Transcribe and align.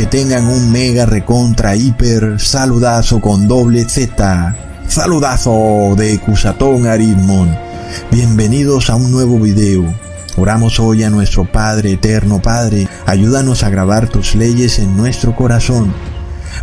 que 0.00 0.06
tengan 0.06 0.46
un 0.46 0.72
mega 0.72 1.04
recontra 1.04 1.76
hiper 1.76 2.40
saludazo 2.40 3.20
con 3.20 3.46
doble 3.46 3.84
Z. 3.84 4.56
Saludazo 4.88 5.94
de 5.94 6.18
Cusatón 6.20 6.86
Aritmon. 6.86 7.54
Bienvenidos 8.10 8.88
a 8.88 8.94
un 8.94 9.12
nuevo 9.12 9.38
video. 9.38 9.84
Oramos 10.38 10.80
hoy 10.80 11.02
a 11.02 11.10
nuestro 11.10 11.52
Padre 11.52 11.92
eterno 11.92 12.40
Padre, 12.40 12.88
ayúdanos 13.04 13.62
a 13.62 13.68
grabar 13.68 14.08
tus 14.08 14.34
leyes 14.34 14.78
en 14.78 14.96
nuestro 14.96 15.36
corazón. 15.36 15.92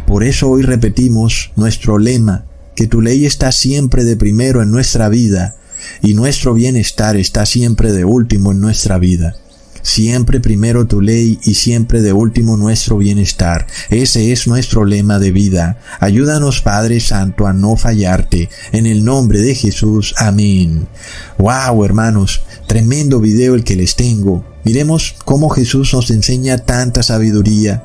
Por 0.08 0.24
eso 0.24 0.50
hoy 0.50 0.64
repetimos 0.64 1.52
nuestro 1.56 2.00
lema, 2.00 2.46
que 2.76 2.88
tu 2.88 3.02
ley 3.02 3.28
está 3.28 3.52
siempre 3.52 4.04
de 4.04 4.18
primero 4.18 4.64
en 4.64 4.72
nuestra 4.72 5.10
vida 5.10 5.58
y 6.02 6.16
nuestro 6.16 6.56
bienestar 6.56 7.16
está 7.16 7.46
siempre 7.46 7.92
de 7.92 8.04
último 8.04 8.52
en 8.52 8.62
nuestra 8.62 8.98
vida. 8.98 9.36
Siempre 9.98 10.40
primero 10.40 10.86
tu 10.86 11.02
ley 11.02 11.40
y 11.44 11.56
siempre 11.56 12.04
de 12.04 12.14
último 12.14 12.56
nuestro 12.56 13.00
bienestar. 13.00 13.66
Ese 13.90 14.32
es 14.32 14.46
nuestro 14.46 14.86
lema 14.86 15.18
de 15.18 15.32
vida. 15.32 15.80
Ayúdanos 16.00 16.62
Padre 16.62 17.00
Santo 17.00 17.48
a 17.48 17.54
no 17.54 17.76
fallarte. 17.78 18.48
En 18.72 18.86
el 18.86 19.04
nombre 19.04 19.42
de 19.42 19.56
Jesús. 19.56 20.14
Amén. 20.20 20.88
Wow, 21.40 21.84
hermanos. 21.84 22.44
Tremendo 22.68 23.20
video 23.20 23.56
el 23.56 23.64
que 23.64 23.76
les 23.76 23.96
tengo. 23.96 24.46
Miremos 24.64 25.16
cómo 25.26 25.50
Jesús 25.50 25.92
nos 25.96 26.12
enseña 26.12 26.60
tanta 26.60 27.02
sabiduría. 27.02 27.84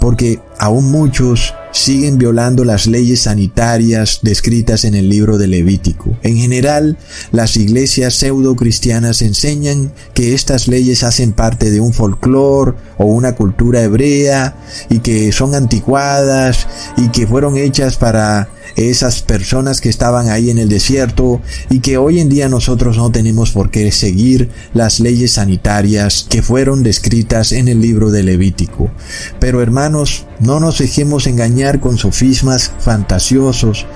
Porque 0.00 0.40
aún 0.58 0.90
muchos 0.90 1.54
siguen 1.72 2.18
violando 2.18 2.64
las 2.64 2.86
leyes 2.86 3.22
sanitarias 3.22 4.20
descritas 4.22 4.84
en 4.84 4.94
el 4.94 5.08
libro 5.08 5.38
de 5.38 5.48
Levítico. 5.48 6.16
En 6.22 6.36
general, 6.36 6.98
las 7.32 7.56
iglesias 7.56 8.14
pseudo 8.14 8.54
cristianas 8.54 9.22
enseñan 9.22 9.92
que 10.14 10.34
estas 10.34 10.68
leyes 10.68 11.02
hacen 11.02 11.32
parte 11.32 11.70
de 11.70 11.80
un 11.80 11.92
folclore 11.92 12.74
o 12.98 13.06
una 13.06 13.34
cultura 13.34 13.82
hebrea 13.82 14.56
y 14.90 15.00
que 15.00 15.32
son 15.32 15.54
anticuadas 15.54 16.66
y 16.96 17.08
que 17.08 17.26
fueron 17.26 17.56
hechas 17.56 17.96
para 17.96 18.48
esas 18.76 19.22
personas 19.22 19.80
que 19.80 19.88
estaban 19.88 20.28
ahí 20.28 20.50
en 20.50 20.58
el 20.58 20.68
desierto 20.68 21.40
y 21.68 21.80
que 21.80 21.98
hoy 21.98 22.20
en 22.20 22.28
día 22.28 22.48
nosotros 22.48 22.96
no 22.96 23.10
tenemos 23.10 23.50
por 23.50 23.70
qué 23.70 23.92
seguir 23.92 24.50
las 24.72 25.00
leyes 25.00 25.32
sanitarias 25.32 26.26
que 26.28 26.42
fueron 26.42 26.82
descritas 26.82 27.52
en 27.52 27.68
el 27.68 27.80
libro 27.80 28.10
de 28.10 28.22
Levítico. 28.22 28.90
Pero 29.38 29.62
hermanos, 29.62 30.26
no 30.42 30.58
nos 30.58 30.78
dejemos 30.78 31.26
engañar 31.26 31.80
con 31.80 31.98
sofismas 31.98 32.72
fantasiosos, 32.80 33.86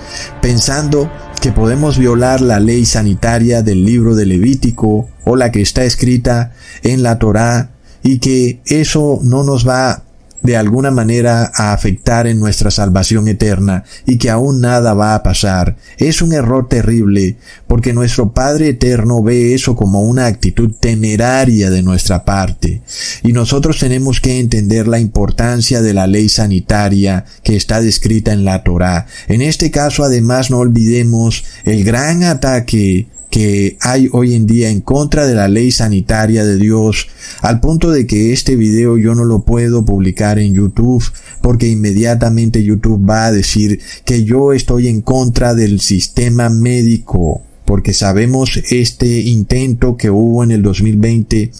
pensando 0.40 1.10
que 1.42 1.52
podemos 1.52 1.98
violar 1.98 2.40
la 2.40 2.60
ley 2.60 2.86
sanitaria 2.86 3.62
del 3.62 3.84
libro 3.84 4.14
de 4.14 4.26
Levítico 4.26 5.08
o 5.24 5.36
la 5.36 5.50
que 5.50 5.60
está 5.60 5.84
escrita 5.84 6.52
en 6.82 7.02
la 7.02 7.18
Torá 7.18 7.70
y 8.02 8.20
que 8.20 8.60
eso 8.64 9.18
no 9.22 9.42
nos 9.42 9.66
va 9.66 10.04
de 10.46 10.56
alguna 10.56 10.90
manera 10.90 11.50
a 11.54 11.72
afectar 11.72 12.26
en 12.26 12.38
nuestra 12.38 12.70
salvación 12.70 13.28
eterna 13.28 13.84
y 14.06 14.16
que 14.16 14.30
aún 14.30 14.60
nada 14.60 14.94
va 14.94 15.14
a 15.14 15.22
pasar. 15.22 15.76
Es 15.98 16.22
un 16.22 16.32
error 16.32 16.68
terrible 16.68 17.36
porque 17.66 17.92
nuestro 17.92 18.32
Padre 18.32 18.70
Eterno 18.70 19.22
ve 19.22 19.54
eso 19.54 19.74
como 19.74 20.02
una 20.02 20.26
actitud 20.26 20.72
temeraria 20.78 21.68
de 21.70 21.82
nuestra 21.82 22.24
parte 22.24 22.82
y 23.22 23.32
nosotros 23.32 23.78
tenemos 23.78 24.20
que 24.20 24.38
entender 24.38 24.86
la 24.86 25.00
importancia 25.00 25.82
de 25.82 25.92
la 25.92 26.06
ley 26.06 26.28
sanitaria 26.28 27.24
que 27.42 27.56
está 27.56 27.80
descrita 27.80 28.32
en 28.32 28.44
la 28.44 28.62
Torá. 28.62 29.06
En 29.28 29.42
este 29.42 29.70
caso 29.70 30.04
además 30.04 30.50
no 30.50 30.58
olvidemos 30.58 31.44
el 31.64 31.84
gran 31.84 32.22
ataque 32.22 33.08
que 33.36 33.76
hay 33.82 34.08
hoy 34.12 34.34
en 34.34 34.46
día 34.46 34.70
en 34.70 34.80
contra 34.80 35.26
de 35.26 35.34
la 35.34 35.46
ley 35.46 35.70
sanitaria 35.70 36.42
de 36.46 36.56
Dios, 36.56 37.06
al 37.42 37.60
punto 37.60 37.90
de 37.90 38.06
que 38.06 38.32
este 38.32 38.56
video 38.56 38.96
yo 38.96 39.14
no 39.14 39.26
lo 39.26 39.42
puedo 39.42 39.84
publicar 39.84 40.38
en 40.38 40.54
YouTube 40.54 41.04
porque 41.42 41.68
inmediatamente 41.68 42.64
YouTube 42.64 43.06
va 43.06 43.26
a 43.26 43.32
decir 43.32 43.78
que 44.06 44.24
yo 44.24 44.54
estoy 44.54 44.88
en 44.88 45.02
contra 45.02 45.54
del 45.54 45.80
sistema 45.80 46.48
médico, 46.48 47.42
porque 47.66 47.92
sabemos 47.92 48.56
este 48.70 49.20
intento 49.20 49.98
que 49.98 50.08
hubo 50.08 50.42
en 50.42 50.52
el 50.52 50.62
2020 50.62 51.50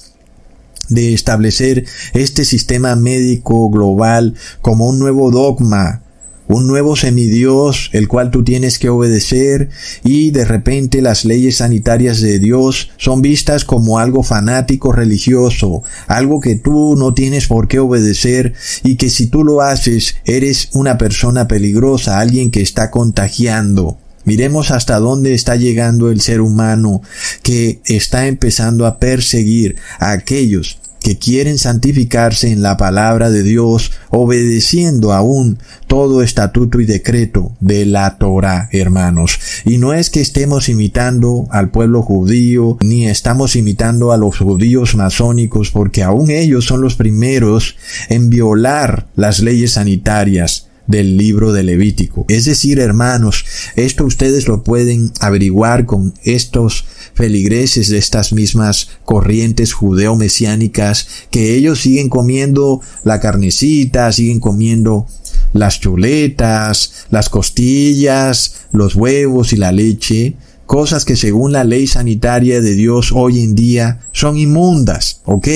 de 0.89 1.13
establecer 1.13 1.85
este 2.15 2.47
sistema 2.47 2.97
médico 2.97 3.69
global 3.69 4.33
como 4.63 4.87
un 4.89 4.99
nuevo 4.99 5.31
dogma 5.31 6.06
un 6.49 6.67
nuevo 6.67 6.97
semidios 6.97 7.91
el 7.93 8.09
cual 8.09 8.31
tú 8.31 8.45
tienes 8.45 8.79
que 8.79 8.89
obedecer 8.89 9.71
y 10.05 10.31
de 10.31 10.45
repente 10.45 11.03
las 11.03 11.25
leyes 11.25 11.59
sanitarias 11.59 12.21
de 12.21 12.39
Dios 12.39 12.91
son 12.97 13.23
vistas 13.23 13.65
como 13.65 13.99
algo 13.99 14.23
fanático 14.23 14.93
religioso, 14.93 15.83
algo 16.07 16.41
que 16.41 16.57
tú 16.57 16.97
no 16.97 17.15
tienes 17.15 17.47
por 17.47 17.69
qué 17.69 17.79
obedecer 17.79 18.55
y 18.85 18.97
que 18.97 19.11
si 19.11 19.27
tú 19.27 19.45
lo 19.45 19.61
haces 19.61 20.17
eres 20.25 20.71
una 20.73 20.99
persona 20.99 21.49
peligrosa, 21.49 22.21
alguien 22.21 22.51
que 22.51 22.63
está 22.63 22.91
contagiando. 22.91 23.99
Miremos 24.25 24.73
hasta 24.73 24.99
dónde 24.99 25.35
está 25.35 25.55
llegando 25.55 26.11
el 26.11 26.21
ser 26.21 26.41
humano 26.41 27.01
que 27.43 27.81
está 27.85 28.27
empezando 28.27 28.85
a 28.85 28.99
perseguir 28.99 29.77
a 30.01 30.11
aquellos 30.11 30.79
que 31.07 31.19
quieren 31.19 31.57
santificarse 31.57 32.51
en 32.51 32.63
la 32.63 32.77
palabra 32.77 33.31
de 33.31 33.45
Dios, 33.45 33.93
obedeciendo 34.11 35.13
aún 35.13 35.61
todo 35.87 36.21
estatuto 36.21 36.81
y 36.81 36.85
decreto 36.85 37.53
de 37.61 37.87
la 37.87 38.19
Torah, 38.19 38.69
hermanos. 38.73 39.39
Y 39.65 39.79
no 39.79 39.95
es 39.95 40.11
que 40.11 40.21
estemos 40.21 40.69
imitando 40.69 41.47
al 41.53 41.71
pueblo 41.71 42.03
judío, 42.03 42.77
ni 42.81 43.07
estamos 43.07 43.55
imitando 43.55 44.11
a 44.11 44.17
los 44.17 44.39
judíos 44.39 44.97
masónicos, 44.97 45.71
porque 45.71 46.03
aún 46.03 46.29
ellos 46.33 46.65
son 46.65 46.81
los 46.81 46.97
primeros 46.97 47.77
en 48.09 48.29
violar 48.29 49.07
las 49.15 49.39
leyes 49.39 49.75
sanitarias 49.75 50.67
del 50.87 51.17
libro 51.17 51.53
de 51.53 51.63
Levítico. 51.63 52.25
Es 52.29 52.45
decir, 52.45 52.79
hermanos, 52.79 53.45
esto 53.77 54.05
ustedes 54.05 54.49
lo 54.49 54.63
pueden 54.63 55.13
averiguar 55.21 55.87
con 55.87 56.15
estos 56.23 56.85
feligreses 57.15 57.89
de 57.89 57.99
estas 57.99 58.33
mismas 58.33 58.89
corrientes 59.05 59.73
judeo-mesiánicas 59.73 61.09
que 61.31 61.55
ellos 61.55 61.81
siguen 61.81 62.09
comiendo 62.09 62.81
la 63.05 63.21
carnecita, 63.21 64.13
siguen 64.13 64.41
comiendo 64.41 65.07
las 65.53 65.81
chuletas, 65.81 67.07
las 67.11 67.29
costillas, 67.29 68.67
los 68.73 68.95
huevos 68.95 69.53
y 69.53 69.57
la 69.57 69.73
leche, 69.73 70.35
cosas 70.67 71.05
que 71.05 71.17
según 71.17 71.53
la 71.53 71.65
ley 71.65 71.87
sanitaria 71.87 72.61
de 72.61 72.75
Dios 72.75 73.13
hoy 73.13 73.41
en 73.41 73.55
día 73.55 74.01
son 74.13 74.37
inmundas, 74.37 75.23
¿ok? 75.25 75.49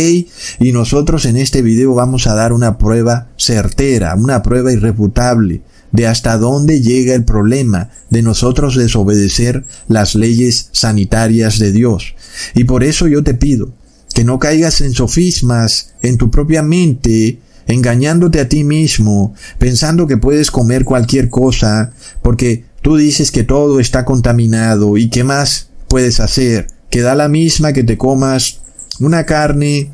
Y 0.61 0.73
nosotros 0.73 1.25
en 1.27 1.37
este 1.37 1.63
video 1.63 1.95
vamos 1.95 2.27
a 2.27 2.35
dar 2.35 2.53
una 2.53 2.79
prueba 2.79 3.29
certera, 3.37 4.15
una 4.15 4.43
prueba 4.43 4.73
irrefutable 4.73 5.63
de 5.93 6.07
hasta 6.07 6.39
dónde 6.39 6.81
llega 6.81 7.15
el 7.15 7.25
problema 7.25 7.91
de 8.11 8.23
nosotros 8.23 8.77
desobedecer 8.77 9.65
las 9.89 10.15
leyes 10.15 10.69
sanitarias 10.73 11.59
de 11.59 11.73
Dios. 11.73 12.15
Y 12.55 12.65
por 12.65 12.85
eso 12.85 13.09
yo 13.09 13.25
te 13.25 13.35
pido 13.35 13.73
que 14.15 14.25
no 14.25 14.39
caigas 14.39 14.81
en 14.81 14.93
sofismas 14.93 15.95
en 16.03 16.17
tu 16.17 16.31
propia 16.31 16.63
mente, 16.63 17.41
engañándote 17.67 18.41
a 18.41 18.49
ti 18.49 18.65
mismo, 18.65 19.35
pensando 19.59 20.07
que 20.07 20.17
puedes 20.17 20.51
comer 20.51 20.85
cualquier 20.85 21.31
cosa, 21.31 21.93
porque 22.23 22.65
tú 22.83 22.97
dices 22.97 23.31
que 23.31 23.45
todo 23.45 23.81
está 23.81 24.05
contaminado 24.05 24.97
y 24.97 25.11
qué 25.11 25.25
más 25.25 25.69
puedes 25.89 26.21
hacer, 26.21 26.69
que 26.91 27.03
da 27.03 27.15
la 27.15 27.29
misma 27.29 27.73
que 27.73 27.85
te 27.85 27.99
comas 27.99 28.61
una 29.01 29.25
carne 29.27 29.91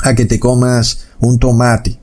a 0.00 0.14
que 0.14 0.26
te 0.26 0.38
comas 0.38 1.06
un 1.20 1.38
tomate. 1.38 1.98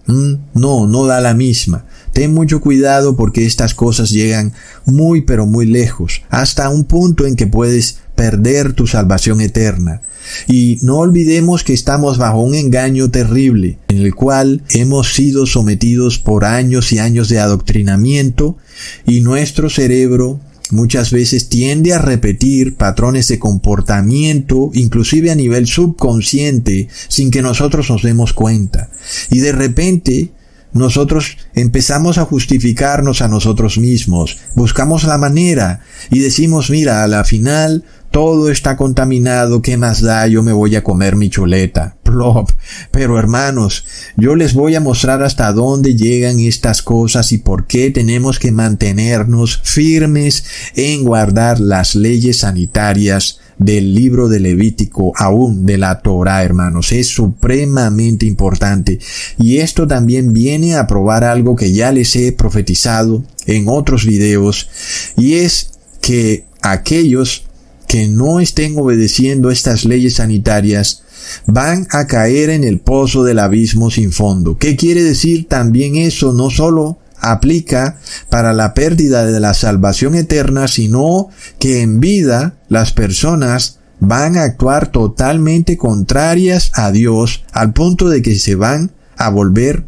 No, 0.53 0.87
no 0.87 1.05
da 1.05 1.21
la 1.21 1.33
misma. 1.33 1.85
Ten 2.11 2.33
mucho 2.33 2.61
cuidado 2.61 3.15
porque 3.15 3.45
estas 3.45 3.73
cosas 3.73 4.09
llegan 4.09 4.53
muy 4.85 5.21
pero 5.21 5.45
muy 5.45 5.65
lejos, 5.65 6.21
hasta 6.29 6.69
un 6.69 6.85
punto 6.85 7.25
en 7.25 7.35
que 7.35 7.47
puedes 7.47 7.97
perder 8.15 8.73
tu 8.73 8.87
salvación 8.87 9.41
eterna. 9.41 10.01
Y 10.47 10.79
no 10.81 10.97
olvidemos 10.97 11.63
que 11.63 11.73
estamos 11.73 12.17
bajo 12.17 12.41
un 12.41 12.55
engaño 12.55 13.09
terrible, 13.11 13.77
en 13.89 13.97
el 13.97 14.15
cual 14.15 14.63
hemos 14.69 15.13
sido 15.13 15.45
sometidos 15.45 16.17
por 16.17 16.45
años 16.45 16.91
y 16.93 16.99
años 16.99 17.29
de 17.29 17.39
adoctrinamiento 17.39 18.57
y 19.05 19.21
nuestro 19.21 19.69
cerebro 19.69 20.39
muchas 20.71 21.11
veces 21.11 21.49
tiende 21.49 21.93
a 21.93 21.99
repetir 21.99 22.75
patrones 22.75 23.27
de 23.27 23.37
comportamiento, 23.37 24.71
inclusive 24.73 25.29
a 25.29 25.35
nivel 25.35 25.67
subconsciente, 25.67 26.87
sin 27.09 27.29
que 27.29 27.41
nosotros 27.41 27.89
nos 27.89 28.01
demos 28.01 28.33
cuenta. 28.33 28.89
Y 29.29 29.39
de 29.39 29.51
repente 29.51 30.31
nosotros 30.73 31.37
empezamos 31.53 32.17
a 32.17 32.25
justificarnos 32.25 33.21
a 33.21 33.27
nosotros 33.27 33.77
mismos, 33.77 34.39
buscamos 34.55 35.03
la 35.03 35.19
manera 35.19 35.81
y 36.09 36.19
decimos, 36.19 36.71
mira, 36.71 37.03
a 37.03 37.07
la 37.07 37.23
final 37.23 37.83
todo 38.13 38.51
está 38.51 38.77
contaminado, 38.77 39.63
¿qué 39.63 39.75
más 39.75 39.99
da? 39.99 40.27
Yo 40.27 40.43
me 40.43 40.53
voy 40.53 40.75
a 40.75 40.83
comer 40.83 41.15
mi 41.15 41.31
chuleta. 41.31 41.97
Plop. 42.03 42.51
Pero 42.91 43.17
hermanos, 43.17 43.85
yo 44.15 44.35
les 44.35 44.53
voy 44.53 44.75
a 44.75 44.79
mostrar 44.79 45.23
hasta 45.23 45.51
dónde 45.51 45.95
llegan 45.95 46.39
estas 46.39 46.83
cosas 46.83 47.31
y 47.31 47.39
por 47.39 47.65
qué 47.65 47.89
tenemos 47.89 48.37
que 48.37 48.51
mantenernos 48.51 49.59
firmes 49.63 50.45
en 50.75 51.03
guardar 51.03 51.59
las 51.59 51.95
leyes 51.95 52.41
sanitarias 52.41 53.39
del 53.57 53.95
libro 53.95 54.29
de 54.29 54.39
Levítico, 54.41 55.13
aún 55.15 55.65
de 55.65 55.79
la 55.79 56.03
Torah, 56.03 56.43
hermanos. 56.43 56.91
Es 56.91 57.07
supremamente 57.07 58.27
importante. 58.27 58.99
Y 59.39 59.57
esto 59.57 59.87
también 59.87 60.33
viene 60.33 60.75
a 60.75 60.85
probar 60.85 61.23
algo 61.23 61.55
que 61.55 61.71
ya 61.73 61.91
les 61.91 62.15
he 62.15 62.31
profetizado 62.31 63.23
en 63.47 63.67
otros 63.67 64.05
videos, 64.05 64.69
y 65.17 65.33
es 65.33 65.71
que 65.99 66.45
aquellos 66.61 67.45
que 67.93 68.07
no 68.07 68.39
estén 68.39 68.75
obedeciendo 68.79 69.51
estas 69.51 69.85
leyes 69.85 70.15
sanitarias 70.15 71.03
van 71.45 71.85
a 71.91 72.07
caer 72.07 72.49
en 72.49 72.63
el 72.63 72.79
pozo 72.79 73.23
del 73.23 73.37
abismo 73.37 73.91
sin 73.91 74.11
fondo. 74.11 74.57
¿Qué 74.57 74.75
quiere 74.75 75.03
decir 75.03 75.47
también 75.47 75.95
eso? 75.95 76.33
No 76.33 76.49
solo 76.49 76.97
aplica 77.19 77.99
para 78.29 78.51
la 78.51 78.73
pérdida 78.73 79.27
de 79.27 79.39
la 79.39 79.53
salvación 79.53 80.15
eterna, 80.15 80.67
sino 80.67 81.29
que 81.59 81.81
en 81.83 81.99
vida 81.99 82.55
las 82.67 82.93
personas 82.93 83.77
van 83.99 84.37
a 84.37 84.43
actuar 84.43 84.87
totalmente 84.91 85.77
contrarias 85.77 86.71
a 86.73 86.91
Dios 86.91 87.43
al 87.51 87.73
punto 87.73 88.09
de 88.09 88.23
que 88.23 88.39
se 88.39 88.55
van 88.55 88.91
a 89.17 89.29
volver 89.29 89.85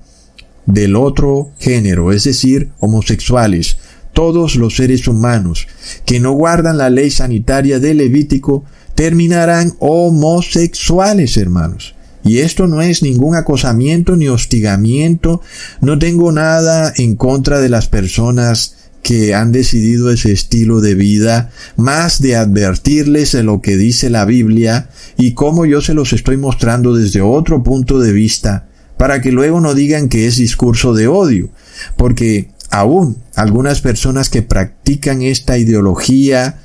del 0.68 0.96
otro 0.96 1.54
género, 1.58 2.12
es 2.12 2.26
decir, 2.26 2.70
homosexuales, 2.80 3.78
todos 4.16 4.56
los 4.56 4.78
seres 4.78 5.08
humanos 5.08 5.68
que 6.06 6.20
no 6.20 6.32
guardan 6.32 6.80
la 6.80 6.90
ley 6.90 7.12
sanitaria 7.12 7.80
de 7.80 7.94
Levítico 7.94 8.64
terminarán 8.96 9.74
homosexuales, 9.80 11.38
hermanos. 11.38 11.94
Y 12.24 12.40
esto 12.40 12.66
no 12.66 12.82
es 12.82 13.04
ningún 13.04 13.36
acosamiento 13.36 14.16
ni 14.16 14.30
hostigamiento. 14.30 15.42
No 15.82 16.00
tengo 16.00 16.32
nada 16.32 16.92
en 16.98 17.16
contra 17.16 17.60
de 17.60 17.70
las 17.70 17.88
personas 17.88 18.76
que 19.04 19.36
han 19.36 19.52
decidido 19.52 20.10
ese 20.10 20.32
estilo 20.32 20.82
de 20.82 20.96
vida, 20.96 21.52
más 21.76 22.20
de 22.20 22.36
advertirles 22.36 23.34
de 23.34 23.44
lo 23.44 23.62
que 23.62 23.78
dice 23.78 24.10
la 24.10 24.26
Biblia 24.26 24.90
y 25.16 25.34
cómo 25.34 25.68
yo 25.68 25.82
se 25.82 25.94
los 25.94 26.12
estoy 26.14 26.38
mostrando 26.38 26.96
desde 26.96 27.22
otro 27.22 27.62
punto 27.62 28.00
de 28.00 28.12
vista, 28.12 28.68
para 28.98 29.22
que 29.22 29.32
luego 29.32 29.62
no 29.62 29.76
digan 29.76 30.10
que 30.10 30.26
es 30.26 30.38
discurso 30.38 30.96
de 30.96 31.08
odio, 31.08 31.52
porque 31.98 32.50
aún 32.70 33.18
algunas 33.36 33.82
personas 33.82 34.30
que 34.30 34.42
practican 34.42 35.22
esta 35.22 35.58
ideología 35.58 36.60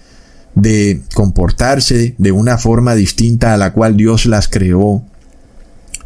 de 0.55 1.03
comportarse 1.15 2.15
de 2.19 2.33
una 2.33 2.59
forma 2.59 2.95
distinta 2.95 3.55
a 3.55 3.57
la 3.57 3.73
cual 3.73 3.97
Dios 3.97 4.27
las 4.27 4.49
creó, 4.49 5.05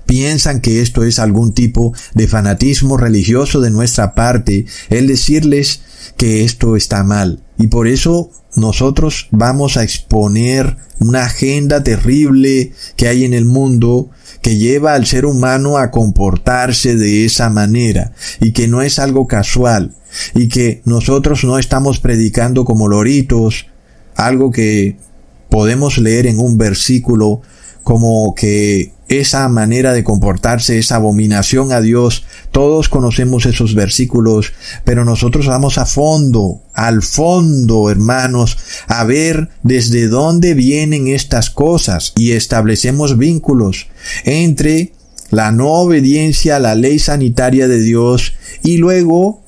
piensan 0.06 0.60
que 0.60 0.80
esto 0.80 1.04
es 1.04 1.18
algún 1.18 1.54
tipo 1.54 1.94
de 2.14 2.28
fanatismo 2.28 2.96
religioso 2.96 3.60
de 3.60 3.70
nuestra 3.70 4.14
parte, 4.14 4.66
el 4.90 5.06
decirles 5.06 5.80
que 6.16 6.44
esto 6.44 6.76
está 6.76 7.02
mal. 7.04 7.42
Y 7.58 7.68
por 7.68 7.88
eso 7.88 8.30
nosotros 8.56 9.28
vamos 9.30 9.76
a 9.76 9.82
exponer 9.82 10.76
una 10.98 11.24
agenda 11.24 11.82
terrible 11.82 12.72
que 12.96 13.08
hay 13.08 13.24
en 13.24 13.34
el 13.34 13.44
mundo 13.44 14.10
que 14.44 14.58
lleva 14.58 14.92
al 14.92 15.06
ser 15.06 15.24
humano 15.24 15.78
a 15.78 15.90
comportarse 15.90 16.96
de 16.96 17.24
esa 17.24 17.48
manera 17.48 18.12
y 18.40 18.52
que 18.52 18.68
no 18.68 18.82
es 18.82 18.98
algo 18.98 19.26
casual 19.26 19.92
y 20.34 20.48
que 20.48 20.82
nosotros 20.84 21.44
no 21.44 21.58
estamos 21.58 21.98
predicando 21.98 22.66
como 22.66 22.86
loritos, 22.86 23.68
algo 24.14 24.50
que 24.50 24.98
podemos 25.48 25.96
leer 25.96 26.26
en 26.26 26.40
un 26.40 26.58
versículo 26.58 27.40
como 27.84 28.34
que 28.34 28.92
esa 29.08 29.48
manera 29.48 29.92
de 29.92 30.02
comportarse, 30.02 30.78
esa 30.78 30.96
abominación 30.96 31.70
a 31.72 31.80
Dios, 31.80 32.24
todos 32.50 32.88
conocemos 32.88 33.44
esos 33.44 33.74
versículos, 33.74 34.52
pero 34.84 35.04
nosotros 35.04 35.46
vamos 35.46 35.76
a 35.76 35.84
fondo, 35.84 36.62
al 36.72 37.02
fondo, 37.02 37.90
hermanos, 37.90 38.56
a 38.88 39.04
ver 39.04 39.50
desde 39.62 40.08
dónde 40.08 40.54
vienen 40.54 41.08
estas 41.08 41.50
cosas 41.50 42.12
y 42.16 42.32
establecemos 42.32 43.18
vínculos 43.18 43.88
entre 44.24 44.92
la 45.30 45.52
no 45.52 45.72
obediencia 45.72 46.56
a 46.56 46.60
la 46.60 46.74
ley 46.74 46.98
sanitaria 46.98 47.68
de 47.68 47.80
Dios 47.80 48.32
y 48.62 48.78
luego 48.78 49.42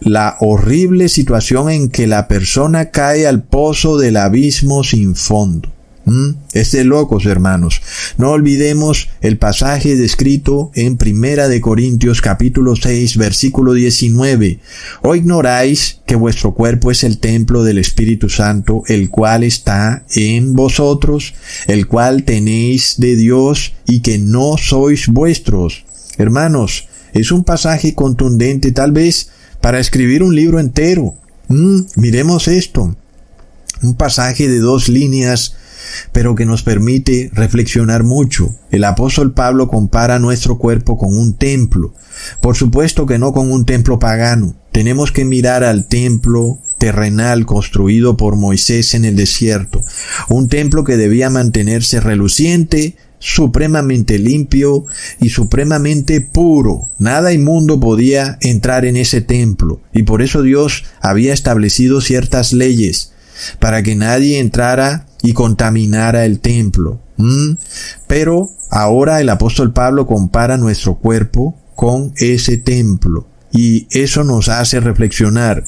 la 0.00 0.36
horrible 0.40 1.08
situación 1.08 1.70
en 1.70 1.90
que 1.90 2.06
la 2.06 2.28
persona 2.28 2.90
cae 2.90 3.26
al 3.26 3.42
pozo 3.42 3.98
del 3.98 4.16
abismo 4.16 4.84
sin 4.84 5.14
fondo. 5.16 5.68
¿Mm? 6.08 6.36
Es 6.54 6.72
de 6.72 6.84
locos, 6.84 7.26
hermanos. 7.26 7.82
No 8.16 8.30
olvidemos 8.30 9.10
el 9.20 9.36
pasaje 9.36 9.94
descrito 9.94 10.70
en 10.74 10.96
Primera 10.96 11.48
de 11.48 11.60
Corintios 11.60 12.22
capítulo 12.22 12.76
6 12.76 13.18
versículo 13.18 13.74
19. 13.74 14.58
¿O 15.02 15.14
ignoráis 15.14 16.00
que 16.06 16.16
vuestro 16.16 16.54
cuerpo 16.54 16.90
es 16.90 17.04
el 17.04 17.18
templo 17.18 17.62
del 17.62 17.76
Espíritu 17.76 18.30
Santo, 18.30 18.84
el 18.86 19.10
cual 19.10 19.44
está 19.44 20.06
en 20.14 20.54
vosotros, 20.54 21.34
el 21.66 21.86
cual 21.86 22.24
tenéis 22.24 22.94
de 22.96 23.14
Dios 23.14 23.74
y 23.86 24.00
que 24.00 24.16
no 24.16 24.56
sois 24.56 25.08
vuestros? 25.08 25.84
Hermanos, 26.16 26.88
es 27.12 27.32
un 27.32 27.44
pasaje 27.44 27.94
contundente 27.94 28.72
tal 28.72 28.92
vez 28.92 29.28
para 29.60 29.78
escribir 29.78 30.22
un 30.22 30.34
libro 30.34 30.58
entero. 30.58 31.16
¿Mm? 31.48 31.80
miremos 31.96 32.48
esto. 32.48 32.96
Un 33.82 33.94
pasaje 33.94 34.48
de 34.48 34.58
dos 34.58 34.88
líneas 34.88 35.54
pero 36.12 36.34
que 36.34 36.46
nos 36.46 36.62
permite 36.62 37.30
reflexionar 37.32 38.04
mucho. 38.04 38.54
El 38.70 38.84
apóstol 38.84 39.32
Pablo 39.32 39.68
compara 39.68 40.18
nuestro 40.18 40.58
cuerpo 40.58 40.98
con 40.98 41.16
un 41.16 41.34
templo. 41.34 41.94
Por 42.40 42.56
supuesto 42.56 43.06
que 43.06 43.18
no 43.18 43.32
con 43.32 43.50
un 43.50 43.64
templo 43.64 43.98
pagano. 43.98 44.54
Tenemos 44.72 45.12
que 45.12 45.24
mirar 45.24 45.64
al 45.64 45.86
templo 45.86 46.58
terrenal 46.78 47.44
construido 47.44 48.16
por 48.16 48.36
Moisés 48.36 48.94
en 48.94 49.04
el 49.04 49.16
desierto, 49.16 49.84
un 50.28 50.48
templo 50.48 50.84
que 50.84 50.96
debía 50.96 51.28
mantenerse 51.28 52.00
reluciente, 52.00 52.96
supremamente 53.18 54.18
limpio 54.18 54.86
y 55.20 55.30
supremamente 55.30 56.20
puro. 56.20 56.88
Nada 56.98 57.32
inmundo 57.32 57.80
podía 57.80 58.38
entrar 58.40 58.84
en 58.84 58.96
ese 58.96 59.20
templo, 59.20 59.80
y 59.92 60.04
por 60.04 60.22
eso 60.22 60.42
Dios 60.42 60.84
había 61.00 61.34
establecido 61.34 62.00
ciertas 62.00 62.52
leyes 62.52 63.12
para 63.58 63.82
que 63.82 63.96
nadie 63.96 64.38
entrara 64.38 65.07
y 65.22 65.32
contaminara 65.32 66.24
el 66.24 66.40
templo. 66.40 67.00
Pero 68.06 68.50
ahora 68.70 69.20
el 69.20 69.28
apóstol 69.28 69.72
Pablo 69.72 70.06
compara 70.06 70.56
nuestro 70.56 70.96
cuerpo 70.96 71.56
con 71.74 72.12
ese 72.16 72.56
templo 72.56 73.26
y 73.52 73.86
eso 73.90 74.24
nos 74.24 74.48
hace 74.48 74.80
reflexionar 74.80 75.64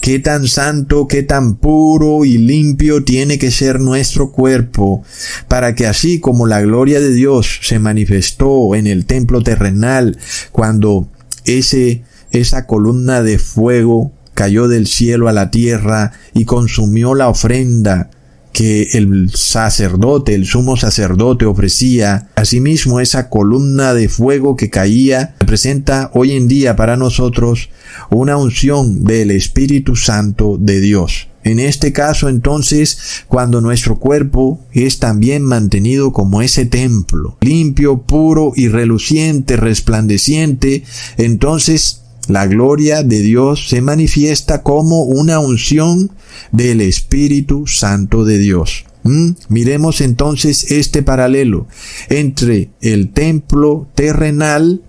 qué 0.00 0.18
tan 0.18 0.46
santo, 0.46 1.08
qué 1.08 1.22
tan 1.22 1.56
puro 1.56 2.24
y 2.24 2.38
limpio 2.38 3.04
tiene 3.04 3.38
que 3.38 3.50
ser 3.50 3.80
nuestro 3.80 4.30
cuerpo, 4.30 5.02
para 5.48 5.74
que 5.74 5.86
así 5.86 6.20
como 6.20 6.46
la 6.46 6.60
gloria 6.60 7.00
de 7.00 7.12
Dios 7.12 7.60
se 7.62 7.78
manifestó 7.78 8.74
en 8.74 8.86
el 8.86 9.06
templo 9.06 9.42
terrenal, 9.42 10.18
cuando 10.52 11.08
ese, 11.44 12.02
esa 12.30 12.66
columna 12.66 13.22
de 13.22 13.38
fuego 13.38 14.12
cayó 14.34 14.68
del 14.68 14.86
cielo 14.86 15.28
a 15.28 15.32
la 15.32 15.50
tierra 15.50 16.12
y 16.32 16.44
consumió 16.44 17.14
la 17.14 17.28
ofrenda 17.28 18.10
que 18.54 18.90
el 18.92 19.32
sacerdote, 19.34 20.34
el 20.34 20.46
sumo 20.46 20.76
sacerdote 20.76 21.44
ofrecía. 21.44 22.28
Asimismo, 22.36 23.00
esa 23.00 23.28
columna 23.28 23.92
de 23.92 24.08
fuego 24.08 24.56
que 24.56 24.70
caía 24.70 25.34
representa 25.40 26.10
hoy 26.14 26.32
en 26.32 26.46
día 26.46 26.76
para 26.76 26.96
nosotros 26.96 27.68
una 28.10 28.36
unción 28.36 29.04
del 29.04 29.32
Espíritu 29.32 29.96
Santo 29.96 30.56
de 30.58 30.80
Dios. 30.80 31.28
En 31.42 31.58
este 31.58 31.92
caso, 31.92 32.28
entonces, 32.28 33.24
cuando 33.26 33.60
nuestro 33.60 33.96
cuerpo 33.96 34.64
es 34.72 35.00
también 35.00 35.42
mantenido 35.42 36.12
como 36.12 36.40
ese 36.40 36.64
templo, 36.64 37.36
limpio, 37.42 38.02
puro 38.02 38.52
y 38.54 38.68
reluciente, 38.68 39.56
resplandeciente, 39.56 40.84
entonces 41.18 42.03
la 42.28 42.46
gloria 42.46 43.02
de 43.02 43.20
Dios 43.20 43.68
se 43.68 43.80
manifiesta 43.80 44.62
como 44.62 45.02
una 45.02 45.38
unción 45.38 46.12
del 46.52 46.80
Espíritu 46.80 47.66
Santo 47.66 48.24
de 48.24 48.38
Dios. 48.38 48.84
¿Mm? 49.02 49.32
Miremos 49.48 50.00
entonces 50.00 50.70
este 50.70 51.02
paralelo 51.02 51.66
entre 52.08 52.70
el 52.80 53.10
templo 53.10 53.86
terrenal 53.94 54.82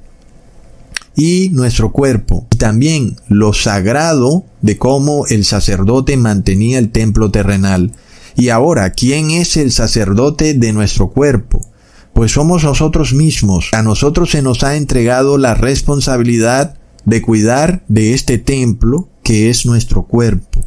y 1.15 1.49
nuestro 1.51 1.91
cuerpo. 1.91 2.47
Y 2.51 2.57
también 2.57 3.17
lo 3.27 3.53
sagrado 3.53 4.45
de 4.61 4.77
cómo 4.77 5.25
el 5.27 5.45
sacerdote 5.45 6.17
mantenía 6.17 6.79
el 6.79 6.91
templo 6.91 7.31
terrenal. 7.31 7.91
Y 8.35 8.49
ahora, 8.49 8.91
¿quién 8.91 9.31
es 9.31 9.57
el 9.57 9.71
sacerdote 9.71 10.53
de 10.53 10.73
nuestro 10.73 11.09
cuerpo? 11.09 11.61
Pues 12.13 12.31
somos 12.31 12.63
nosotros 12.63 13.13
mismos. 13.13 13.69
A 13.73 13.81
nosotros 13.81 14.31
se 14.31 14.41
nos 14.41 14.63
ha 14.63 14.75
entregado 14.77 15.37
la 15.37 15.53
responsabilidad 15.55 16.77
de 17.05 17.21
cuidar 17.21 17.83
de 17.87 18.13
este 18.13 18.37
templo 18.37 19.09
que 19.23 19.49
es 19.49 19.65
nuestro 19.65 20.03
cuerpo. 20.03 20.61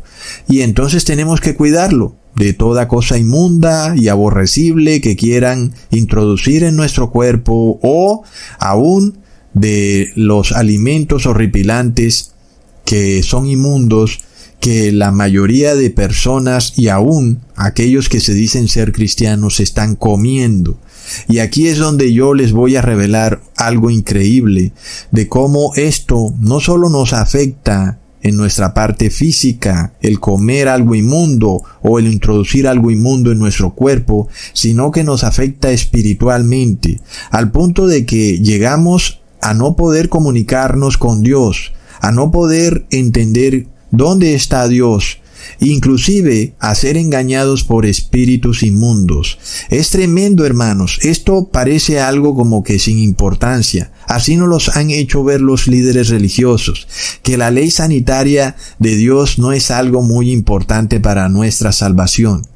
Y 0.49 0.63
entonces 0.63 1.05
tenemos 1.05 1.41
que 1.41 1.55
cuidarlo. 1.55 2.17
de 2.37 2.53
toda 2.53 2.87
cosa 2.87 3.19
inmunda 3.19 3.97
y 3.97 4.07
aborrecible 4.07 5.01
que 5.01 5.17
quieran 5.17 5.75
introducir 5.91 6.63
en 6.63 6.77
nuestro 6.77 7.11
cuerpo 7.11 7.81
o 7.83 8.23
aún 8.61 9.19
de 9.55 10.13
los 10.15 10.53
alimentos 10.53 11.27
horripilantes 11.27 12.35
que 12.85 13.25
son 13.25 13.49
inmundos 13.49 14.21
que 14.61 14.93
la 14.93 15.13
mayoría 15.13 15.75
de 15.75 15.91
personas 15.91 16.75
y 16.77 16.89
aún 16.89 17.41
aquellos 17.57 18.09
que 18.09 18.21
se 18.21 18.35
dicen 18.35 18.69
ser 18.69 18.93
cristianos 18.93 19.61
están 19.61 19.95
comiendo. 19.95 20.79
Y 21.29 21.39
aquí 21.39 21.69
es 21.69 21.79
donde 21.79 22.13
yo 22.13 22.35
les 22.35 22.53
voy 22.53 22.77
a 22.77 22.83
revelar 22.83 23.41
algo 23.57 23.91
increíble 23.91 24.73
de 25.11 25.29
cómo 25.29 25.73
esto 25.77 26.35
no 26.41 26.61
solo 26.61 26.89
nos 26.89 27.13
afecta 27.13 27.99
en 28.23 28.37
nuestra 28.37 28.75
parte 28.75 29.11
física, 29.11 29.95
el 30.01 30.21
comer 30.21 30.69
algo 30.69 30.95
inmundo 30.95 31.63
o 31.83 31.99
el 31.99 32.07
introducir 32.07 32.67
algo 32.67 32.91
inmundo 32.91 33.33
en 33.33 33.39
nuestro 33.39 33.75
cuerpo, 33.75 34.29
sino 34.53 34.91
que 34.91 35.05
nos 35.05 35.25
afecta 35.25 35.71
espiritualmente, 35.71 37.01
al 37.31 37.51
punto 37.51 37.87
de 37.87 38.07
que 38.07 38.39
llegamos 38.39 39.21
a 39.41 39.55
no 39.55 39.77
poder 39.77 40.09
comunicarnos 40.09 40.99
con 40.99 41.23
Dios, 41.23 41.73
a 42.01 42.11
no 42.13 42.31
poder 42.31 42.87
entender 42.91 43.67
dónde 43.91 44.35
está 44.35 44.67
Dios, 44.69 45.21
inclusive 45.61 46.55
a 46.59 46.75
ser 46.75 46.97
engañados 46.97 47.65
por 47.65 47.87
espíritus 47.87 48.63
inmundos. 48.63 49.39
Es 49.71 49.91
tremendo, 49.91 50.45
hermanos. 50.47 50.99
Esto 51.03 51.49
parece 51.51 52.01
algo 52.01 52.35
como 52.35 52.63
que 52.63 52.79
sin 52.79 52.99
importancia. 52.99 53.93
Así 54.07 54.37
nos 54.37 54.49
los 54.49 54.77
han 54.77 54.91
hecho 54.91 55.23
ver 55.23 55.41
los 55.41 55.69
líderes 55.69 56.09
religiosos, 56.09 56.89
que 57.23 57.37
la 57.37 57.51
ley 57.51 57.71
sanitaria 57.71 58.57
de 58.79 58.97
Dios 58.97 59.39
no 59.39 59.53
es 59.53 59.71
algo 59.71 60.03
muy 60.03 60.31
importante 60.31 61.01
para 61.01 61.29
nuestra 61.29 61.73
salvación. 61.73 62.47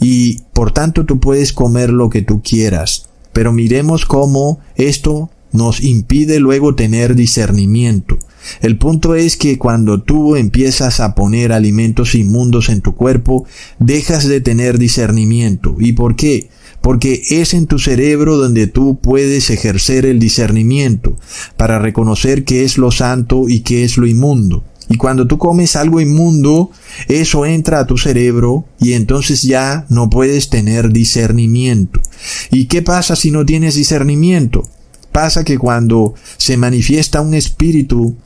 Y 0.00 0.40
por 0.52 0.72
tanto 0.72 1.06
tú 1.06 1.20
puedes 1.20 1.52
comer 1.52 1.90
lo 1.90 2.10
que 2.10 2.22
tú 2.22 2.42
quieras. 2.42 3.08
Pero 3.32 3.52
miremos 3.52 4.04
cómo 4.04 4.60
esto 4.76 5.30
nos 5.52 5.82
impide 5.82 6.40
luego 6.40 6.74
tener 6.74 7.14
discernimiento. 7.14 8.18
El 8.60 8.78
punto 8.78 9.14
es 9.14 9.36
que 9.36 9.58
cuando 9.58 10.02
tú 10.02 10.36
empiezas 10.36 11.00
a 11.00 11.14
poner 11.14 11.52
alimentos 11.52 12.14
inmundos 12.14 12.68
en 12.68 12.80
tu 12.80 12.94
cuerpo, 12.94 13.46
dejas 13.78 14.26
de 14.26 14.40
tener 14.40 14.78
discernimiento. 14.78 15.76
¿Y 15.78 15.92
por 15.92 16.16
qué? 16.16 16.48
Porque 16.80 17.22
es 17.30 17.54
en 17.54 17.66
tu 17.66 17.78
cerebro 17.78 18.36
donde 18.36 18.66
tú 18.66 18.98
puedes 19.00 19.50
ejercer 19.50 20.06
el 20.06 20.18
discernimiento 20.18 21.16
para 21.56 21.78
reconocer 21.78 22.44
qué 22.44 22.64
es 22.64 22.78
lo 22.78 22.90
santo 22.90 23.48
y 23.48 23.60
qué 23.60 23.84
es 23.84 23.96
lo 23.96 24.06
inmundo. 24.06 24.64
Y 24.88 24.96
cuando 24.96 25.26
tú 25.26 25.36
comes 25.36 25.76
algo 25.76 26.00
inmundo, 26.00 26.70
eso 27.08 27.44
entra 27.44 27.80
a 27.80 27.86
tu 27.86 27.98
cerebro 27.98 28.64
y 28.80 28.94
entonces 28.94 29.42
ya 29.42 29.84
no 29.90 30.08
puedes 30.08 30.48
tener 30.48 30.92
discernimiento. 30.92 32.00
¿Y 32.50 32.66
qué 32.66 32.80
pasa 32.80 33.14
si 33.14 33.30
no 33.30 33.44
tienes 33.44 33.74
discernimiento? 33.74 34.66
Pasa 35.12 35.44
que 35.44 35.58
cuando 35.58 36.14
se 36.38 36.56
manifiesta 36.56 37.20
un 37.20 37.34
espíritu 37.34 38.16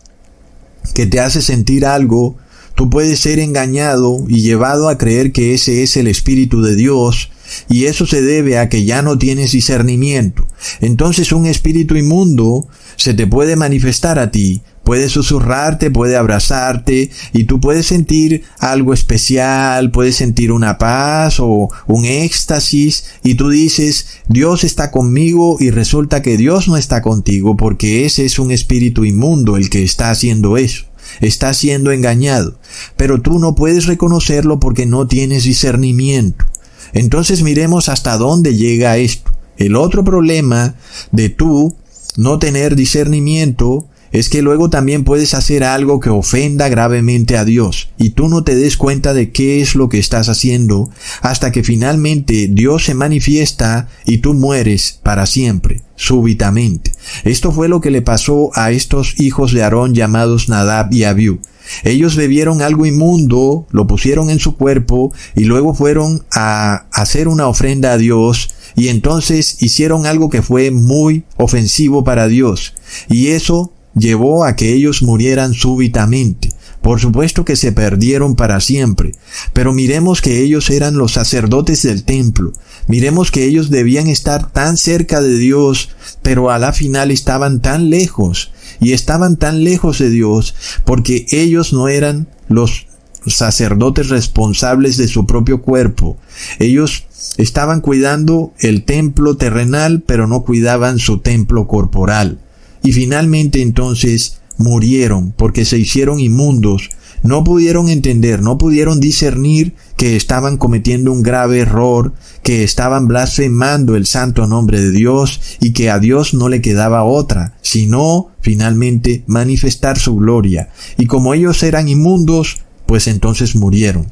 que 0.95 1.07
te 1.07 1.21
hace 1.21 1.43
sentir 1.43 1.87
algo, 1.87 2.37
tú 2.83 2.91
puedes 2.91 3.21
ser 3.21 3.39
engañado 3.39 4.25
y 4.27 4.41
llevado 4.41 4.89
a 4.89 4.99
creer 4.99 5.31
que 5.31 5.55
ese 5.55 5.85
es 5.85 5.97
el 5.97 6.09
Espíritu 6.09 6.62
de 6.62 6.75
Dios, 6.75 7.31
y 7.69 7.85
eso 7.85 8.07
se 8.07 8.23
debe 8.23 8.59
a 8.59 8.69
que 8.69 8.85
ya 8.85 9.03
no 9.03 9.19
tienes 9.19 9.53
discernimiento. 9.53 10.45
Entonces 10.81 11.31
un 11.31 11.47
espíritu 11.47 11.95
inmundo 11.95 12.67
se 12.97 13.15
te 13.15 13.29
puede 13.29 13.55
manifestar 13.55 14.19
a 14.19 14.33
ti, 14.33 14.62
puede 14.83 15.09
susurrarte, 15.09 15.93
puede 15.93 16.17
abrazarte 16.17 17.11
y 17.33 17.45
tú 17.45 17.61
puedes 17.61 17.87
sentir 17.87 18.43
algo 18.59 18.93
especial, 18.93 19.93
puedes 19.93 20.17
sentir 20.17 20.51
una 20.51 20.77
paz 20.77 21.39
o 21.39 21.69
un 21.87 22.05
éxtasis 22.05 23.05
y 23.23 23.37
tú 23.37 23.49
dices, 23.49 24.09
Dios 24.29 24.65
está 24.65 24.91
conmigo 24.91 25.57
y 25.61 25.71
resulta 25.71 26.21
que 26.21 26.37
Dios 26.37 26.67
no 26.67 26.77
está 26.77 27.01
contigo 27.01 27.57
porque 27.57 28.07
ese 28.07 28.25
es 28.25 28.41
un 28.41 28.51
espíritu 28.51 29.05
inmundo 29.05 29.57
el 29.57 29.71
que 29.71 29.85
está 29.85 30.11
haciendo 30.11 30.57
eso. 30.57 30.87
Está 31.21 31.52
siendo 31.54 31.92
engañado, 31.92 32.59
pero 32.97 33.21
tú 33.21 33.38
no 33.38 33.54
puedes 33.54 33.87
reconocerlo 33.87 34.61
porque 34.61 34.87
no 34.87 35.07
tienes 35.07 35.45
discernimiento. 35.45 36.45
Entonces 36.92 37.42
miremos 37.42 37.88
hasta 37.88 38.16
dónde 38.16 38.57
llega 38.57 38.99
esto. 38.99 39.33
El 39.57 39.76
otro 39.76 40.04
problema 40.04 40.75
de 41.11 41.28
tú 41.28 41.76
no 42.16 42.38
tener 42.38 42.76
discernimiento 42.76 43.88
es 44.12 44.28
que 44.28 44.42
luego 44.42 44.71
también 44.71 45.04
puedes 45.04 45.35
hacer 45.35 45.64
algo 45.64 45.99
que 45.99 46.11
ofenda 46.11 46.69
gravemente 46.69 47.37
a 47.37 47.45
Dios 47.45 47.88
y 47.99 48.11
tú 48.11 48.28
no 48.28 48.45
te 48.45 48.54
des 48.54 48.76
cuenta 48.76 49.14
de 49.14 49.33
qué 49.33 49.61
es 49.61 49.75
lo 49.75 49.88
que 49.88 49.99
estás 49.99 50.28
haciendo 50.28 50.90
hasta 51.23 51.50
que 51.50 51.64
finalmente 51.64 52.49
Dios 52.50 52.85
se 52.85 52.95
manifiesta 52.95 53.88
y 54.04 54.19
tú 54.19 54.35
mueres 54.35 55.00
para 55.02 55.26
siempre, 55.26 55.83
súbitamente. 55.97 56.92
Esto 57.25 57.52
fue 57.52 57.69
lo 57.69 57.81
que 57.81 57.90
le 57.90 58.02
pasó 58.02 58.50
a 58.54 58.71
estos 58.71 59.19
hijos 59.19 59.52
de 59.52 59.62
Aarón 59.62 59.95
llamados 59.95 60.49
Nadab 60.49 60.92
y 60.92 61.04
Abiú. 61.04 61.40
Ellos 61.85 62.16
bebieron 62.16 62.61
algo 62.61 62.87
inmundo, 62.87 63.66
lo 63.71 63.87
pusieron 63.87 64.28
en 64.31 64.40
su 64.40 64.57
cuerpo 64.57 65.12
y 65.35 65.45
luego 65.45 65.75
fueron 65.75 66.25
a 66.31 66.87
hacer 66.92 67.28
una 67.28 67.47
ofrenda 67.47 67.92
a 67.92 67.99
Dios 67.99 68.50
y 68.76 68.88
entonces 68.88 69.62
hicieron 69.62 70.07
algo 70.07 70.28
que 70.28 70.42
fue 70.42 70.71
muy 70.71 71.25
ofensivo 71.37 72.04
para 72.04 72.28
Dios. 72.28 72.75
Y 73.09 73.28
eso 73.28 73.73
llevó 73.95 74.45
a 74.45 74.57
que 74.57 74.73
ellos 74.73 75.03
murieran 75.03 75.55
súbitamente. 75.55 76.51
Por 76.81 77.01
supuesto 77.01 77.45
que 77.45 77.55
se 77.55 77.71
perdieron 77.71 78.35
para 78.35 78.61
siempre, 78.61 79.13
pero 79.53 79.73
miremos 79.73 80.21
que 80.21 80.43
ellos 80.43 80.69
eran 80.69 80.97
los 80.97 81.13
sacerdotes 81.13 81.83
del 81.83 82.03
templo, 82.03 82.53
miremos 82.89 83.31
que 83.31 83.45
ellos 83.45 83.71
debían 83.71 84.09
estar 84.09 84.51
tan 84.51 84.77
cerca 84.77 85.21
de 85.21 85.39
Dios, 85.39 85.91
pero 86.23 86.51
a 86.51 86.59
la 86.59 86.73
final 86.73 87.13
estaban 87.13 87.61
tan 87.61 87.89
lejos, 87.89 88.51
y 88.83 88.93
estaban 88.93 89.37
tan 89.37 89.63
lejos 89.63 89.99
de 89.99 90.11
Dios 90.11 90.55
porque 90.85 91.27
ellos 91.31 91.73
no 91.73 91.89
eran 91.89 92.29
los 92.49 92.87
sacerdotes 93.27 94.09
responsables 94.09 94.97
de 94.97 95.07
su 95.07 95.25
propio 95.27 95.63
cuerpo. 95.63 96.17
Ellos 96.59 97.05
estaban 97.37 97.81
cuidando 97.81 98.53
el 98.59 98.85
templo 98.85 99.37
terrenal, 99.37 100.03
pero 100.05 100.27
no 100.27 100.43
cuidaban 100.43 100.99
su 100.99 101.21
templo 101.21 101.69
corporal. 101.69 102.41
Y 102.83 102.93
finalmente 102.93 103.62
entonces 103.62 104.41
murieron 104.59 105.33
porque 105.33 105.65
se 105.65 105.79
hicieron 105.79 106.21
inmundos, 106.21 106.91
no 107.23 107.45
pudieron 107.45 107.89
entender, 107.89 108.43
no 108.43 108.59
pudieron 108.59 108.99
discernir 108.99 109.75
que 109.97 110.17
estaban 110.17 110.57
cometiendo 110.57 111.12
un 111.12 111.23
grave 111.23 111.61
error, 111.61 112.15
que 112.43 112.65
estaban 112.65 113.07
blasfemando 113.07 113.95
el 113.95 114.07
santo 114.07 114.47
nombre 114.49 114.81
de 114.81 114.91
Dios 114.91 115.41
y 115.61 115.73
que 115.73 115.91
a 115.91 116.01
Dios 116.01 116.35
no 116.35 116.49
le 116.49 116.61
quedaba 116.61 117.05
otra, 117.05 117.57
sino 117.62 118.31
finalmente 118.41 119.23
manifestar 119.27 119.99
su 119.99 120.17
gloria. 120.17 120.71
Y 120.99 121.07
como 121.07 121.35
ellos 121.35 121.62
eran 121.62 121.89
inmundos, 121.89 122.59
pues 122.87 123.07
entonces 123.07 123.55
murieron. 123.55 124.11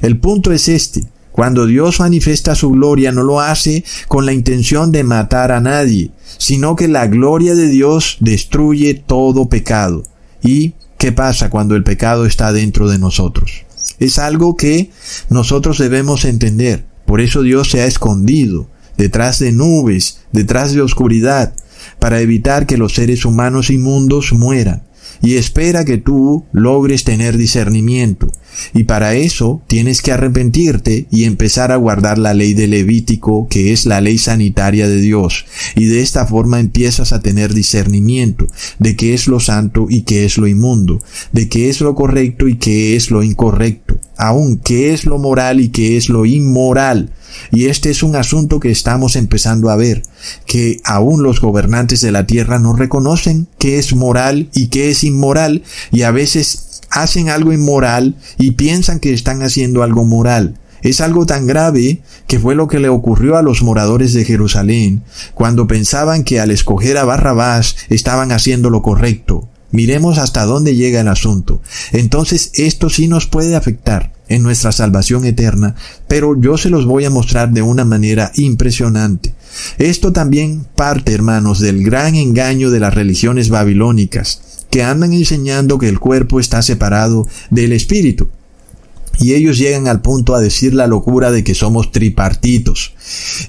El 0.00 0.18
punto 0.18 0.52
es 0.52 0.68
este. 0.68 1.04
Cuando 1.32 1.66
Dios 1.66 1.98
manifiesta 1.98 2.54
su 2.54 2.70
gloria 2.70 3.10
no 3.10 3.24
lo 3.24 3.40
hace 3.40 3.84
con 4.06 4.26
la 4.26 4.34
intención 4.34 4.92
de 4.92 5.02
matar 5.02 5.50
a 5.50 5.60
nadie, 5.60 6.10
sino 6.38 6.76
que 6.76 6.88
la 6.88 7.06
gloria 7.06 7.54
de 7.54 7.68
Dios 7.68 8.18
destruye 8.20 8.94
todo 8.94 9.48
pecado. 9.48 10.02
¿Y 10.42 10.74
qué 10.98 11.10
pasa 11.10 11.48
cuando 11.48 11.74
el 11.74 11.84
pecado 11.84 12.26
está 12.26 12.52
dentro 12.52 12.88
de 12.88 12.98
nosotros? 12.98 13.64
Es 13.98 14.18
algo 14.18 14.56
que 14.56 14.90
nosotros 15.30 15.78
debemos 15.78 16.24
entender. 16.26 16.84
Por 17.06 17.20
eso 17.20 17.42
Dios 17.42 17.70
se 17.70 17.80
ha 17.80 17.86
escondido 17.86 18.68
detrás 18.98 19.38
de 19.38 19.52
nubes, 19.52 20.20
detrás 20.32 20.72
de 20.74 20.82
oscuridad, 20.82 21.54
para 21.98 22.20
evitar 22.20 22.66
que 22.66 22.76
los 22.76 22.94
seres 22.94 23.24
humanos 23.24 23.70
inmundos 23.70 24.32
mueran 24.32 24.82
y 25.22 25.36
espera 25.36 25.84
que 25.84 25.98
tú 25.98 26.44
logres 26.52 27.04
tener 27.04 27.36
discernimiento. 27.36 28.26
Y 28.74 28.84
para 28.84 29.14
eso 29.14 29.62
tienes 29.66 30.02
que 30.02 30.12
arrepentirte 30.12 31.06
y 31.10 31.24
empezar 31.24 31.72
a 31.72 31.76
guardar 31.76 32.18
la 32.18 32.34
ley 32.34 32.54
de 32.54 32.66
Levítico, 32.66 33.48
que 33.48 33.72
es 33.72 33.86
la 33.86 34.00
ley 34.00 34.18
sanitaria 34.18 34.88
de 34.88 35.00
Dios. 35.00 35.46
Y 35.74 35.86
de 35.86 36.02
esta 36.02 36.26
forma 36.26 36.60
empiezas 36.60 37.12
a 37.12 37.20
tener 37.20 37.54
discernimiento 37.54 38.46
de 38.78 38.96
qué 38.96 39.14
es 39.14 39.26
lo 39.26 39.40
santo 39.40 39.86
y 39.88 40.02
qué 40.02 40.24
es 40.24 40.36
lo 40.36 40.46
inmundo, 40.46 40.98
de 41.32 41.48
qué 41.48 41.70
es 41.70 41.80
lo 41.80 41.94
correcto 41.94 42.48
y 42.48 42.56
qué 42.56 42.96
es 42.96 43.10
lo 43.10 43.22
incorrecto, 43.22 43.98
aun 44.16 44.58
qué 44.58 44.92
es 44.92 45.06
lo 45.06 45.18
moral 45.18 45.60
y 45.60 45.70
qué 45.70 45.96
es 45.96 46.08
lo 46.08 46.26
inmoral. 46.26 47.10
Y 47.50 47.66
este 47.66 47.90
es 47.90 48.02
un 48.02 48.16
asunto 48.16 48.60
que 48.60 48.70
estamos 48.70 49.16
empezando 49.16 49.70
a 49.70 49.76
ver, 49.76 50.02
que 50.46 50.80
aún 50.84 51.22
los 51.22 51.40
gobernantes 51.40 52.00
de 52.00 52.12
la 52.12 52.26
tierra 52.26 52.58
no 52.58 52.74
reconocen 52.74 53.48
qué 53.58 53.78
es 53.78 53.94
moral 53.94 54.48
y 54.54 54.68
qué 54.68 54.90
es 54.90 55.04
inmoral, 55.04 55.62
y 55.90 56.02
a 56.02 56.10
veces 56.10 56.80
hacen 56.90 57.28
algo 57.28 57.52
inmoral 57.52 58.16
y 58.38 58.52
piensan 58.52 59.00
que 59.00 59.12
están 59.12 59.42
haciendo 59.42 59.82
algo 59.82 60.04
moral. 60.04 60.58
Es 60.82 61.00
algo 61.00 61.26
tan 61.26 61.46
grave 61.46 62.02
que 62.26 62.40
fue 62.40 62.54
lo 62.54 62.66
que 62.66 62.80
le 62.80 62.88
ocurrió 62.88 63.36
a 63.36 63.42
los 63.42 63.62
moradores 63.62 64.12
de 64.14 64.24
Jerusalén 64.24 65.02
cuando 65.34 65.68
pensaban 65.68 66.24
que 66.24 66.40
al 66.40 66.50
escoger 66.50 66.98
a 66.98 67.04
Barrabás 67.04 67.76
estaban 67.88 68.32
haciendo 68.32 68.68
lo 68.68 68.82
correcto. 68.82 69.48
Miremos 69.72 70.18
hasta 70.18 70.44
dónde 70.44 70.76
llega 70.76 71.00
el 71.00 71.08
asunto. 71.08 71.60
Entonces 71.92 72.52
esto 72.54 72.90
sí 72.90 73.08
nos 73.08 73.26
puede 73.26 73.56
afectar 73.56 74.12
en 74.28 74.42
nuestra 74.42 74.72
salvación 74.72 75.24
eterna, 75.24 75.74
pero 76.08 76.40
yo 76.40 76.56
se 76.56 76.70
los 76.70 76.86
voy 76.86 77.04
a 77.04 77.10
mostrar 77.10 77.50
de 77.52 77.62
una 77.62 77.84
manera 77.84 78.30
impresionante. 78.34 79.34
Esto 79.78 80.12
también 80.12 80.64
parte, 80.76 81.12
hermanos, 81.12 81.60
del 81.60 81.82
gran 81.82 82.14
engaño 82.14 82.70
de 82.70 82.80
las 82.80 82.94
religiones 82.94 83.48
babilónicas, 83.48 84.66
que 84.70 84.82
andan 84.82 85.12
enseñando 85.12 85.78
que 85.78 85.88
el 85.88 85.98
cuerpo 85.98 86.40
está 86.40 86.62
separado 86.62 87.26
del 87.50 87.72
espíritu. 87.72 88.28
Y 89.18 89.34
ellos 89.34 89.58
llegan 89.58 89.88
al 89.88 90.00
punto 90.00 90.34
a 90.34 90.40
decir 90.40 90.74
la 90.74 90.86
locura 90.86 91.30
de 91.30 91.44
que 91.44 91.54
somos 91.54 91.92
tripartitos 91.92 92.94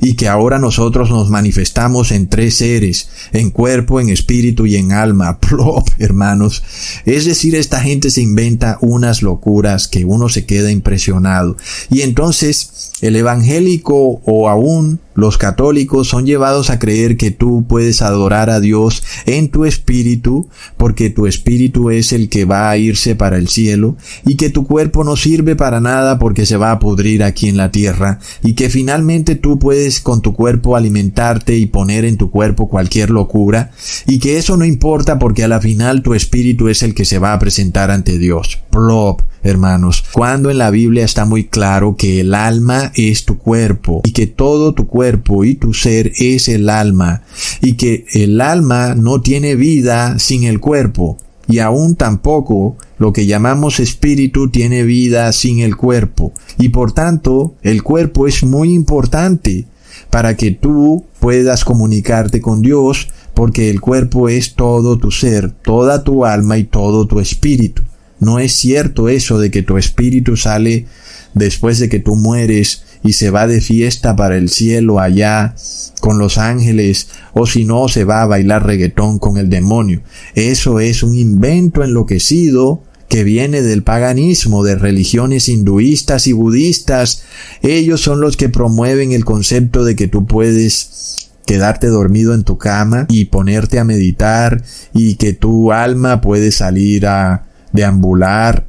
y 0.02 0.16
que 0.16 0.28
ahora 0.28 0.60
nosotros 0.60 1.10
nos 1.10 1.30
manifestamos 1.30 2.12
en 2.12 2.28
tres 2.28 2.56
seres, 2.56 3.10
en 3.32 3.50
cuerpo, 3.50 4.00
en 4.00 4.10
espíritu 4.10 4.66
y 4.66 4.76
en 4.76 4.92
alma. 4.92 5.40
Plop, 5.44 5.88
hermanos. 6.00 6.64
Es 7.06 7.26
decir, 7.26 7.56
esta 7.56 7.80
gente 7.80 8.12
se 8.12 8.22
inventa 8.22 8.78
unas 8.82 9.22
locuras 9.22 9.88
que 9.88 10.06
uno 10.06 10.30
se 10.30 10.46
queda 10.46 10.72
impresionado. 10.72 11.58
Y 11.90 12.02
entonces 12.02 12.92
el 13.02 13.16
evangélico 13.16 14.22
o 14.24 14.50
aún 14.50 15.00
los 15.16 15.38
católicos 15.38 16.08
son 16.08 16.26
llevados 16.26 16.70
a 16.70 16.80
creer 16.80 17.18
que 17.18 17.32
tú 17.32 17.66
puedes 17.68 18.02
adorar 18.02 18.50
a 18.50 18.60
Dios 18.60 19.04
en 19.26 19.50
tu 19.50 19.66
espíritu, 19.66 20.50
porque 20.78 21.10
tu 21.10 21.28
espíritu 21.28 21.90
es 21.90 22.14
el 22.14 22.30
que 22.30 22.46
va 22.46 22.70
a 22.70 22.78
irse 22.78 23.16
para 23.16 23.38
el 23.38 23.48
cielo, 23.48 23.96
y 24.26 24.36
que 24.36 24.50
tu 24.50 24.66
cuerpo 24.66 25.04
no 25.04 25.16
sirve 25.16 25.56
para 25.56 25.80
nada 25.80 26.20
porque 26.20 26.46
se 26.46 26.58
va 26.58 26.72
a 26.72 26.80
pudrir 26.80 27.24
aquí 27.24 27.48
en 27.48 27.58
la 27.58 27.72
tierra, 27.72 28.20
y 28.44 28.54
que 28.54 28.70
finalmente 28.70 29.36
tú 29.36 29.60
puedes 29.60 30.02
con 30.02 30.22
tu 30.22 30.34
cuerpo 30.34 30.76
alimentarte 30.76 31.58
y 31.58 31.66
poner 31.66 32.06
en 32.06 32.18
tu 32.18 32.32
cuerpo 32.32 32.70
cualquier 32.70 33.10
locura, 33.10 33.72
y 34.08 34.20
que 34.20 34.38
eso 34.38 34.58
no 34.58 34.66
importa 34.66 35.20
porque 35.20 35.44
a 35.44 35.48
la 35.48 35.62
final 35.62 36.02
tu 36.02 36.14
espíritu 36.14 36.68
es 36.70 36.84
el 36.84 36.94
que 36.94 37.06
se 37.06 37.20
va 37.20 37.34
a 37.34 37.40
presentar 37.40 37.92
ante 37.92 38.18
Dios. 38.18 38.60
Plop, 38.70 39.22
hermanos, 39.44 40.04
cuando 40.12 40.50
en 40.50 40.58
la 40.58 40.72
Biblia 40.72 41.06
está 41.06 41.26
muy 41.26 41.46
claro 41.46 41.96
que 41.98 42.22
el 42.22 42.34
alma 42.34 42.92
es 42.96 43.26
tu 43.26 43.38
cuerpo 43.38 44.02
y 44.06 44.12
que 44.12 44.26
todo 44.26 44.74
tu 44.74 44.88
cuerpo 44.88 45.44
y 45.44 45.56
tu 45.56 45.74
ser 45.74 46.12
es 46.18 46.48
el 46.48 46.70
alma 46.70 47.24
y 47.62 47.74
que 47.74 48.06
el 48.14 48.42
alma 48.42 48.96
no 48.96 49.22
tiene 49.22 49.56
vida 49.56 50.18
sin 50.18 50.46
el 50.46 50.60
cuerpo 50.60 51.18
y 51.48 51.60
aún 51.60 51.96
tampoco 51.96 52.78
lo 52.98 53.12
que 53.12 53.26
llamamos 53.26 53.82
espíritu 53.82 54.50
tiene 54.50 54.84
vida 54.84 55.32
sin 55.34 55.60
el 55.60 55.76
cuerpo 55.76 56.32
y 56.58 56.70
por 56.70 56.94
tanto 56.94 57.56
el 57.62 57.84
cuerpo 57.84 58.28
es 58.28 58.44
muy 58.44 58.74
importante 58.74 59.68
para 60.10 60.38
que 60.38 60.52
tú 60.52 61.06
puedas 61.20 61.66
comunicarte 61.66 62.40
con 62.40 62.62
Dios 62.62 63.10
porque 63.34 63.70
el 63.70 63.82
cuerpo 63.82 64.30
es 64.30 64.54
todo 64.54 64.98
tu 64.98 65.12
ser, 65.12 65.52
toda 65.52 66.04
tu 66.04 66.26
alma 66.26 66.58
y 66.58 66.66
todo 66.66 67.08
tu 67.08 67.20
espíritu. 67.20 67.82
No 68.24 68.40
es 68.40 68.54
cierto 68.54 69.10
eso 69.10 69.40
de 69.40 69.52
que 69.52 69.64
tu 69.64 69.78
espíritu 69.78 70.38
sale 70.38 70.86
después 71.34 71.80
de 71.80 71.90
que 71.90 72.00
tú 72.00 72.16
mueres 72.16 72.84
y 73.04 73.14
se 73.14 73.30
va 73.30 73.48
de 73.48 73.60
fiesta 73.60 74.16
para 74.16 74.38
el 74.38 74.50
cielo 74.50 75.00
allá 75.00 75.56
con 76.00 76.18
los 76.18 76.38
ángeles 76.38 77.10
o 77.34 77.46
si 77.46 77.66
no 77.66 77.88
se 77.90 78.06
va 78.06 78.22
a 78.22 78.28
bailar 78.28 78.66
reggaetón 78.66 79.20
con 79.20 79.38
el 79.38 79.50
demonio. 79.50 80.02
Eso 80.36 80.80
es 80.80 81.04
un 81.04 81.16
invento 81.16 81.84
enloquecido 81.84 82.84
que 83.10 83.24
viene 83.24 83.62
del 83.62 83.84
paganismo, 83.84 84.64
de 84.64 84.76
religiones 84.76 85.50
hinduistas 85.50 86.26
y 86.28 86.32
budistas. 86.32 87.24
Ellos 87.62 88.02
son 88.02 88.22
los 88.22 88.38
que 88.38 88.50
promueven 88.50 89.12
el 89.12 89.26
concepto 89.26 89.84
de 89.84 89.96
que 89.96 90.08
tú 90.08 90.26
puedes 90.26 91.30
quedarte 91.46 91.88
dormido 91.88 92.34
en 92.34 92.44
tu 92.44 92.58
cama 92.58 93.06
y 93.10 93.26
ponerte 93.26 93.80
a 93.80 93.84
meditar 93.84 94.64
y 94.94 95.16
que 95.16 95.34
tu 95.34 95.74
alma 95.74 96.22
puede 96.22 96.52
salir 96.52 97.06
a 97.06 97.44
deambular 97.74 98.66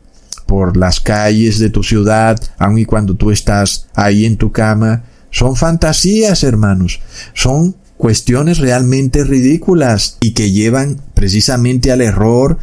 por 0.47 0.77
las 0.77 1.01
calles 1.01 1.59
de 1.59 1.71
tu 1.71 1.83
ciudad, 1.83 2.39
aun 2.59 2.79
y 2.79 2.85
cuando 2.85 3.17
tú 3.17 3.31
estás 3.31 3.87
ahí 3.95 4.27
en 4.27 4.37
tu 4.37 4.53
cama, 4.53 5.05
son 5.31 5.57
fantasías, 5.57 6.43
hermanos, 6.45 7.01
son 7.33 7.77
cuestiones 7.97 8.59
realmente 8.59 9.25
ridículas 9.25 10.19
y 10.21 10.33
que 10.33 10.51
llevan 10.51 11.01
precisamente 11.15 11.93
al 11.93 12.01
error 12.01 12.59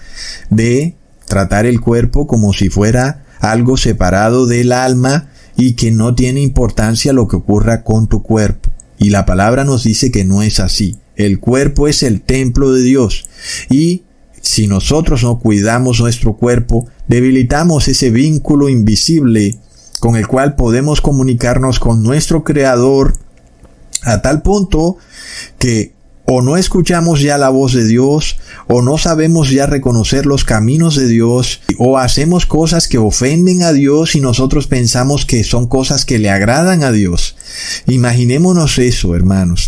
de 0.50 0.96
tratar 1.28 1.66
el 1.66 1.82
cuerpo 1.82 2.28
como 2.28 2.54
si 2.54 2.70
fuera 2.70 3.24
algo 3.40 3.78
separado 3.78 4.46
del 4.46 4.72
alma 4.72 5.30
y 5.58 5.74
que 5.74 5.92
no 5.92 6.16
tiene 6.16 6.42
importancia 6.42 7.14
lo 7.14 7.28
que 7.28 7.38
ocurra 7.38 7.84
con 7.84 8.08
tu 8.08 8.22
cuerpo. 8.22 8.70
Y 8.98 9.10
la 9.10 9.26
palabra 9.26 9.64
nos 9.64 9.84
dice 9.84 10.12
que 10.12 10.24
no 10.24 10.44
es 10.44 10.60
así. 10.60 10.98
El 11.16 11.40
cuerpo 11.40 11.88
es 11.88 12.04
el 12.04 12.22
templo 12.22 12.72
de 12.72 12.84
Dios 12.84 13.28
y 13.70 14.04
si 14.42 14.68
nosotros 14.68 15.24
no 15.24 15.40
cuidamos 15.40 16.00
nuestro 16.00 16.34
cuerpo, 16.34 16.88
debilitamos 17.08 17.88
ese 17.88 18.10
vínculo 18.10 18.70
invisible 18.70 19.58
con 20.00 20.16
el 20.16 20.28
cual 20.28 20.56
podemos 20.56 21.00
comunicarnos 21.00 21.80
con 21.80 22.04
nuestro 22.04 22.44
Creador 22.44 23.16
a 24.04 24.22
tal 24.22 24.42
punto 24.42 24.98
que 25.60 25.94
o 26.26 26.42
no 26.42 26.56
escuchamos 26.56 27.20
ya 27.22 27.38
la 27.38 27.50
voz 27.50 27.74
de 27.74 27.86
Dios, 27.86 28.38
o 28.68 28.82
no 28.82 28.98
sabemos 28.98 29.50
ya 29.50 29.66
reconocer 29.66 30.26
los 30.26 30.46
caminos 30.46 30.96
de 30.96 31.08
Dios, 31.08 31.62
o 31.78 31.98
hacemos 31.98 32.46
cosas 32.46 32.88
que 32.88 32.98
ofenden 32.98 33.64
a 33.64 33.74
Dios 33.74 34.16
y 34.16 34.22
nosotros 34.22 34.68
pensamos 34.68 35.26
que 35.26 35.44
son 35.44 35.68
cosas 35.68 36.06
que 36.06 36.20
le 36.20 36.30
agradan 36.30 36.84
a 36.84 36.92
Dios. 36.92 37.36
Imaginémonos 37.86 38.78
eso, 38.78 39.14
hermanos. 39.14 39.68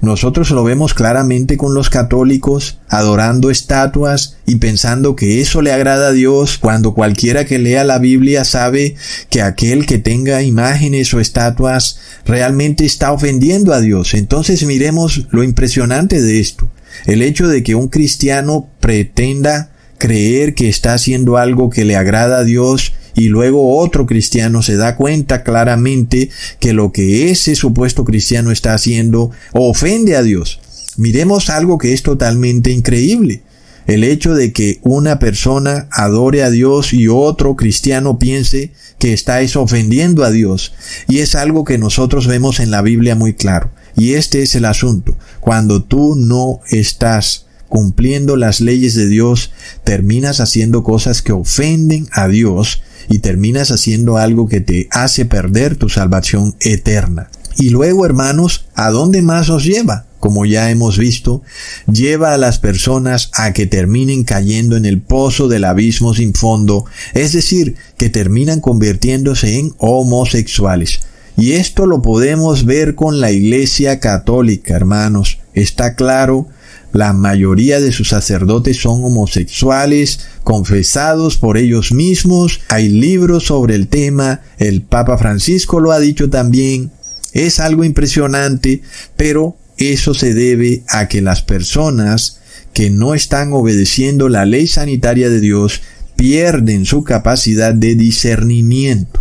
Nosotros 0.00 0.50
lo 0.50 0.64
vemos 0.64 0.92
claramente 0.92 1.56
con 1.56 1.72
los 1.72 1.88
católicos, 1.88 2.80
adorando 2.88 3.50
estatuas 3.50 4.36
y 4.46 4.56
pensando 4.56 5.16
que 5.16 5.40
eso 5.40 5.62
le 5.62 5.72
agrada 5.72 6.08
a 6.08 6.12
Dios, 6.12 6.58
cuando 6.58 6.94
cualquiera 6.94 7.44
que 7.44 7.58
lea 7.58 7.84
la 7.84 7.98
Biblia 7.98 8.44
sabe 8.44 8.96
que 9.30 9.42
aquel 9.42 9.86
que 9.86 9.98
tenga 9.98 10.42
imágenes 10.42 11.12
o 11.14 11.20
estatuas 11.20 11.98
realmente 12.24 12.84
está 12.84 13.12
ofendiendo 13.12 13.72
a 13.72 13.80
Dios. 13.80 14.14
Entonces 14.14 14.64
miremos 14.64 15.26
lo 15.30 15.42
impresionante 15.42 16.20
de 16.20 16.40
esto. 16.40 16.70
El 17.06 17.22
hecho 17.22 17.48
de 17.48 17.62
que 17.62 17.74
un 17.74 17.88
cristiano 17.88 18.68
pretenda 18.80 19.70
creer 19.98 20.54
que 20.54 20.68
está 20.68 20.94
haciendo 20.94 21.36
algo 21.36 21.70
que 21.70 21.84
le 21.84 21.96
agrada 21.96 22.38
a 22.38 22.44
Dios 22.44 22.92
y 23.14 23.28
luego 23.28 23.78
otro 23.78 24.06
cristiano 24.06 24.62
se 24.62 24.76
da 24.76 24.94
cuenta 24.96 25.42
claramente 25.42 26.28
que 26.60 26.74
lo 26.74 26.92
que 26.92 27.30
ese 27.30 27.54
supuesto 27.54 28.04
cristiano 28.04 28.50
está 28.50 28.74
haciendo 28.74 29.30
ofende 29.52 30.16
a 30.16 30.22
Dios. 30.22 30.60
Miremos 30.96 31.50
algo 31.50 31.78
que 31.78 31.92
es 31.92 32.02
totalmente 32.02 32.70
increíble. 32.70 33.42
El 33.86 34.02
hecho 34.02 34.34
de 34.34 34.52
que 34.52 34.80
una 34.82 35.18
persona 35.20 35.86
adore 35.92 36.42
a 36.42 36.50
Dios 36.50 36.92
y 36.92 37.06
otro 37.06 37.54
cristiano 37.54 38.18
piense 38.18 38.72
que 38.98 39.12
estáis 39.12 39.54
ofendiendo 39.54 40.24
a 40.24 40.30
Dios. 40.30 40.72
Y 41.08 41.18
es 41.18 41.34
algo 41.36 41.64
que 41.64 41.78
nosotros 41.78 42.26
vemos 42.26 42.58
en 42.58 42.72
la 42.72 42.82
Biblia 42.82 43.14
muy 43.14 43.34
claro. 43.34 43.70
Y 43.96 44.14
este 44.14 44.42
es 44.42 44.54
el 44.56 44.64
asunto. 44.64 45.16
Cuando 45.40 45.84
tú 45.84 46.16
no 46.16 46.60
estás 46.70 47.46
cumpliendo 47.68 48.36
las 48.36 48.60
leyes 48.60 48.94
de 48.94 49.06
Dios, 49.06 49.52
terminas 49.84 50.40
haciendo 50.40 50.82
cosas 50.82 51.22
que 51.22 51.32
ofenden 51.32 52.08
a 52.12 52.26
Dios 52.26 52.82
y 53.08 53.18
terminas 53.18 53.70
haciendo 53.70 54.16
algo 54.16 54.48
que 54.48 54.60
te 54.60 54.88
hace 54.90 55.24
perder 55.26 55.76
tu 55.76 55.88
salvación 55.88 56.56
eterna. 56.60 57.30
Y 57.56 57.70
luego, 57.70 58.04
hermanos, 58.04 58.66
¿a 58.74 58.90
dónde 58.90 59.22
más 59.22 59.48
os 59.48 59.64
lleva? 59.64 60.06
Como 60.20 60.46
ya 60.46 60.70
hemos 60.70 60.98
visto, 60.98 61.42
lleva 61.90 62.32
a 62.32 62.38
las 62.38 62.58
personas 62.58 63.30
a 63.34 63.52
que 63.52 63.66
terminen 63.66 64.24
cayendo 64.24 64.76
en 64.76 64.84
el 64.84 65.00
pozo 65.00 65.48
del 65.48 65.64
abismo 65.64 66.14
sin 66.14 66.34
fondo, 66.34 66.84
es 67.14 67.32
decir, 67.32 67.76
que 67.98 68.08
terminan 68.08 68.60
convirtiéndose 68.60 69.58
en 69.58 69.74
homosexuales. 69.78 71.00
Y 71.36 71.52
esto 71.52 71.86
lo 71.86 72.00
podemos 72.00 72.64
ver 72.64 72.94
con 72.94 73.20
la 73.20 73.30
Iglesia 73.30 74.00
Católica, 74.00 74.74
hermanos. 74.74 75.38
Está 75.52 75.94
claro 75.94 76.48
la 76.96 77.12
mayoría 77.12 77.78
de 77.78 77.92
sus 77.92 78.08
sacerdotes 78.08 78.78
son 78.78 79.04
homosexuales, 79.04 80.20
confesados 80.44 81.36
por 81.36 81.58
ellos 81.58 81.92
mismos. 81.92 82.60
Hay 82.70 82.88
libros 82.88 83.48
sobre 83.48 83.74
el 83.74 83.88
tema. 83.88 84.40
El 84.56 84.80
Papa 84.80 85.18
Francisco 85.18 85.78
lo 85.78 85.92
ha 85.92 86.00
dicho 86.00 86.30
también. 86.30 86.90
Es 87.34 87.60
algo 87.60 87.84
impresionante, 87.84 88.80
pero 89.14 89.58
eso 89.78 90.14
se 90.14 90.34
debe 90.34 90.82
a 90.88 91.08
que 91.08 91.20
las 91.22 91.42
personas 91.42 92.40
que 92.72 92.90
no 92.90 93.14
están 93.14 93.52
obedeciendo 93.52 94.28
la 94.28 94.44
ley 94.44 94.66
sanitaria 94.66 95.30
de 95.30 95.40
Dios 95.40 95.82
pierden 96.16 96.86
su 96.86 97.04
capacidad 97.04 97.74
de 97.74 97.94
discernimiento 97.94 99.20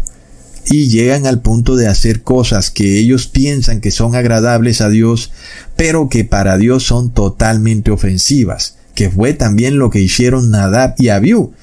y 0.67 0.87
llegan 0.87 1.27
al 1.27 1.41
punto 1.41 1.75
de 1.75 1.87
hacer 1.87 2.23
cosas 2.23 2.71
que 2.71 2.97
ellos 2.97 3.27
piensan 3.27 3.81
que 3.81 3.91
son 3.91 4.15
agradables 4.15 4.81
a 4.81 4.89
Dios, 4.89 5.31
pero 5.75 6.09
que 6.09 6.23
para 6.23 6.57
Dios 6.57 6.83
son 6.83 7.11
totalmente 7.11 7.91
ofensivas, 7.91 8.77
que 8.95 9.09
fue 9.09 9.33
también 9.33 9.77
lo 9.77 9.89
que 9.89 10.01
hicieron 10.01 10.49
Nadab 10.49 10.95
y 10.97 11.09
Abiú. 11.09 11.53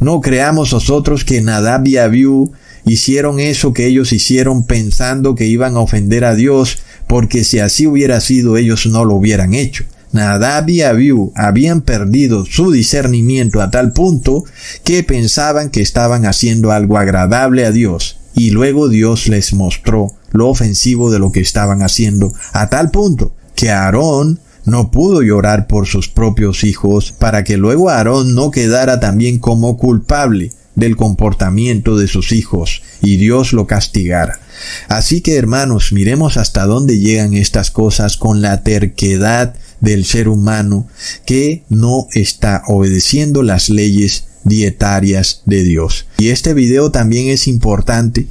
No 0.00 0.20
creamos 0.20 0.72
nosotros 0.72 1.24
que 1.24 1.40
Nadab 1.40 1.86
y 1.86 1.96
Abiú 1.96 2.52
hicieron 2.84 3.40
eso 3.40 3.72
que 3.72 3.86
ellos 3.86 4.12
hicieron 4.12 4.66
pensando 4.66 5.34
que 5.34 5.46
iban 5.46 5.74
a 5.74 5.80
ofender 5.80 6.24
a 6.24 6.34
Dios, 6.34 6.78
porque 7.14 7.44
si 7.44 7.60
así 7.60 7.86
hubiera 7.86 8.20
sido 8.20 8.56
ellos 8.56 8.86
no 8.86 9.04
lo 9.04 9.14
hubieran 9.14 9.54
hecho. 9.54 9.84
Nadab 10.10 10.68
y 10.68 10.82
habían 10.82 11.82
perdido 11.82 12.44
su 12.44 12.72
discernimiento 12.72 13.62
a 13.62 13.70
tal 13.70 13.92
punto 13.92 14.42
que 14.82 15.04
pensaban 15.04 15.70
que 15.70 15.80
estaban 15.80 16.26
haciendo 16.26 16.72
algo 16.72 16.98
agradable 16.98 17.66
a 17.66 17.70
Dios, 17.70 18.18
y 18.34 18.50
luego 18.50 18.88
Dios 18.88 19.28
les 19.28 19.52
mostró 19.52 20.08
lo 20.32 20.48
ofensivo 20.48 21.12
de 21.12 21.20
lo 21.20 21.30
que 21.30 21.38
estaban 21.38 21.82
haciendo, 21.82 22.32
a 22.52 22.68
tal 22.68 22.90
punto 22.90 23.32
que 23.54 23.70
Aarón 23.70 24.40
no 24.64 24.90
pudo 24.90 25.22
llorar 25.22 25.68
por 25.68 25.86
sus 25.86 26.08
propios 26.08 26.64
hijos 26.64 27.12
para 27.12 27.44
que 27.44 27.56
luego 27.56 27.90
Aarón 27.90 28.34
no 28.34 28.50
quedara 28.50 28.98
también 28.98 29.38
como 29.38 29.76
culpable 29.76 30.50
del 30.74 30.96
comportamiento 30.96 31.96
de 31.96 32.08
sus 32.08 32.32
hijos 32.32 32.82
y 33.00 33.16
Dios 33.16 33.52
lo 33.52 33.66
castigara. 33.66 34.40
Así 34.88 35.20
que 35.20 35.36
hermanos, 35.36 35.92
miremos 35.92 36.36
hasta 36.36 36.64
dónde 36.66 36.98
llegan 36.98 37.34
estas 37.34 37.70
cosas 37.70 38.16
con 38.16 38.42
la 38.42 38.62
terquedad 38.62 39.54
del 39.80 40.04
ser 40.04 40.28
humano 40.28 40.86
que 41.26 41.62
no 41.68 42.08
está 42.12 42.62
obedeciendo 42.66 43.42
las 43.42 43.68
leyes 43.68 44.24
dietarias 44.44 45.42
de 45.46 45.62
Dios. 45.62 46.06
Y 46.18 46.28
este 46.28 46.54
video 46.54 46.90
también 46.90 47.28
es 47.28 47.48
importante 47.48 48.26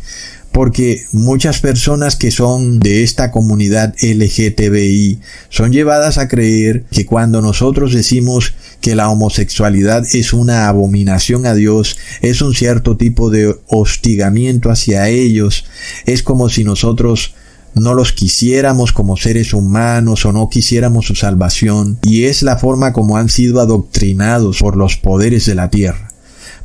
porque 0.54 1.08
muchas 1.12 1.60
personas 1.60 2.16
que 2.16 2.30
son 2.30 2.80
de 2.80 3.04
esta 3.04 3.32
comunidad 3.32 3.96
LGTBI 4.00 5.20
son 5.50 5.74
llevadas 5.74 6.20
a 6.20 6.28
creer 6.28 6.86
que 6.92 7.08
cuando 7.08 7.42
nosotros 7.42 7.92
decimos 7.92 8.54
que 8.80 8.96
la 8.96 9.10
homosexualidad 9.10 10.04
es 10.14 10.32
una 10.32 10.68
abominación 10.68 11.48
a 11.48 11.56
Dios, 11.56 11.98
es 12.22 12.44
un 12.44 12.54
cierto 12.54 12.98
tipo 12.98 13.32
de 13.32 13.56
hostigamiento 13.68 14.70
hacia 14.70 15.10
ellos, 15.10 15.66
es 16.06 16.22
como 16.22 16.50
si 16.50 16.64
nosotros 16.64 17.34
no 17.74 17.96
los 17.96 18.14
quisiéramos 18.14 18.92
como 18.92 19.18
seres 19.18 19.56
humanos 19.56 20.24
o 20.24 20.32
no 20.32 20.50
quisiéramos 20.50 21.08
su 21.08 21.16
salvación, 21.16 21.98
y 22.04 22.26
es 22.26 22.44
la 22.44 22.58
forma 22.58 22.94
como 22.94 23.18
han 23.18 23.30
sido 23.30 23.60
adoctrinados 23.60 24.60
por 24.60 24.78
los 24.78 24.98
poderes 24.98 25.48
de 25.48 25.56
la 25.56 25.72
tierra. 25.72 26.10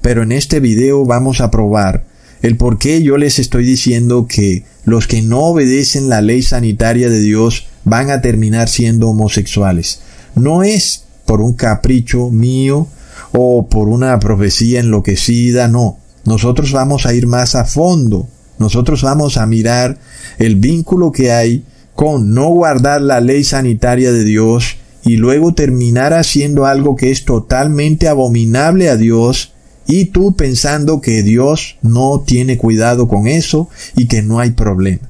Pero 0.03 0.23
en 0.23 0.33
este 0.33 0.61
video 0.61 1.07
vamos 1.07 1.41
a 1.41 1.51
probar 1.51 2.08
el 2.43 2.57
por 2.57 2.79
qué 2.79 3.03
yo 3.03 3.17
les 3.17 3.39
estoy 3.39 3.65
diciendo 3.65 4.27
que 4.29 4.65
los 4.85 5.07
que 5.07 5.23
no 5.23 5.41
obedecen 5.41 6.09
la 6.09 6.21
ley 6.21 6.43
sanitaria 6.43 7.11
de 7.11 7.21
Dios 7.21 7.67
van 7.85 8.11
a 8.11 8.21
terminar 8.21 8.69
siendo 8.69 9.09
homosexuales. 9.09 10.01
No 10.35 10.63
es 10.63 11.05
por 11.25 11.41
un 11.41 11.55
capricho 11.55 12.31
mío 12.31 12.87
o 13.33 13.69
por 13.69 13.89
una 13.89 14.19
profecía 14.19 14.81
enloquecida, 14.81 15.69
no. 15.69 15.99
Nosotros 16.25 16.73
vamos 16.73 17.07
a 17.07 17.15
ir 17.15 17.27
más 17.27 17.55
a 17.55 17.65
fondo. 17.65 18.29
Nosotros 18.59 19.03
vamos 19.03 19.37
a 19.37 19.47
mirar 19.47 19.99
el 20.39 20.57
vínculo 20.57 21.13
que 21.13 21.33
hay 21.33 21.65
con 21.95 22.33
no 22.35 22.49
guardar 22.49 23.03
la 23.03 23.21
ley 23.21 23.45
sanitaria 23.45 24.13
de 24.13 24.25
Dios 24.25 24.77
y 25.05 25.17
luego 25.17 25.55
terminar 25.55 26.13
haciendo 26.13 26.67
algo 26.67 26.97
que 26.97 27.11
es 27.11 27.25
totalmente 27.25 28.09
abominable 28.09 28.89
a 28.89 28.97
Dios 28.97 29.53
y 29.89 30.05
tú 30.05 30.37
pensando 30.37 31.01
que 31.01 31.23
Dios 31.23 31.79
no 31.81 32.23
tiene 32.25 32.59
cuidado 32.59 33.09
con 33.09 33.27
eso 33.27 33.71
y 33.97 34.07
que 34.07 34.23
no 34.23 34.39
hay 34.39 34.51
problema. 34.51 35.09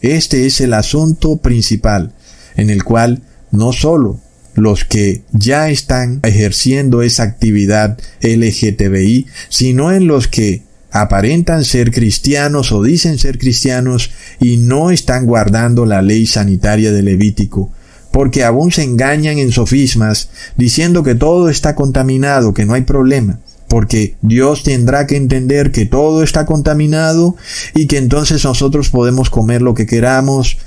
Este 0.00 0.46
es 0.46 0.60
el 0.60 0.74
asunto 0.74 1.38
principal 1.38 2.14
en 2.56 2.70
el 2.70 2.84
cual 2.84 3.22
no 3.50 3.72
solo 3.72 4.20
los 4.54 4.84
que 4.84 5.22
ya 5.32 5.70
están 5.70 6.20
ejerciendo 6.22 7.02
esa 7.02 7.24
actividad 7.24 7.98
LGTBI, 8.20 9.26
sino 9.48 9.90
en 9.90 10.06
los 10.06 10.28
que 10.28 10.62
aparentan 10.92 11.64
ser 11.64 11.90
cristianos 11.90 12.70
o 12.70 12.82
dicen 12.82 13.18
ser 13.18 13.38
cristianos 13.38 14.12
y 14.40 14.58
no 14.58 14.92
están 14.92 15.26
guardando 15.26 15.84
la 15.84 16.00
ley 16.00 16.26
sanitaria 16.26 16.92
de 16.92 17.02
Levítico, 17.02 17.72
porque 18.12 18.44
aún 18.44 18.70
se 18.70 18.84
engañan 18.84 19.38
en 19.38 19.50
sofismas 19.50 20.28
diciendo 20.56 21.02
que 21.02 21.16
todo 21.16 21.48
está 21.48 21.74
contaminado, 21.74 22.54
que 22.54 22.66
no 22.66 22.74
hay 22.74 22.82
problema 22.82 23.40
porque 23.72 24.16
Dios 24.20 24.64
tendrá 24.64 25.06
que 25.06 25.16
entender 25.16 25.72
que 25.72 25.86
todo 25.86 26.22
está 26.22 26.44
contaminado 26.44 27.36
y 27.74 27.86
que 27.86 27.96
entonces 27.96 28.44
nosotros 28.44 28.90
podemos 28.90 29.30
comer 29.30 29.62
lo 29.62 29.72
que 29.72 29.86
queramos, 29.86 30.58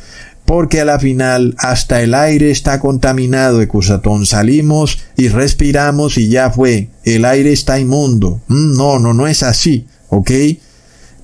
porque 0.44 0.82
a 0.82 0.86
la 0.86 0.98
final 0.98 1.54
hasta 1.60 2.02
el 2.02 2.16
aire 2.16 2.50
está 2.50 2.80
contaminado, 2.80 3.62
Ecusatón. 3.62 4.26
Salimos 4.26 4.98
y 5.18 5.28
respiramos 5.28 6.18
y 6.18 6.30
ya 6.30 6.50
fue, 6.50 6.90
el 7.04 7.26
aire 7.26 7.54
está 7.54 7.80
inmundo. 7.80 8.42
Mm, 8.48 8.76
no, 8.76 8.98
no, 8.98 9.14
no 9.14 9.28
es 9.28 9.44
así, 9.44 9.86
¿ok? 10.10 10.32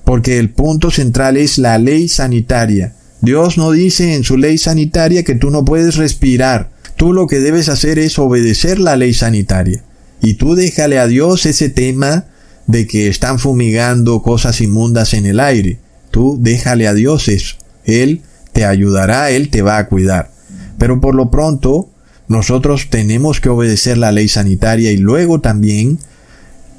Porque 0.04 0.38
el 0.38 0.50
punto 0.50 0.92
central 0.92 1.36
es 1.36 1.58
la 1.58 1.78
ley 1.78 2.06
sanitaria. 2.06 2.94
Dios 3.22 3.58
no 3.58 3.72
dice 3.72 4.14
en 4.14 4.22
su 4.22 4.36
ley 4.36 4.56
sanitaria 4.56 5.24
que 5.24 5.34
tú 5.34 5.50
no 5.50 5.64
puedes 5.64 5.96
respirar. 5.96 6.70
Tú 6.94 7.12
lo 7.12 7.26
que 7.26 7.40
debes 7.40 7.68
hacer 7.68 7.98
es 7.98 8.20
obedecer 8.20 8.78
la 8.78 8.94
ley 8.94 9.14
sanitaria. 9.14 9.82
Y 10.22 10.34
tú 10.34 10.54
déjale 10.54 10.98
a 10.98 11.08
Dios 11.08 11.46
ese 11.46 11.68
tema 11.68 12.26
de 12.66 12.86
que 12.86 13.08
están 13.08 13.38
fumigando 13.38 14.22
cosas 14.22 14.60
inmundas 14.60 15.14
en 15.14 15.26
el 15.26 15.40
aire. 15.40 15.78
Tú 16.10 16.38
déjale 16.40 16.86
a 16.86 16.94
Dios 16.94 17.28
eso. 17.28 17.56
Él 17.84 18.22
te 18.52 18.64
ayudará, 18.64 19.30
Él 19.30 19.50
te 19.50 19.62
va 19.62 19.78
a 19.78 19.88
cuidar. 19.88 20.30
Pero 20.78 21.00
por 21.00 21.14
lo 21.14 21.30
pronto, 21.30 21.90
nosotros 22.28 22.88
tenemos 22.88 23.40
que 23.40 23.48
obedecer 23.48 23.98
la 23.98 24.12
ley 24.12 24.28
sanitaria 24.28 24.92
y 24.92 24.96
luego 24.96 25.40
también 25.40 25.98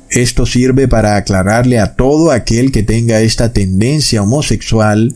esto 0.10 0.45
sirve 0.45 0.88
para 0.88 1.15
aclararle 1.15 1.79
a 1.79 1.95
todo 1.95 2.32
aquel 2.32 2.71
que 2.71 2.84
tenga 2.84 3.21
esta 3.21 3.51
tendencia 3.51 4.21
homosexual 4.21 5.15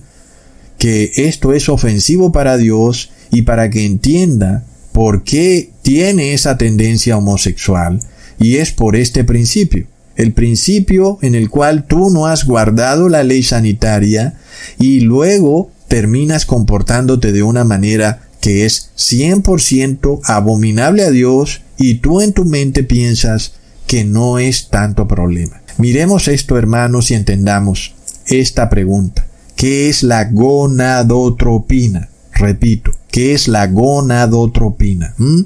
que 0.77 1.11
esto 1.15 1.53
es 1.53 1.69
ofensivo 1.69 2.31
para 2.31 2.57
Dios 2.57 3.11
y 3.31 3.43
para 3.43 3.69
que 3.69 3.85
entienda 3.85 4.63
por 4.91 5.23
qué 5.23 5.71
tiene 5.81 6.33
esa 6.33 6.57
tendencia 6.57 7.17
homosexual 7.17 7.99
y 8.39 8.57
es 8.57 8.71
por 8.71 8.95
este 8.95 9.23
principio, 9.23 9.87
el 10.15 10.33
principio 10.33 11.19
en 11.21 11.35
el 11.35 11.49
cual 11.49 11.85
tú 11.85 12.09
no 12.09 12.27
has 12.27 12.45
guardado 12.45 13.09
la 13.09 13.23
ley 13.23 13.43
sanitaria 13.43 14.35
y 14.79 15.01
luego 15.01 15.71
terminas 15.87 16.45
comportándote 16.45 17.31
de 17.31 17.43
una 17.43 17.63
manera 17.63 18.27
que 18.41 18.65
es 18.65 18.91
100% 18.97 20.21
abominable 20.25 21.03
a 21.03 21.11
Dios 21.11 21.61
y 21.77 21.95
tú 21.95 22.21
en 22.21 22.33
tu 22.33 22.45
mente 22.45 22.83
piensas 22.83 23.53
que 23.87 24.03
no 24.03 24.39
es 24.39 24.69
tanto 24.69 25.07
problema. 25.07 25.61
Miremos 25.77 26.27
esto 26.27 26.57
hermanos 26.57 27.11
y 27.11 27.13
entendamos 27.13 27.93
esta 28.25 28.69
pregunta. 28.69 29.27
¿Qué 29.55 29.89
es 29.89 30.03
la 30.03 30.25
gonadotropina? 30.25 32.09
Repito, 32.37 32.91
¿qué 33.11 33.33
es 33.33 33.47
la 33.47 33.67
gonadotropina? 33.67 35.13
¿Mm? 35.17 35.41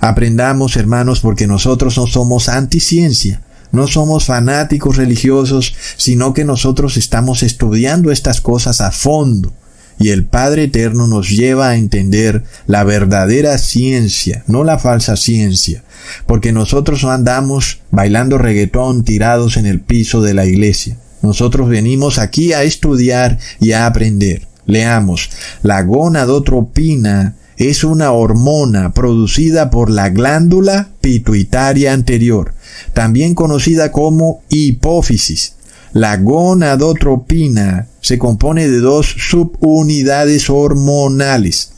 Aprendamos, 0.00 0.76
hermanos, 0.76 1.20
porque 1.20 1.46
nosotros 1.46 1.96
no 1.96 2.06
somos 2.06 2.48
anticiencia. 2.48 3.42
No 3.72 3.86
somos 3.86 4.24
fanáticos 4.24 4.96
religiosos, 4.96 5.74
sino 5.96 6.34
que 6.34 6.44
nosotros 6.44 6.96
estamos 6.96 7.42
estudiando 7.42 8.10
estas 8.10 8.40
cosas 8.40 8.80
a 8.80 8.90
fondo. 8.90 9.52
Y 9.98 10.10
el 10.10 10.24
Padre 10.24 10.64
Eterno 10.64 11.06
nos 11.06 11.30
lleva 11.30 11.70
a 11.70 11.76
entender 11.76 12.44
la 12.66 12.84
verdadera 12.84 13.56
ciencia, 13.56 14.44
no 14.46 14.62
la 14.62 14.78
falsa 14.78 15.16
ciencia, 15.16 15.82
porque 16.26 16.52
nosotros 16.52 17.02
no 17.02 17.10
andamos 17.10 17.80
bailando 17.90 18.36
reggaetón 18.36 19.04
tirados 19.04 19.56
en 19.56 19.64
el 19.64 19.80
piso 19.80 20.20
de 20.20 20.34
la 20.34 20.44
iglesia. 20.44 20.98
Nosotros 21.22 21.68
venimos 21.68 22.18
aquí 22.18 22.52
a 22.52 22.62
estudiar 22.62 23.38
y 23.58 23.72
a 23.72 23.86
aprender. 23.86 24.46
Leamos, 24.66 25.30
la 25.62 25.82
gonadotropina 25.82 27.36
es 27.56 27.84
una 27.84 28.12
hormona 28.12 28.92
producida 28.92 29.70
por 29.70 29.90
la 29.90 30.10
glándula 30.10 30.90
pituitaria 31.00 31.92
anterior, 31.92 32.54
también 32.92 33.34
conocida 33.34 33.92
como 33.92 34.42
hipófisis. 34.50 35.54
La 35.92 36.16
gonadotropina 36.18 37.88
se 38.00 38.18
compone 38.18 38.68
de 38.68 38.80
dos 38.80 39.06
subunidades 39.18 40.50
hormonales. 40.50 41.72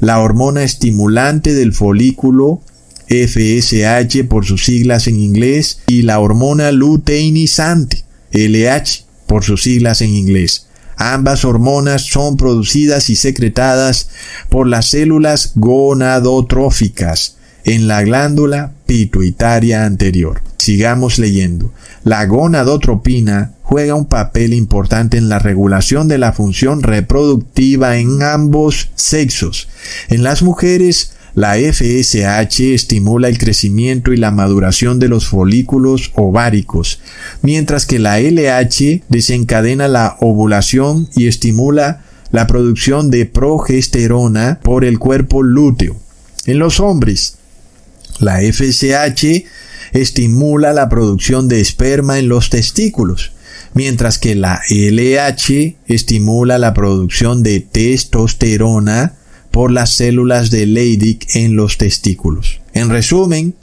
La 0.00 0.20
hormona 0.20 0.62
estimulante 0.62 1.52
del 1.54 1.74
folículo 1.74 2.62
FSH 3.08 4.24
por 4.28 4.46
sus 4.46 4.64
siglas 4.64 5.06
en 5.06 5.18
inglés 5.18 5.80
y 5.86 6.02
la 6.02 6.20
hormona 6.20 6.72
luteinizante 6.72 8.04
LH 8.32 9.04
por 9.26 9.44
sus 9.44 9.62
siglas 9.62 10.00
en 10.02 10.14
inglés. 10.14 10.67
Ambas 10.98 11.44
hormonas 11.44 12.02
son 12.02 12.36
producidas 12.36 13.08
y 13.08 13.16
secretadas 13.16 14.10
por 14.48 14.66
las 14.66 14.90
células 14.90 15.52
gonadotróficas 15.54 17.36
en 17.64 17.86
la 17.86 18.02
glándula 18.02 18.72
pituitaria 18.86 19.84
anterior. 19.84 20.42
Sigamos 20.58 21.18
leyendo. 21.18 21.72
La 22.02 22.26
gonadotropina 22.26 23.52
juega 23.62 23.94
un 23.94 24.06
papel 24.06 24.54
importante 24.54 25.18
en 25.18 25.28
la 25.28 25.38
regulación 25.38 26.08
de 26.08 26.18
la 26.18 26.32
función 26.32 26.82
reproductiva 26.82 27.98
en 27.98 28.22
ambos 28.22 28.90
sexos. 28.96 29.68
En 30.08 30.24
las 30.24 30.42
mujeres, 30.42 31.12
la 31.38 31.54
FSH 31.54 32.74
estimula 32.74 33.28
el 33.28 33.38
crecimiento 33.38 34.12
y 34.12 34.16
la 34.16 34.32
maduración 34.32 34.98
de 34.98 35.06
los 35.06 35.28
folículos 35.28 36.10
ováricos, 36.16 36.98
mientras 37.42 37.86
que 37.86 38.00
la 38.00 38.18
LH 38.18 39.04
desencadena 39.08 39.86
la 39.86 40.16
ovulación 40.18 41.08
y 41.14 41.28
estimula 41.28 42.02
la 42.32 42.48
producción 42.48 43.12
de 43.12 43.24
progesterona 43.24 44.58
por 44.64 44.84
el 44.84 44.98
cuerpo 44.98 45.44
lúteo. 45.44 45.96
En 46.44 46.58
los 46.58 46.80
hombres, 46.80 47.36
la 48.18 48.40
FSH 48.40 49.44
estimula 49.92 50.72
la 50.72 50.88
producción 50.88 51.46
de 51.46 51.60
esperma 51.60 52.18
en 52.18 52.28
los 52.28 52.50
testículos, 52.50 53.30
mientras 53.74 54.18
que 54.18 54.34
la 54.34 54.60
LH 54.68 55.76
estimula 55.86 56.58
la 56.58 56.74
producción 56.74 57.44
de 57.44 57.60
testosterona 57.60 59.17
por 59.58 59.72
las 59.72 59.90
células 59.90 60.52
de 60.52 60.66
Leydig 60.66 61.26
en 61.34 61.56
los 61.56 61.78
testículos. 61.78 62.60
En 62.74 62.90
resumen, 62.90 63.56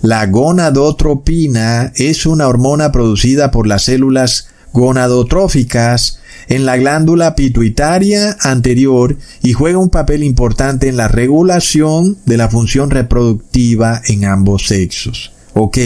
la 0.00 0.24
gonadotropina 0.28 1.92
es 1.94 2.24
una 2.24 2.48
hormona 2.48 2.90
producida 2.90 3.50
por 3.50 3.66
las 3.66 3.84
células 3.84 4.48
gonadotróficas 4.72 6.20
en 6.48 6.64
la 6.64 6.78
glándula 6.78 7.34
pituitaria 7.34 8.34
anterior 8.40 9.18
y 9.42 9.52
juega 9.52 9.76
un 9.76 9.90
papel 9.90 10.22
importante 10.22 10.88
en 10.88 10.96
la 10.96 11.08
regulación 11.08 12.16
de 12.24 12.38
la 12.38 12.48
función 12.48 12.88
reproductiva 12.88 14.00
en 14.06 14.24
ambos 14.24 14.68
sexos. 14.68 15.32
Ok, 15.52 15.76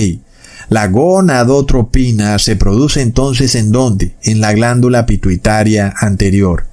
la 0.69 0.87
gonadotropina 0.87 2.39
se 2.39 2.55
produce 2.55 3.01
entonces 3.01 3.57
en 3.57 3.73
dónde? 3.73 4.15
En 4.23 4.41
la 4.41 4.53
glándula 4.53 5.07
pituitaria 5.07 5.93
anterior. 5.99 6.69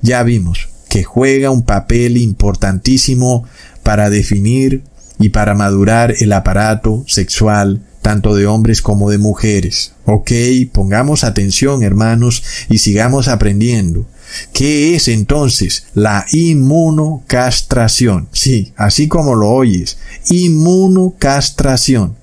Ya 0.00 0.22
vimos 0.22 0.69
que 0.90 1.04
juega 1.04 1.50
un 1.50 1.62
papel 1.62 2.18
importantísimo 2.18 3.44
para 3.82 4.10
definir 4.10 4.82
y 5.18 5.30
para 5.30 5.54
madurar 5.54 6.14
el 6.18 6.32
aparato 6.34 7.04
sexual 7.06 7.80
tanto 8.02 8.34
de 8.34 8.46
hombres 8.46 8.82
como 8.82 9.10
de 9.10 9.18
mujeres. 9.18 9.92
Ok, 10.04 10.32
pongamos 10.72 11.22
atención 11.24 11.82
hermanos 11.82 12.42
y 12.68 12.78
sigamos 12.78 13.28
aprendiendo. 13.28 14.06
¿Qué 14.52 14.94
es 14.94 15.08
entonces 15.08 15.86
la 15.94 16.26
inmunocastración? 16.32 18.28
Sí, 18.32 18.72
así 18.76 19.08
como 19.08 19.34
lo 19.34 19.50
oyes, 19.50 19.98
inmunocastración. 20.28 22.16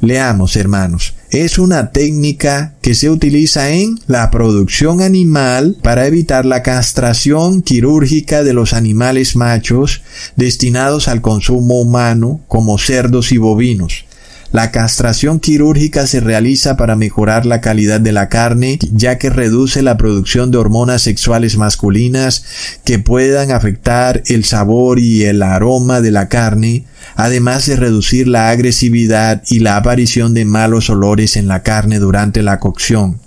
Leamos, 0.00 0.56
hermanos. 0.56 1.14
Es 1.30 1.58
una 1.58 1.90
técnica 1.90 2.74
que 2.80 2.94
se 2.94 3.10
utiliza 3.10 3.70
en 3.70 3.98
la 4.06 4.30
producción 4.30 5.02
animal 5.02 5.76
para 5.82 6.06
evitar 6.06 6.46
la 6.46 6.62
castración 6.62 7.62
quirúrgica 7.62 8.44
de 8.44 8.54
los 8.54 8.72
animales 8.72 9.36
machos 9.36 10.02
destinados 10.36 11.08
al 11.08 11.20
consumo 11.20 11.80
humano 11.80 12.40
como 12.48 12.78
cerdos 12.78 13.32
y 13.32 13.38
bovinos. 13.38 14.04
La 14.50 14.70
castración 14.70 15.40
quirúrgica 15.40 16.06
se 16.06 16.20
realiza 16.20 16.78
para 16.78 16.96
mejorar 16.96 17.44
la 17.44 17.60
calidad 17.60 18.00
de 18.00 18.12
la 18.12 18.30
carne, 18.30 18.78
ya 18.92 19.18
que 19.18 19.28
reduce 19.28 19.82
la 19.82 19.98
producción 19.98 20.50
de 20.50 20.56
hormonas 20.56 21.02
sexuales 21.02 21.58
masculinas 21.58 22.44
que 22.82 22.98
puedan 22.98 23.50
afectar 23.50 24.22
el 24.26 24.44
sabor 24.44 25.00
y 25.00 25.24
el 25.24 25.42
aroma 25.42 26.00
de 26.00 26.12
la 26.12 26.28
carne, 26.28 26.86
además 27.14 27.66
de 27.66 27.76
reducir 27.76 28.26
la 28.26 28.48
agresividad 28.48 29.42
y 29.48 29.58
la 29.58 29.76
aparición 29.76 30.32
de 30.32 30.46
malos 30.46 30.88
olores 30.88 31.36
en 31.36 31.46
la 31.46 31.62
carne 31.62 31.98
durante 31.98 32.42
la 32.42 32.58
cocción. 32.58 33.20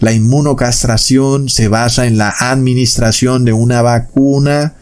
La 0.00 0.12
inmunocastración 0.12 1.48
se 1.48 1.68
basa 1.68 2.06
en 2.06 2.18
la 2.18 2.34
administración 2.38 3.46
de 3.46 3.54
una 3.54 3.80
vacuna 3.80 4.74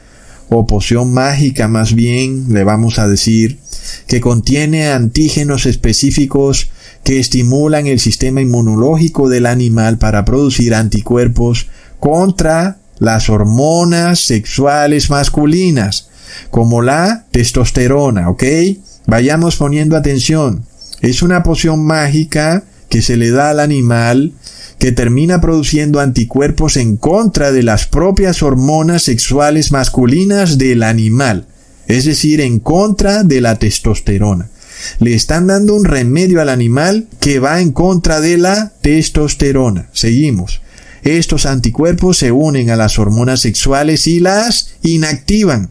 o 0.56 0.66
poción 0.66 1.12
mágica 1.12 1.68
más 1.68 1.94
bien, 1.94 2.46
le 2.52 2.64
vamos 2.64 2.98
a 2.98 3.08
decir, 3.08 3.58
que 4.06 4.20
contiene 4.20 4.88
antígenos 4.88 5.66
específicos 5.66 6.70
que 7.02 7.18
estimulan 7.18 7.86
el 7.86 8.00
sistema 8.00 8.40
inmunológico 8.40 9.28
del 9.28 9.46
animal 9.46 9.98
para 9.98 10.24
producir 10.24 10.74
anticuerpos 10.74 11.68
contra 11.98 12.78
las 12.98 13.28
hormonas 13.28 14.20
sexuales 14.20 15.10
masculinas, 15.10 16.08
como 16.50 16.82
la 16.82 17.26
testosterona, 17.30 18.30
¿ok? 18.30 18.44
Vayamos 19.06 19.56
poniendo 19.56 19.96
atención. 19.96 20.64
Es 21.00 21.22
una 21.22 21.42
poción 21.42 21.84
mágica 21.84 22.64
que 22.94 23.02
se 23.02 23.16
le 23.16 23.33
da 23.33 23.50
al 23.50 23.59
animal 23.59 24.35
que 24.78 24.92
termina 24.92 25.40
produciendo 25.40 25.98
anticuerpos 25.98 26.76
en 26.76 26.96
contra 26.96 27.50
de 27.50 27.64
las 27.64 27.87
propias 27.87 28.40
hormonas 28.40 29.02
sexuales 29.02 29.72
masculinas 29.72 30.59
del 30.59 30.85
animal 30.85 31.48
es 31.88 32.04
decir, 32.04 32.40
en 32.40 32.61
contra 32.61 33.24
de 33.24 33.40
la 33.40 33.57
testosterona. 33.57 34.48
Le 35.00 35.12
están 35.12 35.48
dando 35.48 35.74
un 35.74 35.85
remedio 35.85 36.40
al 36.40 36.48
animal 36.48 37.09
que 37.18 37.40
va 37.40 37.61
en 37.61 37.72
contra 37.72 38.20
de 38.20 38.38
la 38.38 38.72
testosterona. 38.80 39.88
Seguimos. 39.92 40.62
Estos 41.02 41.46
anticuerpos 41.46 42.18
se 42.18 42.30
unen 42.30 42.70
a 42.70 42.76
las 42.76 43.00
hormonas 43.00 43.40
sexuales 43.40 44.07
y 44.07 44.20
las 44.20 44.74
inactivan, 44.83 45.70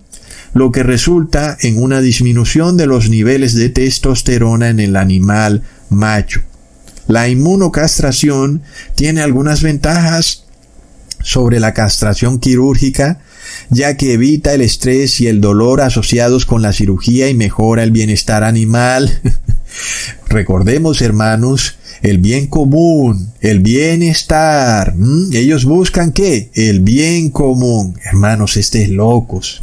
lo 0.53 0.73
que 0.73 0.83
resulta 0.83 1.57
en 1.61 1.81
una 1.81 2.01
disminución 2.01 2.75
de 2.75 2.85
los 2.85 3.09
niveles 3.09 3.55
de 3.55 3.69
testosterona 3.69 4.67
en 4.67 4.81
el 4.81 4.97
animal 4.97 5.63
macho. 5.89 6.41
La 7.07 7.27
inmunocastración 7.29 8.63
tiene 8.95 9.21
algunas 9.21 9.61
ventajas 9.61 10.45
sobre 11.21 11.59
la 11.59 11.73
castración 11.73 12.39
quirúrgica 12.39 13.19
ya 13.69 13.97
que 13.97 14.13
evita 14.13 14.53
el 14.53 14.61
estrés 14.61 15.19
y 15.21 15.27
el 15.27 15.41
dolor 15.41 15.81
asociados 15.81 16.45
con 16.45 16.61
la 16.61 16.73
cirugía 16.73 17.29
y 17.29 17.33
mejora 17.33 17.83
el 17.83 17.91
bienestar 17.91 18.43
animal. 18.43 19.21
Recordemos, 20.33 21.03
hermanos, 21.03 21.75
el 22.01 22.17
bien 22.17 22.47
común, 22.47 23.31
el 23.39 23.59
bienestar. 23.59 24.95
Ellos 25.31 25.63
buscan 25.63 26.11
qué? 26.11 26.49
El 26.55 26.79
bien 26.79 27.29
común. 27.29 27.99
Hermanos, 28.03 28.57
estés 28.57 28.89
locos. 28.89 29.61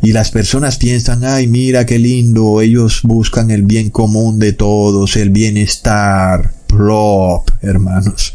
Y 0.00 0.12
las 0.12 0.30
personas 0.30 0.76
piensan, 0.76 1.24
ay, 1.24 1.48
mira 1.48 1.84
qué 1.84 1.98
lindo, 1.98 2.60
ellos 2.60 3.00
buscan 3.02 3.50
el 3.50 3.64
bien 3.64 3.90
común 3.90 4.38
de 4.38 4.52
todos, 4.52 5.16
el 5.16 5.30
bienestar. 5.30 6.52
Plop, 6.68 7.50
hermanos. 7.60 8.34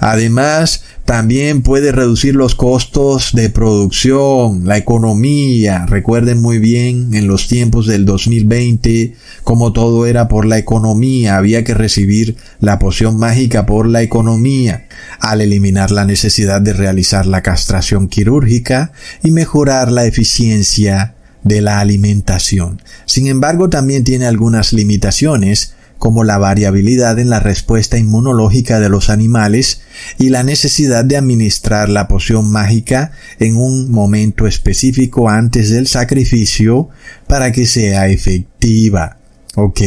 Además, 0.00 0.82
también 1.06 1.62
puede 1.62 1.92
reducir 1.92 2.34
los 2.34 2.56
costos 2.56 3.30
de 3.32 3.48
producción, 3.48 4.66
la 4.66 4.76
economía. 4.76 5.86
Recuerden 5.86 6.42
muy 6.42 6.58
bien 6.58 7.14
en 7.14 7.28
los 7.28 7.46
tiempos 7.46 7.86
del 7.86 8.04
2020 8.04 9.14
como 9.44 9.72
todo 9.72 10.06
era 10.06 10.26
por 10.26 10.46
la 10.46 10.58
economía. 10.58 11.36
Había 11.36 11.62
que 11.62 11.74
recibir 11.74 12.36
la 12.58 12.80
poción 12.80 13.18
mágica 13.18 13.66
por 13.66 13.86
la 13.86 14.02
economía. 14.02 14.88
Al 15.20 15.40
eliminar 15.40 15.92
la 15.92 16.04
necesidad 16.04 16.60
de 16.60 16.72
realizar 16.72 17.24
la 17.24 17.40
castración 17.40 18.08
quirúrgica 18.08 18.90
y 19.22 19.30
mejorar 19.30 19.92
la 19.92 20.06
eficiencia 20.06 21.14
de 21.44 21.60
la 21.60 21.78
alimentación. 21.78 22.82
Sin 23.04 23.28
embargo, 23.28 23.70
también 23.70 24.02
tiene 24.02 24.26
algunas 24.26 24.72
limitaciones 24.72 25.76
como 25.98 26.24
la 26.24 26.38
variabilidad 26.38 27.18
en 27.18 27.30
la 27.30 27.40
respuesta 27.40 27.98
inmunológica 27.98 28.80
de 28.80 28.88
los 28.88 29.10
animales 29.10 29.80
y 30.18 30.28
la 30.28 30.42
necesidad 30.42 31.04
de 31.04 31.16
administrar 31.16 31.88
la 31.88 32.08
poción 32.08 32.50
mágica 32.50 33.12
en 33.38 33.56
un 33.56 33.90
momento 33.90 34.46
específico 34.46 35.28
antes 35.28 35.70
del 35.70 35.86
sacrificio 35.86 36.88
para 37.26 37.52
que 37.52 37.66
sea 37.66 38.08
efectiva. 38.08 39.18
Ok. 39.54 39.80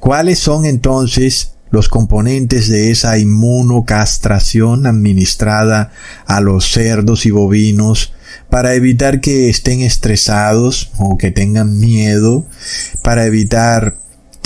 ¿Cuáles 0.00 0.38
son 0.38 0.64
entonces 0.64 1.52
los 1.70 1.88
componentes 1.88 2.68
de 2.68 2.90
esa 2.90 3.18
inmunocastración 3.18 4.86
administrada 4.86 5.92
a 6.26 6.40
los 6.40 6.70
cerdos 6.70 7.26
y 7.26 7.30
bovinos 7.30 8.12
para 8.48 8.74
evitar 8.74 9.20
que 9.20 9.48
estén 9.48 9.80
estresados 9.80 10.90
o 10.98 11.18
que 11.18 11.30
tengan 11.30 11.78
miedo, 11.78 12.46
para 13.02 13.26
evitar 13.26 13.96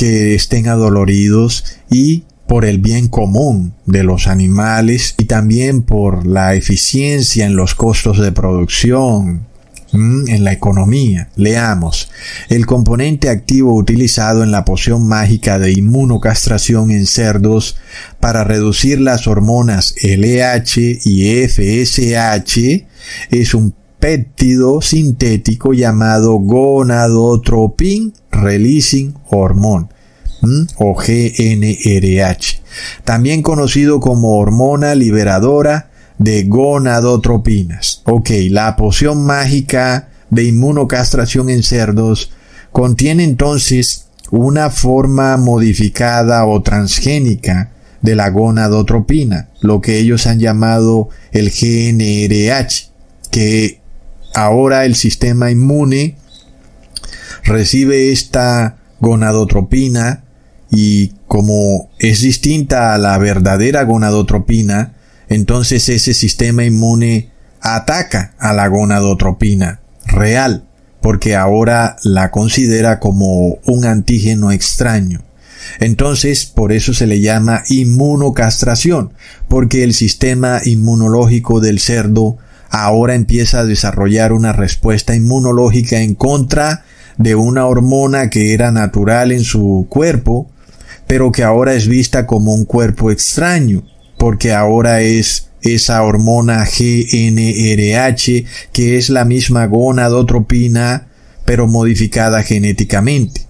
que 0.00 0.34
estén 0.34 0.66
adoloridos 0.66 1.62
y 1.90 2.24
por 2.46 2.64
el 2.64 2.78
bien 2.78 3.08
común 3.08 3.74
de 3.84 4.02
los 4.02 4.28
animales 4.28 5.14
y 5.18 5.26
también 5.26 5.82
por 5.82 6.26
la 6.26 6.54
eficiencia 6.54 7.44
en 7.44 7.54
los 7.54 7.74
costos 7.74 8.18
de 8.18 8.32
producción, 8.32 9.46
en 9.92 10.42
la 10.42 10.52
economía. 10.52 11.28
Leamos. 11.36 12.10
El 12.48 12.64
componente 12.64 13.28
activo 13.28 13.74
utilizado 13.74 14.42
en 14.42 14.52
la 14.52 14.64
poción 14.64 15.06
mágica 15.06 15.58
de 15.58 15.72
inmunocastración 15.72 16.92
en 16.92 17.04
cerdos 17.06 17.76
para 18.20 18.42
reducir 18.42 19.02
las 19.02 19.26
hormonas 19.26 19.94
LH 20.02 21.00
y 21.04 21.46
FSH 21.46 22.86
es 23.30 23.52
un 23.52 23.74
péptido 23.98 24.80
sintético 24.80 25.74
llamado 25.74 26.38
gonadotropin 26.38 28.14
releasing 28.40 29.14
hormone 29.28 29.88
o 30.78 30.94
GNRH, 30.94 32.62
también 33.04 33.42
conocido 33.42 34.00
como 34.00 34.38
hormona 34.38 34.94
liberadora 34.94 35.90
de 36.18 36.44
gonadotropinas. 36.44 38.02
Ok, 38.04 38.30
la 38.50 38.76
poción 38.76 39.24
mágica 39.24 40.08
de 40.30 40.44
inmunocastración 40.44 41.50
en 41.50 41.62
cerdos 41.62 42.30
contiene 42.72 43.24
entonces 43.24 44.06
una 44.30 44.70
forma 44.70 45.36
modificada 45.36 46.46
o 46.46 46.62
transgénica 46.62 47.72
de 48.00 48.14
la 48.14 48.30
gonadotropina, 48.30 49.50
lo 49.60 49.80
que 49.80 49.98
ellos 49.98 50.26
han 50.26 50.38
llamado 50.38 51.08
el 51.32 51.50
GNRH, 51.50 52.90
que 53.30 53.80
ahora 54.34 54.84
el 54.84 54.94
sistema 54.94 55.50
inmune 55.50 56.16
recibe 57.44 58.12
esta 58.12 58.76
gonadotropina 59.00 60.24
y 60.70 61.12
como 61.26 61.90
es 61.98 62.20
distinta 62.20 62.94
a 62.94 62.98
la 62.98 63.18
verdadera 63.18 63.82
gonadotropina, 63.84 64.94
entonces 65.28 65.88
ese 65.88 66.14
sistema 66.14 66.64
inmune 66.64 67.30
ataca 67.60 68.34
a 68.38 68.52
la 68.52 68.68
gonadotropina 68.68 69.80
real, 70.06 70.64
porque 71.00 71.36
ahora 71.36 71.96
la 72.02 72.30
considera 72.30 73.00
como 73.00 73.58
un 73.64 73.84
antígeno 73.84 74.50
extraño. 74.50 75.22
Entonces, 75.78 76.46
por 76.46 76.72
eso 76.72 76.94
se 76.94 77.06
le 77.06 77.20
llama 77.20 77.62
inmunocastración, 77.68 79.12
porque 79.48 79.84
el 79.84 79.94
sistema 79.94 80.60
inmunológico 80.64 81.60
del 81.60 81.80
cerdo 81.80 82.38
ahora 82.70 83.14
empieza 83.14 83.60
a 83.60 83.64
desarrollar 83.64 84.32
una 84.32 84.52
respuesta 84.52 85.14
inmunológica 85.14 86.00
en 86.00 86.14
contra 86.14 86.84
de 87.18 87.34
una 87.34 87.66
hormona 87.66 88.30
que 88.30 88.52
era 88.54 88.72
natural 88.72 89.32
en 89.32 89.44
su 89.44 89.86
cuerpo, 89.88 90.50
pero 91.06 91.32
que 91.32 91.42
ahora 91.42 91.74
es 91.74 91.88
vista 91.88 92.26
como 92.26 92.54
un 92.54 92.64
cuerpo 92.64 93.10
extraño, 93.10 93.82
porque 94.18 94.52
ahora 94.52 95.00
es 95.00 95.50
esa 95.62 96.02
hormona 96.02 96.64
GNRH, 96.64 98.44
que 98.72 98.96
es 98.96 99.10
la 99.10 99.24
misma 99.24 99.66
gonadotropina, 99.66 101.08
pero 101.44 101.66
modificada 101.66 102.42
genéticamente. 102.42 103.46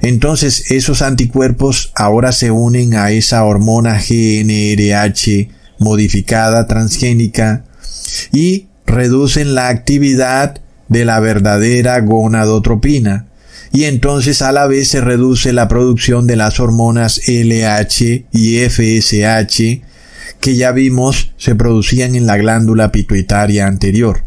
Entonces 0.00 0.70
esos 0.70 1.02
anticuerpos 1.02 1.92
ahora 1.94 2.32
se 2.32 2.50
unen 2.50 2.94
a 2.94 3.10
esa 3.10 3.44
hormona 3.44 3.98
GNRH 4.00 5.48
modificada 5.78 6.66
transgénica 6.66 7.64
y 8.32 8.66
reducen 8.86 9.54
la 9.54 9.68
actividad 9.68 10.60
de 10.92 11.04
la 11.04 11.18
verdadera 11.20 12.00
gonadotropina 12.00 13.26
y 13.72 13.84
entonces 13.84 14.42
a 14.42 14.52
la 14.52 14.66
vez 14.66 14.88
se 14.88 15.00
reduce 15.00 15.52
la 15.52 15.66
producción 15.66 16.26
de 16.26 16.36
las 16.36 16.60
hormonas 16.60 17.22
LH 17.26 18.26
y 18.30 18.58
FSH 18.58 19.82
que 20.40 20.56
ya 20.56 20.72
vimos 20.72 21.32
se 21.38 21.54
producían 21.54 22.14
en 22.14 22.26
la 22.26 22.36
glándula 22.36 22.92
pituitaria 22.92 23.66
anterior. 23.66 24.24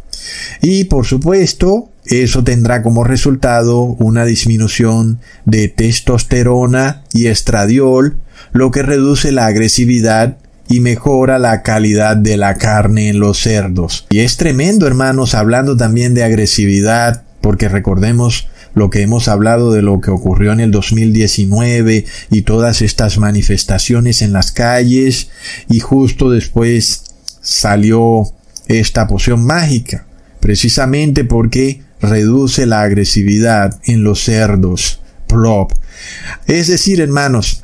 Y 0.61 0.85
por 0.85 1.05
supuesto, 1.05 1.89
eso 2.05 2.43
tendrá 2.43 2.81
como 2.81 3.03
resultado 3.03 3.81
una 3.81 4.25
disminución 4.25 5.19
de 5.45 5.67
testosterona 5.67 7.03
y 7.13 7.27
estradiol, 7.27 8.17
lo 8.53 8.71
que 8.71 8.81
reduce 8.81 9.31
la 9.31 9.45
agresividad 9.45 10.37
y 10.67 10.79
mejora 10.79 11.39
la 11.39 11.61
calidad 11.61 12.17
de 12.17 12.37
la 12.37 12.55
carne 12.55 13.09
en 13.09 13.19
los 13.19 13.39
cerdos. 13.39 14.07
Y 14.09 14.19
es 14.19 14.37
tremendo, 14.37 14.87
hermanos, 14.87 15.35
hablando 15.35 15.77
también 15.77 16.13
de 16.13 16.23
agresividad, 16.23 17.23
porque 17.41 17.69
recordemos 17.69 18.47
lo 18.73 18.89
que 18.89 19.01
hemos 19.01 19.27
hablado 19.27 19.71
de 19.71 19.81
lo 19.81 20.01
que 20.01 20.11
ocurrió 20.11 20.51
en 20.51 20.59
el 20.59 20.71
2019 20.71 22.05
y 22.29 22.41
todas 22.41 22.81
estas 22.81 23.17
manifestaciones 23.17 24.21
en 24.21 24.33
las 24.33 24.51
calles 24.51 25.29
y 25.69 25.79
justo 25.79 26.29
después 26.29 27.03
salió 27.41 28.23
esta 28.67 29.07
poción 29.07 29.45
mágica, 29.45 30.05
precisamente 30.39 31.23
porque 31.23 31.81
reduce 32.01 32.65
la 32.65 32.81
agresividad 32.81 33.79
en 33.85 34.03
los 34.03 34.23
cerdos. 34.23 34.99
Plop. 35.27 35.71
Es 36.47 36.67
decir, 36.67 37.01
hermanos, 37.01 37.63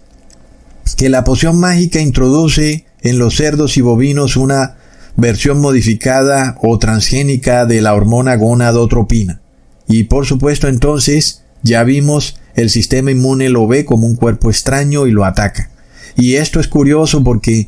que 0.97 1.09
la 1.09 1.23
poción 1.23 1.59
mágica 1.59 1.99
introduce 1.99 2.85
en 3.01 3.19
los 3.19 3.35
cerdos 3.35 3.77
y 3.77 3.81
bovinos 3.81 4.37
una 4.37 4.77
versión 5.15 5.59
modificada 5.59 6.57
o 6.61 6.77
transgénica 6.79 7.65
de 7.65 7.81
la 7.81 7.93
hormona 7.93 8.35
gonadotropina. 8.35 9.41
Y 9.87 10.03
por 10.05 10.25
supuesto 10.25 10.67
entonces 10.67 11.43
ya 11.63 11.83
vimos 11.83 12.37
el 12.55 12.69
sistema 12.69 13.11
inmune 13.11 13.49
lo 13.49 13.67
ve 13.67 13.85
como 13.85 14.07
un 14.07 14.15
cuerpo 14.15 14.49
extraño 14.49 15.07
y 15.07 15.11
lo 15.11 15.25
ataca. 15.25 15.69
Y 16.15 16.35
esto 16.35 16.59
es 16.59 16.67
curioso 16.67 17.23
porque 17.23 17.67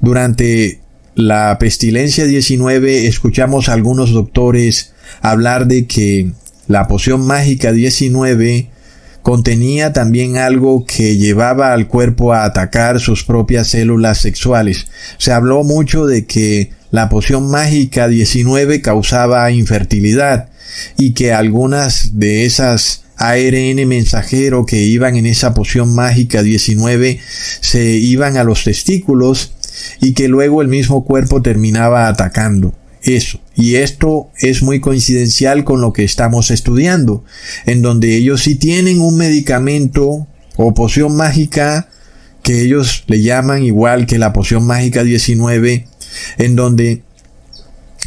durante 0.00 0.80
la 1.14 1.56
pestilencia 1.58 2.24
19 2.24 3.06
escuchamos 3.06 3.68
a 3.68 3.72
algunos 3.72 4.12
doctores 4.12 4.92
hablar 5.22 5.66
de 5.66 5.86
que 5.86 6.30
la 6.68 6.88
poción 6.88 7.26
mágica 7.26 7.72
19 7.72 8.70
contenía 9.26 9.92
también 9.92 10.36
algo 10.36 10.84
que 10.86 11.16
llevaba 11.16 11.72
al 11.72 11.88
cuerpo 11.88 12.32
a 12.32 12.44
atacar 12.44 13.00
sus 13.00 13.24
propias 13.24 13.66
células 13.66 14.18
sexuales. 14.18 14.86
Se 15.18 15.32
habló 15.32 15.64
mucho 15.64 16.06
de 16.06 16.26
que 16.26 16.70
la 16.92 17.08
poción 17.08 17.50
mágica 17.50 18.06
19 18.06 18.82
causaba 18.82 19.50
infertilidad 19.50 20.48
y 20.96 21.12
que 21.12 21.32
algunas 21.32 22.20
de 22.20 22.44
esas 22.44 23.02
ARN 23.16 23.88
mensajero 23.88 24.64
que 24.64 24.84
iban 24.84 25.16
en 25.16 25.26
esa 25.26 25.54
poción 25.54 25.92
mágica 25.92 26.44
19 26.44 27.18
se 27.60 27.82
iban 27.84 28.36
a 28.36 28.44
los 28.44 28.62
testículos 28.62 29.54
y 30.00 30.14
que 30.14 30.28
luego 30.28 30.62
el 30.62 30.68
mismo 30.68 31.04
cuerpo 31.04 31.42
terminaba 31.42 32.06
atacando 32.06 32.76
eso. 33.02 33.40
Y 33.56 33.76
esto 33.76 34.30
es 34.38 34.62
muy 34.62 34.80
coincidencial 34.80 35.64
con 35.64 35.80
lo 35.80 35.92
que 35.92 36.04
estamos 36.04 36.50
estudiando, 36.50 37.24
en 37.64 37.80
donde 37.82 38.14
ellos 38.14 38.42
sí 38.42 38.54
tienen 38.54 39.00
un 39.00 39.16
medicamento 39.16 40.26
o 40.56 40.74
poción 40.74 41.16
mágica 41.16 41.88
que 42.42 42.62
ellos 42.62 43.04
le 43.06 43.22
llaman 43.22 43.64
igual 43.64 44.06
que 44.06 44.18
la 44.18 44.32
poción 44.32 44.66
mágica 44.66 45.02
19, 45.02 45.86
en 46.38 46.54
donde 46.54 47.02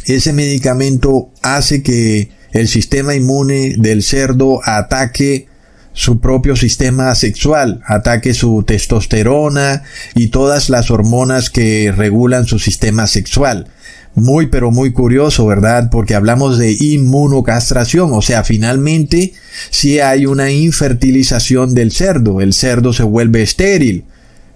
ese 0.06 0.32
medicamento 0.32 1.30
hace 1.42 1.82
que 1.82 2.30
el 2.52 2.68
sistema 2.68 3.14
inmune 3.14 3.74
del 3.76 4.02
cerdo 4.02 4.60
ataque 4.64 5.48
su 5.92 6.20
propio 6.20 6.56
sistema 6.56 7.14
sexual, 7.14 7.82
ataque 7.86 8.32
su 8.32 8.62
testosterona 8.62 9.82
y 10.14 10.28
todas 10.28 10.70
las 10.70 10.90
hormonas 10.90 11.50
que 11.50 11.92
regulan 11.94 12.46
su 12.46 12.58
sistema 12.58 13.06
sexual. 13.06 13.66
Muy 14.14 14.46
pero 14.46 14.70
muy 14.70 14.92
curioso, 14.92 15.46
¿verdad? 15.46 15.88
Porque 15.90 16.14
hablamos 16.14 16.58
de 16.58 16.72
inmunocastración, 16.72 18.12
o 18.12 18.22
sea, 18.22 18.42
finalmente 18.42 19.32
si 19.70 20.00
hay 20.00 20.26
una 20.26 20.50
infertilización 20.50 21.74
del 21.74 21.92
cerdo, 21.92 22.40
el 22.40 22.52
cerdo 22.52 22.92
se 22.92 23.04
vuelve 23.04 23.42
estéril. 23.42 24.04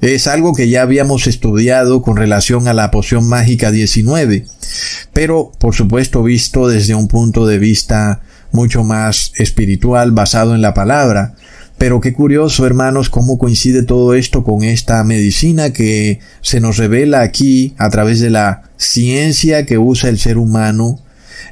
Es 0.01 0.27
algo 0.27 0.55
que 0.55 0.69
ya 0.69 0.83
habíamos 0.83 1.27
estudiado 1.27 2.03
con 2.03 2.17
relación 2.17 2.69
a 2.69 2.75
la 2.75 2.91
poción 2.91 3.27
mágica 3.27 3.71
19, 3.71 4.45
pero 5.13 5.53
por 5.59 5.75
supuesto 5.75 6.23
visto 6.23 6.69
desde 6.69 6.95
un 6.95 7.09
punto 7.09 7.47
de 7.47 7.59
vista 7.59 8.21
mucho 8.51 8.85
más 8.85 9.33
espiritual 9.37 10.13
basado 10.13 10.55
en 10.55 10.63
la 10.63 10.75
palabra. 10.75 11.35
Pero 11.79 12.01
qué 12.01 12.13
curioso, 12.13 12.67
hermanos, 12.67 13.11
cómo 13.11 13.39
coincide 13.39 13.83
todo 13.83 14.15
esto 14.15 14.45
con 14.45 14.63
esta 14.63 15.03
medicina 15.05 15.73
que 15.73 16.21
se 16.41 16.61
nos 16.61 16.77
revela 16.77 17.21
aquí 17.21 17.75
a 17.79 17.91
través 17.91 18.21
de 18.21 18.31
la 18.31 18.63
ciencia 18.77 19.67
que 19.67 19.77
usa 19.79 20.09
el 20.09 20.19
ser 20.19 20.39
humano, 20.39 21.01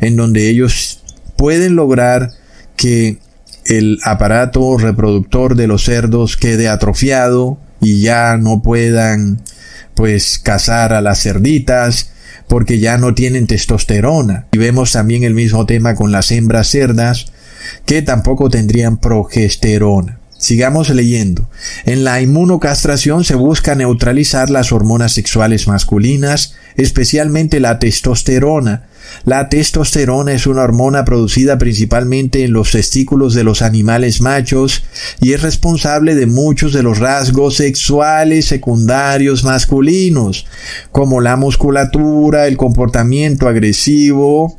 en 0.00 0.16
donde 0.16 0.48
ellos 0.48 1.02
pueden 1.36 1.74
lograr 1.74 2.30
que 2.76 3.18
el 3.66 3.98
aparato 4.04 4.76
reproductor 4.78 5.54
de 5.56 5.66
los 5.66 5.84
cerdos 5.84 6.36
quede 6.36 6.68
atrofiado 6.68 7.58
y 7.80 8.00
ya 8.00 8.36
no 8.36 8.62
puedan 8.62 9.42
pues 9.94 10.38
cazar 10.38 10.92
a 10.92 11.00
las 11.00 11.20
cerditas 11.22 12.10
porque 12.48 12.78
ya 12.78 12.98
no 12.98 13.14
tienen 13.14 13.46
testosterona. 13.46 14.46
Y 14.52 14.58
vemos 14.58 14.92
también 14.92 15.24
el 15.24 15.34
mismo 15.34 15.66
tema 15.66 15.94
con 15.94 16.12
las 16.12 16.30
hembras 16.30 16.68
cerdas 16.68 17.31
que 17.86 18.02
tampoco 18.02 18.48
tendrían 18.48 18.96
progesterona. 18.96 20.18
Sigamos 20.42 20.90
leyendo. 20.90 21.48
En 21.84 22.02
la 22.02 22.20
inmunocastración 22.20 23.22
se 23.22 23.36
busca 23.36 23.76
neutralizar 23.76 24.50
las 24.50 24.72
hormonas 24.72 25.12
sexuales 25.12 25.68
masculinas, 25.68 26.56
especialmente 26.76 27.60
la 27.60 27.78
testosterona. 27.78 28.88
La 29.24 29.48
testosterona 29.48 30.32
es 30.32 30.48
una 30.48 30.62
hormona 30.62 31.04
producida 31.04 31.58
principalmente 31.58 32.42
en 32.42 32.52
los 32.52 32.72
testículos 32.72 33.34
de 33.34 33.44
los 33.44 33.62
animales 33.62 34.20
machos 34.20 34.82
y 35.20 35.32
es 35.32 35.42
responsable 35.42 36.16
de 36.16 36.26
muchos 36.26 36.72
de 36.72 36.82
los 36.82 36.98
rasgos 36.98 37.54
sexuales 37.54 38.46
secundarios 38.46 39.44
masculinos, 39.44 40.46
como 40.90 41.20
la 41.20 41.36
musculatura, 41.36 42.48
el 42.48 42.56
comportamiento 42.56 43.46
agresivo, 43.46 44.58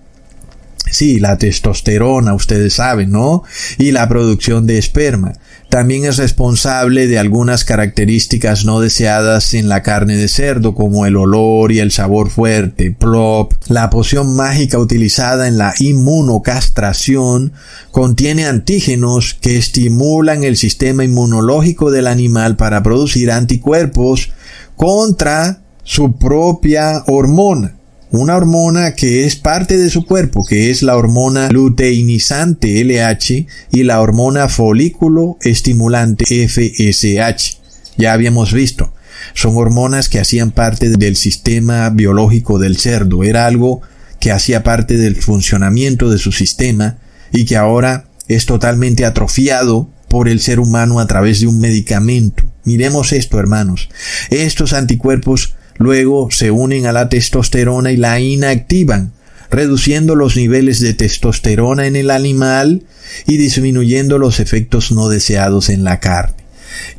Sí, 0.93 1.19
la 1.19 1.39
testosterona, 1.39 2.35
ustedes 2.35 2.75
saben, 2.75 3.09
¿no? 3.09 3.41
Y 3.79 3.93
la 3.93 4.07
producción 4.07 4.67
de 4.67 4.77
esperma. 4.77 5.33
También 5.67 6.05
es 6.05 6.17
responsable 6.17 7.07
de 7.07 7.17
algunas 7.17 7.65
características 7.65 8.63
no 8.63 8.79
deseadas 8.79 9.55
en 9.55 9.69
la 9.69 9.81
carne 9.81 10.15
de 10.17 10.27
cerdo 10.27 10.75
como 10.75 11.07
el 11.07 11.15
olor 11.15 11.71
y 11.71 11.79
el 11.79 11.89
sabor 11.89 12.29
fuerte, 12.29 12.91
plop. 12.91 13.53
La 13.69 13.89
poción 13.89 14.35
mágica 14.35 14.77
utilizada 14.77 15.47
en 15.47 15.57
la 15.57 15.73
inmunocastración 15.79 17.53
contiene 17.89 18.45
antígenos 18.45 19.33
que 19.33 19.57
estimulan 19.57 20.43
el 20.43 20.57
sistema 20.57 21.03
inmunológico 21.03 21.89
del 21.89 22.05
animal 22.05 22.55
para 22.55 22.83
producir 22.83 23.31
anticuerpos 23.31 24.29
contra 24.75 25.63
su 25.83 26.17
propia 26.17 27.03
hormona 27.07 27.77
una 28.13 28.37
hormona 28.37 28.93
que 28.93 29.25
es 29.25 29.35
parte 29.35 29.75
de 29.75 29.89
su 29.89 30.05
cuerpo, 30.05 30.45
que 30.45 30.69
es 30.69 30.83
la 30.83 30.95
hormona 30.95 31.49
luteinizante 31.49 32.83
LH 32.83 33.47
y 33.71 33.83
la 33.83 34.01
hormona 34.01 34.49
folículo 34.49 35.39
estimulante 35.41 36.25
FSH. 36.47 37.57
Ya 37.97 38.13
habíamos 38.13 38.53
visto. 38.53 38.93
Son 39.33 39.57
hormonas 39.57 40.09
que 40.09 40.19
hacían 40.19 40.51
parte 40.51 40.89
del 40.91 41.15
sistema 41.15 41.89
biológico 41.89 42.59
del 42.59 42.77
cerdo. 42.77 43.23
Era 43.23 43.47
algo 43.47 43.81
que 44.19 44.31
hacía 44.31 44.61
parte 44.61 44.95
del 44.97 45.15
funcionamiento 45.15 46.11
de 46.11 46.19
su 46.19 46.31
sistema 46.31 46.97
y 47.31 47.45
que 47.45 47.57
ahora 47.57 48.05
es 48.27 48.45
totalmente 48.45 49.05
atrofiado 49.05 49.89
por 50.07 50.29
el 50.29 50.39
ser 50.39 50.59
humano 50.59 50.99
a 50.99 51.07
través 51.07 51.39
de 51.39 51.47
un 51.47 51.59
medicamento. 51.59 52.43
Miremos 52.63 53.11
esto, 53.11 53.39
hermanos. 53.39 53.89
Estos 54.29 54.73
anticuerpos 54.73 55.55
luego 55.77 56.29
se 56.31 56.51
unen 56.51 56.85
a 56.85 56.91
la 56.91 57.09
testosterona 57.09 57.91
y 57.91 57.97
la 57.97 58.19
inactivan, 58.19 59.13
reduciendo 59.49 60.15
los 60.15 60.35
niveles 60.35 60.79
de 60.79 60.93
testosterona 60.93 61.85
en 61.87 61.95
el 61.95 62.09
animal 62.11 62.83
y 63.27 63.37
disminuyendo 63.37 64.17
los 64.17 64.39
efectos 64.39 64.91
no 64.91 65.09
deseados 65.09 65.69
en 65.69 65.83
la 65.83 65.99
carne. 65.99 66.43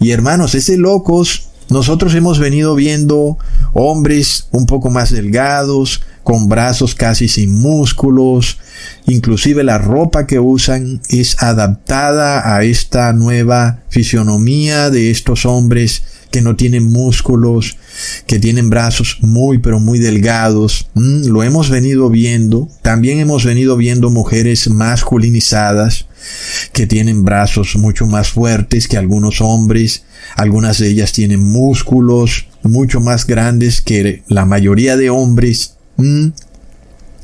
Y 0.00 0.12
hermanos, 0.12 0.54
ese 0.54 0.76
locos 0.76 1.48
nosotros 1.70 2.14
hemos 2.14 2.38
venido 2.38 2.74
viendo 2.74 3.38
hombres 3.72 4.48
un 4.52 4.66
poco 4.66 4.90
más 4.90 5.10
delgados, 5.10 6.02
con 6.22 6.48
brazos 6.48 6.94
casi 6.94 7.28
sin 7.28 7.52
músculos, 7.52 8.58
inclusive 9.06 9.62
la 9.64 9.78
ropa 9.78 10.26
que 10.26 10.38
usan 10.38 11.00
es 11.10 11.42
adaptada 11.42 12.56
a 12.56 12.64
esta 12.64 13.12
nueva 13.12 13.80
fisionomía 13.88 14.90
de 14.90 15.10
estos 15.10 15.44
hombres 15.46 16.02
que 16.34 16.42
no 16.42 16.56
tienen 16.56 16.90
músculos, 16.90 17.76
que 18.26 18.40
tienen 18.40 18.68
brazos 18.68 19.18
muy 19.20 19.58
pero 19.58 19.78
muy 19.78 20.00
delgados. 20.00 20.88
Mm, 20.94 21.28
lo 21.28 21.44
hemos 21.44 21.70
venido 21.70 22.10
viendo. 22.10 22.68
También 22.82 23.20
hemos 23.20 23.44
venido 23.44 23.76
viendo 23.76 24.10
mujeres 24.10 24.68
masculinizadas 24.68 26.08
que 26.72 26.88
tienen 26.88 27.24
brazos 27.24 27.76
mucho 27.76 28.06
más 28.06 28.30
fuertes 28.30 28.88
que 28.88 28.96
algunos 28.96 29.40
hombres. 29.40 30.02
Algunas 30.34 30.78
de 30.78 30.88
ellas 30.88 31.12
tienen 31.12 31.38
músculos 31.38 32.48
mucho 32.64 32.98
más 32.98 33.28
grandes 33.28 33.80
que 33.80 34.24
la 34.26 34.44
mayoría 34.44 34.96
de 34.96 35.10
hombres. 35.10 35.76
Mm. 35.98 36.30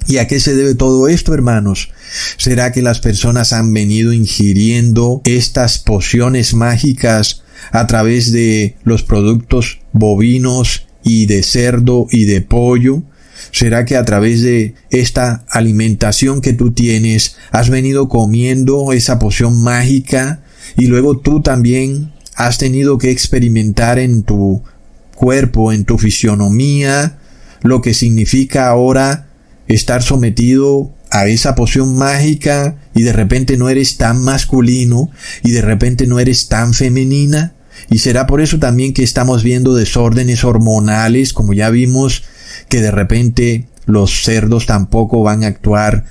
¿Y 0.07 0.19
a 0.19 0.29
qué 0.29 0.39
se 0.39 0.55
debe 0.55 0.77
todo 0.77 1.09
esto, 1.09 1.35
hermanos? 1.35 1.91
¿Será 2.37 2.71
que 2.71 2.81
las 2.81 3.01
personas 3.01 3.53
han 3.53 3.75
venido 3.75 4.13
ingiriendo 4.13 5.21
estas 5.25 5.79
pociones 5.81 6.55
mágicas 6.55 7.43
a 7.73 7.87
través 7.87 8.33
de 8.33 8.77
los 8.85 9.03
productos 9.03 9.81
bovinos 9.93 10.87
y 11.03 11.27
de 11.27 11.43
cerdo 11.43 12.07
y 12.11 12.25
de 12.25 12.41
pollo? 12.41 13.03
¿Será 13.53 13.85
que 13.85 13.97
a 13.97 14.05
través 14.05 14.43
de 14.43 14.75
esta 14.91 15.45
alimentación 15.49 16.41
que 16.41 16.53
tú 16.53 16.73
tienes 16.73 17.37
has 17.51 17.71
venido 17.71 18.09
comiendo 18.09 18.93
esa 18.93 19.19
poción 19.19 19.63
mágica 19.63 20.43
y 20.77 20.87
luego 20.87 21.19
tú 21.19 21.41
también 21.41 22.13
has 22.37 22.59
tenido 22.59 22.99
que 22.99 23.11
experimentar 23.11 23.99
en 23.99 24.23
tu 24.23 24.63
cuerpo, 25.15 25.73
en 25.73 25.85
tu 25.85 25.99
fisionomía, 25.99 27.19
lo 27.63 27.83
que 27.83 27.93
significa 27.93 28.69
ahora 28.69 29.29
estar 29.69 30.03
sometido 30.03 30.93
a 31.11 31.27
esa 31.27 31.55
poción 31.55 31.97
mágica 31.97 32.77
y 32.95 33.03
de 33.03 33.13
repente 33.13 33.57
no 33.57 33.69
eres 33.69 33.97
tan 33.97 34.23
masculino 34.23 35.11
y 35.43 35.51
de 35.51 35.63
repente 35.63 36.07
no 36.07 36.21
eres 36.21 36.49
tan 36.49 36.75
femenina. 36.75 37.55
Y 37.91 37.99
será 37.99 38.27
por 38.27 38.41
eso 38.41 38.59
también 38.59 38.93
que 38.93 39.03
estamos 39.03 39.43
viendo 39.43 39.75
desórdenes 39.75 40.45
hormonales, 40.45 41.33
como 41.33 41.53
ya 41.53 41.71
vimos 41.71 42.25
que 42.69 42.81
de 42.81 42.91
repente 42.91 43.67
los 43.87 44.23
cerdos 44.23 44.67
tampoco 44.67 45.23
van 45.23 45.45
a 45.45 45.49
actuar 45.49 46.05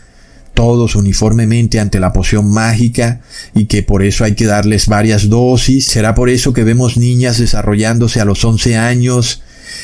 todos 0.54 0.96
uniformemente 0.96 1.80
ante 1.80 2.02
la 2.02 2.12
poción 2.12 2.50
mágica 2.52 3.22
y 3.56 3.66
que 3.66 3.82
por 3.82 4.04
eso 4.04 4.26
hay 4.26 4.36
que 4.36 4.46
darles 4.46 4.88
varias 4.88 5.30
dosis. 5.30 5.86
Será 5.88 6.16
por 6.16 6.30
eso 6.30 6.52
que 6.52 6.66
vemos 6.66 6.98
niñas 6.98 7.38
desarrollándose 7.38 8.20
a 8.20 8.26
los 8.26 8.44
11 8.44 8.76
años 8.76 9.42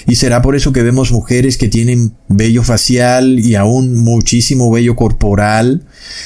y 0.08 0.16
será 0.16 0.42
por 0.42 0.56
eso 0.56 0.74
que 0.74 0.84
vemos 0.84 1.12
mujeres 1.12 1.58
que 1.58 1.68
tienen 1.68 2.14
vello 2.28 2.64
facial 2.64 3.40
y 3.40 3.56
aún 3.56 3.96
muchísimo 3.96 4.72
vello 4.72 4.96
corporal. 4.96 5.84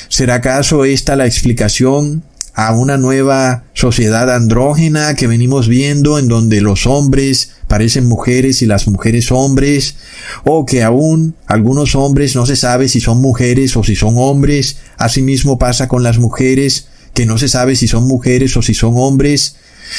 ¿Será 0.10 0.36
acaso 0.36 0.86
esta 0.86 1.16
la 1.16 1.26
explicación 1.26 2.24
a 2.54 2.74
una 2.74 2.98
nueva 2.98 3.64
sociedad 3.74 4.30
andrógena 4.34 5.16
que 5.16 5.28
venimos 5.28 5.70
viendo 5.70 6.20
en 6.20 6.28
donde 6.28 6.60
los 6.60 6.88
hombres 6.88 7.52
parecen 7.70 8.06
mujeres 8.06 8.62
y 8.62 8.66
las 8.66 8.86
mujeres 8.88 9.32
hombres, 9.32 9.96
o 10.44 10.66
que 10.66 10.84
aún 10.84 11.36
algunos 11.46 11.96
hombres 11.96 12.36
no 12.36 12.46
se 12.46 12.58
sabe 12.58 12.90
si 12.90 13.00
son 13.00 13.22
mujeres 13.22 13.78
o 13.78 13.84
si 13.86 13.96
son 13.96 14.16
hombres, 14.18 14.78
asimismo 14.98 15.58
pasa 15.58 15.88
con 15.88 16.04
las 16.04 16.18
mujeres, 16.18 16.88
que 17.14 17.26
no 17.26 17.38
se 17.38 17.48
sabe 17.48 17.78
si 17.78 17.88
son 17.88 18.06
mujeres 18.08 18.58
o 18.58 18.62
si 18.62 18.74
son 18.74 18.94
hombres, 18.98 19.56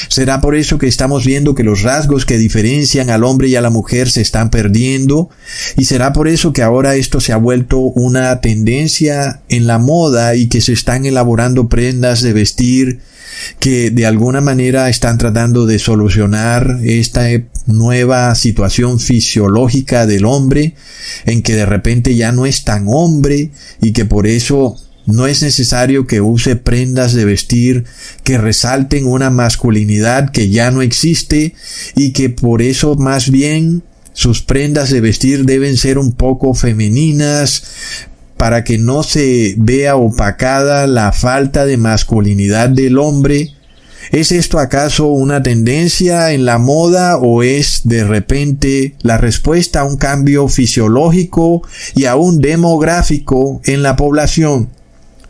Será 0.09 0.41
por 0.41 0.55
eso 0.55 0.79
que 0.79 0.87
estamos 0.87 1.25
viendo 1.25 1.55
que 1.55 1.65
los 1.65 1.83
rasgos 1.83 2.27
que 2.27 2.39
diferencian 2.39 3.11
al 3.11 3.25
hombre 3.25 3.49
y 3.49 3.57
a 3.57 3.61
la 3.61 3.71
mujer 3.71 4.11
se 4.11 4.21
están 4.21 4.51
perdiendo 4.51 5.31
y 5.77 5.85
será 5.85 6.13
por 6.13 6.29
eso 6.29 6.53
que 6.53 6.63
ahora 6.63 6.97
esto 6.97 7.21
se 7.21 7.33
ha 7.33 7.37
vuelto 7.37 7.79
una 7.79 8.41
tendencia 8.41 9.43
en 9.49 9.67
la 9.67 9.79
moda 9.79 10.35
y 10.35 10.49
que 10.49 10.61
se 10.61 10.73
están 10.73 11.07
elaborando 11.07 11.69
prendas 11.69 12.23
de 12.23 12.33
vestir 12.33 13.01
que 13.59 13.91
de 13.91 14.07
alguna 14.07 14.41
manera 14.41 14.89
están 14.89 15.19
tratando 15.19 15.67
de 15.67 15.79
solucionar 15.79 16.79
esta 16.83 17.27
nueva 17.67 18.35
situación 18.35 19.01
fisiológica 19.01 20.07
del 20.07 20.25
hombre 20.25 20.75
en 21.27 21.43
que 21.43 21.55
de 21.55 21.67
repente 21.67 22.15
ya 22.15 22.33
no 22.33 22.47
es 22.47 22.65
tan 22.65 22.87
hombre 22.89 23.51
y 23.81 23.93
que 23.93 24.05
por 24.05 24.27
eso 24.27 24.77
no 25.13 25.27
es 25.27 25.43
necesario 25.43 26.07
que 26.07 26.21
use 26.21 26.57
prendas 26.57 27.13
de 27.13 27.25
vestir 27.25 27.85
que 28.25 28.39
resalten 28.39 29.07
una 29.07 29.31
masculinidad 29.31 30.31
que 30.31 30.51
ya 30.51 30.71
no 30.71 30.83
existe 30.83 31.55
y 31.97 32.13
que 32.13 32.31
por 32.31 32.63
eso 32.63 32.97
más 32.97 33.31
bien 33.31 33.83
sus 34.13 34.43
prendas 34.43 34.91
de 34.91 35.01
vestir 35.01 35.45
deben 35.45 35.77
ser 35.77 35.99
un 35.99 36.13
poco 36.13 36.55
femeninas 36.55 37.63
para 38.37 38.65
que 38.65 38.79
no 38.79 39.03
se 39.03 39.55
vea 39.59 39.97
opacada 39.97 40.87
la 40.87 41.13
falta 41.13 41.67
de 41.67 41.77
masculinidad 41.77 42.71
del 42.71 42.99
hombre. 42.99 43.51
¿Es 44.13 44.33
esto 44.33 44.59
acaso 44.59 45.09
una 45.09 45.43
tendencia 45.43 46.33
en 46.33 46.45
la 46.45 46.59
moda 46.59 47.19
o 47.19 47.43
es 47.43 47.83
de 47.85 48.03
repente 48.03 48.95
la 49.03 49.19
respuesta 49.19 49.81
a 49.81 49.85
un 49.85 49.99
cambio 49.99 50.49
fisiológico 50.49 51.63
y 51.95 52.07
aún 52.07 52.41
demográfico 52.41 53.61
en 53.65 53.83
la 53.83 53.95
población? 53.97 54.71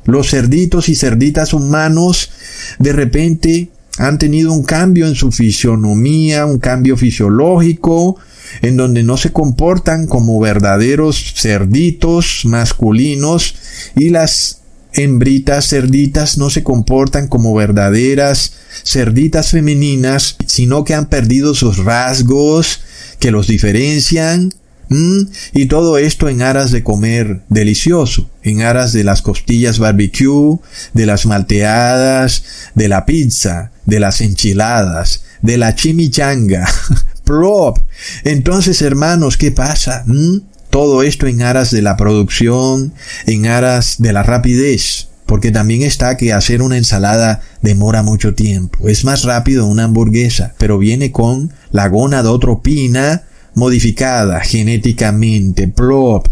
Los 0.05 0.31
cerditos 0.31 0.89
y 0.89 0.95
cerditas 0.95 1.53
humanos 1.53 2.31
de 2.79 2.93
repente 2.93 3.71
han 3.99 4.19
tenido 4.19 4.53
un 4.53 4.63
cambio 4.63 5.07
en 5.07 5.15
su 5.15 5.31
fisionomía, 5.31 6.47
un 6.47 6.59
cambio 6.59 6.97
fisiológico, 6.97 8.17
en 8.63 8.77
donde 8.77 9.03
no 9.03 9.17
se 9.17 9.33
comportan 9.33 10.07
como 10.07 10.41
verdaderos 10.41 11.35
cerditos 11.37 12.43
masculinos 12.45 13.55
y 13.95 14.11
las 14.11 14.61
hembritas 14.93 15.69
cerditas 15.69 16.37
no 16.39 16.51
se 16.51 16.65
comportan 16.65 17.29
como 17.29 17.55
verdaderas 17.55 18.55
cerditas 18.85 19.51
femeninas, 19.51 20.37
sino 20.47 20.85
que 20.85 20.95
han 20.95 21.07
perdido 21.07 21.55
sus 21.55 21.79
rasgos 21.79 22.81
que 23.19 23.31
los 23.31 23.47
diferencian 23.47 24.53
Mm, 24.91 25.23
y 25.55 25.67
todo 25.67 25.99
esto 25.99 26.29
en 26.29 26.43
aras 26.43 26.73
de 26.73 26.83
comer 26.83 27.43
delicioso, 27.49 28.29
en 28.43 28.63
aras 28.63 28.93
de 28.93 29.05
las 29.05 29.23
costillas 29.23 29.79
barbecue, 29.79 30.59
de 30.95 31.07
las 31.07 31.27
malteadas, 31.27 32.43
de 32.75 32.89
la 32.89 33.07
pizza, 33.07 33.71
de 33.87 34.01
las 34.01 34.21
enchiladas, 34.21 35.23
de 35.43 35.59
la 35.59 35.77
chimichanga. 35.77 36.69
Plop. 37.25 37.79
Entonces, 38.25 38.83
hermanos, 38.83 39.37
¿qué 39.37 39.53
pasa? 39.53 40.03
Mm, 40.07 40.39
todo 40.71 41.05
esto 41.05 41.29
en 41.29 41.43
aras 41.43 41.71
de 41.71 41.83
la 41.83 41.97
producción, 41.97 42.93
en 43.27 43.47
aras 43.47 43.97
de 43.99 44.13
la 44.13 44.25
rapidez. 44.25 45.07
Porque 45.25 45.53
también 45.53 45.83
está 45.83 46.17
que 46.17 46.33
hacer 46.33 46.61
una 46.61 46.77
ensalada 46.77 47.41
demora 47.63 48.03
mucho 48.03 48.35
tiempo. 48.35 48.89
Es 48.89 49.05
más 49.05 49.23
rápido 49.23 49.67
una 49.67 49.85
hamburguesa, 49.85 50.55
pero 50.59 50.79
viene 50.79 51.13
con 51.13 51.53
la 51.71 51.87
gona 51.87 52.25
de 52.25 52.57
pina 52.65 53.23
modificada 53.55 54.41
genéticamente, 54.41 55.69
plop. 55.69 56.27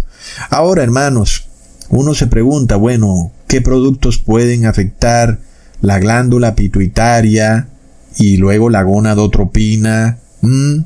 Ahora, 0.50 0.82
hermanos, 0.82 1.46
uno 1.90 2.14
se 2.14 2.26
pregunta, 2.26 2.76
bueno, 2.76 3.32
¿qué 3.46 3.60
productos 3.60 4.18
pueden 4.18 4.66
afectar 4.66 5.38
la 5.80 5.98
glándula 5.98 6.54
pituitaria 6.54 7.68
y 8.18 8.36
luego 8.36 8.70
la 8.70 8.82
gonadotropina? 8.82 10.18
¿Mm? 10.42 10.80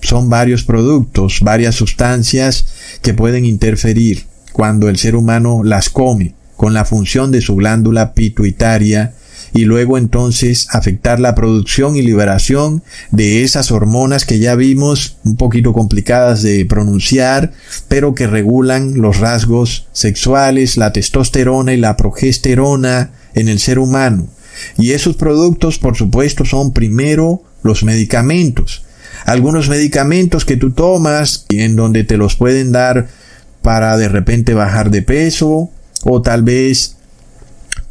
Son 0.00 0.30
varios 0.30 0.64
productos, 0.64 1.40
varias 1.42 1.74
sustancias 1.74 2.66
que 3.02 3.14
pueden 3.14 3.44
interferir 3.44 4.26
cuando 4.52 4.88
el 4.88 4.98
ser 4.98 5.16
humano 5.16 5.62
las 5.64 5.90
come 5.90 6.34
con 6.56 6.74
la 6.74 6.84
función 6.84 7.30
de 7.30 7.40
su 7.40 7.56
glándula 7.56 8.14
pituitaria 8.14 9.14
y 9.54 9.64
luego 9.64 9.98
entonces 9.98 10.68
afectar 10.70 11.20
la 11.20 11.34
producción 11.34 11.96
y 11.96 12.02
liberación 12.02 12.82
de 13.10 13.42
esas 13.42 13.70
hormonas 13.70 14.24
que 14.24 14.38
ya 14.38 14.54
vimos 14.54 15.16
un 15.24 15.36
poquito 15.36 15.72
complicadas 15.72 16.42
de 16.42 16.64
pronunciar, 16.64 17.52
pero 17.88 18.14
que 18.14 18.26
regulan 18.26 18.94
los 18.98 19.18
rasgos 19.18 19.86
sexuales, 19.92 20.76
la 20.76 20.92
testosterona 20.92 21.74
y 21.74 21.76
la 21.76 21.96
progesterona 21.96 23.10
en 23.34 23.48
el 23.48 23.58
ser 23.58 23.78
humano. 23.78 24.28
Y 24.78 24.92
esos 24.92 25.16
productos, 25.16 25.78
por 25.78 25.96
supuesto, 25.96 26.44
son 26.44 26.72
primero 26.72 27.42
los 27.62 27.84
medicamentos. 27.84 28.84
Algunos 29.26 29.68
medicamentos 29.68 30.44
que 30.44 30.56
tú 30.56 30.72
tomas 30.72 31.46
y 31.48 31.60
en 31.60 31.76
donde 31.76 32.04
te 32.04 32.16
los 32.16 32.36
pueden 32.36 32.72
dar 32.72 33.08
para 33.60 33.96
de 33.96 34.08
repente 34.08 34.54
bajar 34.54 34.90
de 34.90 35.02
peso 35.02 35.70
o 36.04 36.22
tal 36.22 36.42
vez 36.42 36.96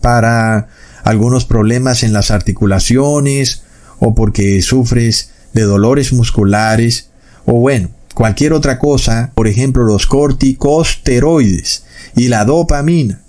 para 0.01 0.67
algunos 1.03 1.45
problemas 1.45 2.03
en 2.03 2.13
las 2.13 2.31
articulaciones 2.31 3.63
o 3.99 4.15
porque 4.15 4.61
sufres 4.61 5.31
de 5.53 5.63
dolores 5.63 6.13
musculares 6.13 7.09
o 7.45 7.53
bueno, 7.53 7.89
cualquier 8.13 8.53
otra 8.53 8.79
cosa, 8.79 9.31
por 9.35 9.47
ejemplo 9.47 9.83
los 9.83 10.07
corticosteroides 10.07 11.83
y 12.15 12.27
la 12.27 12.45
dopamina, 12.45 13.21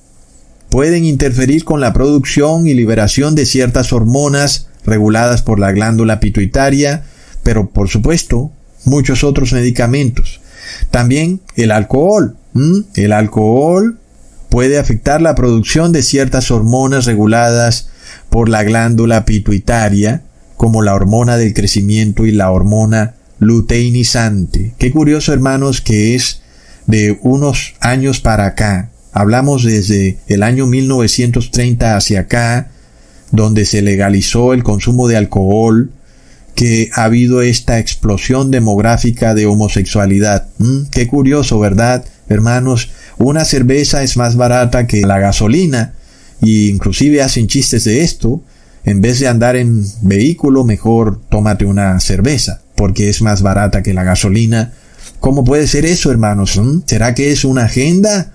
pueden 0.71 1.05
interferir 1.05 1.65
con 1.65 1.81
la 1.81 1.93
producción 1.93 2.67
y 2.67 2.75
liberación 2.75 3.35
de 3.35 3.47
ciertas 3.47 3.93
hormonas 3.93 4.69
reguladas 4.85 5.43
por 5.43 5.59
la 5.59 5.73
glándula 5.73 6.21
pituitaria, 6.21 7.05
pero 7.43 7.71
por 7.71 7.89
supuesto 7.89 8.53
muchos 8.85 9.25
otros 9.25 9.53
medicamentos. 9.53 10.41
También 10.91 11.41
el 11.57 11.71
alcohol. 11.71 12.37
El 12.95 13.13
alcohol 13.13 13.99
puede 14.53 14.79
afectar 14.79 15.23
la 15.23 15.35
producción 15.35 15.93
de 15.93 16.03
ciertas 16.03 16.51
hormonas 16.51 17.07
reguladas 17.07 17.89
por 18.29 18.51
la 18.51 18.63
glándula 18.63 19.25
pituitaria, 19.25 20.25
como 20.59 20.83
la 20.83 20.95
hormona 20.95 21.39
del 21.39 21.55
crecimiento 21.55 22.27
y 22.27 22.33
la 22.33 22.51
hormona 22.51 23.15
luteinizante. 23.39 24.75
Qué 24.77 24.93
curioso, 24.93 25.33
hermanos, 25.33 25.81
que 25.81 26.15
es 26.15 26.43
de 26.87 27.19
unos 27.23 27.77
años 27.81 28.21
para 28.21 28.45
acá. 28.45 28.91
Hablamos 29.15 29.65
desde 29.65 30.19
el 30.27 30.43
año 30.43 30.67
1930 30.67 31.97
hacia 31.97 32.21
acá, 32.21 32.69
donde 33.31 33.65
se 33.65 33.81
legalizó 33.81 34.53
el 34.53 34.63
consumo 34.63 35.09
de 35.09 35.17
alcohol, 35.17 35.93
que 36.55 36.91
ha 36.93 37.05
habido 37.05 37.41
esta 37.41 37.79
explosión 37.79 38.51
demográfica 38.51 39.33
de 39.33 39.47
homosexualidad. 39.47 40.49
Mm, 40.59 40.89
qué 40.91 41.07
curioso, 41.07 41.59
¿verdad, 41.59 42.05
hermanos? 42.29 42.91
Una 43.19 43.45
cerveza 43.45 44.03
es 44.03 44.17
más 44.17 44.37
barata 44.37 44.87
que 44.87 45.03
la 45.03 45.19
gasolina 45.19 45.95
y 46.41 46.69
inclusive 46.69 47.23
hacen 47.23 47.47
chistes 47.47 47.85
de 47.85 48.03
esto. 48.03 48.43
En 48.85 49.01
vez 49.01 49.21
de 49.21 49.29
andar 49.29 49.57
en 49.57 49.85
vehículo, 50.03 50.65
mejor 50.65 51.21
tómate 51.29 51.65
una 51.65 52.01
cerveza 52.01 52.63
porque 52.83 53.09
es 53.09 53.23
más 53.23 53.43
barata 53.43 53.83
que 53.83 53.95
la 53.95 54.03
gasolina. 54.03 54.73
¿Cómo 55.21 55.45
puede 55.45 55.69
ser 55.69 55.87
eso, 55.87 56.11
hermanos? 56.11 56.59
¿Mm? 56.59 56.81
¿Será 56.85 57.15
que 57.15 57.31
es 57.31 57.45
una 57.45 57.67
agenda? 57.67 58.33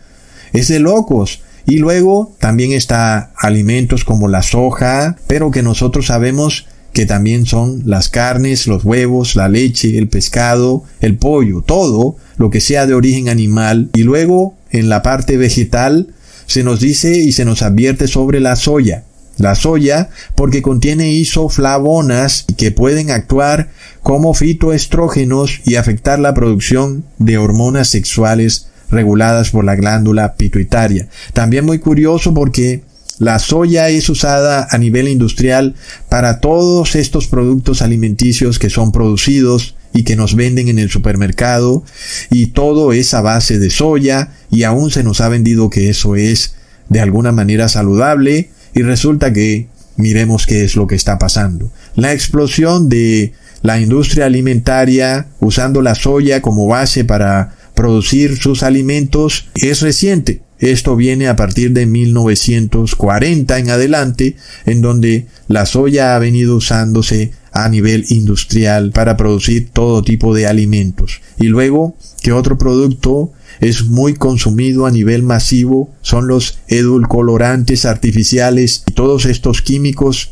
Es 0.53 0.69
de 0.69 0.79
locos. 0.79 1.41
Y 1.65 1.79
luego 1.79 2.33
también 2.39 2.71
está 2.71 3.33
alimentos 3.35 4.05
como 4.05 4.29
la 4.29 4.41
soja, 4.41 5.17
pero 5.27 5.51
que 5.51 5.63
nosotros 5.63 6.05
sabemos 6.05 6.65
que 6.93 7.05
también 7.05 7.45
son 7.45 7.83
las 7.85 8.07
carnes, 8.07 8.67
los 8.67 8.85
huevos, 8.85 9.35
la 9.35 9.49
leche, 9.49 9.97
el 9.97 10.07
pescado, 10.07 10.83
el 11.01 11.17
pollo, 11.17 11.61
todo 11.61 12.15
lo 12.37 12.49
que 12.49 12.61
sea 12.61 12.87
de 12.87 12.93
origen 12.93 13.27
animal. 13.27 13.89
Y 13.93 14.03
luego 14.03 14.55
en 14.71 14.89
la 14.89 15.01
parte 15.01 15.37
vegetal 15.37 16.13
se 16.45 16.63
nos 16.63 16.79
dice 16.79 17.17
y 17.17 17.31
se 17.31 17.45
nos 17.45 17.61
advierte 17.61 18.07
sobre 18.07 18.39
la 18.39 18.55
soya. 18.55 19.03
La 19.37 19.53
soya 19.53 20.09
porque 20.35 20.61
contiene 20.61 21.11
isoflavonas 21.11 22.45
que 22.57 22.71
pueden 22.71 23.11
actuar 23.11 23.69
como 24.01 24.33
fitoestrógenos 24.33 25.61
y 25.65 25.75
afectar 25.75 26.17
la 26.19 26.33
producción 26.33 27.05
de 27.19 27.37
hormonas 27.37 27.89
sexuales 27.89 28.69
reguladas 28.89 29.51
por 29.51 29.63
la 29.63 29.75
glándula 29.75 30.35
pituitaria. 30.35 31.07
También 31.33 31.65
muy 31.65 31.79
curioso 31.79 32.33
porque 32.33 32.83
la 33.19 33.39
soya 33.39 33.89
es 33.89 34.09
usada 34.09 34.67
a 34.69 34.77
nivel 34.77 35.07
industrial 35.07 35.75
para 36.09 36.39
todos 36.39 36.95
estos 36.95 37.27
productos 37.27 37.81
alimenticios 37.81 38.59
que 38.59 38.69
son 38.69 38.91
producidos 38.91 39.75
y 39.97 40.03
que 40.03 40.15
nos 40.15 40.35
venden 40.35 40.67
en 40.67 40.77
el 40.77 40.91
supermercado 40.91 41.83
y 42.29 42.47
todo 42.47 42.93
es 42.93 43.15
a 43.15 43.21
base 43.21 43.57
de 43.57 43.71
soya 43.71 44.29
y 44.51 44.61
aún 44.61 44.91
se 44.91 45.03
nos 45.03 45.21
ha 45.21 45.27
vendido 45.27 45.71
que 45.71 45.89
eso 45.89 46.15
es 46.15 46.53
de 46.87 46.99
alguna 46.99 47.31
manera 47.31 47.67
saludable 47.67 48.51
y 48.75 48.83
resulta 48.83 49.33
que 49.33 49.69
miremos 49.95 50.45
qué 50.45 50.63
es 50.63 50.75
lo 50.75 50.85
que 50.85 50.93
está 50.93 51.17
pasando. 51.17 51.71
La 51.95 52.13
explosión 52.13 52.89
de 52.89 53.33
la 53.63 53.79
industria 53.81 54.27
alimentaria 54.27 55.29
usando 55.39 55.81
la 55.81 55.95
soya 55.95 56.43
como 56.43 56.67
base 56.67 57.03
para 57.03 57.55
producir 57.73 58.37
sus 58.37 58.61
alimentos 58.61 59.49
es 59.55 59.81
reciente. 59.81 60.41
Esto 60.59 60.95
viene 60.95 61.27
a 61.27 61.35
partir 61.35 61.71
de 61.71 61.85
1940 61.85 63.59
en 63.59 63.69
adelante, 63.69 64.35
en 64.65 64.81
donde 64.81 65.27
la 65.47 65.65
soya 65.65 66.15
ha 66.15 66.19
venido 66.19 66.55
usándose 66.55 67.31
a 67.51 67.69
nivel 67.69 68.05
industrial 68.09 68.91
para 68.91 69.17
producir 69.17 69.69
todo 69.71 70.03
tipo 70.03 70.33
de 70.33 70.47
alimentos. 70.47 71.21
Y 71.39 71.47
luego, 71.47 71.95
que 72.21 72.31
otro 72.31 72.57
producto 72.57 73.31
es 73.59 73.85
muy 73.85 74.13
consumido 74.13 74.85
a 74.85 74.91
nivel 74.91 75.23
masivo 75.23 75.89
son 76.01 76.27
los 76.27 76.59
edulcorantes 76.67 77.85
artificiales 77.85 78.83
y 78.87 78.93
todos 78.93 79.25
estos 79.25 79.61
químicos 79.61 80.31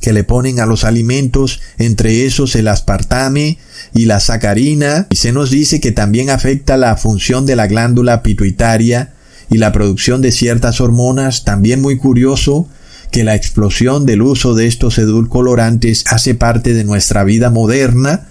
que 0.00 0.14
le 0.14 0.24
ponen 0.24 0.60
a 0.60 0.66
los 0.66 0.84
alimentos, 0.84 1.60
entre 1.78 2.24
esos 2.24 2.56
el 2.56 2.68
aspartame 2.68 3.58
y 3.92 4.06
la 4.06 4.18
sacarina, 4.18 5.06
y 5.10 5.16
se 5.16 5.32
nos 5.32 5.50
dice 5.50 5.78
que 5.78 5.92
también 5.92 6.30
afecta 6.30 6.78
la 6.78 6.96
función 6.96 7.44
de 7.44 7.56
la 7.56 7.66
glándula 7.66 8.22
pituitaria 8.22 9.12
y 9.50 9.58
la 9.58 9.72
producción 9.72 10.22
de 10.22 10.32
ciertas 10.32 10.80
hormonas, 10.80 11.44
también 11.44 11.80
muy 11.80 11.98
curioso 11.98 12.68
que 13.10 13.24
la 13.24 13.34
explosión 13.34 14.06
del 14.06 14.22
uso 14.22 14.54
de 14.54 14.66
estos 14.66 14.98
edulcorantes 14.98 16.04
hace 16.06 16.34
parte 16.34 16.74
de 16.74 16.84
nuestra 16.84 17.24
vida 17.24 17.50
moderna, 17.50 18.28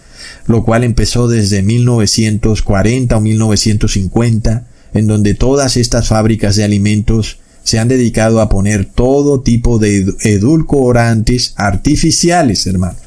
lo 0.48 0.64
cual 0.64 0.84
empezó 0.84 1.28
desde 1.28 1.62
1940 1.62 3.18
o 3.18 3.22
1950, 3.22 4.68
en 4.94 5.08
donde 5.08 5.34
todas 5.34 5.78
estas 5.78 6.08
fábricas 6.08 6.56
de 6.56 6.64
alimentos 6.64 7.40
se 7.64 7.78
han 7.78 7.90
dedicado 7.90 8.42
a 8.42 8.50
poner 8.50 8.86
todo 8.86 9.42
tipo 9.42 9.78
de 9.78 10.06
edulcorantes 10.22 11.54
artificiales, 11.58 12.66
hermano. 12.66 12.98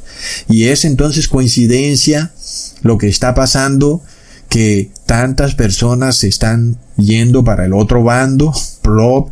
Y 0.49 0.65
es 0.65 0.85
entonces 0.85 1.27
coincidencia 1.27 2.33
lo 2.83 2.99
que 2.99 3.09
está 3.09 3.35
pasando 3.35 4.03
que 4.53 4.91
tantas 5.07 5.55
personas 5.55 6.19
se 6.19 6.29
están 6.29 6.77
yendo 6.99 7.43
para 7.43 7.65
el 7.65 7.73
otro 7.73 8.05
bando, 8.05 8.53
plop, 8.83 9.31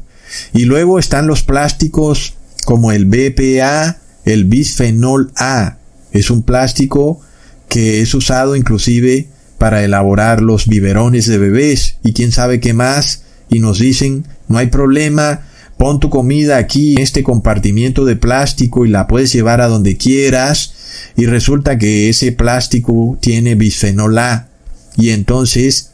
y 0.54 0.64
luego 0.64 0.98
están 0.98 1.26
los 1.26 1.42
plásticos 1.42 2.36
como 2.64 2.90
el 2.90 3.04
BPA, 3.04 3.98
el 4.24 4.46
bisfenol 4.46 5.30
A. 5.36 5.76
Es 6.12 6.30
un 6.30 6.42
plástico 6.42 7.20
que 7.68 8.00
es 8.00 8.14
usado 8.14 8.56
inclusive 8.56 9.28
para 9.58 9.84
elaborar 9.84 10.40
los 10.40 10.66
biberones 10.66 11.26
de 11.26 11.36
bebés 11.36 11.96
y 12.02 12.14
quién 12.14 12.32
sabe 12.32 12.58
qué 12.58 12.72
más. 12.72 13.24
Y 13.50 13.58
nos 13.58 13.78
dicen, 13.78 14.24
no 14.48 14.56
hay 14.56 14.68
problema, 14.68 15.42
pon 15.76 16.00
tu 16.00 16.08
comida 16.08 16.56
aquí 16.56 16.94
en 16.94 17.02
este 17.02 17.22
compartimiento 17.22 18.06
de 18.06 18.16
plástico 18.16 18.86
y 18.86 18.88
la 18.88 19.06
puedes 19.06 19.34
llevar 19.34 19.60
a 19.60 19.68
donde 19.68 19.98
quieras. 19.98 20.72
Y 21.14 21.26
resulta 21.26 21.76
que 21.76 22.08
ese 22.08 22.32
plástico 22.32 23.18
tiene 23.20 23.54
bisfenol 23.54 24.16
A 24.16 24.49
y 24.97 25.11
entonces 25.11 25.91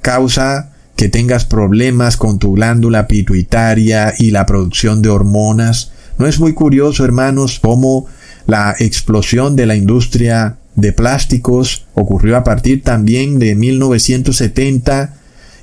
causa 0.00 0.72
que 0.96 1.08
tengas 1.08 1.44
problemas 1.44 2.16
con 2.16 2.38
tu 2.38 2.52
glándula 2.52 3.08
pituitaria 3.08 4.14
y 4.18 4.30
la 4.30 4.46
producción 4.46 5.02
de 5.02 5.08
hormonas. 5.08 5.92
¿No 6.18 6.26
es 6.26 6.38
muy 6.38 6.52
curioso, 6.52 7.04
hermanos, 7.04 7.58
cómo 7.60 8.06
la 8.46 8.74
explosión 8.78 9.56
de 9.56 9.66
la 9.66 9.76
industria 9.76 10.56
de 10.74 10.92
plásticos 10.92 11.86
ocurrió 11.94 12.36
a 12.36 12.44
partir 12.44 12.82
también 12.82 13.38
de 13.38 13.54
1970 13.54 15.14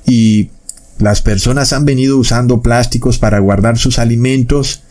y 0.06 0.50
las 0.98 1.22
personas 1.22 1.72
han 1.72 1.84
venido 1.84 2.18
usando 2.18 2.62
plásticos 2.62 3.18
para 3.18 3.38
guardar 3.38 3.78
sus 3.78 3.98
alimentos 3.98 4.82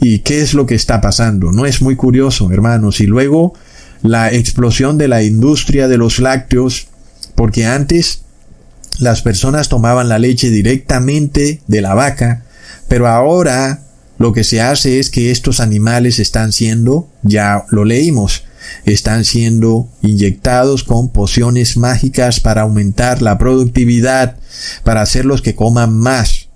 y 0.00 0.20
qué 0.20 0.40
es 0.40 0.54
lo 0.54 0.66
que 0.66 0.74
está 0.74 1.00
pasando. 1.00 1.52
No 1.52 1.66
es 1.66 1.82
muy 1.82 1.96
curioso, 1.96 2.50
hermanos. 2.50 3.00
Y 3.00 3.06
luego 3.06 3.54
la 4.02 4.32
explosión 4.32 4.96
de 4.96 5.08
la 5.08 5.22
industria 5.22 5.88
de 5.88 5.98
los 5.98 6.18
lácteos 6.18 6.88
porque 7.40 7.64
antes 7.64 8.20
las 8.98 9.22
personas 9.22 9.70
tomaban 9.70 10.10
la 10.10 10.18
leche 10.18 10.50
directamente 10.50 11.62
de 11.66 11.80
la 11.80 11.94
vaca, 11.94 12.44
pero 12.86 13.08
ahora 13.08 13.80
lo 14.18 14.34
que 14.34 14.44
se 14.44 14.60
hace 14.60 15.00
es 15.00 15.08
que 15.08 15.30
estos 15.30 15.58
animales 15.58 16.18
están 16.18 16.52
siendo, 16.52 17.08
ya 17.22 17.64
lo 17.70 17.86
leímos, 17.86 18.44
están 18.84 19.24
siendo 19.24 19.88
inyectados 20.02 20.84
con 20.84 21.08
pociones 21.08 21.78
mágicas 21.78 22.40
para 22.40 22.60
aumentar 22.60 23.22
la 23.22 23.38
productividad, 23.38 24.36
para 24.84 25.00
hacerlos 25.00 25.40
que 25.40 25.54
coman 25.54 25.94
más. 25.94 26.50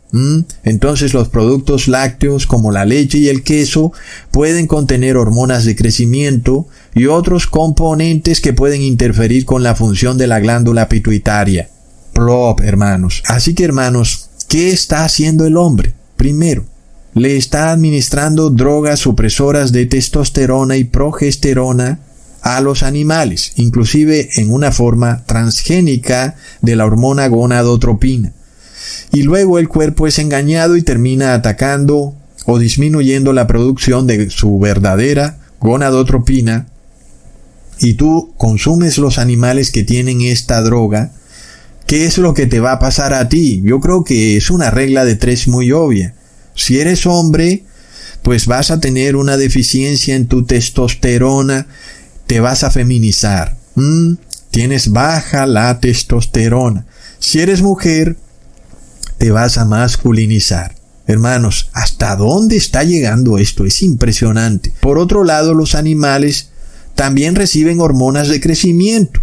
Entonces 0.62 1.12
los 1.12 1.28
productos 1.28 1.88
lácteos 1.88 2.46
como 2.46 2.70
la 2.70 2.84
leche 2.84 3.18
y 3.18 3.28
el 3.28 3.42
queso 3.42 3.92
pueden 4.30 4.66
contener 4.66 5.16
hormonas 5.16 5.64
de 5.64 5.74
crecimiento 5.74 6.68
y 6.94 7.06
otros 7.06 7.46
componentes 7.46 8.40
que 8.40 8.52
pueden 8.52 8.82
interferir 8.82 9.44
con 9.44 9.62
la 9.62 9.74
función 9.74 10.16
de 10.18 10.26
la 10.26 10.40
glándula 10.40 10.88
pituitaria. 10.88 11.68
Plop, 12.12 12.60
hermanos. 12.60 13.22
Así 13.26 13.54
que 13.54 13.64
hermanos, 13.64 14.30
¿qué 14.48 14.70
está 14.70 15.04
haciendo 15.04 15.46
el 15.46 15.56
hombre? 15.56 15.94
Primero, 16.16 16.64
le 17.14 17.36
está 17.36 17.72
administrando 17.72 18.50
drogas 18.50 19.00
supresoras 19.00 19.72
de 19.72 19.86
testosterona 19.86 20.76
y 20.76 20.84
progesterona 20.84 22.00
a 22.42 22.60
los 22.60 22.82
animales, 22.82 23.52
inclusive 23.56 24.28
en 24.36 24.52
una 24.52 24.70
forma 24.70 25.24
transgénica 25.24 26.36
de 26.60 26.76
la 26.76 26.84
hormona 26.84 27.26
gonadotropina 27.28 28.32
y 29.12 29.22
luego 29.22 29.58
el 29.58 29.68
cuerpo 29.68 30.06
es 30.06 30.18
engañado 30.18 30.76
y 30.76 30.82
termina 30.82 31.34
atacando 31.34 32.14
o 32.46 32.58
disminuyendo 32.58 33.32
la 33.32 33.46
producción 33.46 34.06
de 34.06 34.28
su 34.30 34.58
verdadera 34.58 35.38
gonadotropina 35.60 36.66
y 37.78 37.94
tú 37.94 38.34
consumes 38.36 38.98
los 38.98 39.18
animales 39.18 39.70
que 39.70 39.82
tienen 39.82 40.20
esta 40.22 40.62
droga, 40.62 41.12
¿qué 41.86 42.06
es 42.06 42.18
lo 42.18 42.34
que 42.34 42.46
te 42.46 42.60
va 42.60 42.72
a 42.72 42.78
pasar 42.78 43.14
a 43.14 43.28
ti? 43.28 43.62
Yo 43.64 43.80
creo 43.80 44.04
que 44.04 44.36
es 44.36 44.50
una 44.50 44.70
regla 44.70 45.04
de 45.04 45.16
tres 45.16 45.48
muy 45.48 45.72
obvia. 45.72 46.14
Si 46.54 46.78
eres 46.78 47.06
hombre, 47.06 47.64
pues 48.22 48.46
vas 48.46 48.70
a 48.70 48.80
tener 48.80 49.16
una 49.16 49.36
deficiencia 49.36 50.14
en 50.14 50.26
tu 50.26 50.44
testosterona, 50.44 51.66
te 52.26 52.40
vas 52.40 52.64
a 52.64 52.70
feminizar. 52.70 53.56
Mm, 53.74 54.14
tienes 54.50 54.92
baja 54.92 55.46
la 55.46 55.80
testosterona. 55.80 56.86
Si 57.18 57.40
eres 57.40 57.60
mujer, 57.60 58.16
te 59.18 59.30
vas 59.30 59.58
a 59.58 59.64
masculinizar. 59.64 60.74
Hermanos, 61.06 61.68
¿hasta 61.72 62.16
dónde 62.16 62.56
está 62.56 62.82
llegando 62.82 63.36
esto? 63.36 63.66
Es 63.66 63.82
impresionante. 63.82 64.72
Por 64.80 64.98
otro 64.98 65.22
lado, 65.22 65.52
los 65.52 65.74
animales 65.74 66.48
también 66.94 67.34
reciben 67.34 67.80
hormonas 67.80 68.28
de 68.28 68.40
crecimiento. 68.40 69.20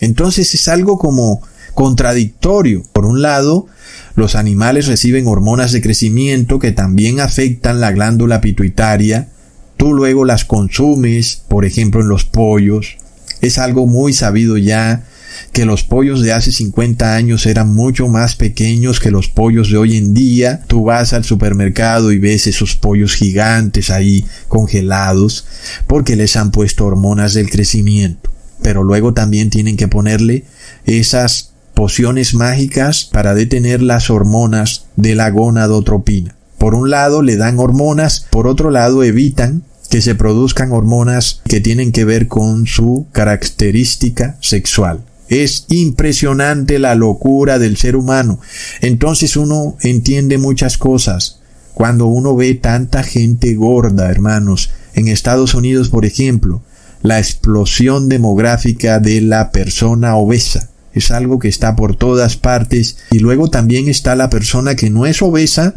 Entonces 0.00 0.54
es 0.54 0.68
algo 0.68 0.98
como 0.98 1.42
contradictorio. 1.74 2.82
Por 2.92 3.04
un 3.04 3.22
lado, 3.22 3.66
los 4.14 4.34
animales 4.34 4.86
reciben 4.86 5.26
hormonas 5.26 5.72
de 5.72 5.82
crecimiento 5.82 6.58
que 6.58 6.72
también 6.72 7.20
afectan 7.20 7.80
la 7.80 7.92
glándula 7.92 8.40
pituitaria. 8.40 9.28
Tú 9.76 9.92
luego 9.92 10.24
las 10.24 10.44
consumes, 10.44 11.42
por 11.48 11.64
ejemplo, 11.64 12.00
en 12.00 12.08
los 12.08 12.24
pollos. 12.24 12.96
Es 13.40 13.58
algo 13.58 13.86
muy 13.86 14.12
sabido 14.12 14.56
ya 14.56 15.04
que 15.52 15.64
los 15.64 15.82
pollos 15.82 16.22
de 16.22 16.32
hace 16.32 16.52
50 16.52 17.14
años 17.14 17.46
eran 17.46 17.74
mucho 17.74 18.08
más 18.08 18.36
pequeños 18.36 19.00
que 19.00 19.10
los 19.10 19.28
pollos 19.28 19.70
de 19.70 19.78
hoy 19.78 19.96
en 19.96 20.14
día. 20.14 20.62
Tú 20.66 20.84
vas 20.84 21.12
al 21.12 21.24
supermercado 21.24 22.12
y 22.12 22.18
ves 22.18 22.46
esos 22.46 22.76
pollos 22.76 23.14
gigantes 23.14 23.90
ahí 23.90 24.24
congelados 24.48 25.46
porque 25.86 26.16
les 26.16 26.36
han 26.36 26.50
puesto 26.50 26.86
hormonas 26.86 27.34
del 27.34 27.50
crecimiento. 27.50 28.30
Pero 28.62 28.82
luego 28.82 29.14
también 29.14 29.50
tienen 29.50 29.76
que 29.76 29.88
ponerle 29.88 30.44
esas 30.84 31.52
pociones 31.74 32.34
mágicas 32.34 33.04
para 33.04 33.34
detener 33.34 33.82
las 33.82 34.08
hormonas 34.08 34.86
de 34.96 35.14
la 35.14 35.30
gonadotropina. 35.30 36.34
Por 36.58 36.74
un 36.74 36.90
lado 36.90 37.22
le 37.22 37.36
dan 37.36 37.58
hormonas, 37.58 38.26
por 38.30 38.46
otro 38.46 38.70
lado 38.70 39.04
evitan 39.04 39.62
que 39.90 40.00
se 40.00 40.14
produzcan 40.14 40.72
hormonas 40.72 41.42
que 41.46 41.60
tienen 41.60 41.92
que 41.92 42.04
ver 42.04 42.28
con 42.28 42.66
su 42.66 43.06
característica 43.12 44.36
sexual. 44.40 45.04
Es 45.28 45.66
impresionante 45.68 46.78
la 46.78 46.94
locura 46.94 47.58
del 47.58 47.76
ser 47.76 47.96
humano. 47.96 48.40
Entonces 48.80 49.36
uno 49.36 49.76
entiende 49.80 50.38
muchas 50.38 50.78
cosas. 50.78 51.40
Cuando 51.74 52.06
uno 52.06 52.36
ve 52.36 52.54
tanta 52.54 53.02
gente 53.02 53.54
gorda, 53.54 54.10
hermanos, 54.10 54.70
en 54.94 55.08
Estados 55.08 55.54
Unidos, 55.54 55.88
por 55.88 56.04
ejemplo, 56.04 56.62
la 57.02 57.18
explosión 57.18 58.08
demográfica 58.08 58.98
de 58.98 59.20
la 59.20 59.50
persona 59.50 60.16
obesa. 60.16 60.70
Es 60.94 61.10
algo 61.10 61.38
que 61.38 61.48
está 61.48 61.76
por 61.76 61.96
todas 61.96 62.36
partes. 62.36 62.98
Y 63.10 63.18
luego 63.18 63.50
también 63.50 63.88
está 63.88 64.16
la 64.16 64.30
persona 64.30 64.76
que 64.76 64.90
no 64.90 65.06
es 65.06 65.20
obesa, 65.20 65.74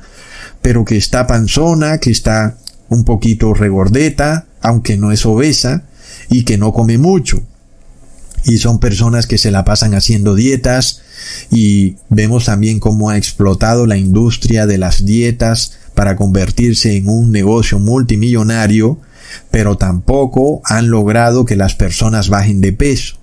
pero 0.62 0.86
que 0.86 0.96
está 0.96 1.28
panzona, 1.28 1.98
que 1.98 2.12
está 2.12 2.58
un 2.88 3.04
poquito 3.04 3.54
regordeta, 3.54 4.46
aunque 4.62 4.96
no 4.96 5.12
es 5.12 5.26
obesa, 5.26 5.84
y 6.30 6.46
que 6.46 6.58
no 6.58 6.72
come 6.72 6.98
mucho 6.98 7.42
y 8.46 8.58
son 8.58 8.80
personas 8.80 9.28
que 9.28 9.38
se 9.38 9.52
la 9.52 9.66
pasan 9.66 9.94
haciendo 9.94 10.36
dietas 10.36 11.02
y 11.52 11.96
vemos 12.10 12.46
también 12.46 12.80
cómo 12.80 13.10
ha 13.10 13.18
explotado 13.18 13.86
la 13.86 13.98
industria 13.98 14.66
de 14.66 14.78
las 14.78 15.06
dietas 15.06 15.74
para 15.94 16.16
convertirse 16.16 16.96
en 16.96 17.10
un 17.10 17.32
negocio 17.32 17.80
multimillonario, 17.80 19.00
pero 19.52 19.78
tampoco 19.78 20.62
han 20.64 20.90
logrado 20.90 21.46
que 21.46 21.56
las 21.56 21.76
personas 21.76 22.30
bajen 22.30 22.62
de 22.62 22.74
peso. 22.74 23.18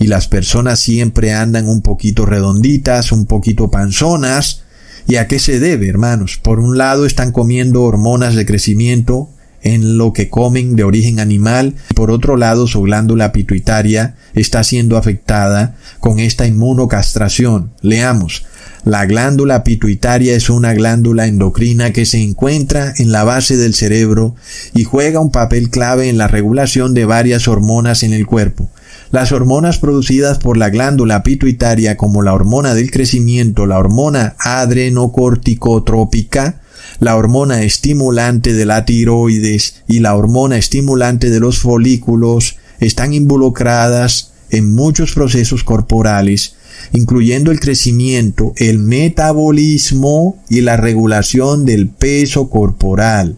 Y 0.00 0.08
las 0.08 0.26
personas 0.26 0.80
siempre 0.80 1.32
andan 1.32 1.68
un 1.68 1.82
poquito 1.82 2.26
redonditas, 2.26 3.12
un 3.12 3.26
poquito 3.26 3.70
panzonas. 3.70 4.62
¿Y 5.06 5.16
a 5.16 5.28
qué 5.28 5.38
se 5.38 5.60
debe, 5.60 5.88
hermanos? 5.88 6.38
Por 6.42 6.58
un 6.58 6.76
lado 6.76 7.06
están 7.06 7.30
comiendo 7.30 7.84
hormonas 7.84 8.34
de 8.34 8.44
crecimiento 8.44 9.30
en 9.62 9.98
lo 9.98 10.12
que 10.12 10.28
comen 10.28 10.76
de 10.76 10.84
origen 10.84 11.20
animal. 11.20 11.74
Por 11.94 12.10
otro 12.10 12.36
lado, 12.36 12.66
su 12.66 12.82
glándula 12.82 13.32
pituitaria 13.32 14.16
está 14.34 14.64
siendo 14.64 14.96
afectada 14.96 15.76
con 16.00 16.18
esta 16.18 16.46
inmunocastración. 16.46 17.70
Leamos. 17.82 18.44
La 18.84 19.06
glándula 19.06 19.64
pituitaria 19.64 20.34
es 20.34 20.50
una 20.50 20.72
glándula 20.72 21.26
endocrina 21.26 21.92
que 21.92 22.06
se 22.06 22.22
encuentra 22.22 22.94
en 22.96 23.12
la 23.12 23.24
base 23.24 23.56
del 23.56 23.74
cerebro 23.74 24.34
y 24.72 24.84
juega 24.84 25.20
un 25.20 25.30
papel 25.30 25.68
clave 25.68 26.08
en 26.08 26.16
la 26.16 26.28
regulación 26.28 26.94
de 26.94 27.04
varias 27.04 27.48
hormonas 27.48 28.02
en 28.02 28.12
el 28.12 28.26
cuerpo. 28.26 28.70
Las 29.10 29.32
hormonas 29.32 29.78
producidas 29.78 30.38
por 30.38 30.56
la 30.56 30.70
glándula 30.70 31.22
pituitaria 31.22 31.96
como 31.96 32.22
la 32.22 32.34
hormona 32.34 32.74
del 32.74 32.90
crecimiento, 32.90 33.66
la 33.66 33.78
hormona 33.78 34.34
adrenocorticotrópica, 34.38 36.60
la 37.00 37.16
hormona 37.16 37.62
estimulante 37.62 38.52
de 38.52 38.66
la 38.66 38.84
tiroides 38.84 39.82
y 39.86 40.00
la 40.00 40.14
hormona 40.16 40.56
estimulante 40.56 41.30
de 41.30 41.40
los 41.40 41.58
folículos 41.58 42.56
están 42.80 43.14
involucradas 43.14 44.32
en 44.50 44.74
muchos 44.74 45.12
procesos 45.12 45.64
corporales, 45.64 46.54
incluyendo 46.92 47.50
el 47.50 47.60
crecimiento, 47.60 48.52
el 48.56 48.78
metabolismo 48.78 50.42
y 50.48 50.60
la 50.62 50.76
regulación 50.76 51.64
del 51.64 51.88
peso 51.88 52.48
corporal. 52.48 53.36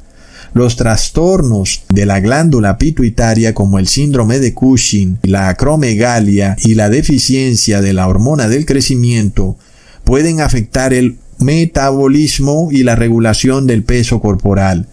Los 0.52 0.76
trastornos 0.76 1.82
de 1.88 2.06
la 2.06 2.18
glándula 2.18 2.76
pituitaria 2.76 3.54
como 3.54 3.78
el 3.78 3.86
síndrome 3.86 4.40
de 4.40 4.52
Cushing, 4.52 5.18
la 5.22 5.48
acromegalia 5.48 6.56
y 6.64 6.74
la 6.74 6.88
deficiencia 6.88 7.80
de 7.80 7.92
la 7.92 8.08
hormona 8.08 8.48
del 8.48 8.66
crecimiento 8.66 9.56
pueden 10.02 10.40
afectar 10.40 10.92
el 10.92 11.18
metabolismo 11.40 12.68
y 12.70 12.82
la 12.82 12.96
regulación 12.96 13.66
del 13.66 13.82
peso 13.82 14.20
corporal. 14.20 14.86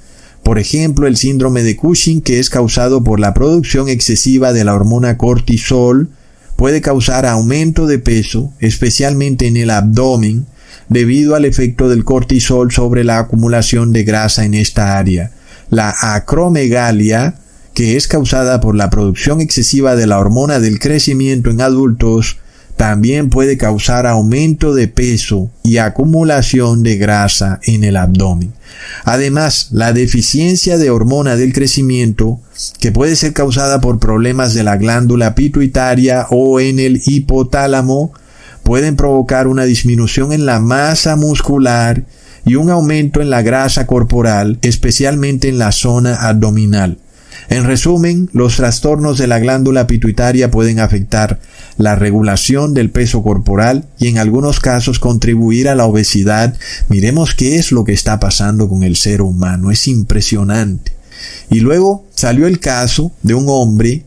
Por 0.43 0.59
ejemplo, 0.59 1.07
el 1.07 1.17
síndrome 1.17 1.61
de 1.63 1.75
Cushing, 1.75 2.21
que 2.21 2.39
es 2.39 2.49
causado 2.49 3.03
por 3.03 3.19
la 3.19 3.33
producción 3.33 3.89
excesiva 3.89 4.53
de 4.53 4.63
la 4.63 4.73
hormona 4.73 5.17
cortisol, 5.17 6.09
puede 6.55 6.81
causar 6.81 7.25
aumento 7.25 7.85
de 7.85 7.99
peso, 7.99 8.53
especialmente 8.59 9.47
en 9.47 9.57
el 9.57 9.69
abdomen, 9.69 10.45
debido 10.89 11.35
al 11.35 11.45
efecto 11.45 11.89
del 11.89 12.03
cortisol 12.03 12.71
sobre 12.71 13.03
la 13.03 13.19
acumulación 13.19 13.91
de 13.91 14.03
grasa 14.03 14.45
en 14.45 14.53
esta 14.53 14.97
área. 14.97 15.31
La 15.69 15.93
acromegalia, 15.99 17.35
que 17.73 17.97
es 17.97 18.07
causada 18.07 18.61
por 18.61 18.75
la 18.75 18.89
producción 18.89 19.41
excesiva 19.41 19.95
de 19.95 20.07
la 20.07 20.17
hormona 20.17 20.59
del 20.59 20.79
crecimiento 20.79 21.49
en 21.49 21.61
adultos, 21.61 22.37
también 22.77 23.29
puede 23.29 23.57
causar 23.57 24.05
aumento 24.05 24.75
de 24.75 24.87
peso 24.87 25.49
y 25.63 25.77
acumulación 25.77 26.83
de 26.83 26.95
grasa 26.97 27.59
en 27.63 27.83
el 27.83 27.97
abdomen. 27.97 28.53
Además, 29.03 29.69
la 29.71 29.93
deficiencia 29.93 30.77
de 30.77 30.91
hormona 30.91 31.35
del 31.35 31.53
crecimiento, 31.53 32.39
que 32.79 32.91
puede 32.91 33.15
ser 33.15 33.33
causada 33.33 33.81
por 33.81 33.99
problemas 33.99 34.53
de 34.53 34.63
la 34.63 34.77
glándula 34.77 35.33
pituitaria 35.33 36.27
o 36.29 36.59
en 36.59 36.77
el 36.77 37.01
hipotálamo, 37.03 38.13
pueden 38.61 38.95
provocar 38.95 39.47
una 39.47 39.65
disminución 39.65 40.31
en 40.31 40.45
la 40.45 40.59
masa 40.59 41.15
muscular 41.15 42.03
y 42.45 42.55
un 42.55 42.69
aumento 42.69 43.21
en 43.21 43.31
la 43.31 43.41
grasa 43.41 43.87
corporal, 43.87 44.59
especialmente 44.61 45.49
en 45.49 45.57
la 45.57 45.71
zona 45.71 46.15
abdominal. 46.15 46.99
En 47.49 47.63
resumen, 47.63 48.29
los 48.33 48.57
trastornos 48.57 49.17
de 49.17 49.27
la 49.27 49.39
glándula 49.39 49.87
pituitaria 49.87 50.51
pueden 50.51 50.79
afectar 50.79 51.39
la 51.77 51.95
regulación 51.95 52.73
del 52.73 52.89
peso 52.89 53.23
corporal 53.23 53.85
y 53.99 54.07
en 54.07 54.17
algunos 54.17 54.59
casos 54.59 54.99
contribuir 54.99 55.69
a 55.69 55.75
la 55.75 55.85
obesidad. 55.85 56.55
Miremos 56.89 57.35
qué 57.35 57.55
es 57.55 57.71
lo 57.71 57.83
que 57.83 57.93
está 57.93 58.19
pasando 58.19 58.67
con 58.67 58.83
el 58.83 58.95
ser 58.95 59.21
humano. 59.21 59.71
Es 59.71 59.87
impresionante. 59.87 60.91
Y 61.49 61.61
luego 61.61 62.05
salió 62.13 62.47
el 62.47 62.59
caso 62.59 63.11
de 63.23 63.33
un 63.33 63.45
hombre 63.47 64.03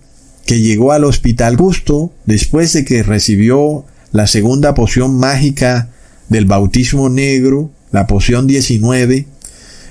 que 0.47 0.61
llegó 0.61 0.93
al 0.93 1.05
hospital 1.05 1.57
justo 1.57 2.13
después 2.27 2.73
de 2.73 2.85
que 2.85 3.03
recibió 3.03 3.85
la 4.13 4.27
segunda 4.27 4.75
poción 4.75 5.17
mágica 5.17 5.89
del 6.29 6.45
bautismo 6.45 7.09
negro 7.09 7.71
la 7.93 8.07
poción 8.07 8.47
19. 8.47 9.27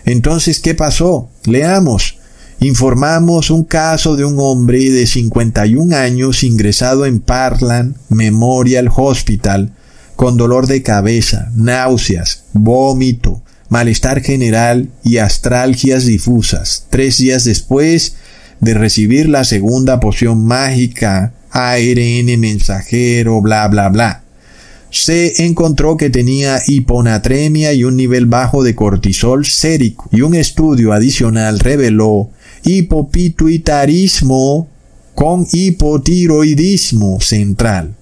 Entonces, 0.05 0.59
¿qué 0.59 0.75
pasó? 0.75 1.29
Leamos. 1.45 2.18
Informamos 2.61 3.51
un 3.51 3.63
caso 3.63 4.17
de 4.17 4.25
un 4.25 4.35
hombre 4.37 4.89
de 4.89 5.07
51 5.07 5.95
años 5.95 6.43
ingresado 6.43 7.05
en 7.05 7.21
Parkland 7.21 7.95
Memorial 8.09 8.89
Hospital 8.93 9.71
con 10.17 10.35
dolor 10.35 10.67
de 10.67 10.83
cabeza, 10.83 11.49
náuseas, 11.55 12.43
vómito, 12.51 13.41
malestar 13.69 14.21
general 14.21 14.89
y 15.05 15.19
astralgias 15.19 16.05
difusas. 16.05 16.87
Tres 16.89 17.17
días 17.19 17.45
después 17.45 18.15
de 18.59 18.73
recibir 18.73 19.29
la 19.29 19.45
segunda 19.45 20.01
poción 20.01 20.43
mágica, 20.43 21.31
ARN 21.51 22.37
mensajero, 22.41 23.39
bla, 23.41 23.69
bla, 23.69 23.87
bla 23.87 24.23
se 24.91 25.45
encontró 25.45 25.97
que 25.97 26.09
tenía 26.09 26.61
hiponatremia 26.65 27.73
y 27.73 27.83
un 27.83 27.95
nivel 27.95 28.25
bajo 28.25 28.63
de 28.63 28.75
cortisol 28.75 29.45
sérico, 29.45 30.09
y 30.11 30.21
un 30.21 30.33
estudio 30.33 30.93
adicional 30.93 31.59
reveló 31.59 32.31
hipopituitarismo 32.63 34.69
con 35.15 35.45
hipotiroidismo 35.51 37.19
central, 37.19 37.95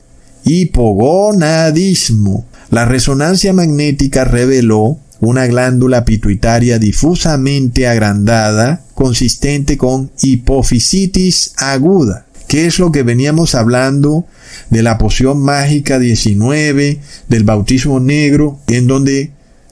hipogonadismo. 0.44 2.46
La 2.70 2.86
resonancia 2.86 3.54
magnética 3.54 4.24
reveló 4.24 5.00
una 5.20 5.48
glándula 5.48 6.06
pituitaria 6.06 6.80
difusamente 6.80 7.88
agrandada, 7.88 8.84
consistente 8.94 9.78
con 9.78 10.12
hipofisitis 10.22 11.54
aguda, 11.58 12.26
que 12.48 12.68
es 12.68 12.80
lo 12.80 12.92
que 12.92 13.04
veníamos 13.04 13.56
hablando 13.56 14.26
de 14.70 14.84
la 14.84 14.98
poción 14.98 15.42
mágica 15.42 16.00
19, 16.00 17.00
del 17.30 17.44
bautismo 17.44 18.00
negro, 18.00 18.60
en 18.68 18.88
donde 18.88 19.32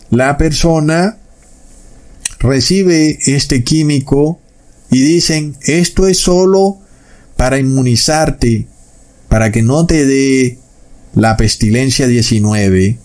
la 0.10 0.38
persona 0.38 1.18
recibe 2.40 3.18
este 3.26 3.64
químico 3.64 4.40
y 4.92 5.02
dicen, 5.02 5.56
esto 5.62 6.08
es 6.08 6.20
solo 6.20 6.78
para 7.38 7.60
inmunizarte, 7.60 8.68
para 9.30 9.52
que 9.52 9.62
no 9.62 9.86
te 9.86 10.06
dé 10.06 10.60
la 11.14 11.38
pestilencia 11.38 12.08
19, 12.08 12.98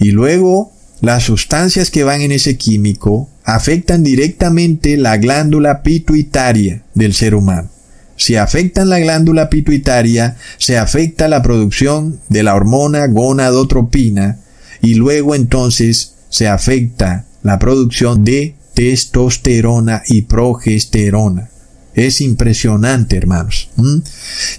y 0.00 0.10
luego 0.10 0.72
las 1.00 1.24
sustancias 1.24 1.90
que 1.90 2.04
van 2.04 2.20
en 2.22 2.32
ese 2.32 2.56
químico 2.56 3.28
afectan 3.44 4.02
directamente 4.02 4.96
la 4.96 5.16
glándula 5.16 5.82
pituitaria 5.82 6.82
del 6.94 7.14
ser 7.14 7.34
humano. 7.34 7.70
Si 8.16 8.34
afectan 8.34 8.88
la 8.88 8.98
glándula 8.98 9.48
pituitaria, 9.48 10.36
se 10.58 10.76
afecta 10.76 11.28
la 11.28 11.40
producción 11.40 12.20
de 12.28 12.42
la 12.42 12.56
hormona 12.56 13.06
gonadotropina 13.06 14.40
y 14.82 14.94
luego 14.94 15.36
entonces 15.36 16.14
se 16.28 16.48
afecta 16.48 17.26
la 17.42 17.60
producción 17.60 18.24
de 18.24 18.54
testosterona 18.78 20.04
y 20.06 20.22
progesterona. 20.22 21.50
Es 21.94 22.20
impresionante, 22.20 23.16
hermanos. 23.16 23.70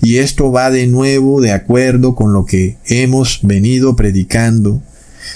Y 0.02 0.18
esto 0.18 0.52
va 0.52 0.72
de 0.72 0.88
nuevo 0.88 1.40
de 1.40 1.54
acuerdo 1.54 2.16
con 2.16 2.34
lo 2.34 2.46
que 2.46 2.76
hemos 2.88 3.40
venido 3.44 3.96
predicando. 3.96 4.84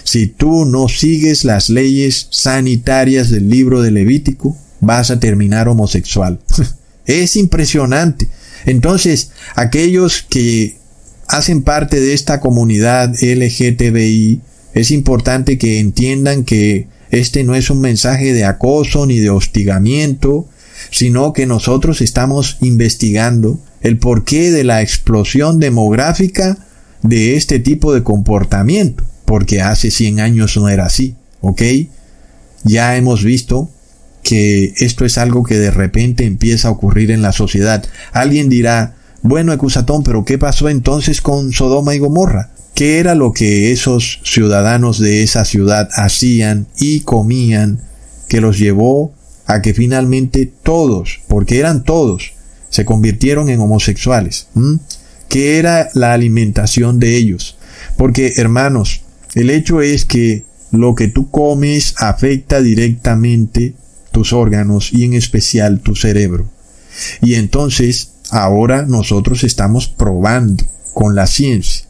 Si 0.03 0.27
tú 0.27 0.65
no 0.65 0.89
sigues 0.89 1.45
las 1.45 1.69
leyes 1.69 2.27
sanitarias 2.29 3.29
del 3.29 3.49
libro 3.49 3.81
de 3.81 3.91
Levítico, 3.91 4.57
vas 4.81 5.11
a 5.11 5.19
terminar 5.19 5.69
homosexual. 5.69 6.41
Es 7.05 7.35
impresionante. 7.35 8.29
Entonces, 8.65 9.31
aquellos 9.55 10.23
que 10.23 10.77
hacen 11.27 11.61
parte 11.61 11.99
de 11.99 12.13
esta 12.13 12.39
comunidad 12.39 13.13
LGTBI, 13.21 14.39
es 14.73 14.91
importante 14.91 15.57
que 15.57 15.79
entiendan 15.79 16.45
que 16.45 16.87
este 17.13 17.43
no 17.43 17.53
es 17.53 17.69
un 17.69 17.79
mensaje 17.79 18.33
de 18.33 18.43
acoso 18.43 19.05
ni 19.05 19.19
de 19.19 19.29
hostigamiento, 19.29 20.47
sino 20.89 21.31
que 21.31 21.45
nosotros 21.45 22.01
estamos 22.01 22.57
investigando 22.61 23.59
el 23.81 23.99
porqué 23.99 24.49
de 24.49 24.63
la 24.63 24.81
explosión 24.81 25.59
demográfica 25.59 26.57
de 27.03 27.35
este 27.35 27.59
tipo 27.59 27.93
de 27.93 28.01
comportamiento, 28.01 29.03
porque 29.25 29.61
hace 29.61 29.91
100 29.91 30.21
años 30.21 30.57
no 30.57 30.69
era 30.69 30.85
así, 30.85 31.15
¿ok? 31.41 31.61
Ya 32.63 32.95
hemos 32.97 33.23
visto 33.23 33.69
que 34.23 34.73
esto 34.77 35.05
es 35.05 35.19
algo 35.19 35.43
que 35.43 35.59
de 35.59 35.69
repente 35.69 36.25
empieza 36.25 36.69
a 36.69 36.71
ocurrir 36.71 37.11
en 37.11 37.21
la 37.21 37.31
sociedad. 37.31 37.85
Alguien 38.11 38.49
dirá, 38.49 38.95
bueno, 39.21 39.53
Ecusatón, 39.53 40.01
pero 40.03 40.25
¿qué 40.25 40.39
pasó 40.39 40.67
entonces 40.67 41.21
con 41.21 41.51
Sodoma 41.51 41.93
y 41.93 41.99
Gomorra? 41.99 42.51
¿Qué 42.73 42.97
era 42.97 43.13
lo 43.13 43.33
que 43.33 43.71
esos 43.71 44.19
ciudadanos 44.23 44.99
de 44.99 45.21
esa 45.21 45.45
ciudad 45.45 45.89
hacían 45.95 46.65
y 46.79 47.01
comían 47.01 47.81
que 48.27 48.41
los 48.41 48.57
llevó 48.57 49.13
a 49.45 49.61
que 49.61 49.75
finalmente 49.75 50.51
todos, 50.63 51.21
porque 51.27 51.59
eran 51.59 51.83
todos, 51.83 52.33
se 52.69 52.83
convirtieron 52.83 53.49
en 53.49 53.59
homosexuales? 53.59 54.47
¿Qué 55.29 55.59
era 55.59 55.89
la 55.93 56.13
alimentación 56.13 56.99
de 56.99 57.15
ellos? 57.15 57.57
Porque, 57.95 58.33
hermanos, 58.37 59.01
el 59.35 59.51
hecho 59.51 59.81
es 59.81 60.05
que 60.05 60.45
lo 60.71 60.95
que 60.95 61.07
tú 61.07 61.29
comes 61.29 61.93
afecta 61.99 62.59
directamente 62.59 63.75
tus 64.11 64.33
órganos 64.33 64.91
y 64.91 65.03
en 65.03 65.13
especial 65.13 65.79
tu 65.81 65.95
cerebro. 65.95 66.49
Y 67.21 67.35
entonces 67.35 68.13
ahora 68.31 68.81
nosotros 68.81 69.43
estamos 69.43 69.87
probando 69.87 70.65
con 70.95 71.13
la 71.13 71.27
ciencia 71.27 71.85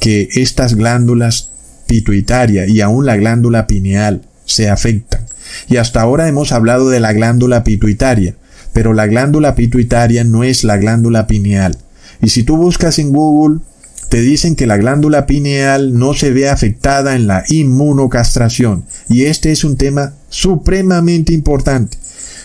que 0.00 0.28
estas 0.34 0.74
glándulas 0.74 1.50
pituitaria 1.86 2.66
y 2.66 2.80
aún 2.80 3.06
la 3.06 3.16
glándula 3.16 3.66
pineal 3.66 4.22
se 4.44 4.68
afectan. 4.68 5.26
Y 5.68 5.76
hasta 5.76 6.00
ahora 6.00 6.28
hemos 6.28 6.52
hablado 6.52 6.88
de 6.88 7.00
la 7.00 7.12
glándula 7.12 7.64
pituitaria, 7.64 8.34
pero 8.72 8.92
la 8.92 9.06
glándula 9.06 9.54
pituitaria 9.54 10.24
no 10.24 10.44
es 10.44 10.64
la 10.64 10.76
glándula 10.76 11.26
pineal. 11.26 11.78
Y 12.20 12.30
si 12.30 12.42
tú 12.42 12.56
buscas 12.56 12.98
en 12.98 13.12
Google 13.12 13.60
te 14.08 14.20
dicen 14.20 14.54
que 14.54 14.66
la 14.66 14.76
glándula 14.76 15.26
pineal 15.26 15.98
no 15.98 16.14
se 16.14 16.30
ve 16.30 16.48
afectada 16.48 17.16
en 17.16 17.26
la 17.26 17.44
inmunocastración. 17.48 18.84
Y 19.08 19.24
este 19.24 19.50
es 19.52 19.64
un 19.64 19.76
tema 19.76 20.14
supremamente 20.28 21.32
importante. 21.32 21.98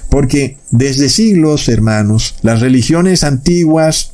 Porque 0.09 0.57
desde 0.71 1.09
siglos, 1.09 1.69
hermanos, 1.69 2.35
las 2.41 2.59
religiones 2.59 3.23
antiguas 3.23 4.11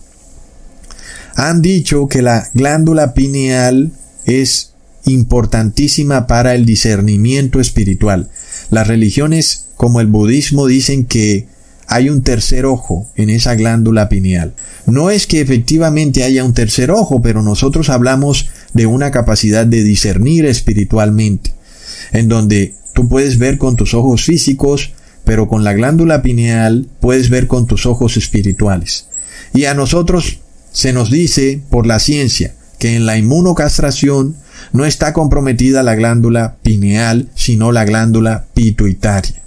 han 1.38 1.62
dicho 1.62 2.08
que 2.08 2.24
la 2.24 2.50
glándula 2.56 3.14
pineal 3.14 3.92
es 4.26 4.74
importantísima 5.06 6.26
para 6.26 6.56
el 6.56 6.66
discernimiento 6.66 7.62
espiritual. 7.62 8.30
Las 8.72 8.88
religiones 8.88 9.68
como 9.78 10.02
el 10.02 10.08
budismo 10.08 10.66
dicen 10.66 11.06
que 11.06 11.46
hay 11.86 12.10
un 12.10 12.24
tercer 12.24 12.66
ojo 12.66 13.08
en 13.16 13.30
esa 13.30 13.54
glándula 13.54 14.10
pineal. 14.10 14.56
No 14.88 15.12
es 15.12 15.28
que 15.28 15.40
efectivamente 15.40 16.24
haya 16.24 16.44
un 16.44 16.56
tercer 16.56 16.90
ojo, 16.90 17.22
pero 17.22 17.44
nosotros 17.44 17.90
hablamos 17.90 18.48
de 18.74 18.88
una 18.88 19.12
capacidad 19.12 19.68
de 19.68 19.84
discernir 19.84 20.48
espiritualmente, 20.48 21.54
en 22.14 22.30
donde 22.30 22.74
tú 22.96 23.08
puedes 23.08 23.38
ver 23.38 23.60
con 23.60 23.76
tus 23.76 23.94
ojos 23.94 24.26
físicos, 24.26 24.94
pero 25.24 25.48
con 25.48 25.64
la 25.64 25.74
glándula 25.74 26.24
pineal 26.24 26.90
puedes 27.00 27.30
ver 27.30 27.46
con 27.46 27.68
tus 27.68 27.86
ojos 27.86 28.18
espirituales. 28.18 29.06
Y 29.54 29.66
a 29.66 29.76
nosotros 29.76 30.40
se 30.78 30.94
nos 30.94 31.10
dice 31.10 31.60
por 31.72 31.88
la 31.88 31.98
ciencia 31.98 32.54
que 32.78 32.96
en 32.96 33.08
la 33.08 33.18
inmunocastración 33.18 34.36
no 34.74 34.86
está 34.86 35.12
comprometida 35.12 35.82
la 35.82 35.96
glándula 35.96 36.58
pineal, 36.62 37.30
sino 37.34 37.72
la 37.72 37.84
glándula 37.84 38.46
pituitaria. 38.54 39.42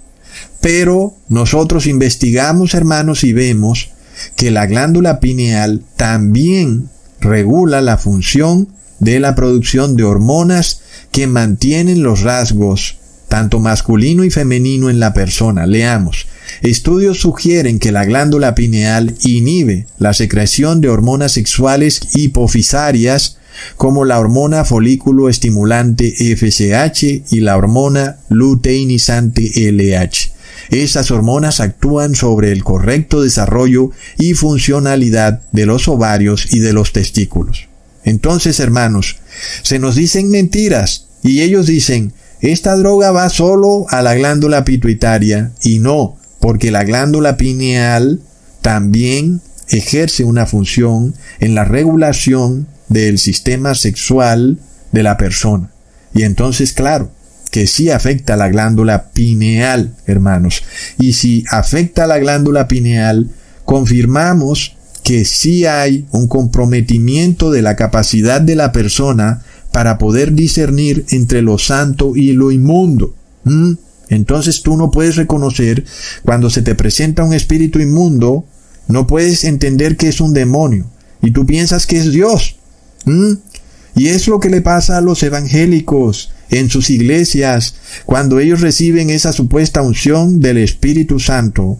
Pero 0.60 1.14
nosotros 1.28 1.86
investigamos, 1.86 2.74
hermanos, 2.74 3.22
y 3.22 3.32
vemos 3.32 3.90
que 4.34 4.50
la 4.50 4.66
glándula 4.66 5.20
pineal 5.20 5.84
también 5.94 6.88
regula 7.20 7.80
la 7.80 7.96
función 7.96 8.66
de 8.98 9.20
la 9.20 9.36
producción 9.36 9.94
de 9.94 10.02
hormonas 10.02 10.80
que 11.12 11.28
mantienen 11.28 12.02
los 12.02 12.22
rasgos 12.22 12.98
tanto 13.28 13.60
masculino 13.60 14.24
y 14.24 14.30
femenino 14.30 14.90
en 14.90 14.98
la 14.98 15.14
persona. 15.14 15.64
Leamos. 15.64 16.26
Estudios 16.62 17.20
sugieren 17.20 17.78
que 17.78 17.92
la 17.92 18.04
glándula 18.04 18.54
pineal 18.54 19.14
inhibe 19.24 19.86
la 19.98 20.14
secreción 20.14 20.80
de 20.80 20.88
hormonas 20.88 21.32
sexuales 21.32 22.00
hipofisarias 22.14 23.38
como 23.76 24.04
la 24.04 24.18
hormona 24.18 24.64
folículo 24.64 25.28
estimulante 25.28 26.14
FSH 26.36 27.24
y 27.30 27.40
la 27.40 27.56
hormona 27.56 28.18
luteinizante 28.28 29.50
LH. 29.54 30.32
Esas 30.70 31.10
hormonas 31.10 31.60
actúan 31.60 32.14
sobre 32.14 32.52
el 32.52 32.62
correcto 32.62 33.22
desarrollo 33.22 33.90
y 34.18 34.34
funcionalidad 34.34 35.42
de 35.52 35.66
los 35.66 35.88
ovarios 35.88 36.52
y 36.52 36.60
de 36.60 36.72
los 36.72 36.92
testículos. 36.92 37.68
Entonces, 38.04 38.60
hermanos, 38.60 39.16
se 39.62 39.78
nos 39.78 39.96
dicen 39.96 40.30
mentiras 40.30 41.06
y 41.22 41.40
ellos 41.40 41.66
dicen, 41.66 42.12
esta 42.40 42.76
droga 42.76 43.10
va 43.10 43.28
solo 43.28 43.86
a 43.90 44.00
la 44.00 44.14
glándula 44.14 44.64
pituitaria 44.64 45.52
y 45.62 45.80
no, 45.80 46.16
porque 46.40 46.70
la 46.70 46.84
glándula 46.84 47.36
pineal 47.36 48.20
también 48.62 49.40
ejerce 49.68 50.24
una 50.24 50.46
función 50.46 51.14
en 51.38 51.54
la 51.54 51.64
regulación 51.64 52.66
del 52.88 53.18
sistema 53.18 53.74
sexual 53.74 54.58
de 54.92 55.02
la 55.02 55.16
persona. 55.16 55.70
Y 56.12 56.22
entonces, 56.22 56.72
claro, 56.72 57.10
que 57.50 57.66
sí 57.66 57.90
afecta 57.90 58.34
a 58.34 58.36
la 58.36 58.48
glándula 58.48 59.10
pineal, 59.10 59.94
hermanos. 60.06 60.62
Y 60.98 61.12
si 61.12 61.44
afecta 61.50 62.04
a 62.04 62.06
la 62.06 62.18
glándula 62.18 62.68
pineal, 62.68 63.30
confirmamos 63.64 64.76
que 65.02 65.24
sí 65.24 65.66
hay 65.66 66.06
un 66.10 66.28
comprometimiento 66.28 67.50
de 67.50 67.62
la 67.62 67.76
capacidad 67.76 68.40
de 68.40 68.56
la 68.56 68.72
persona 68.72 69.42
para 69.72 69.98
poder 69.98 70.32
discernir 70.32 71.04
entre 71.10 71.42
lo 71.42 71.58
santo 71.58 72.16
y 72.16 72.32
lo 72.32 72.50
inmundo. 72.50 73.14
¿Mm? 73.44 73.74
Entonces 74.10 74.62
tú 74.62 74.76
no 74.76 74.90
puedes 74.90 75.16
reconocer 75.16 75.84
cuando 76.24 76.50
se 76.50 76.62
te 76.62 76.74
presenta 76.74 77.24
un 77.24 77.32
espíritu 77.32 77.78
inmundo, 77.78 78.44
no 78.88 79.06
puedes 79.06 79.44
entender 79.44 79.96
que 79.96 80.08
es 80.08 80.20
un 80.20 80.34
demonio 80.34 80.90
y 81.22 81.30
tú 81.30 81.46
piensas 81.46 81.86
que 81.86 81.98
es 81.98 82.12
Dios. 82.12 82.56
Y 83.94 84.08
es 84.08 84.26
lo 84.26 84.40
que 84.40 84.50
le 84.50 84.60
pasa 84.60 84.98
a 84.98 85.00
los 85.00 85.22
evangélicos 85.22 86.32
en 86.50 86.68
sus 86.68 86.90
iglesias 86.90 87.76
cuando 88.04 88.40
ellos 88.40 88.60
reciben 88.60 89.10
esa 89.10 89.32
supuesta 89.32 89.80
unción 89.80 90.40
del 90.40 90.58
Espíritu 90.58 91.20
Santo 91.20 91.78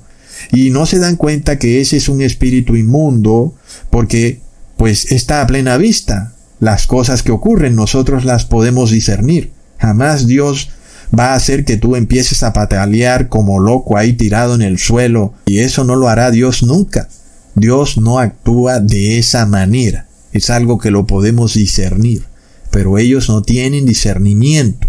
y 0.52 0.70
no 0.70 0.86
se 0.86 0.98
dan 0.98 1.16
cuenta 1.16 1.58
que 1.58 1.80
ese 1.80 1.96
es 1.96 2.08
un 2.08 2.22
espíritu 2.22 2.76
inmundo 2.76 3.54
porque 3.90 4.40
pues 4.76 5.10
está 5.12 5.42
a 5.42 5.46
plena 5.46 5.76
vista. 5.76 6.32
Las 6.60 6.86
cosas 6.86 7.22
que 7.22 7.32
ocurren 7.32 7.74
nosotros 7.74 8.24
las 8.24 8.44
podemos 8.44 8.90
discernir. 8.90 9.50
Jamás 9.78 10.26
Dios 10.26 10.70
va 11.16 11.32
a 11.32 11.34
hacer 11.34 11.64
que 11.64 11.76
tú 11.76 11.96
empieces 11.96 12.42
a 12.42 12.52
patalear 12.52 13.28
como 13.28 13.58
loco 13.58 13.96
ahí 13.96 14.12
tirado 14.12 14.54
en 14.54 14.62
el 14.62 14.78
suelo 14.78 15.34
y 15.46 15.58
eso 15.60 15.84
no 15.84 15.96
lo 15.96 16.08
hará 16.08 16.30
Dios 16.30 16.62
nunca. 16.62 17.08
Dios 17.54 17.98
no 17.98 18.18
actúa 18.18 18.80
de 18.80 19.18
esa 19.18 19.46
manera. 19.46 20.06
Es 20.32 20.50
algo 20.50 20.78
que 20.78 20.90
lo 20.90 21.06
podemos 21.06 21.54
discernir. 21.54 22.24
Pero 22.70 22.98
ellos 22.98 23.28
no 23.28 23.42
tienen 23.42 23.86
discernimiento 23.86 24.86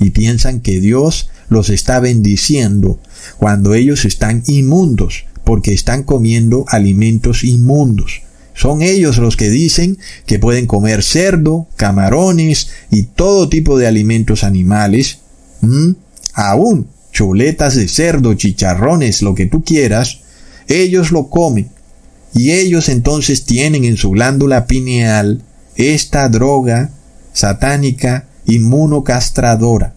y 0.00 0.10
piensan 0.10 0.60
que 0.60 0.80
Dios 0.80 1.28
los 1.48 1.68
está 1.68 2.00
bendiciendo 2.00 2.98
cuando 3.38 3.74
ellos 3.74 4.04
están 4.04 4.42
inmundos 4.46 5.24
porque 5.48 5.72
están 5.72 6.02
comiendo 6.02 6.66
alimentos 6.68 7.42
inmundos. 7.42 8.20
Son 8.52 8.82
ellos 8.82 9.16
los 9.16 9.36
que 9.38 9.48
dicen 9.48 9.96
que 10.26 10.38
pueden 10.38 10.66
comer 10.66 11.02
cerdo, 11.02 11.68
camarones 11.76 12.68
y 12.90 13.04
todo 13.04 13.48
tipo 13.48 13.78
de 13.78 13.86
alimentos 13.86 14.44
animales. 14.44 15.20
Aún 16.34 16.88
chuletas 17.12 17.74
de 17.74 17.88
cerdo, 17.88 18.34
chicharrones, 18.34 19.22
lo 19.22 19.34
que 19.34 19.46
tú 19.46 19.64
quieras, 19.64 20.20
ellos 20.68 21.10
lo 21.10 21.28
comen. 21.28 21.68
Y 22.34 22.52
ellos 22.52 22.88
entonces 22.88 23.44
tienen 23.44 23.84
en 23.84 23.96
su 23.96 24.10
glándula 24.10 24.66
pineal 24.66 25.42
esta 25.76 26.28
droga 26.28 26.92
satánica 27.32 28.28
inmunocastradora. 28.46 29.94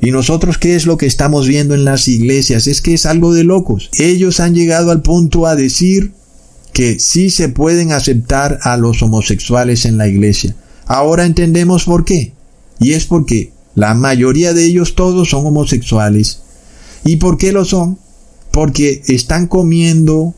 ¿Y 0.00 0.10
nosotros 0.10 0.58
qué 0.58 0.76
es 0.76 0.86
lo 0.86 0.96
que 0.96 1.06
estamos 1.06 1.48
viendo 1.48 1.74
en 1.74 1.84
las 1.84 2.06
iglesias? 2.06 2.66
Es 2.66 2.82
que 2.82 2.94
es 2.94 3.06
algo 3.06 3.32
de 3.32 3.44
locos. 3.44 3.90
Ellos 3.98 4.38
han 4.40 4.54
llegado 4.54 4.90
al 4.90 5.02
punto 5.02 5.46
a 5.46 5.56
decir 5.56 6.12
que 6.72 6.98
sí 7.00 7.30
se 7.30 7.48
pueden 7.48 7.92
aceptar 7.92 8.58
a 8.62 8.76
los 8.76 9.02
homosexuales 9.02 9.84
en 9.84 9.98
la 9.98 10.06
iglesia. 10.06 10.54
Ahora 10.86 11.24
entendemos 11.24 11.84
por 11.84 12.04
qué. 12.04 12.32
Y 12.78 12.92
es 12.92 13.06
porque 13.06 13.52
la 13.78 13.94
mayoría 13.94 14.54
de 14.54 14.64
ellos 14.64 14.96
todos 14.96 15.30
son 15.30 15.46
homosexuales. 15.46 16.40
¿Y 17.04 17.14
por 17.18 17.38
qué 17.38 17.52
lo 17.52 17.64
son? 17.64 17.96
Porque 18.50 19.04
están 19.06 19.46
comiendo 19.46 20.34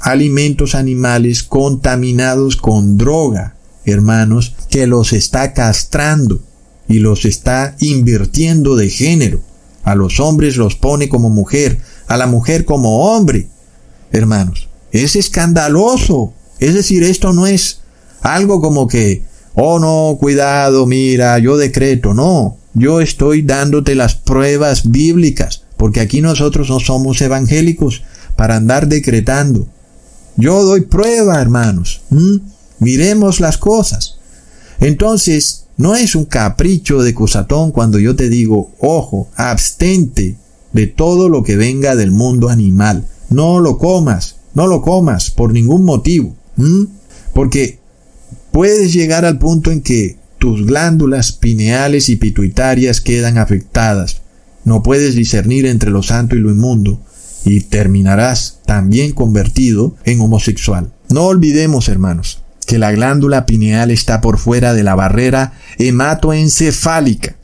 alimentos 0.00 0.74
animales 0.74 1.44
contaminados 1.44 2.56
con 2.56 2.98
droga, 2.98 3.54
hermanos, 3.84 4.56
que 4.68 4.88
los 4.88 5.12
está 5.12 5.52
castrando 5.52 6.42
y 6.88 6.98
los 6.98 7.24
está 7.24 7.76
invirtiendo 7.78 8.74
de 8.74 8.90
género. 8.90 9.40
A 9.84 9.94
los 9.94 10.18
hombres 10.18 10.56
los 10.56 10.74
pone 10.74 11.08
como 11.08 11.30
mujer, 11.30 11.78
a 12.08 12.16
la 12.16 12.26
mujer 12.26 12.64
como 12.64 13.14
hombre. 13.14 13.46
Hermanos, 14.10 14.68
es 14.90 15.14
escandaloso. 15.14 16.32
Es 16.58 16.74
decir, 16.74 17.04
esto 17.04 17.32
no 17.32 17.46
es 17.46 17.78
algo 18.22 18.60
como 18.60 18.88
que, 18.88 19.22
oh 19.54 19.78
no, 19.78 20.18
cuidado, 20.18 20.84
mira, 20.86 21.38
yo 21.38 21.56
decreto. 21.56 22.12
No, 22.12 22.58
yo 22.74 23.00
estoy 23.00 23.42
dándote 23.42 23.94
las 23.94 24.14
pruebas 24.14 24.90
bíblicas, 24.90 25.62
porque 25.76 26.00
aquí 26.00 26.20
nosotros 26.20 26.70
no 26.70 26.80
somos 26.80 27.20
evangélicos 27.20 28.02
para 28.36 28.56
andar 28.56 28.88
decretando. 28.88 29.68
Yo 30.36 30.62
doy 30.62 30.82
prueba, 30.82 31.40
hermanos. 31.40 32.02
Miremos 32.78 33.40
las 33.40 33.58
cosas. 33.58 34.16
Entonces, 34.80 35.66
no 35.76 35.94
es 35.94 36.14
un 36.14 36.24
capricho 36.24 37.02
de 37.02 37.14
cusatón 37.14 37.72
cuando 37.72 37.98
yo 37.98 38.16
te 38.16 38.28
digo, 38.28 38.72
ojo, 38.80 39.28
abstente 39.36 40.36
de 40.72 40.86
todo 40.86 41.28
lo 41.28 41.42
que 41.42 41.56
venga 41.56 41.96
del 41.96 42.12
mundo 42.12 42.48
animal. 42.48 43.06
No 43.28 43.60
lo 43.60 43.78
comas, 43.78 44.36
no 44.54 44.66
lo 44.66 44.82
comas 44.82 45.30
por 45.30 45.52
ningún 45.52 45.84
motivo. 45.84 46.34
Porque 47.34 47.78
puedes 48.50 48.92
llegar 48.92 49.24
al 49.24 49.38
punto 49.38 49.70
en 49.70 49.82
que 49.82 50.21
tus 50.42 50.66
glándulas 50.66 51.30
pineales 51.30 52.08
y 52.08 52.16
pituitarias 52.16 53.00
quedan 53.00 53.38
afectadas. 53.38 54.22
No 54.64 54.82
puedes 54.82 55.14
discernir 55.14 55.66
entre 55.66 55.90
lo 55.90 56.02
santo 56.02 56.34
y 56.34 56.40
lo 56.40 56.50
inmundo 56.50 57.00
y 57.44 57.60
terminarás 57.60 58.58
también 58.66 59.12
convertido 59.12 59.94
en 60.02 60.20
homosexual. 60.20 60.92
No 61.10 61.26
olvidemos, 61.26 61.88
hermanos, 61.88 62.42
que 62.66 62.78
la 62.78 62.90
glándula 62.90 63.46
pineal 63.46 63.92
está 63.92 64.20
por 64.20 64.36
fuera 64.36 64.74
de 64.74 64.82
la 64.82 64.96
barrera 64.96 65.52
hematoencefálica. 65.78 67.36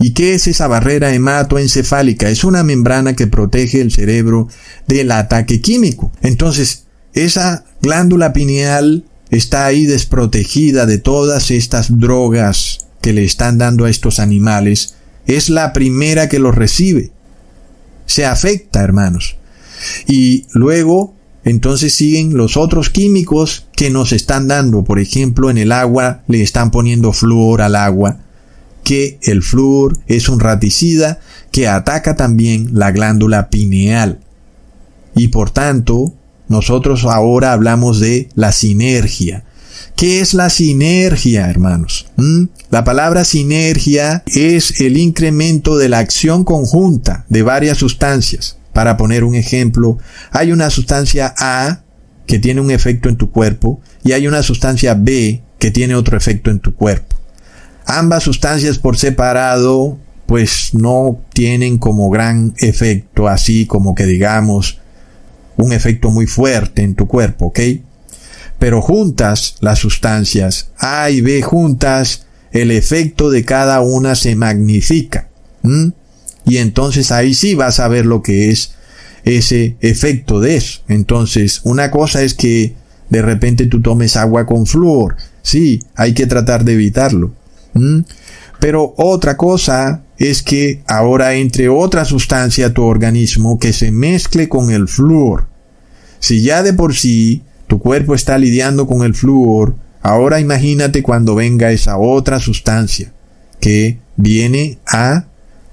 ¿Y 0.00 0.10
qué 0.10 0.34
es 0.34 0.48
esa 0.48 0.66
barrera 0.66 1.14
hematoencefálica? 1.14 2.28
Es 2.28 2.42
una 2.42 2.64
membrana 2.64 3.14
que 3.14 3.28
protege 3.28 3.80
el 3.80 3.92
cerebro 3.92 4.48
del 4.88 5.12
ataque 5.12 5.60
químico. 5.60 6.10
Entonces, 6.22 6.86
esa 7.14 7.66
glándula 7.80 8.32
pineal 8.32 9.04
está 9.30 9.66
ahí 9.66 9.86
desprotegida 9.86 10.86
de 10.86 10.98
todas 10.98 11.50
estas 11.50 11.98
drogas 11.98 12.86
que 13.00 13.12
le 13.12 13.24
están 13.24 13.58
dando 13.58 13.84
a 13.84 13.90
estos 13.90 14.18
animales. 14.18 14.94
Es 15.26 15.48
la 15.48 15.72
primera 15.72 16.28
que 16.28 16.38
los 16.38 16.54
recibe. 16.54 17.10
Se 18.06 18.24
afecta, 18.24 18.82
hermanos. 18.82 19.36
Y 20.06 20.46
luego 20.52 21.14
entonces 21.46 21.94
siguen 21.94 22.36
los 22.36 22.56
otros 22.56 22.90
químicos 22.90 23.66
que 23.76 23.88
nos 23.88 24.12
están 24.12 24.48
dando. 24.48 24.82
Por 24.82 24.98
ejemplo, 24.98 25.48
en 25.48 25.58
el 25.58 25.70
agua 25.70 26.24
le 26.26 26.42
están 26.42 26.72
poniendo 26.72 27.12
flúor 27.12 27.62
al 27.62 27.76
agua, 27.76 28.18
que 28.82 29.20
el 29.22 29.44
flúor 29.44 29.96
es 30.08 30.28
un 30.28 30.40
raticida 30.40 31.20
que 31.52 31.68
ataca 31.68 32.16
también 32.16 32.70
la 32.72 32.90
glándula 32.90 33.48
pineal. 33.48 34.18
Y 35.14 35.28
por 35.28 35.50
tanto, 35.50 36.14
nosotros 36.48 37.04
ahora 37.04 37.52
hablamos 37.52 38.00
de 38.00 38.28
la 38.34 38.52
sinergia. 38.52 39.44
¿Qué 39.96 40.20
es 40.20 40.34
la 40.34 40.50
sinergia, 40.50 41.48
hermanos? 41.48 42.06
¿Mm? 42.16 42.44
La 42.70 42.84
palabra 42.84 43.24
sinergia 43.24 44.22
es 44.26 44.80
el 44.80 44.98
incremento 44.98 45.78
de 45.78 45.88
la 45.88 45.98
acción 45.98 46.44
conjunta 46.44 47.24
de 47.28 47.42
varias 47.42 47.78
sustancias. 47.78 48.58
Para 48.72 48.98
poner 48.98 49.24
un 49.24 49.34
ejemplo, 49.34 49.98
hay 50.32 50.52
una 50.52 50.68
sustancia 50.68 51.34
A 51.38 51.80
que 52.26 52.38
tiene 52.38 52.60
un 52.60 52.70
efecto 52.70 53.08
en 53.08 53.16
tu 53.16 53.30
cuerpo 53.30 53.80
y 54.04 54.12
hay 54.12 54.26
una 54.26 54.42
sustancia 54.42 54.94
B 54.94 55.42
que 55.58 55.70
tiene 55.70 55.94
otro 55.94 56.16
efecto 56.16 56.50
en 56.50 56.60
tu 56.60 56.74
cuerpo. 56.74 57.16
Ambas 57.86 58.24
sustancias 58.24 58.78
por 58.78 58.98
separado 58.98 59.98
pues 60.26 60.74
no 60.74 61.20
tienen 61.32 61.78
como 61.78 62.10
gran 62.10 62.52
efecto, 62.58 63.28
así 63.28 63.64
como 63.64 63.94
que 63.94 64.04
digamos 64.04 64.80
un 65.56 65.72
efecto 65.72 66.10
muy 66.10 66.26
fuerte 66.26 66.82
en 66.82 66.94
tu 66.94 67.06
cuerpo, 67.06 67.46
¿ok? 67.46 67.60
Pero 68.58 68.80
juntas 68.80 69.56
las 69.60 69.78
sustancias 69.78 70.70
A 70.78 71.10
y 71.10 71.20
B 71.20 71.42
juntas, 71.42 72.26
el 72.52 72.70
efecto 72.70 73.30
de 73.30 73.44
cada 73.44 73.80
una 73.80 74.14
se 74.14 74.34
magnifica. 74.34 75.28
Y 76.44 76.58
entonces 76.58 77.10
ahí 77.10 77.34
sí 77.34 77.54
vas 77.54 77.80
a 77.80 77.88
ver 77.88 78.06
lo 78.06 78.22
que 78.22 78.50
es 78.50 78.72
ese 79.24 79.76
efecto 79.80 80.40
de 80.40 80.56
eso. 80.56 80.80
Entonces, 80.88 81.60
una 81.64 81.90
cosa 81.90 82.22
es 82.22 82.34
que 82.34 82.74
de 83.10 83.22
repente 83.22 83.66
tú 83.66 83.82
tomes 83.82 84.16
agua 84.16 84.46
con 84.46 84.66
flúor. 84.66 85.16
Sí, 85.42 85.82
hay 85.94 86.14
que 86.14 86.26
tratar 86.26 86.64
de 86.64 86.74
evitarlo. 86.74 87.34
Pero 88.58 88.94
otra 88.96 89.36
cosa 89.36 90.02
es 90.18 90.42
que 90.42 90.82
ahora 90.86 91.34
entre 91.34 91.68
otra 91.68 92.04
sustancia 92.04 92.66
a 92.66 92.72
tu 92.72 92.84
organismo 92.84 93.58
que 93.58 93.72
se 93.72 93.90
mezcle 93.90 94.48
con 94.48 94.70
el 94.70 94.88
flúor. 94.88 95.46
Si 96.18 96.42
ya 96.42 96.62
de 96.62 96.72
por 96.72 96.94
sí 96.94 97.42
tu 97.66 97.78
cuerpo 97.78 98.14
está 98.14 98.38
lidiando 98.38 98.86
con 98.86 99.02
el 99.02 99.14
flúor, 99.14 99.74
ahora 100.02 100.40
imagínate 100.40 101.02
cuando 101.02 101.34
venga 101.34 101.72
esa 101.72 101.98
otra 101.98 102.38
sustancia 102.38 103.12
que 103.60 103.98
viene 104.16 104.78
a 104.86 105.26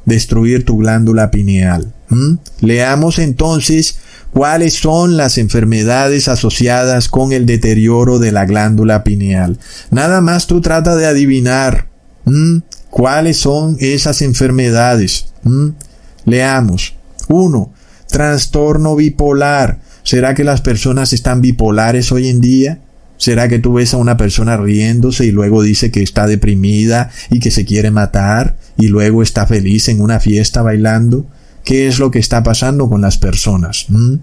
destruir 0.06 0.66
tu 0.66 0.78
glándula 0.78 1.32
pineal. 1.32 1.94
¿Mm? 2.10 2.36
Leamos 2.60 3.20
entonces 3.20 4.00
cuáles 4.32 4.74
son 4.76 5.16
las 5.18 5.38
enfermedades 5.38 6.28
asociadas 6.28 7.08
con 7.08 7.32
el 7.32 7.46
deterioro 7.46 8.20
de 8.20 8.32
la 8.32 8.46
glándula 8.46 9.04
pineal. 9.04 9.60
Nada 9.91 10.22
más 10.22 10.48
tú 10.48 10.60
trata 10.62 10.96
de 10.96 11.06
adivinar. 11.06 11.88
¿Mm? 12.26 12.60
¿Cuáles 12.94 13.38
son 13.38 13.76
esas 13.80 14.22
enfermedades? 14.22 15.34
¿Mm? 15.41 15.70
Leamos. 16.26 16.94
1. 17.28 17.74
Trastorno 18.08 18.96
bipolar. 18.96 19.80
¿Será 20.04 20.36
que 20.36 20.44
las 20.44 20.62
personas 20.62 21.12
están 21.12 21.41
bipolares 21.41 22.12
hoy 22.12 22.28
en 22.28 22.39
día? 22.39 22.82
¿Será 23.18 23.48
que 23.48 23.58
tú 23.58 23.74
ves 23.74 23.96
a 23.96 23.98
una 23.98 24.16
persona 24.16 24.58
riéndose 24.58 25.26
y 25.26 25.32
luego 25.32 25.64
dice 25.64 25.89
que 25.89 26.04
está 26.04 26.28
deprimida 26.28 27.10
y 27.32 27.39
que 27.39 27.50
se 27.50 27.66
quiere 27.66 27.89
matar 27.89 28.58
y 28.78 28.89
luego 28.89 29.24
está 29.24 29.48
feliz 29.48 29.89
en 29.89 30.00
una 30.00 30.20
fiesta 30.20 30.62
bailando? 30.62 31.26
¿Qué 31.64 31.88
es 31.88 31.98
lo 31.98 32.12
que 32.12 32.20
está 32.20 32.44
pasando 32.44 32.89
con 32.89 33.02
las 33.02 33.18
personas? 33.18 33.88
¿Mm? 33.89 34.18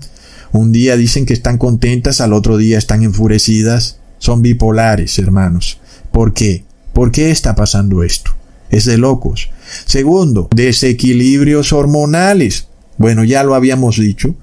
Un 0.52 0.70
día 0.70 0.96
dicen 0.96 1.26
que 1.26 1.32
están 1.32 1.58
contentas, 1.58 2.20
al 2.20 2.32
otro 2.32 2.56
día 2.56 2.78
están 2.78 3.02
enfurecidas. 3.02 3.98
Son 4.18 4.42
bipolares, 4.42 5.18
hermanos. 5.18 5.80
¿Por 6.12 6.34
qué? 6.34 6.62
¿Por 6.92 7.10
qué 7.10 7.32
está 7.32 7.56
pasando 7.56 8.04
esto? 8.04 8.36
Es 8.70 8.84
de 8.84 8.98
locos. 8.98 9.50
Segundo, 9.84 10.48
desequilibrios 10.54 11.72
hormonales. 11.72 12.68
Bueno, 12.98 13.24
ya 13.24 13.42
lo 13.42 13.54
habíamos 13.54 13.98
dicho. 13.98 14.34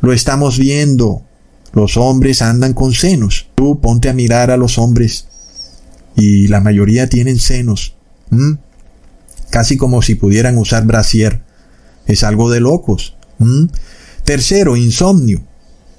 Lo 0.00 0.12
estamos 0.12 0.58
viendo. 0.58 1.22
Los 1.72 1.96
hombres 1.96 2.42
andan 2.42 2.74
con 2.74 2.92
senos. 2.92 3.48
Tú 3.54 3.80
ponte 3.80 4.08
a 4.08 4.12
mirar 4.12 4.50
a 4.50 4.56
los 4.56 4.78
hombres. 4.78 5.26
Y 6.16 6.48
la 6.48 6.60
mayoría 6.60 7.08
tienen 7.08 7.38
senos. 7.38 7.94
Casi 9.50 9.76
como 9.76 10.02
si 10.02 10.14
pudieran 10.14 10.58
usar 10.58 10.84
brasier. 10.84 11.42
Es 12.06 12.24
algo 12.24 12.50
de 12.50 12.60
locos. 12.60 13.16
Tercero, 14.24 14.76
insomnio. 14.76 15.42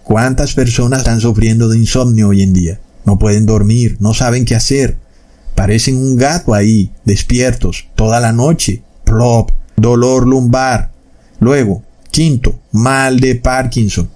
¿Cuántas 0.04 0.54
personas 0.54 1.00
están 1.00 1.22
sufriendo 1.22 1.70
de 1.70 1.78
insomnio 1.78 2.30
hoy 2.30 2.44
en 2.44 2.54
día? 2.54 2.80
No 3.06 3.18
pueden 3.18 3.46
dormir, 3.46 3.98
no 4.00 4.14
saben 4.14 4.46
qué 4.46 4.56
hacer. 4.56 4.98
Parecen 5.56 5.98
un 5.98 6.16
gato 6.16 6.54
ahí, 6.54 6.92
despiertos, 7.06 7.88
toda 7.96 8.20
la 8.20 8.32
noche. 8.32 8.84
Plop, 9.04 9.52
dolor 9.76 10.28
lumbar. 10.28 10.92
Luego, 11.40 11.84
quinto, 12.12 12.60
mal 12.72 13.20
de 13.20 13.36
Parkinson. 13.36 14.10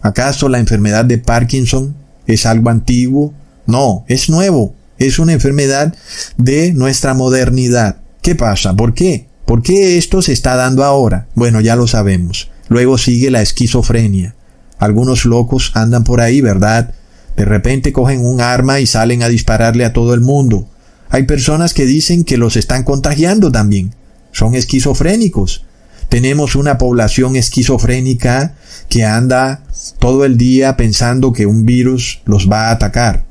¿Acaso 0.00 0.48
la 0.48 0.58
enfermedad 0.58 1.04
de 1.04 1.18
Parkinson 1.18 1.94
es 2.26 2.44
algo 2.44 2.70
antiguo? 2.70 3.32
No, 3.66 4.04
es 4.08 4.28
nuevo. 4.28 4.74
Es 4.98 5.18
una 5.18 5.32
enfermedad 5.32 5.94
de 6.36 6.72
nuestra 6.72 7.14
modernidad. 7.14 7.96
¿Qué 8.20 8.34
pasa? 8.34 8.74
¿Por 8.74 8.94
qué? 8.94 9.26
¿Por 9.46 9.62
qué 9.62 9.98
esto 9.98 10.22
se 10.22 10.32
está 10.32 10.56
dando 10.56 10.84
ahora? 10.84 11.26
Bueno, 11.34 11.60
ya 11.60 11.76
lo 11.76 11.86
sabemos. 11.86 12.50
Luego 12.68 12.98
sigue 12.98 13.30
la 13.30 13.42
esquizofrenia. 13.42 14.34
Algunos 14.78 15.24
locos 15.24 15.72
andan 15.74 16.04
por 16.04 16.20
ahí, 16.20 16.40
¿verdad? 16.40 16.94
De 17.36 17.44
repente 17.44 17.92
cogen 17.92 18.24
un 18.24 18.40
arma 18.40 18.80
y 18.80 18.86
salen 18.86 19.22
a 19.22 19.28
dispararle 19.28 19.84
a 19.84 19.92
todo 19.92 20.14
el 20.14 20.20
mundo. 20.20 20.68
Hay 21.12 21.24
personas 21.24 21.74
que 21.74 21.84
dicen 21.84 22.24
que 22.24 22.38
los 22.38 22.56
están 22.56 22.84
contagiando 22.84 23.52
también. 23.52 23.94
Son 24.32 24.54
esquizofrénicos. 24.54 25.66
Tenemos 26.08 26.56
una 26.56 26.78
población 26.78 27.36
esquizofrénica 27.36 28.54
que 28.88 29.04
anda 29.04 29.62
todo 29.98 30.24
el 30.24 30.38
día 30.38 30.78
pensando 30.78 31.34
que 31.34 31.44
un 31.44 31.66
virus 31.66 32.22
los 32.24 32.50
va 32.50 32.68
a 32.68 32.70
atacar 32.72 33.26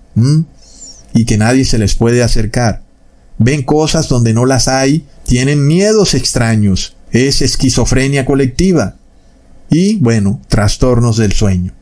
y 1.15 1.25
que 1.25 1.39
nadie 1.39 1.65
se 1.65 1.79
les 1.79 1.95
puede 1.95 2.21
acercar. 2.21 2.83
Ven 3.39 3.63
cosas 3.63 4.07
donde 4.07 4.33
no 4.33 4.45
las 4.45 4.67
hay, 4.67 5.07
tienen 5.25 5.65
miedos 5.65 6.13
extraños. 6.13 6.95
Es 7.11 7.41
esquizofrenia 7.41 8.27
colectiva. 8.27 8.97
Y 9.71 9.97
bueno, 9.97 10.39
trastornos 10.49 11.17
del 11.17 11.31
sueño. 11.33 11.73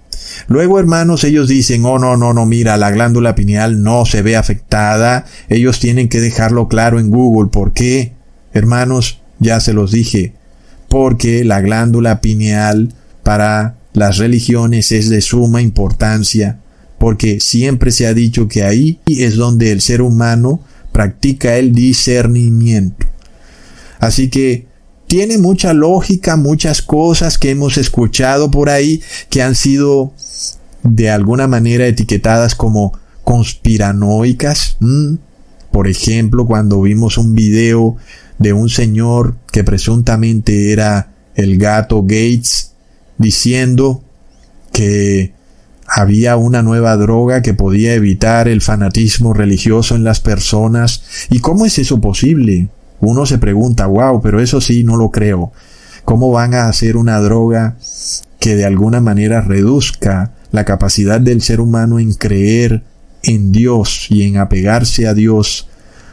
Luego, 0.48 0.80
hermanos, 0.80 1.24
ellos 1.24 1.48
dicen, 1.48 1.86
oh, 1.86 2.00
no, 2.00 2.18
no, 2.18 2.34
no, 2.34 2.46
mira, 2.46 2.78
la 2.78 2.92
glándula 2.92 3.36
pineal 3.36 3.84
no 3.84 4.06
se 4.06 4.22
ve 4.22 4.36
afectada. 4.36 5.26
Ellos 5.48 5.80
tienen 5.80 6.10
que 6.10 6.22
dejarlo 6.22 6.68
claro 6.68 7.00
en 7.00 7.10
Google. 7.10 7.50
¿Por 7.52 7.74
qué? 7.74 8.14
Hermanos, 8.54 9.22
ya 9.40 9.60
se 9.60 9.74
los 9.74 9.92
dije. 9.92 10.34
Porque 10.88 11.44
la 11.44 11.62
glándula 11.62 12.22
pineal 12.22 12.94
para 13.24 13.76
las 13.94 14.18
religiones 14.18 14.92
es 14.92 15.10
de 15.10 15.22
suma 15.22 15.62
importancia. 15.62 16.60
Porque 16.98 17.40
siempre 17.40 17.92
se 17.92 18.08
ha 18.08 18.14
dicho 18.14 18.48
que 18.48 18.64
ahí 18.64 19.00
es 19.06 19.36
donde 19.36 19.72
el 19.72 19.82
ser 19.82 20.02
humano 20.02 20.62
practica 20.92 21.58
el 21.58 21.74
discernimiento. 21.74 23.06
Así 24.00 24.30
que 24.30 24.69
tiene 25.10 25.40
mucha 25.40 25.74
lógica, 25.74 26.36
muchas 26.38 26.84
cosas 26.84 27.40
que 27.40 27.50
hemos 27.50 27.80
escuchado 27.80 28.52
por 28.52 28.70
ahí 28.70 29.02
que 29.32 29.42
han 29.42 29.56
sido 29.56 30.14
de 30.84 31.10
alguna 31.10 31.48
manera 31.48 31.88
etiquetadas 31.88 32.54
como 32.54 32.94
conspiranoicas. 33.24 34.78
Por 35.72 35.88
ejemplo, 35.88 36.46
cuando 36.46 36.84
vimos 36.84 37.18
un 37.18 37.34
video 37.34 37.98
de 38.38 38.54
un 38.54 38.70
señor 38.70 39.36
que 39.52 39.64
presuntamente 39.64 40.72
era 40.72 41.12
el 41.34 41.58
gato 41.58 42.04
Gates 42.04 42.74
diciendo 43.18 44.04
que 44.72 45.34
había 45.88 46.38
una 46.38 46.62
nueva 46.62 46.96
droga 46.98 47.42
que 47.42 47.56
podía 47.56 47.96
evitar 47.96 48.48
el 48.48 48.62
fanatismo 48.62 49.34
religioso 49.34 49.96
en 49.96 50.04
las 50.04 50.20
personas. 50.20 51.02
¿Y 51.32 51.40
cómo 51.40 51.66
es 51.66 51.80
eso 51.80 52.00
posible? 52.00 52.70
Uno 53.02 53.26
se 53.26 53.38
pregunta, 53.38 53.88
wow, 53.88 54.22
pero 54.22 54.40
eso 54.40 54.62
sí, 54.62 54.84
no 54.84 54.98
lo 54.98 55.12
creo. 55.12 55.52
¿Cómo 56.06 56.32
van 56.32 56.54
a 56.54 56.68
hacer 56.68 56.98
una 56.98 57.20
droga 57.20 57.78
que 58.40 58.56
de 58.56 58.66
alguna 58.66 59.02
manera 59.02 59.42
reduzca 59.42 60.32
la 60.52 60.66
capacidad 60.66 61.22
del 61.22 61.42
ser 61.42 61.62
humano 61.62 62.00
en 62.00 62.14
creer 62.14 62.84
en 63.24 63.52
Dios 63.52 64.08
y 64.10 64.24
en 64.24 64.38
apegarse 64.38 65.08
a 65.08 65.14
Dios 65.14 65.68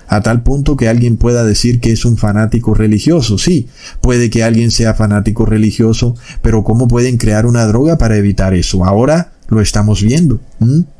a 0.08 0.20
tal 0.20 0.42
punto 0.42 0.76
que 0.76 0.88
alguien 0.88 1.16
pueda 1.16 1.44
decir 1.44 1.80
que 1.80 1.92
es 1.92 2.04
un 2.04 2.16
fanático 2.16 2.74
religioso. 2.74 3.38
Sí, 3.38 3.68
puede 4.00 4.30
que 4.30 4.44
alguien 4.44 4.70
sea 4.70 4.94
fanático 4.94 5.46
religioso, 5.46 6.14
pero 6.42 6.62
¿cómo 6.64 6.88
pueden 6.88 7.16
crear 7.16 7.46
una 7.46 7.66
droga 7.66 7.98
para 7.98 8.16
evitar 8.16 8.54
eso? 8.54 8.84
Ahora 8.84 9.32
lo 9.48 9.60
estamos 9.60 10.02
viendo. 10.02 10.40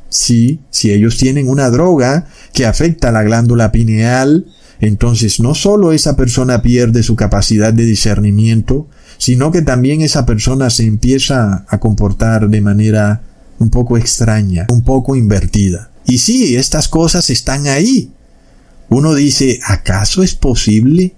Sí, 0.09 0.61
si 0.69 0.91
ellos 0.91 1.17
tienen 1.17 1.49
una 1.49 1.69
droga 1.69 2.27
que 2.53 2.65
afecta 2.65 3.09
a 3.09 3.11
la 3.11 3.23
glándula 3.23 3.71
pineal, 3.71 4.45
entonces 4.79 5.39
no 5.39 5.55
solo 5.55 5.91
esa 5.91 6.15
persona 6.15 6.61
pierde 6.61 7.03
su 7.03 7.15
capacidad 7.15 7.73
de 7.73 7.85
discernimiento, 7.85 8.87
sino 9.17 9.51
que 9.51 9.61
también 9.61 10.01
esa 10.01 10.25
persona 10.25 10.69
se 10.69 10.85
empieza 10.85 11.65
a 11.67 11.79
comportar 11.79 12.49
de 12.49 12.61
manera 12.61 13.23
un 13.59 13.69
poco 13.69 13.97
extraña, 13.97 14.67
un 14.69 14.83
poco 14.83 15.15
invertida. 15.15 15.89
Y 16.05 16.19
sí, 16.19 16.55
estas 16.55 16.87
cosas 16.87 17.29
están 17.29 17.67
ahí. 17.67 18.11
Uno 18.89 19.13
dice, 19.13 19.59
¿acaso 19.65 20.23
es 20.23 20.35
posible 20.35 21.15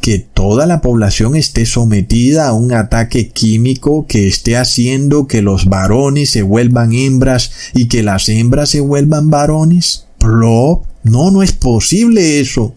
que 0.00 0.18
toda 0.18 0.66
la 0.66 0.80
población 0.80 1.36
esté 1.36 1.66
sometida 1.66 2.48
a 2.48 2.52
un 2.52 2.72
ataque 2.72 3.30
químico 3.30 4.06
que 4.06 4.28
esté 4.28 4.56
haciendo 4.56 5.26
que 5.26 5.42
los 5.42 5.66
varones 5.66 6.30
se 6.30 6.42
vuelvan 6.42 6.92
hembras 6.92 7.50
y 7.74 7.88
que 7.88 8.02
las 8.02 8.28
hembras 8.28 8.70
se 8.70 8.80
vuelvan 8.80 9.30
varones? 9.30 10.06
No, 10.22 10.82
no 11.02 11.42
es 11.42 11.52
posible 11.52 12.40
eso. 12.40 12.74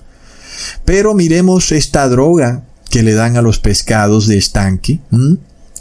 Pero 0.86 1.14
miremos 1.14 1.72
esta 1.72 2.08
droga 2.10 2.64
que 2.90 3.04
le 3.04 3.14
dan 3.14 3.38
a 3.38 3.42
los 3.42 3.60
pescados 3.60 4.28
de 4.28 4.38
estanque. 4.38 5.00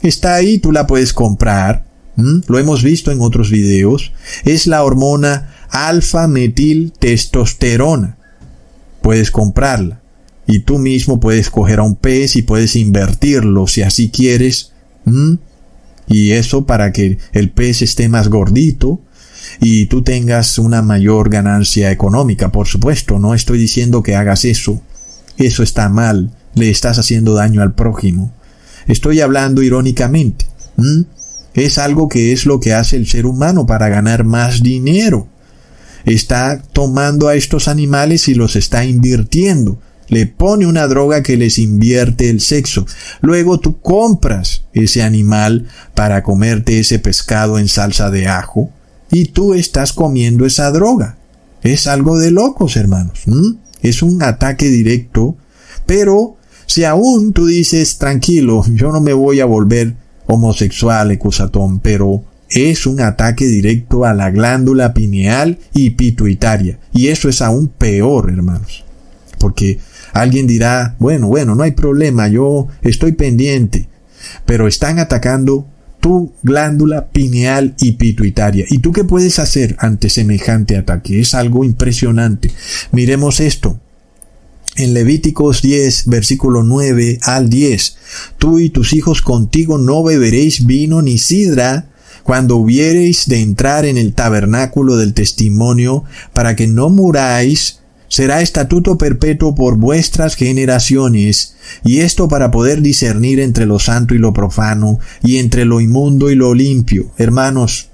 Está 0.03 0.35
ahí, 0.35 0.59
tú 0.59 0.73
la 0.73 0.87
puedes 0.87 1.13
comprar. 1.13 1.85
Lo 2.17 2.59
hemos 2.59 2.83
visto 2.83 3.13
en 3.13 3.21
otros 3.21 3.51
videos. 3.51 4.13
Es 4.45 4.67
la 4.67 4.83
hormona 4.83 5.55
alfa-metil-testosterona. 5.71 8.17
Puedes 9.03 9.31
comprarla. 9.31 10.01
Y 10.49 10.61
tú 10.61 10.79
mismo 10.79 11.21
puedes 11.21 11.51
coger 11.51 11.79
a 11.79 11.83
un 11.83 11.95
pez 11.95 12.35
y 12.35 12.43
puedes 12.43 12.75
invertirlo 12.75 13.67
si 13.67 13.83
así 13.83 14.11
quieres. 14.11 14.73
Y 16.09 16.31
eso 16.33 16.67
para 16.67 16.91
que 16.91 17.19
el 17.33 17.51
pez 17.51 17.83
esté 17.83 18.09
más 18.09 18.29
gordito 18.29 19.01
y 19.61 19.87
tú 19.87 20.03
tengas 20.03 20.59
una 20.59 20.83
mayor 20.83 21.29
ganancia 21.29 21.93
económica, 21.93 22.51
por 22.51 22.67
supuesto. 22.67 23.19
No 23.19 23.35
estoy 23.35 23.59
diciendo 23.59 24.03
que 24.03 24.17
hagas 24.17 24.47
eso. 24.47 24.81
Eso 25.37 25.63
está 25.63 25.91
mal. 25.91 26.35
Le 26.55 26.71
estás 26.71 26.99
haciendo 26.99 27.35
daño 27.35 27.61
al 27.61 27.75
prójimo. 27.75 28.33
Estoy 28.87 29.21
hablando 29.21 29.63
irónicamente. 29.63 30.47
Es 31.53 31.77
algo 31.77 32.09
que 32.09 32.33
es 32.33 32.47
lo 32.47 32.59
que 32.59 32.73
hace 32.73 32.97
el 32.97 33.07
ser 33.07 33.27
humano 33.27 33.67
para 33.67 33.89
ganar 33.91 34.25
más 34.25 34.63
dinero. 34.63 35.29
Está 36.07 36.63
tomando 36.73 37.29
a 37.29 37.35
estos 37.35 37.69
animales 37.69 38.29
y 38.29 38.35
los 38.35 38.57
está 38.57 38.87
invirtiendo. 38.87 39.79
Le 40.09 40.27
pone 40.27 40.67
una 40.67 40.87
droga 40.87 41.23
que 41.23 41.37
les 41.37 41.59
invierte 41.59 42.31
el 42.31 42.41
sexo. 42.41 42.87
Luego 43.21 43.61
tú 43.61 43.81
compras 43.81 44.65
ese 44.73 45.03
animal 45.03 45.67
para 45.95 46.23
comerte 46.23 46.79
ese 46.79 46.99
pescado 46.99 47.59
en 47.59 47.69
salsa 47.69 48.11
de 48.11 48.27
ajo 48.27 48.71
y 49.11 49.27
tú 49.27 49.55
estás 49.55 49.93
comiendo 49.93 50.47
esa 50.47 50.71
droga. 50.71 51.19
Es 51.63 51.87
algo 51.87 52.19
de 52.19 52.31
locos, 52.31 52.77
hermanos. 52.77 53.25
Es 53.83 54.03
un 54.03 54.23
ataque 54.23 54.69
directo, 54.69 55.37
pero 55.87 56.37
si 56.67 56.85
aún 56.85 57.33
tú 57.33 57.47
dices, 57.47 57.99
tranquilo, 57.99 58.65
yo 58.75 58.93
no 58.93 59.01
me 59.01 59.13
voy 59.13 59.41
a 59.41 59.47
volver 59.47 59.95
homosexual, 60.27 61.11
ecusatón, 61.11 61.81
pero 61.81 62.25
es 62.51 62.87
un 62.87 63.01
ataque 63.01 63.47
directo 63.47 64.05
a 64.05 64.15
la 64.15 64.31
glándula 64.31 64.95
pineal 64.95 65.59
y 65.73 65.91
pituitaria. 65.91 66.79
Y 66.93 67.09
eso 67.09 67.29
es 67.29 67.43
aún 67.43 67.69
peor, 67.69 68.31
hermanos. 68.31 68.85
Porque 69.39 69.79
Alguien 70.21 70.47
dirá, 70.47 70.97
bueno, 70.99 71.29
bueno, 71.29 71.55
no 71.55 71.63
hay 71.63 71.73
problema, 71.73 72.29
yo 72.29 72.69
estoy 72.83 73.13
pendiente. 73.13 73.89
Pero 74.47 74.67
están 74.67 74.99
atacando 74.99 75.67
tu 76.01 76.33
glándula 76.43 77.09
pineal 77.09 77.75
y 77.79 77.93
pituitaria. 77.93 78.65
¿Y 78.69 78.79
tú 78.79 78.93
qué 78.93 79.05
puedes 79.05 79.39
hacer 79.39 79.77
ante 79.79 80.11
semejante 80.11 80.77
ataque? 80.77 81.21
Es 81.21 81.35
algo 81.35 81.65
impresionante. 81.65 82.51
Miremos 82.93 83.41
esto. 83.41 83.79
En 84.77 84.95
Levíticos 84.95 85.61
10, 85.63 86.07
versículo 86.07 86.63
9 86.63 87.19
al 87.23 87.51
10, 87.51 87.97
tú 88.39 88.61
y 88.61 88.71
tus 88.71 88.93
hijos 88.93 89.23
contigo 89.23 89.77
no 89.77 90.05
beberéis 90.05 90.67
vino 90.67 91.03
ni 91.03 91.19
sidra 91.19 91.89
cuando 92.23 92.57
hubiereis 92.57 93.27
de 93.27 93.41
entrar 93.41 93.87
en 93.87 93.97
el 93.97 94.13
tabernáculo 94.13 94.97
del 94.97 95.15
testimonio, 95.15 96.05
para 96.33 96.55
que 96.57 96.67
no 96.67 96.91
muráis, 96.91 97.78
será 98.09 98.41
estatuto 98.41 98.99
perpetuo 98.99 99.55
por 99.55 99.77
vuestras 99.77 100.35
generaciones, 100.35 101.55
y 101.85 101.99
esto 102.01 102.29
para 102.29 102.51
poder 102.51 102.83
discernir 102.83 103.41
entre 103.41 103.67
lo 103.67 103.79
santo 103.79 104.15
y 104.15 104.19
lo 104.19 104.33
profano, 104.33 104.99
y 105.23 105.37
entre 105.37 105.65
lo 105.65 105.81
inmundo 105.81 106.31
y 106.31 106.35
lo 106.35 106.55
limpio. 106.55 107.11
Hermanos, 107.19 107.91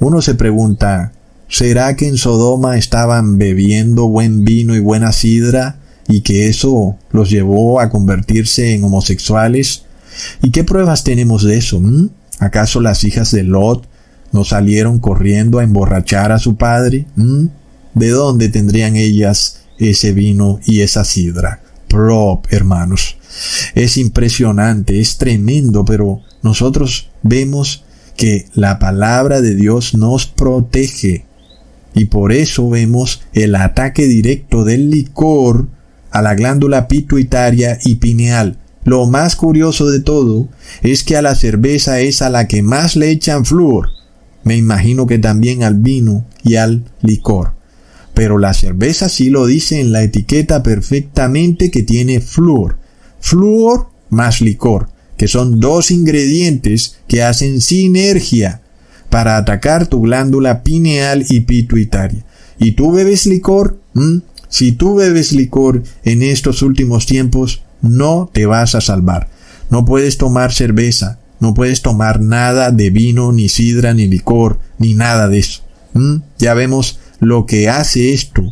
uno 0.00 0.20
se 0.22 0.34
pregunta, 0.34 1.12
¿será 1.48 1.96
que 1.96 2.08
en 2.08 2.16
Sodoma 2.16 2.76
estaban 2.76 3.38
bebiendo 3.38 4.08
buen 4.08 4.44
vino 4.44 4.74
y 4.74 4.80
buena 4.80 5.12
sidra, 5.12 5.78
y 6.08 6.20
que 6.20 6.48
eso 6.48 6.96
los 7.10 7.30
llevó 7.30 7.80
a 7.80 7.90
convertirse 7.90 8.74
en 8.74 8.84
homosexuales? 8.84 9.84
¿Y 10.42 10.50
qué 10.50 10.64
pruebas 10.64 11.04
tenemos 11.04 11.44
de 11.44 11.56
eso? 11.56 11.80
Mm? 11.80 12.10
¿Acaso 12.40 12.80
las 12.80 13.04
hijas 13.04 13.30
de 13.30 13.44
Lot 13.44 13.86
no 14.32 14.44
salieron 14.44 14.98
corriendo 14.98 15.60
a 15.60 15.64
emborrachar 15.64 16.32
a 16.32 16.38
su 16.38 16.56
padre? 16.56 17.06
¿Mm? 17.16 17.46
¿De 17.94 18.10
dónde 18.10 18.48
tendrían 18.48 18.96
ellas 18.96 19.60
ese 19.78 20.12
vino 20.12 20.60
y 20.66 20.80
esa 20.80 21.04
sidra? 21.04 21.62
Prop, 21.88 22.46
hermanos. 22.50 23.16
Es 23.74 23.96
impresionante, 23.96 25.00
es 25.00 25.18
tremendo, 25.18 25.84
pero 25.84 26.20
nosotros 26.42 27.10
vemos 27.22 27.84
que 28.16 28.46
la 28.54 28.78
palabra 28.78 29.40
de 29.40 29.54
Dios 29.54 29.94
nos 29.94 30.26
protege. 30.26 31.26
Y 31.94 32.06
por 32.06 32.32
eso 32.32 32.68
vemos 32.68 33.22
el 33.32 33.54
ataque 33.54 34.06
directo 34.06 34.64
del 34.64 34.90
licor 34.90 35.68
a 36.10 36.22
la 36.22 36.34
glándula 36.34 36.88
pituitaria 36.88 37.78
y 37.84 37.96
pineal, 37.96 38.58
lo 38.84 39.06
más 39.06 39.34
curioso 39.34 39.90
de 39.90 40.00
todo 40.00 40.48
es 40.82 41.04
que 41.04 41.16
a 41.16 41.22
la 41.22 41.34
cerveza 41.34 42.00
es 42.00 42.20
a 42.20 42.28
la 42.28 42.46
que 42.46 42.62
más 42.62 42.96
le 42.96 43.10
echan 43.10 43.46
flúor. 43.46 43.88
Me 44.44 44.56
imagino 44.56 45.06
que 45.06 45.18
también 45.18 45.62
al 45.62 45.76
vino 45.76 46.26
y 46.42 46.56
al 46.56 46.84
licor. 47.00 47.53
Pero 48.14 48.38
la 48.38 48.54
cerveza 48.54 49.08
sí 49.08 49.28
lo 49.28 49.46
dice 49.46 49.80
en 49.80 49.92
la 49.92 50.02
etiqueta 50.02 50.62
perfectamente 50.62 51.70
que 51.70 51.82
tiene 51.82 52.20
flúor. 52.20 52.78
Flúor 53.20 53.88
más 54.08 54.40
licor, 54.40 54.88
que 55.16 55.28
son 55.28 55.60
dos 55.60 55.90
ingredientes 55.90 56.98
que 57.08 57.22
hacen 57.22 57.60
sinergia 57.60 58.62
para 59.10 59.36
atacar 59.36 59.86
tu 59.86 60.00
glándula 60.00 60.62
pineal 60.62 61.24
y 61.28 61.40
pituitaria. 61.40 62.24
¿Y 62.58 62.72
tú 62.72 62.92
bebes 62.92 63.26
licor? 63.26 63.78
¿Mm? 63.94 64.18
Si 64.48 64.72
tú 64.72 64.94
bebes 64.94 65.32
licor 65.32 65.82
en 66.04 66.22
estos 66.22 66.62
últimos 66.62 67.06
tiempos, 67.06 67.62
no 67.82 68.30
te 68.32 68.46
vas 68.46 68.74
a 68.74 68.80
salvar. 68.80 69.28
No 69.70 69.84
puedes 69.84 70.18
tomar 70.18 70.52
cerveza, 70.52 71.18
no 71.40 71.54
puedes 71.54 71.82
tomar 71.82 72.20
nada 72.20 72.70
de 72.70 72.90
vino, 72.90 73.32
ni 73.32 73.48
sidra, 73.48 73.94
ni 73.94 74.06
licor, 74.06 74.60
ni 74.78 74.94
nada 74.94 75.28
de 75.28 75.38
eso. 75.38 75.62
¿Mm? 75.94 76.16
Ya 76.38 76.54
vemos 76.54 76.98
lo 77.24 77.46
que 77.46 77.68
hace 77.68 78.12
esto. 78.12 78.42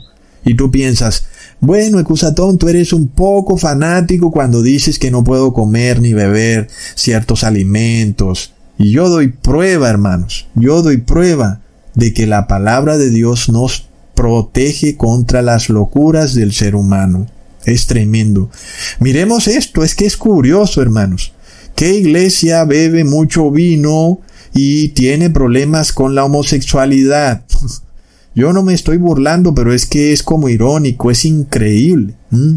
Y 0.45 0.55
tú 0.55 0.71
piensas, 0.71 1.27
bueno, 1.61 2.01
Ecusatón, 2.01 2.59
tú 2.59 2.69
eres 2.69 2.93
un 2.93 3.09
poco 3.09 3.57
fanático 3.57 4.33
cuando 4.33 4.63
dices 4.63 4.99
que 4.99 5.13
no 5.13 5.23
puedo 5.23 5.53
comer 5.53 6.01
ni 6.01 6.13
beber 6.13 6.69
ciertos 6.97 7.45
alimentos. 7.45 8.53
Y 8.79 8.91
yo 8.91 9.09
doy 9.09 9.29
prueba, 9.29 9.89
hermanos, 9.89 10.49
yo 10.57 10.83
doy 10.83 10.97
prueba 10.97 11.61
de 11.95 12.13
que 12.13 12.27
la 12.27 12.49
palabra 12.49 12.99
de 12.99 13.11
Dios 13.11 13.49
nos 13.49 13.87
protege 14.15 14.97
contra 14.97 15.43
las 15.43 15.69
locuras 15.69 16.35
del 16.35 16.53
ser 16.53 16.75
humano. 16.75 17.27
Es 17.65 17.87
tremendo. 17.87 18.51
Miremos 18.99 19.47
esto, 19.47 19.85
es 19.85 19.95
que 19.95 20.07
es 20.07 20.17
curioso, 20.17 20.83
hermanos. 20.83 21.33
¿Qué 21.77 21.95
iglesia 21.95 22.65
bebe 22.65 23.05
mucho 23.05 23.51
vino 23.51 24.21
y 24.53 24.89
tiene 24.89 25.31
problemas 25.31 25.93
con 25.93 26.15
la 26.15 26.25
homosexualidad? 26.25 27.45
Yo 28.35 28.53
no 28.55 28.63
me 28.63 28.73
estoy 28.73 28.97
burlando, 28.97 29.55
pero 29.55 29.75
es 29.75 29.85
que 29.85 30.13
es 30.13 30.23
como 30.23 30.49
irónico, 30.49 31.11
es 31.11 31.25
increíble. 31.27 32.15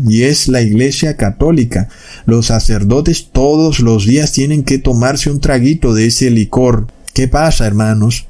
Y 0.08 0.24
es 0.24 0.48
la 0.48 0.62
iglesia 0.62 1.18
católica. 1.18 1.90
Los 2.26 2.46
sacerdotes 2.46 3.28
todos 3.32 3.82
los 3.82 4.06
días 4.06 4.32
tienen 4.32 4.64
que 4.64 4.78
tomarse 4.78 5.30
un 5.30 5.42
traguito 5.42 5.94
de 5.94 6.08
ese 6.08 6.32
licor. 6.32 6.88
¿Qué 7.14 7.28
pasa, 7.28 7.68
hermanos? 7.68 8.28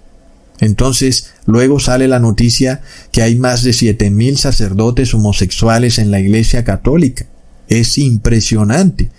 Entonces, 0.59 1.33
luego 1.45 1.79
sale 1.79 2.07
la 2.07 2.19
noticia 2.19 2.81
que 3.11 3.21
hay 3.21 3.35
más 3.35 3.61
de 3.63 3.73
siete 3.73 4.09
mil 4.09 4.37
sacerdotes 4.37 5.13
homosexuales 5.13 5.99
en 5.99 6.09
la 6.09 6.19
Iglesia 6.19 6.63
Católica. 6.63 7.27
Es 7.67 7.97
impresionante. 7.97 9.09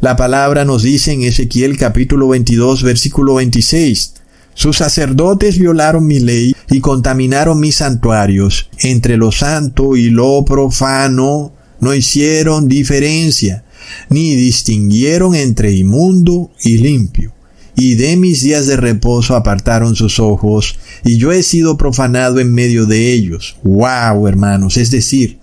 La 0.00 0.16
palabra 0.16 0.64
nos 0.64 0.82
dice 0.82 1.12
en 1.12 1.22
Ezequiel 1.22 1.78
capítulo 1.78 2.28
22 2.28 2.82
versículo 2.82 3.34
26, 3.36 4.14
sus 4.54 4.76
sacerdotes 4.76 5.58
violaron 5.58 6.06
mi 6.06 6.20
ley 6.20 6.54
y 6.70 6.80
contaminaron 6.80 7.60
mis 7.60 7.76
santuarios. 7.76 8.68
Entre 8.78 9.16
lo 9.16 9.32
santo 9.32 9.96
y 9.96 10.10
lo 10.10 10.44
profano 10.44 11.52
no 11.80 11.94
hicieron 11.94 12.68
diferencia, 12.68 13.64
ni 14.08 14.34
distinguieron 14.36 15.34
entre 15.34 15.72
inmundo 15.72 16.50
y 16.62 16.78
limpio 16.78 17.32
y 17.80 17.94
de 17.94 18.16
mis 18.18 18.42
días 18.42 18.66
de 18.66 18.76
reposo 18.76 19.34
apartaron 19.34 19.96
sus 19.96 20.20
ojos, 20.20 20.78
y 21.02 21.16
yo 21.16 21.32
he 21.32 21.42
sido 21.42 21.78
profanado 21.78 22.38
en 22.38 22.52
medio 22.52 22.84
de 22.84 23.10
ellos. 23.12 23.56
¡Wow, 23.62 24.28
hermanos! 24.28 24.76
Es 24.76 24.90
decir, 24.90 25.38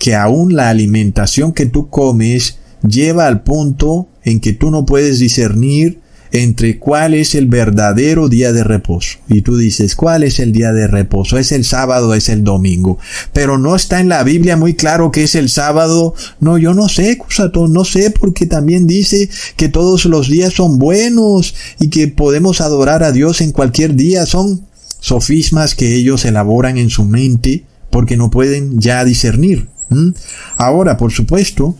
que 0.00 0.16
aún 0.16 0.56
la 0.56 0.68
alimentación 0.68 1.52
que 1.52 1.66
tú 1.66 1.88
comes 1.90 2.58
lleva 2.82 3.28
al 3.28 3.42
punto 3.44 4.08
en 4.24 4.40
que 4.40 4.52
tú 4.52 4.72
no 4.72 4.84
puedes 4.84 5.20
discernir 5.20 6.00
entre 6.34 6.80
cuál 6.80 7.14
es 7.14 7.36
el 7.36 7.46
verdadero 7.46 8.28
día 8.28 8.52
de 8.52 8.64
reposo. 8.64 9.18
Y 9.28 9.42
tú 9.42 9.56
dices, 9.56 9.94
¿cuál 9.94 10.24
es 10.24 10.40
el 10.40 10.50
día 10.50 10.72
de 10.72 10.88
reposo? 10.88 11.38
¿Es 11.38 11.52
el 11.52 11.64
sábado 11.64 12.12
es 12.12 12.28
el 12.28 12.42
domingo? 12.42 12.98
Pero 13.32 13.56
no 13.56 13.76
está 13.76 14.00
en 14.00 14.08
la 14.08 14.24
Biblia 14.24 14.56
muy 14.56 14.74
claro 14.74 15.12
que 15.12 15.22
es 15.22 15.36
el 15.36 15.48
sábado. 15.48 16.12
No, 16.40 16.58
yo 16.58 16.74
no 16.74 16.88
sé, 16.88 17.18
Cusato, 17.18 17.68
no 17.68 17.84
sé, 17.84 18.10
porque 18.10 18.46
también 18.46 18.88
dice 18.88 19.30
que 19.56 19.68
todos 19.68 20.06
los 20.06 20.28
días 20.28 20.54
son 20.54 20.80
buenos 20.80 21.54
y 21.78 21.88
que 21.88 22.08
podemos 22.08 22.60
adorar 22.60 23.04
a 23.04 23.12
Dios 23.12 23.40
en 23.40 23.52
cualquier 23.52 23.94
día. 23.94 24.26
Son 24.26 24.66
sofismas 24.98 25.76
que 25.76 25.94
ellos 25.94 26.24
elaboran 26.24 26.78
en 26.78 26.90
su 26.90 27.04
mente 27.04 27.64
porque 27.90 28.16
no 28.16 28.28
pueden 28.28 28.80
ya 28.80 29.04
discernir. 29.04 29.68
Ahora, 30.56 30.96
por 30.96 31.12
supuesto, 31.12 31.76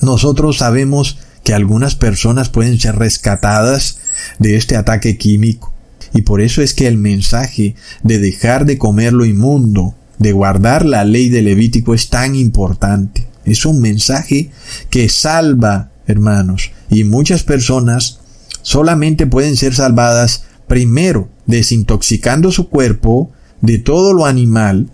nosotros 0.00 0.56
sabemos 0.56 1.18
que 1.46 1.54
algunas 1.54 1.94
personas 1.94 2.48
pueden 2.48 2.80
ser 2.80 2.96
rescatadas 2.96 3.98
de 4.40 4.56
este 4.56 4.74
ataque 4.74 5.16
químico. 5.16 5.72
Y 6.12 6.22
por 6.22 6.40
eso 6.40 6.60
es 6.60 6.74
que 6.74 6.88
el 6.88 6.98
mensaje 6.98 7.76
de 8.02 8.18
dejar 8.18 8.64
de 8.64 8.78
comer 8.78 9.12
lo 9.12 9.24
inmundo, 9.24 9.94
de 10.18 10.32
guardar 10.32 10.84
la 10.84 11.04
ley 11.04 11.28
de 11.28 11.42
Levítico 11.42 11.94
es 11.94 12.08
tan 12.08 12.34
importante. 12.34 13.28
Es 13.44 13.64
un 13.64 13.80
mensaje 13.80 14.50
que 14.90 15.08
salva, 15.08 15.92
hermanos, 16.08 16.72
y 16.90 17.04
muchas 17.04 17.44
personas 17.44 18.18
solamente 18.62 19.28
pueden 19.28 19.56
ser 19.56 19.72
salvadas 19.72 20.46
primero 20.66 21.28
desintoxicando 21.46 22.50
su 22.50 22.68
cuerpo 22.68 23.30
de 23.60 23.78
todo 23.78 24.14
lo 24.14 24.26
animal 24.26 24.90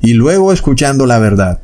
y 0.00 0.14
luego 0.14 0.52
escuchando 0.52 1.06
la 1.06 1.20
verdad. 1.20 1.60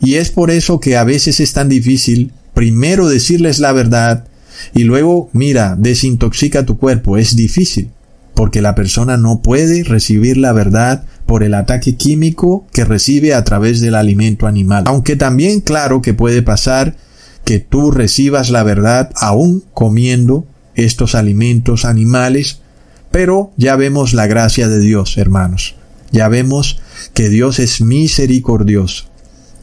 Y 0.00 0.16
es 0.16 0.30
por 0.30 0.50
eso 0.50 0.80
que 0.80 0.98
a 0.98 1.04
veces 1.04 1.40
es 1.40 1.54
tan 1.54 1.70
difícil 1.70 2.34
primero 2.54 3.08
decirles 3.08 3.58
la 3.58 3.72
verdad 3.72 4.24
y 4.72 4.84
luego, 4.84 5.28
mira, 5.32 5.76
desintoxica 5.78 6.64
tu 6.64 6.78
cuerpo. 6.78 7.18
Es 7.18 7.36
difícil, 7.36 7.90
porque 8.34 8.62
la 8.62 8.74
persona 8.74 9.16
no 9.16 9.42
puede 9.42 9.84
recibir 9.84 10.36
la 10.36 10.52
verdad 10.52 11.04
por 11.26 11.42
el 11.42 11.54
ataque 11.54 11.96
químico 11.96 12.66
que 12.72 12.84
recibe 12.84 13.34
a 13.34 13.44
través 13.44 13.80
del 13.80 13.94
alimento 13.94 14.46
animal. 14.46 14.84
Aunque 14.86 15.16
también 15.16 15.60
claro 15.60 16.02
que 16.02 16.14
puede 16.14 16.42
pasar 16.42 16.96
que 17.44 17.58
tú 17.58 17.90
recibas 17.90 18.50
la 18.50 18.62
verdad 18.62 19.10
aún 19.16 19.64
comiendo 19.74 20.46
estos 20.74 21.14
alimentos 21.14 21.84
animales, 21.84 22.60
pero 23.10 23.52
ya 23.56 23.76
vemos 23.76 24.14
la 24.14 24.26
gracia 24.26 24.68
de 24.68 24.80
Dios, 24.80 25.18
hermanos. 25.18 25.76
Ya 26.10 26.28
vemos 26.28 26.80
que 27.12 27.28
Dios 27.28 27.58
es 27.58 27.80
misericordioso. 27.80 29.06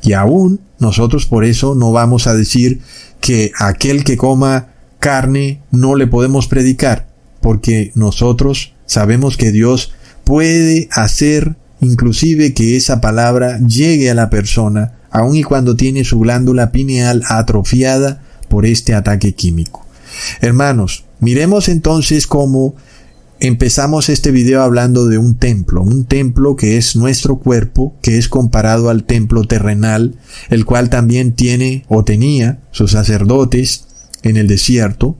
Y 0.01 0.13
aún 0.13 0.61
nosotros 0.79 1.25
por 1.25 1.45
eso 1.45 1.75
no 1.75 1.91
vamos 1.91 2.27
a 2.27 2.33
decir 2.33 2.81
que 3.19 3.51
aquel 3.57 4.03
que 4.03 4.17
coma 4.17 4.69
carne 4.99 5.61
no 5.71 5.95
le 5.95 6.07
podemos 6.07 6.47
predicar, 6.47 7.07
porque 7.41 7.91
nosotros 7.95 8.73
sabemos 8.85 9.37
que 9.37 9.51
Dios 9.51 9.93
puede 10.23 10.89
hacer 10.91 11.55
inclusive 11.81 12.53
que 12.53 12.77
esa 12.77 13.01
palabra 13.01 13.59
llegue 13.59 14.09
a 14.11 14.15
la 14.15 14.29
persona 14.29 14.99
aun 15.09 15.35
y 15.35 15.43
cuando 15.43 15.75
tiene 15.75 16.03
su 16.03 16.19
glándula 16.19 16.71
pineal 16.71 17.23
atrofiada 17.27 18.21
por 18.47 18.65
este 18.65 18.93
ataque 18.93 19.33
químico. 19.33 19.85
Hermanos, 20.39 21.05
miremos 21.19 21.67
entonces 21.67 22.27
cómo 22.27 22.75
empezamos 23.41 24.09
este 24.09 24.29
video 24.29 24.61
hablando 24.61 25.07
de 25.07 25.17
un 25.17 25.35
templo, 25.35 25.81
un 25.81 26.05
templo 26.05 26.55
que 26.55 26.77
es 26.77 26.95
nuestro 26.95 27.39
cuerpo, 27.39 27.95
que 28.03 28.19
es 28.19 28.29
comparado 28.29 28.89
al 28.89 29.03
templo 29.03 29.45
terrenal, 29.45 30.15
el 30.49 30.63
cual 30.63 30.91
también 30.91 31.33
tiene 31.33 31.83
o 31.89 32.03
tenía 32.03 32.59
sus 32.69 32.91
sacerdotes 32.91 33.85
en 34.21 34.37
el 34.37 34.47
desierto, 34.47 35.17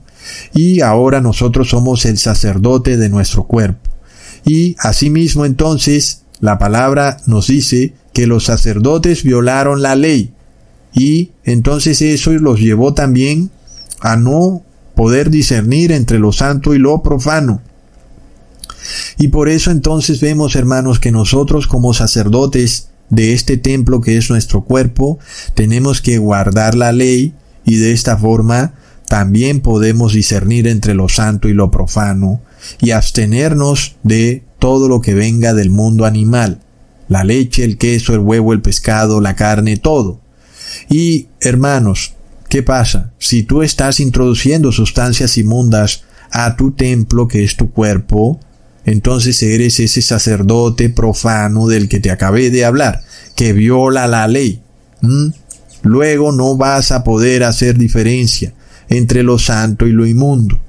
y 0.54 0.82
ahora 0.82 1.20
nosotros 1.20 1.70
somos 1.70 2.04
el 2.04 2.16
sacerdote 2.16 2.96
de 2.96 3.08
nuestro 3.08 3.44
cuerpo. 3.48 3.90
Y 4.44 4.76
asimismo 4.78 5.44
entonces 5.44 6.22
la 6.38 6.58
palabra 6.58 7.16
nos 7.26 7.48
dice 7.48 7.94
que 8.12 8.28
los 8.28 8.44
sacerdotes 8.44 9.24
violaron 9.24 9.82
la 9.82 9.96
ley, 9.96 10.32
y 10.94 11.32
entonces 11.42 12.00
eso 12.00 12.30
los 12.34 12.60
llevó 12.60 12.94
también 12.94 13.50
a 14.00 14.16
no 14.16 14.62
poder 14.94 15.28
discernir 15.28 15.90
entre 15.90 16.20
lo 16.20 16.30
santo 16.30 16.72
y 16.72 16.78
lo 16.78 17.02
profano. 17.02 17.62
Y 19.18 19.28
por 19.28 19.48
eso 19.48 19.70
entonces 19.70 20.20
vemos, 20.20 20.56
hermanos, 20.56 20.98
que 20.98 21.12
nosotros 21.12 21.66
como 21.66 21.94
sacerdotes 21.94 22.88
de 23.10 23.34
este 23.34 23.56
templo 23.58 24.00
que 24.00 24.16
es 24.16 24.30
nuestro 24.30 24.64
cuerpo, 24.64 25.18
tenemos 25.54 26.00
que 26.00 26.18
guardar 26.18 26.74
la 26.74 26.92
ley 26.92 27.34
y 27.64 27.76
de 27.76 27.92
esta 27.92 28.16
forma 28.16 28.74
también 29.06 29.60
podemos 29.60 30.14
discernir 30.14 30.66
entre 30.66 30.94
lo 30.94 31.08
santo 31.10 31.48
y 31.48 31.52
lo 31.52 31.70
profano 31.70 32.40
y 32.80 32.92
abstenernos 32.92 33.96
de 34.02 34.44
todo 34.58 34.88
lo 34.88 35.02
que 35.02 35.12
venga 35.12 35.52
del 35.52 35.68
mundo 35.68 36.06
animal, 36.06 36.60
la 37.08 37.22
leche, 37.22 37.64
el 37.64 37.76
queso, 37.76 38.14
el 38.14 38.20
huevo, 38.20 38.54
el 38.54 38.62
pescado, 38.62 39.20
la 39.20 39.36
carne, 39.36 39.76
todo. 39.76 40.20
Y, 40.88 41.28
hermanos, 41.40 42.14
¿qué 42.48 42.62
pasa? 42.62 43.12
Si 43.18 43.42
tú 43.42 43.62
estás 43.62 44.00
introduciendo 44.00 44.72
sustancias 44.72 45.36
inmundas 45.36 46.04
a 46.30 46.56
tu 46.56 46.72
templo, 46.72 47.28
que 47.28 47.44
es 47.44 47.56
tu 47.56 47.70
cuerpo, 47.70 48.40
entonces 48.84 49.42
eres 49.42 49.78
ese 49.80 50.02
sacerdote 50.02 50.90
profano 50.90 51.68
del 51.68 51.88
que 51.88 52.00
te 52.00 52.10
acabé 52.10 52.50
de 52.50 52.64
hablar, 52.64 53.02
que 53.36 53.52
viola 53.52 54.06
la 54.08 54.26
ley. 54.26 54.60
Luego 55.82 56.32
no 56.32 56.56
vas 56.56 56.90
a 56.92 57.04
poder 57.04 57.44
hacer 57.44 57.78
diferencia 57.78 58.52
entre 58.88 59.22
lo 59.22 59.38
santo 59.38 59.86
y 59.86 59.92
lo 59.92 60.06
inmundo. 60.06 60.60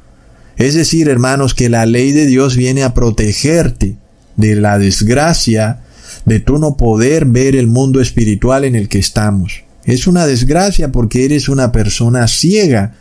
Es 0.57 0.75
decir, 0.75 1.09
hermanos, 1.09 1.53
que 1.55 1.69
la 1.69 1.85
ley 1.85 2.11
de 2.11 2.27
Dios 2.27 2.55
viene 2.55 2.83
a 2.83 2.93
protegerte 2.93 3.95
de 4.35 4.55
la 4.55 4.77
desgracia 4.77 5.81
de 6.25 6.39
tú 6.39 6.59
no 6.59 6.77
poder 6.77 7.25
ver 7.25 7.55
el 7.55 7.67
mundo 7.67 7.99
espiritual 7.99 8.63
en 8.63 8.75
el 8.75 8.87
que 8.87 8.99
estamos. 8.99 9.63
Es 9.85 10.07
una 10.07 10.27
desgracia 10.27 10.91
porque 10.91 11.25
eres 11.25 11.49
una 11.49 11.71
persona 11.71 12.27
ciega 12.27 12.95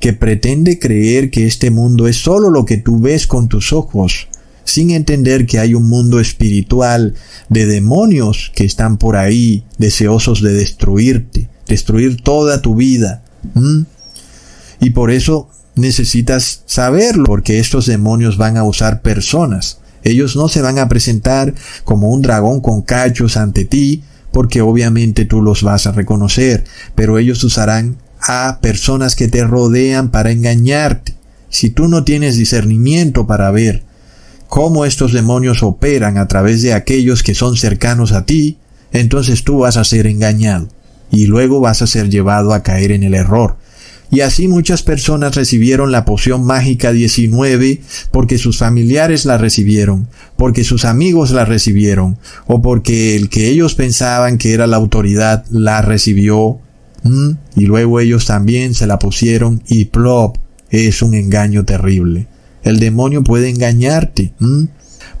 que 0.00 0.12
pretende 0.12 0.78
creer 0.78 1.30
que 1.30 1.46
este 1.46 1.70
mundo 1.70 2.06
es 2.08 2.16
solo 2.16 2.50
lo 2.50 2.64
que 2.64 2.76
tú 2.76 3.00
ves 3.00 3.26
con 3.26 3.48
tus 3.48 3.72
ojos 3.72 4.28
sin 4.66 4.90
entender 4.90 5.46
que 5.46 5.60
hay 5.60 5.74
un 5.74 5.88
mundo 5.88 6.20
espiritual 6.20 7.14
de 7.48 7.66
demonios 7.66 8.52
que 8.54 8.64
están 8.64 8.98
por 8.98 9.16
ahí 9.16 9.64
deseosos 9.78 10.42
de 10.42 10.52
destruirte, 10.52 11.48
destruir 11.66 12.20
toda 12.20 12.60
tu 12.60 12.74
vida. 12.74 13.22
Y 14.80 14.90
por 14.90 15.12
eso 15.12 15.48
necesitas 15.76 16.64
saberlo, 16.66 17.24
porque 17.24 17.60
estos 17.60 17.86
demonios 17.86 18.36
van 18.36 18.56
a 18.56 18.64
usar 18.64 19.02
personas. 19.02 19.78
Ellos 20.02 20.34
no 20.34 20.48
se 20.48 20.62
van 20.62 20.78
a 20.80 20.88
presentar 20.88 21.54
como 21.84 22.10
un 22.10 22.22
dragón 22.22 22.60
con 22.60 22.82
cachos 22.82 23.36
ante 23.36 23.64
ti, 23.64 24.02
porque 24.32 24.62
obviamente 24.62 25.24
tú 25.24 25.42
los 25.42 25.62
vas 25.62 25.86
a 25.86 25.92
reconocer, 25.92 26.64
pero 26.96 27.18
ellos 27.18 27.42
usarán 27.44 27.98
a 28.20 28.58
personas 28.60 29.14
que 29.14 29.28
te 29.28 29.44
rodean 29.44 30.10
para 30.10 30.32
engañarte. 30.32 31.14
Si 31.50 31.70
tú 31.70 31.86
no 31.86 32.02
tienes 32.02 32.36
discernimiento 32.36 33.28
para 33.28 33.52
ver 33.52 33.85
cómo 34.48 34.84
estos 34.84 35.12
demonios 35.12 35.62
operan 35.62 36.18
a 36.18 36.28
través 36.28 36.62
de 36.62 36.72
aquellos 36.72 37.22
que 37.22 37.34
son 37.34 37.56
cercanos 37.56 38.12
a 38.12 38.26
ti, 38.26 38.58
entonces 38.92 39.44
tú 39.44 39.58
vas 39.58 39.76
a 39.76 39.84
ser 39.84 40.06
engañado 40.06 40.68
y 41.10 41.26
luego 41.26 41.60
vas 41.60 41.82
a 41.82 41.86
ser 41.86 42.08
llevado 42.08 42.52
a 42.52 42.62
caer 42.62 42.92
en 42.92 43.02
el 43.02 43.14
error. 43.14 43.56
Y 44.10 44.20
así 44.20 44.46
muchas 44.46 44.82
personas 44.82 45.34
recibieron 45.34 45.90
la 45.90 46.04
poción 46.04 46.44
mágica 46.44 46.92
19 46.92 47.80
porque 48.12 48.38
sus 48.38 48.58
familiares 48.58 49.24
la 49.24 49.36
recibieron, 49.36 50.08
porque 50.36 50.62
sus 50.62 50.84
amigos 50.84 51.32
la 51.32 51.44
recibieron, 51.44 52.16
o 52.46 52.62
porque 52.62 53.16
el 53.16 53.28
que 53.28 53.48
ellos 53.48 53.74
pensaban 53.74 54.38
que 54.38 54.52
era 54.52 54.68
la 54.68 54.76
autoridad 54.76 55.44
la 55.50 55.82
recibió, 55.82 56.60
y 57.56 57.66
luego 57.66 58.00
ellos 58.00 58.26
también 58.26 58.74
se 58.74 58.86
la 58.86 58.98
pusieron 58.98 59.62
y 59.68 59.86
plop, 59.86 60.36
es 60.70 61.02
un 61.02 61.14
engaño 61.14 61.64
terrible. 61.64 62.26
El 62.66 62.80
demonio 62.80 63.22
puede 63.22 63.48
engañarte. 63.48 64.32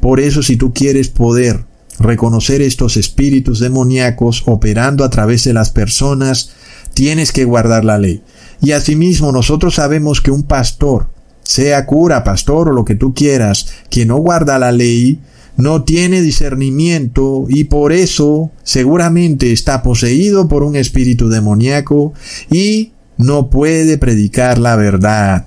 Por 0.00 0.18
eso 0.18 0.42
si 0.42 0.56
tú 0.56 0.74
quieres 0.74 1.08
poder 1.08 1.64
reconocer 2.00 2.60
estos 2.60 2.96
espíritus 2.96 3.60
demoníacos 3.60 4.42
operando 4.46 5.04
a 5.04 5.10
través 5.10 5.44
de 5.44 5.52
las 5.52 5.70
personas, 5.70 6.50
tienes 6.92 7.30
que 7.30 7.44
guardar 7.44 7.84
la 7.84 7.98
ley. 7.98 8.24
Y 8.60 8.72
asimismo 8.72 9.30
nosotros 9.30 9.76
sabemos 9.76 10.20
que 10.20 10.32
un 10.32 10.42
pastor, 10.42 11.08
sea 11.44 11.86
cura, 11.86 12.24
pastor 12.24 12.70
o 12.70 12.72
lo 12.72 12.84
que 12.84 12.96
tú 12.96 13.14
quieras, 13.14 13.68
que 13.90 14.06
no 14.06 14.16
guarda 14.16 14.58
la 14.58 14.72
ley, 14.72 15.20
no 15.56 15.84
tiene 15.84 16.22
discernimiento 16.22 17.46
y 17.48 17.64
por 17.64 17.92
eso 17.92 18.50
seguramente 18.64 19.52
está 19.52 19.84
poseído 19.84 20.48
por 20.48 20.64
un 20.64 20.74
espíritu 20.74 21.28
demoníaco 21.28 22.12
y 22.50 22.90
no 23.18 23.50
puede 23.50 23.98
predicar 23.98 24.58
la 24.58 24.74
verdad 24.74 25.46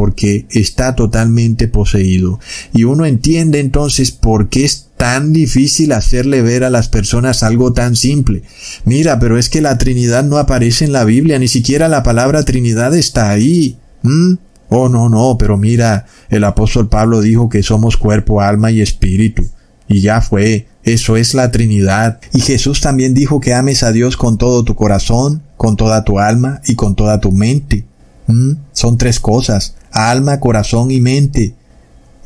porque 0.00 0.46
está 0.48 0.96
totalmente 0.96 1.68
poseído. 1.68 2.40
Y 2.72 2.84
uno 2.84 3.04
entiende 3.04 3.60
entonces 3.60 4.12
por 4.12 4.48
qué 4.48 4.64
es 4.64 4.88
tan 4.96 5.34
difícil 5.34 5.92
hacerle 5.92 6.40
ver 6.40 6.64
a 6.64 6.70
las 6.70 6.88
personas 6.88 7.42
algo 7.42 7.74
tan 7.74 7.96
simple. 7.96 8.42
Mira, 8.86 9.18
pero 9.18 9.36
es 9.36 9.50
que 9.50 9.60
la 9.60 9.76
Trinidad 9.76 10.24
no 10.24 10.38
aparece 10.38 10.86
en 10.86 10.92
la 10.92 11.04
Biblia, 11.04 11.38
ni 11.38 11.48
siquiera 11.48 11.86
la 11.88 12.02
palabra 12.02 12.44
Trinidad 12.44 12.96
está 12.96 13.28
ahí. 13.28 13.76
¿Mm? 14.00 14.36
Oh, 14.70 14.88
no, 14.88 15.10
no, 15.10 15.36
pero 15.38 15.58
mira, 15.58 16.06
el 16.30 16.44
apóstol 16.44 16.88
Pablo 16.88 17.20
dijo 17.20 17.50
que 17.50 17.62
somos 17.62 17.98
cuerpo, 17.98 18.40
alma 18.40 18.70
y 18.70 18.80
espíritu. 18.80 19.44
Y 19.86 20.00
ya 20.00 20.22
fue, 20.22 20.66
eso 20.82 21.18
es 21.18 21.34
la 21.34 21.50
Trinidad. 21.50 22.20
Y 22.32 22.40
Jesús 22.40 22.80
también 22.80 23.12
dijo 23.12 23.38
que 23.38 23.52
ames 23.52 23.82
a 23.82 23.92
Dios 23.92 24.16
con 24.16 24.38
todo 24.38 24.64
tu 24.64 24.76
corazón, 24.76 25.42
con 25.58 25.76
toda 25.76 26.04
tu 26.04 26.18
alma 26.20 26.62
y 26.66 26.74
con 26.74 26.96
toda 26.96 27.20
tu 27.20 27.32
mente. 27.32 27.84
¿Mm? 28.32 28.52
Son 28.72 28.98
tres 28.98 29.20
cosas 29.20 29.74
alma, 29.90 30.40
corazón 30.40 30.90
y 30.90 31.00
mente. 31.00 31.54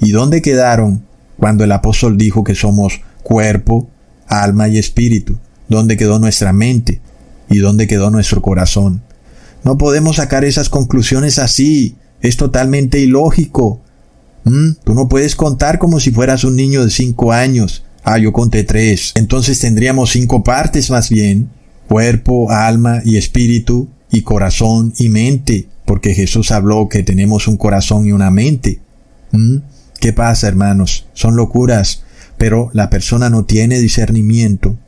¿Y 0.00 0.10
dónde 0.10 0.42
quedaron 0.42 1.04
cuando 1.38 1.64
el 1.64 1.72
apóstol 1.72 2.16
dijo 2.16 2.44
que 2.44 2.54
somos 2.54 3.00
cuerpo, 3.22 3.88
alma 4.26 4.68
y 4.68 4.78
espíritu? 4.78 5.38
¿Dónde 5.68 5.96
quedó 5.96 6.18
nuestra 6.18 6.52
mente? 6.52 7.00
¿Y 7.48 7.58
dónde 7.58 7.86
quedó 7.86 8.10
nuestro 8.10 8.42
corazón? 8.42 9.02
No 9.62 9.78
podemos 9.78 10.16
sacar 10.16 10.44
esas 10.44 10.68
conclusiones 10.68 11.38
así. 11.38 11.96
Es 12.20 12.36
totalmente 12.36 13.00
ilógico. 13.00 13.80
¿Mm? 14.44 14.72
Tú 14.84 14.94
no 14.94 15.08
puedes 15.08 15.36
contar 15.36 15.78
como 15.78 16.00
si 16.00 16.10
fueras 16.10 16.44
un 16.44 16.56
niño 16.56 16.84
de 16.84 16.90
cinco 16.90 17.32
años. 17.32 17.84
Ah, 18.02 18.18
yo 18.18 18.32
conté 18.32 18.64
tres. 18.64 19.12
Entonces 19.14 19.58
tendríamos 19.58 20.10
cinco 20.10 20.44
partes 20.44 20.90
más 20.90 21.08
bien. 21.08 21.48
Cuerpo, 21.88 22.50
alma 22.50 23.00
y 23.04 23.16
espíritu, 23.16 23.88
y 24.14 24.22
corazón 24.22 24.94
y 24.98 25.08
mente 25.08 25.68
porque 25.84 26.14
Jesús 26.14 26.50
habló 26.50 26.88
que 26.88 27.02
tenemos 27.02 27.46
un 27.48 27.56
corazón 27.56 28.06
y 28.06 28.12
una 28.12 28.30
mente. 28.30 28.80
¿Mm? 29.32 29.58
¿Qué 30.00 30.12
pasa, 30.12 30.48
hermanos? 30.48 31.06
Son 31.12 31.36
locuras, 31.36 32.02
pero 32.38 32.70
la 32.72 32.90
persona 32.90 33.30
no 33.30 33.44
tiene 33.44 33.80
discernimiento. 33.80 34.78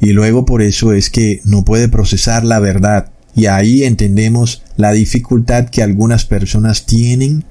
Y 0.00 0.12
luego 0.12 0.44
por 0.44 0.62
eso 0.62 0.92
es 0.92 1.10
que 1.10 1.40
no 1.44 1.64
puede 1.64 1.88
procesar 1.88 2.44
la 2.44 2.58
verdad. 2.58 3.10
Y 3.34 3.46
ahí 3.46 3.84
entendemos 3.84 4.62
la 4.76 4.92
dificultad 4.92 5.68
que 5.68 5.82
algunas 5.82 6.24
personas 6.24 6.86
tienen 6.86 7.44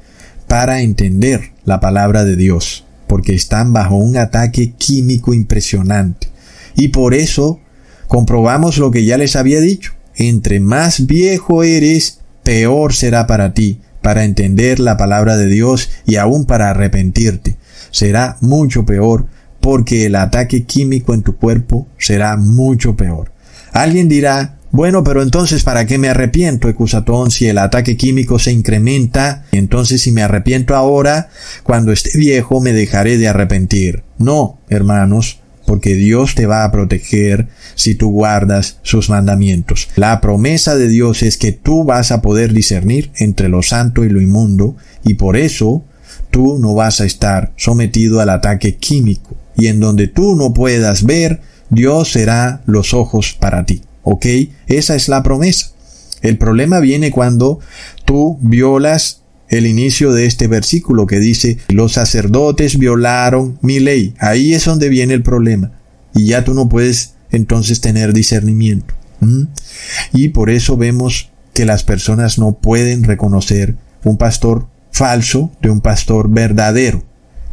para 0.48 0.82
entender 0.82 1.52
la 1.64 1.80
palabra 1.80 2.26
de 2.26 2.36
Dios, 2.36 2.86
porque 3.08 3.36
están 3.36 3.72
bajo 3.72 3.96
un 3.96 4.18
ataque 4.18 4.74
químico 4.78 5.34
impresionante. 5.34 6.28
Y 6.76 6.88
por 6.88 7.14
eso 7.14 7.60
comprobamos 8.08 8.78
lo 8.80 8.90
que 8.90 9.06
ya 9.06 9.18
les 9.18 9.36
había 9.36 9.62
dicho. 9.62 9.94
Entre 10.20 10.60
más 10.60 11.08
viejo 11.08 11.64
eres, 11.64 12.20
peor 12.44 12.94
será 12.94 13.26
para 13.26 13.54
ti, 13.54 13.80
para 14.02 14.26
entender 14.26 14.80
la 14.82 14.98
palabra 14.98 15.38
de 15.38 15.46
Dios 15.46 15.90
y 16.06 16.18
aún 16.18 16.46
para 16.46 16.70
arrepentirte. 16.70 17.56
Será 17.90 18.36
mucho 18.42 18.86
peor 18.86 19.28
porque 19.62 20.06
el 20.06 20.16
ataque 20.16 20.66
químico 20.66 21.14
en 21.14 21.24
tu 21.24 21.38
cuerpo 21.38 21.88
será 21.98 22.36
mucho 22.36 22.98
peor. 22.98 23.32
Alguien 23.72 24.10
dirá, 24.10 24.58
bueno, 24.72 25.06
pero 25.06 25.24
entonces 25.24 25.64
¿para 25.64 25.86
qué 25.86 25.98
me 25.98 26.10
arrepiento, 26.10 26.68
Ecusatón, 26.68 27.32
si 27.32 27.48
el 27.48 27.58
ataque 27.58 27.96
químico 27.96 28.40
se 28.40 28.52
incrementa? 28.52 29.46
Entonces 29.54 30.02
si 30.02 30.12
me 30.12 30.22
arrepiento 30.22 30.76
ahora, 30.76 31.30
cuando 31.64 31.94
esté 31.94 32.18
viejo 32.18 32.60
me 32.60 32.74
dejaré 32.74 33.18
de 33.18 33.30
arrepentir. 33.30 34.04
No, 34.18 34.60
hermanos, 34.68 35.40
porque 35.70 35.94
Dios 35.94 36.34
te 36.34 36.48
va 36.48 36.64
a 36.64 36.72
proteger 36.72 37.48
si 37.76 37.94
tú 37.94 38.10
guardas 38.10 38.80
sus 38.82 39.08
mandamientos. 39.12 39.88
La 39.96 40.20
promesa 40.20 40.76
de 40.76 40.88
Dios 40.88 41.22
es 41.22 41.38
que 41.38 41.52
tú 41.52 41.84
vas 41.84 42.12
a 42.12 42.24
poder 42.24 42.54
discernir 42.54 43.12
entre 43.18 43.50
lo 43.50 43.62
santo 43.62 44.04
y 44.04 44.10
lo 44.10 44.20
inmundo, 44.20 44.78
y 45.06 45.14
por 45.14 45.38
eso 45.38 45.84
tú 46.32 46.58
no 46.58 46.74
vas 46.74 47.02
a 47.02 47.06
estar 47.06 47.54
sometido 47.56 48.20
al 48.20 48.32
ataque 48.32 48.78
químico. 48.78 49.38
Y 49.56 49.68
en 49.68 49.80
donde 49.80 50.08
tú 50.08 50.36
no 50.36 50.56
puedas 50.56 51.04
ver, 51.04 51.42
Dios 51.70 52.14
será 52.14 52.64
los 52.66 52.96
ojos 52.96 53.38
para 53.40 53.68
ti. 53.68 53.84
¿Ok? 54.02 54.26
Esa 54.66 54.96
es 54.96 55.08
la 55.08 55.22
promesa. 55.22 55.68
El 56.24 56.40
problema 56.40 56.80
viene 56.80 57.12
cuando 57.12 57.60
tú 58.06 58.40
violas 58.42 59.19
el 59.50 59.66
inicio 59.66 60.14
de 60.14 60.26
este 60.26 60.48
versículo 60.48 61.06
que 61.06 61.20
dice, 61.20 61.58
los 61.70 61.94
sacerdotes 61.94 62.78
violaron 62.78 63.58
mi 63.62 63.80
ley. 63.80 64.14
Ahí 64.20 64.54
es 64.54 64.66
donde 64.66 64.90
viene 64.90 65.16
el 65.16 65.24
problema. 65.24 65.72
Y 66.14 66.28
ya 66.28 66.44
tú 66.44 66.54
no 66.54 66.70
puedes 66.70 67.16
entonces 67.32 67.82
tener 67.82 68.14
discernimiento. 68.14 68.94
Y 70.14 70.30
por 70.30 70.50
eso 70.50 70.78
vemos 70.78 71.30
que 71.54 71.66
las 71.66 71.84
personas 71.84 72.40
no 72.40 72.54
pueden 72.54 73.04
reconocer 73.04 73.76
un 74.04 74.18
pastor 74.18 74.68
falso 74.92 75.52
de 75.62 75.70
un 75.70 75.82
pastor 75.82 76.30
verdadero. 76.30 77.04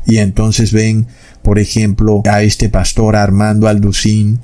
Y 0.06 0.18
entonces 0.18 0.73
ven, 0.73 1.09
por 1.43 1.59
ejemplo, 1.59 2.23
a 2.31 2.43
este 2.43 2.68
pastor 2.68 3.16
Armando 3.16 3.66
Alducín 3.66 4.39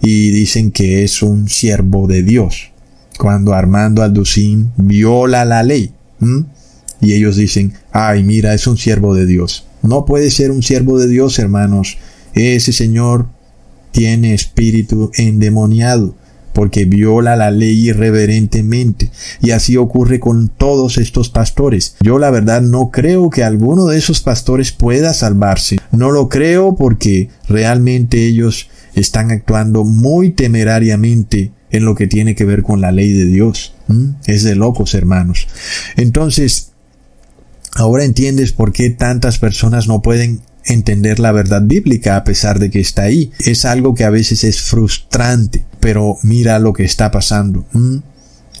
y 0.00 0.30
dicen 0.30 0.70
que 0.70 1.04
es 1.04 1.22
un 1.22 1.48
siervo 1.48 2.06
de 2.06 2.22
Dios. 2.22 2.70
Cuando 3.18 3.54
Armando 3.54 4.02
Alducín 4.02 4.72
viola 4.76 5.44
la 5.44 5.62
ley. 5.62 5.92
Y 7.00 7.12
ellos 7.12 7.36
dicen, 7.36 7.74
ay, 7.92 8.22
mira, 8.22 8.54
es 8.54 8.66
un 8.66 8.76
siervo 8.76 9.14
de 9.14 9.26
Dios. 9.26 9.66
No 9.82 10.04
puede 10.04 10.30
ser 10.30 10.50
un 10.50 10.62
siervo 10.62 10.98
de 10.98 11.08
Dios, 11.08 11.38
hermanos. 11.38 11.98
Ese 12.34 12.72
señor 12.72 13.28
tiene 13.92 14.34
espíritu 14.34 15.10
endemoniado 15.14 16.14
porque 16.56 16.86
viola 16.86 17.36
la 17.36 17.50
ley 17.50 17.88
irreverentemente. 17.88 19.10
Y 19.42 19.50
así 19.50 19.76
ocurre 19.76 20.20
con 20.20 20.48
todos 20.48 20.96
estos 20.96 21.28
pastores. 21.28 21.96
Yo 22.00 22.18
la 22.18 22.30
verdad 22.30 22.62
no 22.62 22.90
creo 22.90 23.28
que 23.28 23.44
alguno 23.44 23.84
de 23.84 23.98
esos 23.98 24.22
pastores 24.22 24.72
pueda 24.72 25.12
salvarse. 25.12 25.76
No 25.92 26.10
lo 26.10 26.30
creo 26.30 26.74
porque 26.74 27.28
realmente 27.46 28.24
ellos 28.24 28.70
están 28.94 29.32
actuando 29.32 29.84
muy 29.84 30.30
temerariamente 30.30 31.52
en 31.70 31.84
lo 31.84 31.94
que 31.94 32.06
tiene 32.06 32.34
que 32.34 32.46
ver 32.46 32.62
con 32.62 32.80
la 32.80 32.90
ley 32.90 33.12
de 33.12 33.26
Dios. 33.26 33.74
¿Mm? 33.88 34.12
Es 34.26 34.42
de 34.42 34.56
locos, 34.56 34.94
hermanos. 34.94 35.48
Entonces, 35.98 36.72
ahora 37.76 38.04
entiendes 38.04 38.52
por 38.52 38.72
qué 38.72 38.90
tantas 38.90 39.38
personas 39.38 39.86
no 39.86 40.02
pueden 40.02 40.40
entender 40.64 41.20
la 41.20 41.30
verdad 41.30 41.62
bíblica 41.62 42.16
a 42.16 42.24
pesar 42.24 42.58
de 42.58 42.70
que 42.70 42.80
está 42.80 43.02
ahí. 43.02 43.30
Es 43.38 43.64
algo 43.64 43.94
que 43.94 44.04
a 44.04 44.10
veces 44.10 44.44
es 44.44 44.62
frustrante, 44.62 45.64
pero 45.78 46.16
mira 46.22 46.58
lo 46.58 46.72
que 46.72 46.84
está 46.84 47.10
pasando. 47.10 47.66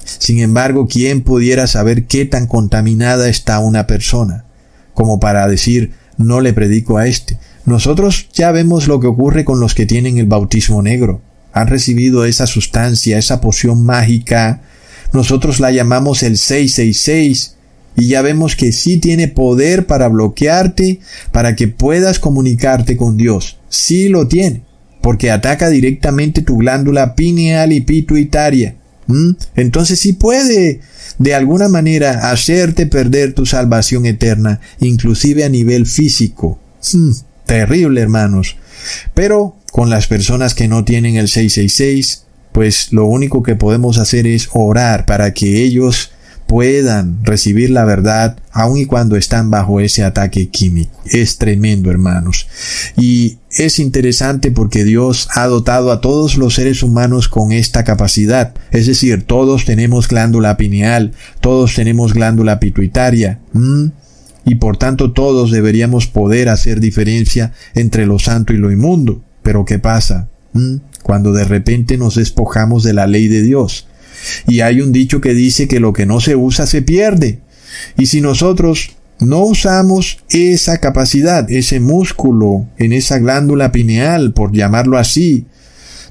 Sin 0.04 0.38
embargo, 0.38 0.86
¿quién 0.86 1.22
pudiera 1.22 1.66
saber 1.66 2.06
qué 2.06 2.26
tan 2.26 2.46
contaminada 2.46 3.28
está 3.28 3.58
una 3.58 3.86
persona? 3.86 4.44
Como 4.94 5.18
para 5.18 5.48
decir, 5.48 5.92
no 6.16 6.40
le 6.40 6.52
predico 6.52 6.98
a 6.98 7.06
este. 7.06 7.38
Nosotros 7.64 8.28
ya 8.32 8.52
vemos 8.52 8.86
lo 8.86 9.00
que 9.00 9.08
ocurre 9.08 9.44
con 9.44 9.58
los 9.58 9.74
que 9.74 9.86
tienen 9.86 10.18
el 10.18 10.26
bautismo 10.26 10.82
negro. 10.82 11.22
Han 11.52 11.68
recibido 11.68 12.24
esa 12.24 12.46
sustancia, 12.46 13.18
esa 13.18 13.40
poción 13.40 13.82
mágica. 13.82 14.60
Nosotros 15.12 15.58
la 15.58 15.72
llamamos 15.72 16.22
el 16.22 16.38
666 16.38 17.55
y 17.96 18.08
ya 18.08 18.22
vemos 18.22 18.56
que 18.56 18.72
sí 18.72 18.98
tiene 18.98 19.28
poder 19.28 19.86
para 19.86 20.08
bloquearte, 20.08 21.00
para 21.32 21.56
que 21.56 21.68
puedas 21.68 22.18
comunicarte 22.18 22.96
con 22.96 23.16
Dios. 23.16 23.58
Sí 23.68 24.08
lo 24.08 24.28
tiene, 24.28 24.62
porque 25.00 25.30
ataca 25.30 25.68
directamente 25.68 26.42
tu 26.42 26.58
glándula 26.58 27.14
pineal 27.14 27.72
y 27.72 27.80
pituitaria. 27.80 28.76
Entonces 29.54 30.00
sí 30.00 30.12
puede, 30.14 30.80
de 31.18 31.34
alguna 31.34 31.68
manera, 31.68 32.30
hacerte 32.30 32.86
perder 32.86 33.34
tu 33.34 33.46
salvación 33.46 34.04
eterna, 34.04 34.60
inclusive 34.80 35.44
a 35.44 35.48
nivel 35.48 35.86
físico. 35.86 36.58
Mm, 36.92 37.12
terrible, 37.46 38.00
hermanos. 38.00 38.56
Pero 39.14 39.56
con 39.70 39.90
las 39.90 40.06
personas 40.06 40.54
que 40.54 40.68
no 40.68 40.84
tienen 40.84 41.16
el 41.16 41.28
666, 41.28 42.24
pues 42.52 42.92
lo 42.92 43.06
único 43.06 43.42
que 43.42 43.54
podemos 43.54 43.98
hacer 43.98 44.26
es 44.26 44.48
orar 44.52 45.06
para 45.06 45.34
que 45.34 45.62
ellos 45.62 46.10
puedan 46.46 47.24
recibir 47.24 47.70
la 47.70 47.84
verdad 47.84 48.38
aun 48.52 48.78
y 48.78 48.86
cuando 48.86 49.16
están 49.16 49.50
bajo 49.50 49.80
ese 49.80 50.04
ataque 50.04 50.48
químico. 50.48 50.98
Es 51.04 51.38
tremendo, 51.38 51.90
hermanos. 51.90 52.46
Y 52.96 53.38
es 53.50 53.78
interesante 53.78 54.50
porque 54.50 54.84
Dios 54.84 55.28
ha 55.34 55.46
dotado 55.46 55.92
a 55.92 56.00
todos 56.00 56.36
los 56.36 56.54
seres 56.54 56.82
humanos 56.82 57.28
con 57.28 57.52
esta 57.52 57.84
capacidad. 57.84 58.54
Es 58.70 58.86
decir, 58.86 59.24
todos 59.24 59.64
tenemos 59.64 60.08
glándula 60.08 60.56
pineal, 60.56 61.12
todos 61.40 61.74
tenemos 61.74 62.14
glándula 62.14 62.60
pituitaria. 62.60 63.40
Y 64.44 64.54
por 64.54 64.76
tanto 64.76 65.12
todos 65.12 65.50
deberíamos 65.50 66.06
poder 66.06 66.48
hacer 66.48 66.80
diferencia 66.80 67.52
entre 67.74 68.06
lo 68.06 68.18
santo 68.18 68.52
y 68.52 68.58
lo 68.58 68.70
inmundo. 68.70 69.22
Pero 69.42 69.64
¿qué 69.64 69.78
pasa? 69.78 70.28
Cuando 71.02 71.32
de 71.32 71.44
repente 71.44 71.98
nos 71.98 72.14
despojamos 72.14 72.84
de 72.84 72.94
la 72.94 73.06
ley 73.06 73.28
de 73.28 73.42
Dios 73.42 73.86
y 74.46 74.60
hay 74.60 74.80
un 74.80 74.92
dicho 74.92 75.20
que 75.20 75.34
dice 75.34 75.68
que 75.68 75.80
lo 75.80 75.92
que 75.92 76.06
no 76.06 76.20
se 76.20 76.36
usa 76.36 76.66
se 76.66 76.82
pierde. 76.82 77.40
Y 77.96 78.06
si 78.06 78.20
nosotros 78.20 78.96
no 79.20 79.44
usamos 79.44 80.18
esa 80.28 80.78
capacidad, 80.78 81.50
ese 81.50 81.80
músculo 81.80 82.66
en 82.78 82.92
esa 82.92 83.18
glándula 83.18 83.72
pineal, 83.72 84.32
por 84.32 84.52
llamarlo 84.52 84.98
así, 84.98 85.46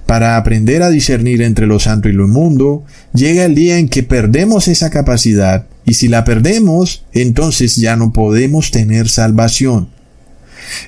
para 0.05 0.37
aprender 0.37 0.83
a 0.83 0.89
discernir 0.89 1.41
entre 1.41 1.67
lo 1.67 1.79
santo 1.79 2.09
y 2.09 2.13
lo 2.13 2.25
inmundo, 2.25 2.83
llega 3.13 3.45
el 3.45 3.55
día 3.55 3.77
en 3.77 3.89
que 3.89 4.03
perdemos 4.03 4.67
esa 4.67 4.89
capacidad, 4.89 5.67
y 5.85 5.95
si 5.95 6.07
la 6.07 6.23
perdemos, 6.23 7.05
entonces 7.13 7.75
ya 7.75 7.95
no 7.95 8.11
podemos 8.11 8.71
tener 8.71 9.07
salvación. 9.07 9.89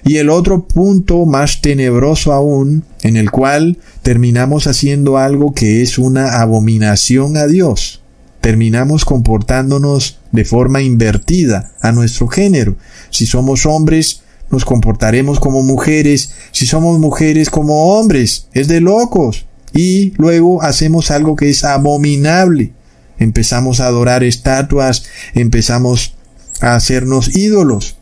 Y 0.03 0.17
el 0.17 0.29
otro 0.29 0.67
punto 0.67 1.25
más 1.25 1.61
tenebroso 1.61 2.33
aún, 2.33 2.83
en 3.01 3.17
el 3.17 3.31
cual 3.31 3.77
terminamos 4.01 4.67
haciendo 4.67 5.17
algo 5.17 5.53
que 5.53 5.81
es 5.81 5.97
una 5.97 6.41
abominación 6.41 7.37
a 7.37 7.47
Dios. 7.47 8.01
Terminamos 8.41 9.03
comportándonos 9.03 10.19
de 10.31 10.45
forma 10.45 10.81
invertida 10.81 11.73
a 11.81 11.91
nuestro 11.91 12.27
género. 12.27 12.77
Si 13.09 13.25
somos 13.25 13.65
hombres, 13.65 14.21
nos 14.49 14.63
comportaremos 14.63 15.39
como 15.39 15.63
mujeres. 15.63 16.31
Si 16.51 16.65
somos 16.65 16.99
mujeres, 16.99 17.49
como 17.49 17.97
hombres. 17.97 18.47
Es 18.53 18.67
de 18.67 18.79
locos. 18.79 19.45
Y 19.73 20.13
luego 20.17 20.61
hacemos 20.61 21.11
algo 21.11 21.35
que 21.35 21.49
es 21.49 21.63
abominable. 21.63 22.73
Empezamos 23.19 23.79
a 23.79 23.87
adorar 23.87 24.23
estatuas, 24.23 25.05
empezamos 25.33 26.15
a 26.61 26.75
hacernos 26.75 27.35
ídolos 27.35 27.96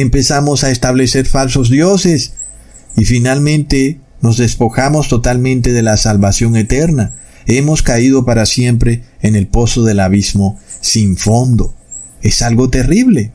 empezamos 0.00 0.64
a 0.64 0.70
establecer 0.70 1.26
falsos 1.26 1.70
dioses 1.70 2.32
y 2.96 3.04
finalmente 3.04 4.00
nos 4.20 4.36
despojamos 4.36 5.08
totalmente 5.08 5.72
de 5.72 5.82
la 5.82 5.96
salvación 5.96 6.56
eterna. 6.56 7.14
Hemos 7.46 7.82
caído 7.82 8.24
para 8.24 8.46
siempre 8.46 9.02
en 9.22 9.36
el 9.36 9.46
pozo 9.46 9.84
del 9.84 10.00
abismo 10.00 10.58
sin 10.80 11.16
fondo. 11.16 11.74
Es 12.22 12.42
algo 12.42 12.68
terrible. 12.68 13.32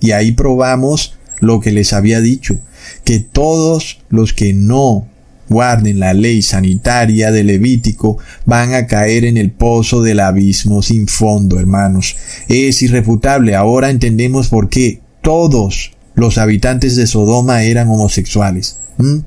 Y 0.00 0.10
ahí 0.12 0.32
probamos 0.32 1.16
lo 1.40 1.60
que 1.60 1.72
les 1.72 1.92
había 1.92 2.20
dicho, 2.20 2.58
que 3.04 3.20
todos 3.20 4.00
los 4.08 4.32
que 4.32 4.52
no 4.54 5.06
guarden 5.48 6.00
la 6.00 6.14
ley 6.14 6.42
sanitaria 6.42 7.30
de 7.30 7.44
Levítico 7.44 8.18
van 8.46 8.74
a 8.74 8.86
caer 8.86 9.24
en 9.24 9.36
el 9.36 9.50
pozo 9.50 10.02
del 10.02 10.20
abismo 10.20 10.82
sin 10.82 11.06
fondo, 11.06 11.58
hermanos. 11.58 12.16
Es 12.48 12.82
irrefutable. 12.82 13.54
Ahora 13.54 13.90
entendemos 13.90 14.48
por 14.48 14.68
qué 14.68 15.00
todos 15.22 15.92
los 16.14 16.38
habitantes 16.38 16.96
de 16.96 17.06
Sodoma 17.06 17.62
eran 17.62 17.88
homosexuales, 17.88 18.78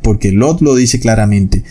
porque 0.01 0.31
Lot 0.31 0.61
lo 0.61 0.75
dice 0.75 0.99
claramente. 0.99 1.63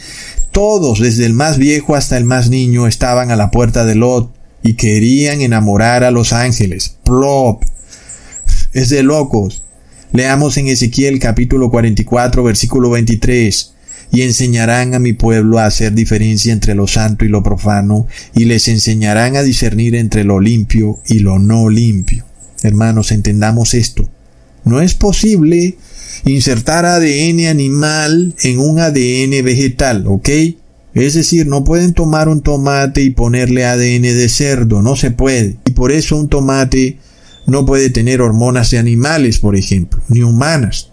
Todos, 0.53 1.01
desde 1.01 1.27
el 1.27 1.33
más 1.33 1.59
viejo 1.59 1.95
hasta 1.95 2.17
el 2.17 2.25
más 2.25 2.51
niño, 2.51 2.87
estaban 2.87 3.31
a 3.31 3.37
la 3.37 3.51
puerta 3.51 3.85
de 3.85 3.95
Lot 3.95 4.33
y 4.63 4.75
querían 4.75 5.41
enamorar 5.41 6.05
a 6.05 6.11
los 6.11 6.33
ángeles. 6.33 6.97
Plop. 7.05 7.63
Es 8.73 8.89
de 8.89 9.03
locos. 9.03 9.63
Leamos 10.13 10.57
en 10.57 10.69
Ezequiel 10.69 11.19
capítulo 11.19 11.71
44 11.71 12.43
versículo 12.43 12.91
23 12.91 13.73
y 14.13 14.23
enseñarán 14.23 14.95
a 14.95 14.99
mi 14.99 15.13
pueblo 15.13 15.59
a 15.59 15.67
hacer 15.67 15.93
diferencia 15.93 16.53
entre 16.53 16.75
lo 16.75 16.87
santo 16.87 17.25
y 17.25 17.29
lo 17.29 17.43
profano, 17.43 18.07
y 18.35 18.45
les 18.45 18.69
enseñarán 18.69 19.37
a 19.37 19.43
discernir 19.43 19.95
entre 19.97 20.25
lo 20.25 20.41
limpio 20.41 21.01
y 21.07 21.19
lo 21.19 21.39
no 21.39 21.69
limpio. 21.69 22.25
Hermanos, 22.63 23.13
entendamos 23.13 23.75
esto. 23.75 24.09
No 24.67 24.81
es 24.81 24.95
posible 24.95 25.79
insertar 26.25 26.85
ADN 26.85 27.47
animal 27.47 28.35
en 28.43 28.59
un 28.59 28.81
ADN 28.81 29.45
vegetal, 29.45 30.07
¿ok? 30.09 30.29
Es 30.93 31.15
decir, 31.15 31.47
no 31.47 31.63
pueden 31.63 31.95
tomar 31.95 32.29
un 32.29 32.41
tomate 32.41 33.01
y 33.03 33.11
ponerle 33.11 33.65
ADN 33.65 34.03
de 34.03 34.29
cerdo, 34.29 34.83
no 34.83 34.97
se 34.97 35.13
puede. 35.13 35.57
Y 35.67 35.71
por 35.71 35.93
eso 35.93 36.17
un 36.17 36.29
tomate 36.29 36.99
no 37.47 37.65
puede 37.65 37.91
tener 37.91 38.21
hormonas 38.21 38.73
de 38.73 38.79
animales, 38.79 39.39
por 39.39 39.55
ejemplo, 39.55 40.01
ni 40.09 40.23
humanas. 40.23 40.91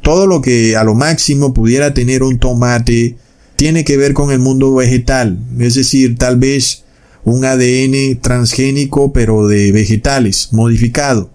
todo 0.00 0.26
lo 0.26 0.40
que 0.40 0.74
a 0.76 0.84
lo 0.84 0.94
máximo 0.94 1.52
pudiera 1.52 1.92
tener 1.92 2.22
un 2.22 2.38
tomate 2.38 3.16
tiene 3.56 3.84
que 3.84 3.98
ver 3.98 4.14
con 4.14 4.32
el 4.32 4.38
mundo 4.38 4.74
vegetal, 4.74 5.38
es 5.58 5.74
decir, 5.74 6.16
tal 6.16 6.38
vez 6.38 6.84
un 7.24 7.44
ADN 7.44 8.20
transgénico 8.22 9.12
pero 9.12 9.48
de 9.48 9.70
vegetales, 9.70 10.48
modificado. 10.52 11.30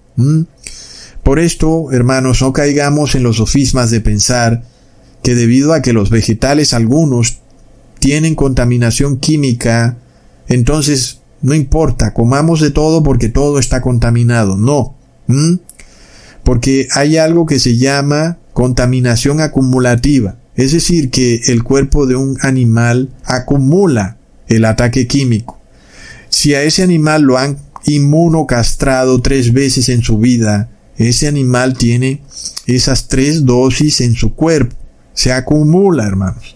Por 1.29 1.37
esto, 1.37 1.91
hermanos, 1.91 2.41
no 2.41 2.53
caigamos 2.53 3.13
en 3.13 3.21
los 3.21 3.37
sofismas 3.37 3.91
de 3.91 4.01
pensar 4.01 4.63
que 5.21 5.35
debido 5.35 5.73
a 5.73 5.83
que 5.83 5.93
los 5.93 6.09
vegetales 6.09 6.73
algunos 6.73 7.37
tienen 7.99 8.33
contaminación 8.33 9.19
química, 9.19 9.99
entonces 10.47 11.19
no 11.43 11.53
importa, 11.53 12.15
comamos 12.15 12.61
de 12.61 12.71
todo 12.71 13.03
porque 13.03 13.29
todo 13.29 13.59
está 13.59 13.79
contaminado. 13.79 14.57
No. 14.57 14.95
Porque 16.43 16.87
hay 16.95 17.17
algo 17.17 17.45
que 17.45 17.59
se 17.59 17.77
llama 17.77 18.39
contaminación 18.53 19.39
acumulativa. 19.39 20.37
Es 20.55 20.71
decir, 20.71 21.11
que 21.11 21.41
el 21.45 21.63
cuerpo 21.63 22.07
de 22.07 22.15
un 22.15 22.39
animal 22.41 23.09
acumula 23.23 24.17
el 24.47 24.65
ataque 24.65 25.05
químico. 25.05 25.59
Si 26.29 26.55
a 26.55 26.63
ese 26.63 26.81
animal 26.81 27.21
lo 27.21 27.37
han 27.37 27.59
inmunocastrado 27.85 29.21
tres 29.21 29.53
veces 29.53 29.89
en 29.89 30.01
su 30.01 30.17
vida, 30.17 30.71
ese 30.99 31.27
animal 31.27 31.77
tiene 31.77 32.21
esas 32.67 33.07
tres 33.07 33.45
dosis 33.45 34.01
en 34.01 34.15
su 34.15 34.35
cuerpo. 34.35 34.75
Se 35.13 35.31
acumula, 35.31 36.05
hermanos. 36.05 36.55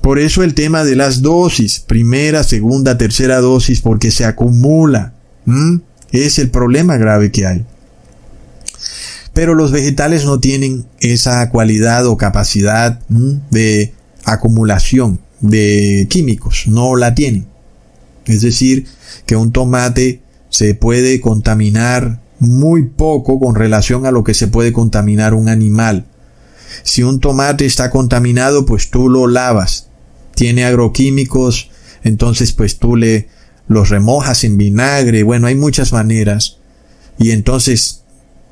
Por 0.00 0.18
eso 0.18 0.42
el 0.42 0.54
tema 0.54 0.84
de 0.84 0.96
las 0.96 1.22
dosis, 1.22 1.80
primera, 1.80 2.44
segunda, 2.44 2.96
tercera 2.96 3.40
dosis, 3.40 3.80
porque 3.80 4.10
se 4.10 4.24
acumula. 4.24 5.14
Es 6.12 6.38
el 6.38 6.50
problema 6.50 6.96
grave 6.96 7.32
que 7.32 7.46
hay. 7.46 7.64
Pero 9.32 9.54
los 9.54 9.72
vegetales 9.72 10.24
no 10.24 10.38
tienen 10.38 10.86
esa 11.00 11.50
cualidad 11.50 12.06
o 12.06 12.16
capacidad 12.16 13.00
de 13.50 13.92
acumulación 14.24 15.18
de 15.40 16.06
químicos, 16.08 16.64
no 16.68 16.94
la 16.94 17.14
tienen. 17.14 17.46
Es 18.26 18.42
decir, 18.42 18.86
que 19.26 19.36
un 19.36 19.52
tomate 19.52 20.20
se 20.48 20.74
puede 20.74 21.20
contaminar 21.20 22.20
muy 22.44 22.84
poco 22.84 23.38
con 23.40 23.54
relación 23.54 24.06
a 24.06 24.10
lo 24.10 24.24
que 24.24 24.34
se 24.34 24.48
puede 24.48 24.72
contaminar 24.72 25.34
un 25.34 25.48
animal. 25.48 26.06
Si 26.82 27.02
un 27.02 27.20
tomate 27.20 27.66
está 27.66 27.90
contaminado, 27.90 28.66
pues 28.66 28.90
tú 28.90 29.08
lo 29.08 29.26
lavas. 29.26 29.88
Tiene 30.34 30.64
agroquímicos, 30.64 31.70
entonces 32.02 32.52
pues 32.52 32.78
tú 32.78 32.96
le 32.96 33.28
los 33.68 33.88
remojas 33.88 34.44
en 34.44 34.58
vinagre. 34.58 35.22
Bueno, 35.22 35.46
hay 35.46 35.54
muchas 35.54 35.92
maneras. 35.92 36.58
Y 37.18 37.30
entonces, 37.30 38.02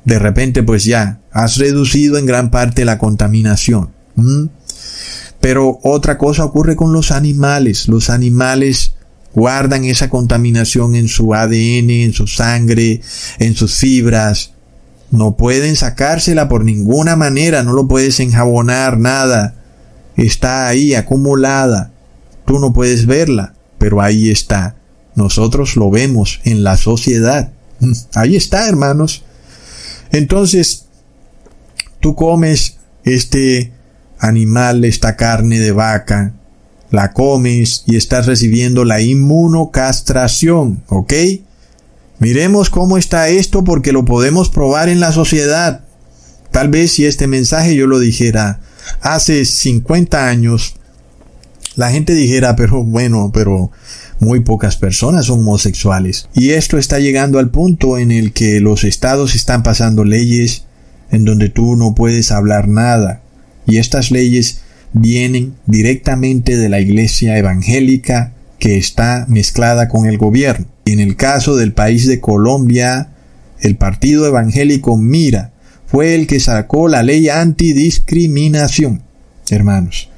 de 0.05 0.19
repente, 0.19 0.63
pues 0.63 0.85
ya 0.85 1.21
has 1.31 1.57
reducido 1.57 2.17
en 2.17 2.25
gran 2.25 2.51
parte 2.51 2.85
la 2.85 2.97
contaminación. 2.97 3.91
Pero 5.39 5.79
otra 5.83 6.17
cosa 6.17 6.45
ocurre 6.45 6.75
con 6.75 6.93
los 6.93 7.11
animales. 7.11 7.87
Los 7.87 8.09
animales 8.09 8.93
guardan 9.33 9.85
esa 9.85 10.09
contaminación 10.09 10.95
en 10.95 11.07
su 11.07 11.33
ADN, 11.33 11.89
en 11.89 12.13
su 12.13 12.27
sangre, 12.27 13.01
en 13.39 13.55
sus 13.55 13.75
fibras. 13.75 14.51
No 15.11 15.35
pueden 15.37 15.75
sacársela 15.75 16.47
por 16.47 16.65
ninguna 16.65 17.15
manera, 17.15 17.63
no 17.63 17.73
lo 17.73 17.87
puedes 17.87 18.19
enjabonar, 18.19 18.97
nada. 18.97 19.55
Está 20.17 20.67
ahí 20.67 20.93
acumulada. 20.95 21.91
Tú 22.45 22.59
no 22.59 22.73
puedes 22.73 23.05
verla, 23.05 23.53
pero 23.77 24.01
ahí 24.01 24.29
está. 24.29 24.75
Nosotros 25.15 25.75
lo 25.75 25.91
vemos 25.91 26.41
en 26.43 26.63
la 26.63 26.77
sociedad. 26.77 27.51
Ahí 28.15 28.35
está, 28.35 28.67
hermanos. 28.67 29.23
Entonces, 30.11 30.85
tú 31.99 32.15
comes 32.15 32.77
este 33.03 33.71
animal, 34.19 34.85
esta 34.85 35.15
carne 35.15 35.59
de 35.59 35.71
vaca, 35.71 36.33
la 36.93 37.11
comes 37.11 37.83
y 37.87 37.95
estás 37.95 38.27
recibiendo 38.27 38.85
la 38.85 39.01
inmunocastración, 39.01 40.83
¿ok? 40.89 41.11
Miremos 42.19 42.69
cómo 42.69 42.99
está 42.99 43.29
esto 43.29 43.63
porque 43.63 43.91
lo 43.91 44.05
podemos 44.05 44.49
probar 44.49 44.89
en 44.89 44.99
la 44.99 45.11
sociedad. 45.11 45.81
Tal 46.51 46.69
vez 46.69 46.91
si 46.91 47.07
este 47.07 47.25
mensaje 47.25 47.75
yo 47.75 47.87
lo 47.87 47.97
dijera 47.97 48.59
hace 49.01 49.43
50 49.43 50.29
años, 50.29 50.75
la 51.75 51.89
gente 51.89 52.13
dijera, 52.13 52.55
pero 52.55 52.83
bueno, 52.83 53.31
pero 53.33 53.71
muy 54.19 54.41
pocas 54.41 54.77
personas 54.77 55.25
son 55.25 55.39
homosexuales. 55.39 56.29
Y 56.35 56.51
esto 56.51 56.77
está 56.77 56.99
llegando 56.99 57.39
al 57.39 57.49
punto 57.49 57.97
en 57.97 58.11
el 58.11 58.33
que 58.33 58.59
los 58.59 58.83
estados 58.83 59.33
están 59.33 59.63
pasando 59.63 60.03
leyes 60.03 60.65
en 61.09 61.25
donde 61.25 61.49
tú 61.49 61.75
no 61.75 61.95
puedes 61.95 62.31
hablar 62.31 62.67
nada. 62.67 63.23
Y 63.65 63.77
estas 63.77 64.11
leyes 64.11 64.61
vienen 64.93 65.55
directamente 65.65 66.55
de 66.55 66.69
la 66.69 66.79
iglesia 66.79 67.37
evangélica 67.37 68.33
que 68.59 68.77
está 68.77 69.25
mezclada 69.27 69.89
con 69.89 70.05
el 70.05 70.17
gobierno. 70.17 70.67
En 70.85 70.99
el 70.99 71.15
caso 71.15 71.55
del 71.55 71.73
país 71.73 72.07
de 72.07 72.21
Colombia, 72.21 73.09
el 73.59 73.75
partido 73.75 74.25
evangélico 74.27 74.97
Mira 74.97 75.51
fue 75.87 76.15
el 76.15 76.27
que 76.27 76.39
sacó 76.39 76.87
la 76.87 77.03
ley 77.03 77.29
antidiscriminación, 77.29 79.01
hermanos. 79.49 80.09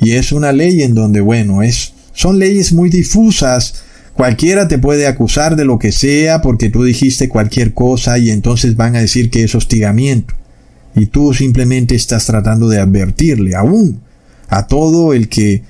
Y 0.00 0.12
es 0.12 0.32
una 0.32 0.52
ley 0.52 0.82
en 0.82 0.94
donde, 0.94 1.20
bueno, 1.20 1.62
es, 1.62 1.92
son 2.12 2.38
leyes 2.38 2.72
muy 2.72 2.90
difusas. 2.90 3.82
Cualquiera 4.14 4.68
te 4.68 4.78
puede 4.78 5.06
acusar 5.06 5.56
de 5.56 5.64
lo 5.64 5.78
que 5.78 5.92
sea 5.92 6.42
porque 6.42 6.70
tú 6.70 6.84
dijiste 6.84 7.28
cualquier 7.28 7.72
cosa 7.72 8.18
y 8.18 8.30
entonces 8.30 8.76
van 8.76 8.96
a 8.96 9.00
decir 9.00 9.30
que 9.30 9.44
es 9.44 9.54
hostigamiento. 9.54 10.34
Y 10.94 11.06
tú 11.06 11.34
simplemente 11.34 11.94
estás 11.94 12.26
tratando 12.26 12.68
de 12.68 12.80
advertirle, 12.80 13.54
aún 13.54 14.00
a 14.48 14.66
todo 14.66 15.12
el 15.12 15.28
que 15.28 15.62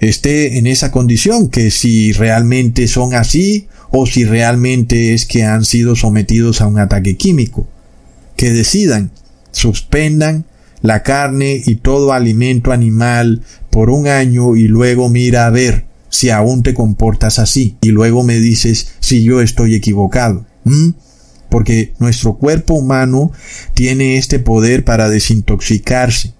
esté 0.00 0.58
en 0.58 0.66
esa 0.66 0.90
condición, 0.90 1.48
que 1.48 1.70
si 1.70 2.12
realmente 2.12 2.86
son 2.86 3.14
así 3.14 3.68
o 3.90 4.06
si 4.06 4.24
realmente 4.24 5.14
es 5.14 5.26
que 5.26 5.44
han 5.44 5.64
sido 5.64 5.96
sometidos 5.96 6.60
a 6.60 6.66
un 6.66 6.78
ataque 6.78 7.16
químico. 7.16 7.66
Que 8.36 8.52
decidan, 8.52 9.10
suspendan 9.50 10.44
la 10.82 11.02
carne 11.02 11.60
y 11.64 11.76
todo 11.76 12.12
alimento 12.12 12.72
animal 12.72 13.42
por 13.70 13.90
un 13.90 14.06
año 14.06 14.56
y 14.56 14.68
luego 14.68 15.08
mira 15.08 15.46
a 15.46 15.50
ver 15.50 15.86
si 16.08 16.30
aún 16.30 16.62
te 16.62 16.74
comportas 16.74 17.38
así 17.38 17.76
y 17.80 17.88
luego 17.88 18.22
me 18.22 18.38
dices 18.38 18.94
si 19.00 19.22
yo 19.22 19.40
estoy 19.40 19.74
equivocado. 19.74 20.46
Porque 21.48 21.94
nuestro 21.98 22.34
cuerpo 22.34 22.74
humano 22.74 23.32
tiene 23.74 24.18
este 24.18 24.38
poder 24.38 24.84
para 24.84 25.08
desintoxicarse. 25.08 26.34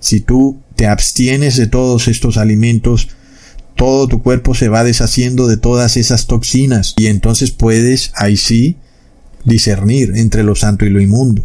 Si 0.00 0.20
tú 0.20 0.58
te 0.78 0.86
abstienes 0.86 1.56
de 1.56 1.66
todos 1.66 2.06
estos 2.06 2.36
alimentos, 2.36 3.08
todo 3.74 4.06
tu 4.06 4.22
cuerpo 4.22 4.54
se 4.54 4.68
va 4.68 4.84
deshaciendo 4.84 5.48
de 5.48 5.56
todas 5.56 5.96
esas 5.96 6.28
toxinas 6.28 6.94
y 6.96 7.08
entonces 7.08 7.50
puedes, 7.50 8.12
ahí 8.14 8.36
sí, 8.36 8.76
discernir 9.44 10.12
entre 10.14 10.44
lo 10.44 10.54
santo 10.54 10.86
y 10.86 10.90
lo 10.90 11.00
inmundo. 11.00 11.44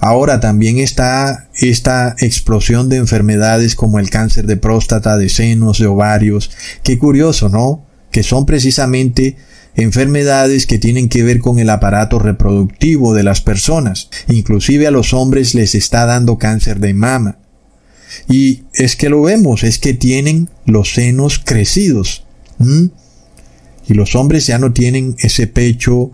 Ahora 0.00 0.40
también 0.40 0.78
está 0.78 1.48
esta 1.54 2.16
explosión 2.18 2.88
de 2.88 2.96
enfermedades 2.96 3.76
como 3.76 4.00
el 4.00 4.10
cáncer 4.10 4.44
de 4.48 4.56
próstata, 4.56 5.16
de 5.16 5.28
senos, 5.28 5.78
de 5.78 5.86
ovarios. 5.86 6.50
Qué 6.82 6.98
curioso, 6.98 7.48
¿no? 7.48 7.86
Que 8.10 8.24
son 8.24 8.44
precisamente 8.44 9.36
enfermedades 9.76 10.66
que 10.66 10.80
tienen 10.80 11.08
que 11.08 11.22
ver 11.22 11.38
con 11.38 11.60
el 11.60 11.70
aparato 11.70 12.18
reproductivo 12.18 13.14
de 13.14 13.22
las 13.22 13.40
personas. 13.40 14.10
Inclusive 14.26 14.88
a 14.88 14.90
los 14.90 15.14
hombres 15.14 15.54
les 15.54 15.76
está 15.76 16.06
dando 16.06 16.38
cáncer 16.38 16.80
de 16.80 16.92
mama. 16.92 17.38
Y 18.28 18.62
es 18.72 18.96
que 18.96 19.08
lo 19.08 19.22
vemos, 19.22 19.62
es 19.64 19.78
que 19.78 19.94
tienen 19.94 20.48
los 20.66 20.94
senos 20.94 21.38
crecidos. 21.38 22.24
Y 23.88 23.94
los 23.94 24.14
hombres 24.14 24.46
ya 24.46 24.58
no 24.58 24.72
tienen 24.72 25.16
ese 25.18 25.46
pecho 25.46 26.10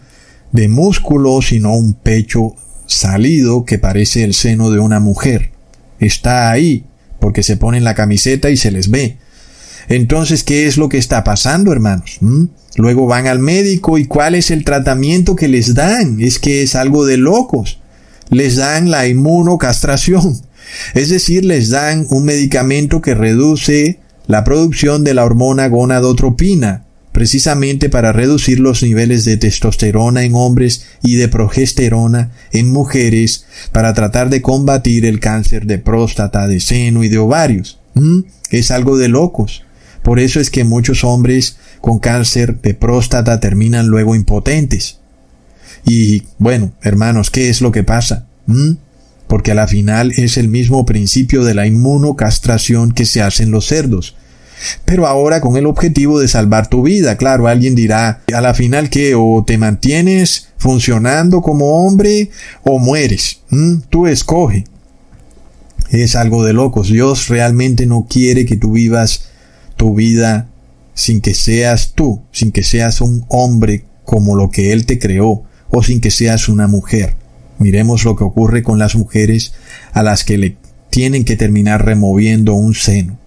de 0.53 0.69
músculo, 0.69 1.41
sino 1.43 1.75
un 1.75 1.95
pecho 1.95 2.55
salido 2.87 3.65
que 3.65 3.79
parece 3.79 4.25
el 4.25 4.35
seno 4.35 4.71
de 4.71 4.81
una 4.81 4.99
mujer. 4.99 5.53
Está 6.01 6.51
ahí, 6.51 6.85
porque 7.21 7.43
se 7.43 7.57
ponen 7.57 7.85
la 7.85 7.95
camiseta 7.95 8.51
y 8.51 8.57
se 8.57 8.71
les 8.71 8.91
ve. 8.91 9.19
Entonces, 9.89 10.45
¿qué 10.45 10.67
es 10.67 10.77
lo 10.77 10.89
que 10.89 10.99
está 10.99 11.25
pasando, 11.25 11.73
hermanos? 11.73 12.19
Luego 12.77 13.07
van 13.07 13.27
al 13.27 13.39
médico 13.39 13.99
y 13.99 14.07
¿cuál 14.07 14.35
es 14.35 14.51
el 14.51 14.65
tratamiento 14.65 15.37
que 15.37 15.49
les 15.49 15.75
dan? 15.75 16.21
Es 16.21 16.39
que 16.39 16.63
es 16.63 16.75
algo 16.75 17.05
de 17.05 17.17
locos. 17.17 17.81
Les 18.29 18.57
dan 18.57 18.91
la 18.91 19.09
inmunocastración. 19.09 20.41
Es 20.95 21.09
decir, 21.09 21.45
les 21.45 21.71
dan 21.71 22.07
un 22.11 22.25
medicamento 22.25 23.01
que 23.01 23.15
reduce 23.15 23.99
la 24.27 24.45
producción 24.45 25.05
de 25.05 25.15
la 25.15 25.25
hormona 25.25 25.69
gonadotropina, 25.69 26.85
precisamente 27.13 27.89
para 27.89 28.13
reducir 28.13 28.61
los 28.61 28.83
niveles 28.83 29.25
de 29.25 29.37
testosterona 29.37 30.23
en 30.23 30.35
hombres 30.35 30.85
y 31.03 31.17
de 31.17 31.29
progesterona 31.29 32.31
en 32.53 32.71
mujeres, 32.71 33.47
para 33.73 33.93
tratar 33.95 34.31
de 34.31 34.43
combatir 34.43 35.05
el 35.05 35.21
cáncer 35.21 35.67
de 35.67 35.79
próstata, 35.79 36.47
de 36.47 36.61
seno 36.61 37.03
y 37.03 37.09
de 37.09 37.19
ovarios. 37.19 37.81
¿Mm? 37.95 38.21
Es 38.51 38.71
algo 38.71 38.97
de 38.97 39.09
locos. 39.09 39.65
Por 40.03 40.19
eso 40.19 40.41
es 40.41 40.51
que 40.51 40.65
muchos 40.65 41.05
hombres 41.05 41.57
con 41.81 41.99
cáncer 41.99 42.61
de 42.61 42.75
próstata 42.75 43.41
terminan 43.41 43.89
luego 43.89 44.15
impotentes. 44.15 44.99
Y 45.85 46.23
bueno, 46.39 46.73
hermanos, 46.83 47.31
¿qué 47.31 47.49
es 47.49 47.61
lo 47.61 47.73
que 47.73 47.83
pasa? 47.83 48.27
¿Mm? 48.47 48.73
Porque 49.31 49.53
a 49.53 49.55
la 49.55 49.69
final 49.69 50.13
es 50.17 50.37
el 50.37 50.49
mismo 50.49 50.85
principio 50.85 51.45
de 51.45 51.55
la 51.55 51.65
inmunocastración 51.65 52.91
que 52.91 53.07
se 53.07 53.23
hace 53.23 53.45
en 53.45 53.53
los 53.53 53.69
cerdos. 53.69 54.17
Pero 54.85 55.07
ahora 55.07 55.41
con 55.41 55.57
el 55.57 55.67
objetivo 55.67 56.19
de 56.19 56.27
salvar 56.27 56.67
tu 56.67 56.83
vida. 56.83 57.17
Claro, 57.17 57.47
alguien 57.47 57.77
dirá, 57.77 58.23
a 58.35 58.41
la 58.41 58.55
final 58.55 58.91
que 58.91 59.15
o 59.15 59.45
te 59.47 59.57
mantienes 59.57 60.49
funcionando 60.59 61.43
como 61.43 61.87
hombre 61.87 62.31
o 62.65 62.81
mueres. 62.81 63.39
¿Mm? 63.51 63.83
Tú 63.89 64.09
escoge. 64.09 64.65
Es 65.91 66.17
algo 66.17 66.45
de 66.45 66.53
locos. 66.53 66.89
Dios 66.89 67.29
realmente 67.29 67.87
no 67.87 68.09
quiere 68.11 68.45
que 68.45 68.57
tú 68.57 68.73
vivas 68.73 69.27
tu 69.77 69.95
vida 69.95 70.49
sin 70.93 71.21
que 71.21 71.35
seas 71.35 71.93
tú, 71.95 72.21
sin 72.33 72.51
que 72.51 72.65
seas 72.65 73.01
un 73.01 73.25
hombre 73.29 73.85
como 74.05 74.35
lo 74.35 74.51
que 74.51 74.73
Él 74.73 74.87
te 74.87 74.99
creó, 74.99 75.45
o 75.69 75.85
sin 75.85 76.01
que 76.01 76.11
seas 76.11 76.49
una 76.49 76.67
mujer. 76.67 77.20
Miremos 77.61 78.05
lo 78.05 78.17
que 78.17 78.25
ocurre 78.25 78.63
con 78.63 78.79
las 78.79 78.97
mujeres 78.97 79.53
a 79.93 80.03
las 80.03 80.25
que 80.25 80.39
le 80.39 80.57
tienen 80.89 81.25
que 81.25 81.37
terminar 81.37 81.85
removiendo 81.85 82.55
un 82.55 82.75
seno. 82.75 83.19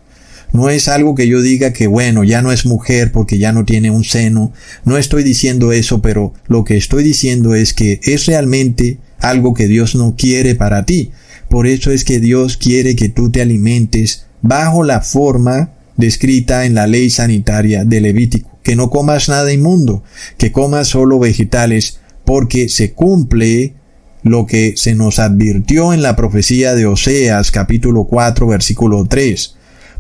No 0.52 0.70
es 0.70 0.88
algo 0.88 1.14
que 1.14 1.28
yo 1.28 1.42
diga 1.42 1.72
que 1.72 1.86
bueno, 1.86 2.24
ya 2.24 2.42
no 2.42 2.52
es 2.52 2.66
mujer 2.66 3.12
porque 3.12 3.38
ya 3.38 3.52
no 3.52 3.64
tiene 3.64 3.92
un 3.92 4.04
seno. 4.04 4.52
No 4.86 4.98
estoy 4.98 5.24
diciendo 5.24 5.72
eso, 5.72 6.02
pero 6.02 6.34
lo 6.48 6.64
que 6.64 6.78
estoy 6.78 7.04
diciendo 7.04 7.54
es 7.54 7.74
que 7.74 8.00
es 8.04 8.26
realmente 8.26 8.98
algo 9.20 9.54
que 9.54 9.68
Dios 9.68 9.94
no 9.94 10.16
quiere 10.18 10.56
para 10.56 10.84
ti. 10.84 11.12
Por 11.48 11.68
eso 11.68 11.92
es 11.92 12.04
que 12.04 12.20
Dios 12.20 12.58
quiere 12.58 12.96
que 12.96 13.10
tú 13.10 13.30
te 13.30 13.40
alimentes 13.40 14.26
bajo 14.42 14.84
la 14.84 15.02
forma 15.02 15.74
descrita 15.96 16.66
en 16.66 16.74
la 16.74 16.88
ley 16.88 17.12
sanitaria 17.12 17.86
de 17.86 18.02
Levítico, 18.02 18.58
que 18.64 18.76
no 18.76 18.90
comas 18.90 19.30
nada 19.30 19.54
inmundo, 19.54 20.04
que 20.40 20.52
comas 20.52 20.88
solo 20.88 21.20
vegetales, 21.20 22.00
porque 22.26 22.68
se 22.68 22.94
cumple 22.94 23.76
lo 24.24 24.46
que 24.46 24.74
se 24.78 24.96
nos 24.96 25.20
advirtió 25.20 25.94
en 25.94 26.02
la 26.02 26.16
profecía 26.16 26.76
de 26.76 26.86
Oseas 26.86 27.52
capítulo 27.52 28.06
4 28.06 28.48
versículo 28.48 29.06
3 29.06 29.56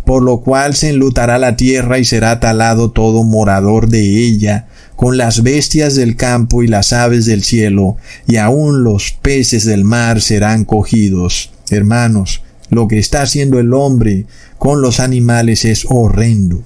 por 0.06 0.22
lo 0.22 0.42
cual 0.42 0.76
se 0.76 0.90
enlutará 0.90 1.38
la 1.38 1.56
tierra 1.56 1.98
y 1.98 2.06
será 2.06 2.40
talado 2.40 2.92
todo 2.92 3.24
morador 3.24 3.88
de 3.88 4.02
ella, 4.02 4.68
con 4.96 5.18
las 5.18 5.44
bestias 5.44 5.96
del 5.96 6.16
campo 6.16 6.64
y 6.64 6.68
las 6.68 6.94
aves 6.94 7.26
del 7.26 7.44
cielo, 7.44 7.98
y 8.28 8.38
aun 8.38 8.84
los 8.84 9.12
peces 9.12 9.66
del 9.66 9.84
mar 9.86 10.22
serán 10.22 10.66
cogidos. 10.66 11.52
Hermanos, 11.70 12.42
lo 12.70 12.88
que 12.88 13.00
está 13.00 13.22
haciendo 13.22 13.60
el 13.60 13.74
hombre 13.74 14.26
con 14.58 14.82
los 14.82 15.00
animales 15.00 15.66
es 15.66 15.86
horrendo, 15.90 16.64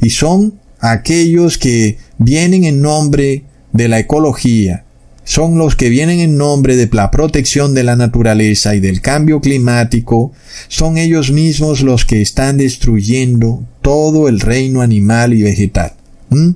y 0.00 0.10
son 0.10 0.58
aquellos 0.80 1.58
que 1.58 1.98
vienen 2.18 2.64
en 2.64 2.80
nombre 2.80 3.44
de 3.72 3.88
la 3.88 3.98
ecología, 3.98 4.84
son 5.28 5.58
los 5.58 5.76
que 5.76 5.90
vienen 5.90 6.20
en 6.20 6.38
nombre 6.38 6.74
de 6.74 6.88
la 6.90 7.10
protección 7.10 7.74
de 7.74 7.84
la 7.84 7.96
naturaleza 7.96 8.74
y 8.74 8.80
del 8.80 9.02
cambio 9.02 9.42
climático, 9.42 10.32
son 10.68 10.96
ellos 10.96 11.32
mismos 11.32 11.82
los 11.82 12.06
que 12.06 12.22
están 12.22 12.56
destruyendo 12.56 13.62
todo 13.82 14.28
el 14.28 14.40
reino 14.40 14.80
animal 14.80 15.34
y 15.34 15.42
vegetal. 15.42 15.92
¿Mm? 16.30 16.52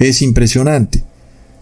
Es 0.00 0.20
impresionante. 0.20 1.04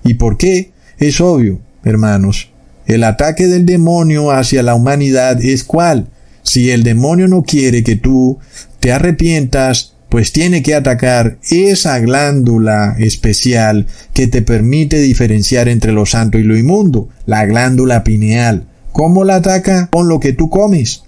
¿Y 0.03 0.15
por 0.15 0.39
qué? 0.39 0.71
Es 0.99 1.21
obvio, 1.21 1.61
hermanos. 1.85 2.49
El 2.87 3.05
ataque 3.05 3.47
del 3.47 3.67
demonio 3.67 4.31
hacia 4.31 4.63
la 4.63 4.75
humanidad 4.75 5.45
es 5.45 5.63
cuál? 5.63 6.09
Si 6.43 6.71
el 6.71 6.85
demonio 6.85 7.29
no 7.29 7.43
quiere 7.43 7.85
que 7.85 7.97
tú 7.97 8.39
te 8.81 8.93
arrepientas 8.93 9.93
pues 10.11 10.33
tiene 10.33 10.63
que 10.63 10.75
atacar 10.75 11.39
esa 11.49 11.99
glándula 12.01 12.97
especial 12.99 13.87
que 14.13 14.27
te 14.27 14.43
permite 14.43 14.99
diferenciar 14.99 15.69
entre 15.69 15.93
lo 15.93 16.05
santo 16.05 16.37
y 16.37 16.43
lo 16.43 16.59
inmundo, 16.59 17.09
la 17.27 17.47
glándula 17.47 18.03
pineal. 18.03 18.67
¿Cómo 18.91 19.25
la 19.25 19.37
ataca? 19.37 19.89
Con 19.91 20.09
lo 20.09 20.19
que 20.19 20.33
tú 20.33 20.51
comes. 20.51 21.05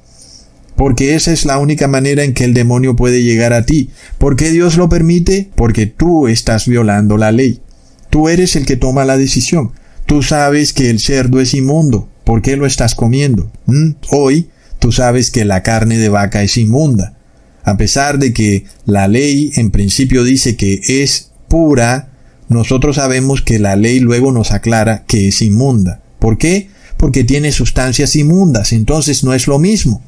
Porque 0.77 1.17
esa 1.17 1.33
es 1.33 1.45
la 1.45 1.59
única 1.59 1.89
manera 1.89 2.23
en 2.23 2.33
que 2.33 2.45
el 2.45 2.55
demonio 2.55 2.95
puede 2.95 3.25
llegar 3.25 3.53
a 3.53 3.67
ti. 3.67 3.91
¿Por 4.19 4.37
qué 4.37 4.51
Dios 4.51 4.77
lo 4.77 4.89
permite? 4.89 5.51
Porque 5.57 5.87
tú 5.87 6.29
estás 6.29 6.69
violando 6.69 7.19
la 7.19 7.33
ley. 7.33 7.61
Tú 8.09 8.29
eres 8.29 8.55
el 8.55 8.67
que 8.67 8.77
toma 8.77 9.05
la 9.05 9.17
decisión. 9.17 9.73
Tú 10.07 10.23
sabes 10.23 10.73
que 10.73 10.91
el 10.91 11.01
cerdo 11.01 11.41
es 11.41 11.55
inmundo. 11.55 12.09
¿Por 12.23 12.41
qué 12.41 12.57
lo 12.57 12.67
estás 12.67 12.95
comiendo? 12.95 13.51
¿Mm? 13.67 13.91
Hoy 14.13 14.49
tú 14.79 14.93
sabes 14.93 15.33
que 15.33 15.45
la 15.45 15.65
carne 15.65 15.99
de 15.99 16.09
vaca 16.09 16.45
es 16.45 16.57
inmunda. 16.57 17.17
A 17.65 17.77
pesar 17.77 18.19
de 18.19 18.33
que 18.33 18.65
la 18.87 19.09
ley 19.09 19.53
en 19.57 19.71
principio 19.71 20.25
dice 20.25 20.57
que 20.57 20.81
es 20.87 21.31
pura, 21.49 22.11
nosotros 22.49 22.97
sabemos 22.97 23.43
que 23.43 23.59
la 23.59 23.77
ley 23.77 24.01
luego 24.01 24.33
nos 24.33 24.53
aclara 24.53 25.05
que 25.07 25.29
es 25.29 25.43
inmunda. 25.43 26.03
¿Por 26.19 26.39
qué? 26.39 26.69
Porque 26.97 27.25
tiene 27.25 27.53
sustancias 27.53 28.15
inmundas, 28.17 28.73
entonces 28.73 29.25
no 29.25 29.35
es 29.35 29.47
lo 29.47 29.59
mismo. 29.59 30.03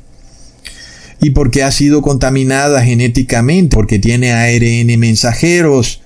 Y 1.21 1.31
porque 1.31 1.63
ha 1.63 1.71
sido 1.71 2.03
contaminada 2.03 2.85
genéticamente, 2.85 3.75
porque 3.75 3.99
tiene 3.99 4.33
ARN 4.33 4.99
mensajeros 4.99 6.03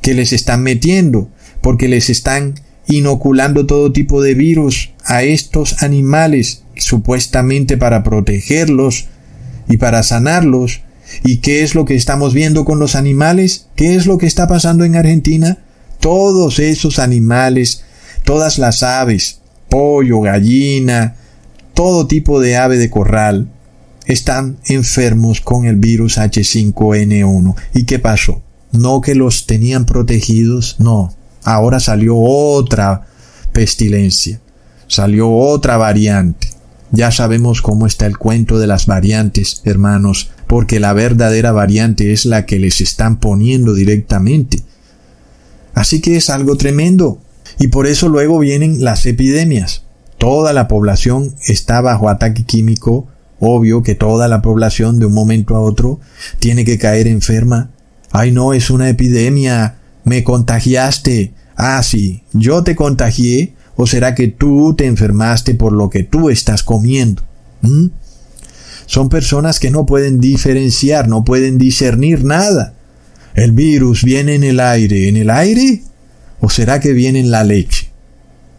que 0.00 0.14
les 0.14 0.32
están 0.32 0.62
metiendo, 0.62 1.28
porque 1.60 1.88
les 1.88 2.10
están 2.10 2.54
inoculando 2.86 3.66
todo 3.66 3.92
tipo 3.92 4.22
de 4.22 4.34
virus 4.34 4.90
a 5.04 5.22
estos 5.22 5.82
animales, 5.82 6.62
supuestamente 6.76 7.76
para 7.76 8.02
protegerlos 8.02 9.06
y 9.68 9.76
para 9.76 10.02
sanarlos. 10.02 10.82
¿Y 11.22 11.38
qué 11.38 11.62
es 11.62 11.74
lo 11.74 11.84
que 11.84 11.94
estamos 11.94 12.34
viendo 12.34 12.64
con 12.64 12.78
los 12.78 12.94
animales? 12.94 13.66
¿Qué 13.76 13.94
es 13.94 14.06
lo 14.06 14.18
que 14.18 14.26
está 14.26 14.48
pasando 14.48 14.84
en 14.84 14.96
Argentina? 14.96 15.58
Todos 16.00 16.58
esos 16.58 16.98
animales, 16.98 17.84
todas 18.24 18.58
las 18.58 18.82
aves, 18.82 19.40
pollo, 19.68 20.20
gallina, 20.20 21.16
todo 21.74 22.06
tipo 22.06 22.40
de 22.40 22.56
ave 22.56 22.78
de 22.78 22.90
corral, 22.90 23.48
están 24.06 24.58
enfermos 24.66 25.40
con 25.40 25.66
el 25.66 25.76
virus 25.76 26.18
H5N1. 26.18 27.54
¿Y 27.74 27.84
qué 27.84 27.98
pasó? 27.98 28.42
No 28.72 29.00
que 29.00 29.14
los 29.14 29.46
tenían 29.46 29.86
protegidos, 29.86 30.76
no. 30.78 31.14
Ahora 31.42 31.80
salió 31.80 32.16
otra 32.16 33.06
pestilencia, 33.52 34.40
salió 34.88 35.30
otra 35.30 35.76
variante. 35.76 36.48
Ya 36.90 37.10
sabemos 37.10 37.60
cómo 37.60 37.86
está 37.86 38.06
el 38.06 38.18
cuento 38.18 38.58
de 38.58 38.66
las 38.66 38.86
variantes, 38.86 39.62
hermanos, 39.64 40.30
porque 40.54 40.78
la 40.78 40.92
verdadera 40.92 41.50
variante 41.50 42.12
es 42.12 42.26
la 42.26 42.46
que 42.46 42.60
les 42.60 42.80
están 42.80 43.18
poniendo 43.18 43.74
directamente. 43.74 44.62
Así 45.74 46.00
que 46.00 46.14
es 46.14 46.30
algo 46.30 46.56
tremendo. 46.56 47.18
Y 47.58 47.66
por 47.66 47.88
eso 47.88 48.08
luego 48.08 48.38
vienen 48.38 48.84
las 48.84 49.04
epidemias. 49.04 49.82
Toda 50.16 50.52
la 50.52 50.68
población 50.68 51.34
está 51.44 51.80
bajo 51.80 52.08
ataque 52.08 52.44
químico. 52.44 53.08
Obvio 53.40 53.82
que 53.82 53.96
toda 53.96 54.28
la 54.28 54.42
población 54.42 55.00
de 55.00 55.06
un 55.06 55.12
momento 55.14 55.56
a 55.56 55.60
otro 55.60 55.98
tiene 56.38 56.64
que 56.64 56.78
caer 56.78 57.08
enferma. 57.08 57.72
Ay 58.12 58.30
no, 58.30 58.52
es 58.52 58.70
una 58.70 58.88
epidemia. 58.88 59.78
Me 60.04 60.22
contagiaste. 60.22 61.34
Ah, 61.56 61.82
sí, 61.82 62.22
yo 62.32 62.62
te 62.62 62.76
contagié 62.76 63.54
¿O 63.74 63.88
será 63.88 64.14
que 64.14 64.28
tú 64.28 64.74
te 64.76 64.86
enfermaste 64.86 65.54
por 65.54 65.72
lo 65.72 65.90
que 65.90 66.04
tú 66.04 66.30
estás 66.30 66.62
comiendo? 66.62 67.24
¿Mm? 67.62 67.86
Son 68.86 69.08
personas 69.08 69.60
que 69.60 69.70
no 69.70 69.86
pueden 69.86 70.20
diferenciar, 70.20 71.08
no 71.08 71.24
pueden 71.24 71.58
discernir 71.58 72.24
nada. 72.24 72.74
El 73.34 73.52
virus 73.52 74.04
viene 74.04 74.34
en 74.34 74.44
el 74.44 74.60
aire. 74.60 75.08
¿En 75.08 75.16
el 75.16 75.30
aire? 75.30 75.82
¿O 76.40 76.50
será 76.50 76.80
que 76.80 76.92
viene 76.92 77.20
en 77.20 77.30
la 77.30 77.44
leche? 77.44 77.90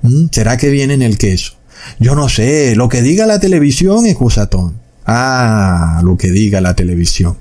¿Mm? 0.02 0.26
¿Será 0.32 0.58
que 0.58 0.70
viene 0.70 0.94
en 0.94 1.02
el 1.02 1.18
queso? 1.18 1.54
Yo 2.00 2.16
no 2.16 2.30
sé, 2.30 2.76
lo 2.76 2.90
que 2.90 3.02
diga 3.02 3.26
la 3.26 3.40
televisión 3.40 4.06
es 4.06 4.16
cosatón. 4.16 4.80
Ah, 5.06 6.02
lo 6.04 6.18
que 6.18 6.32
diga 6.32 6.62
la 6.62 6.76
televisión. 6.76 7.38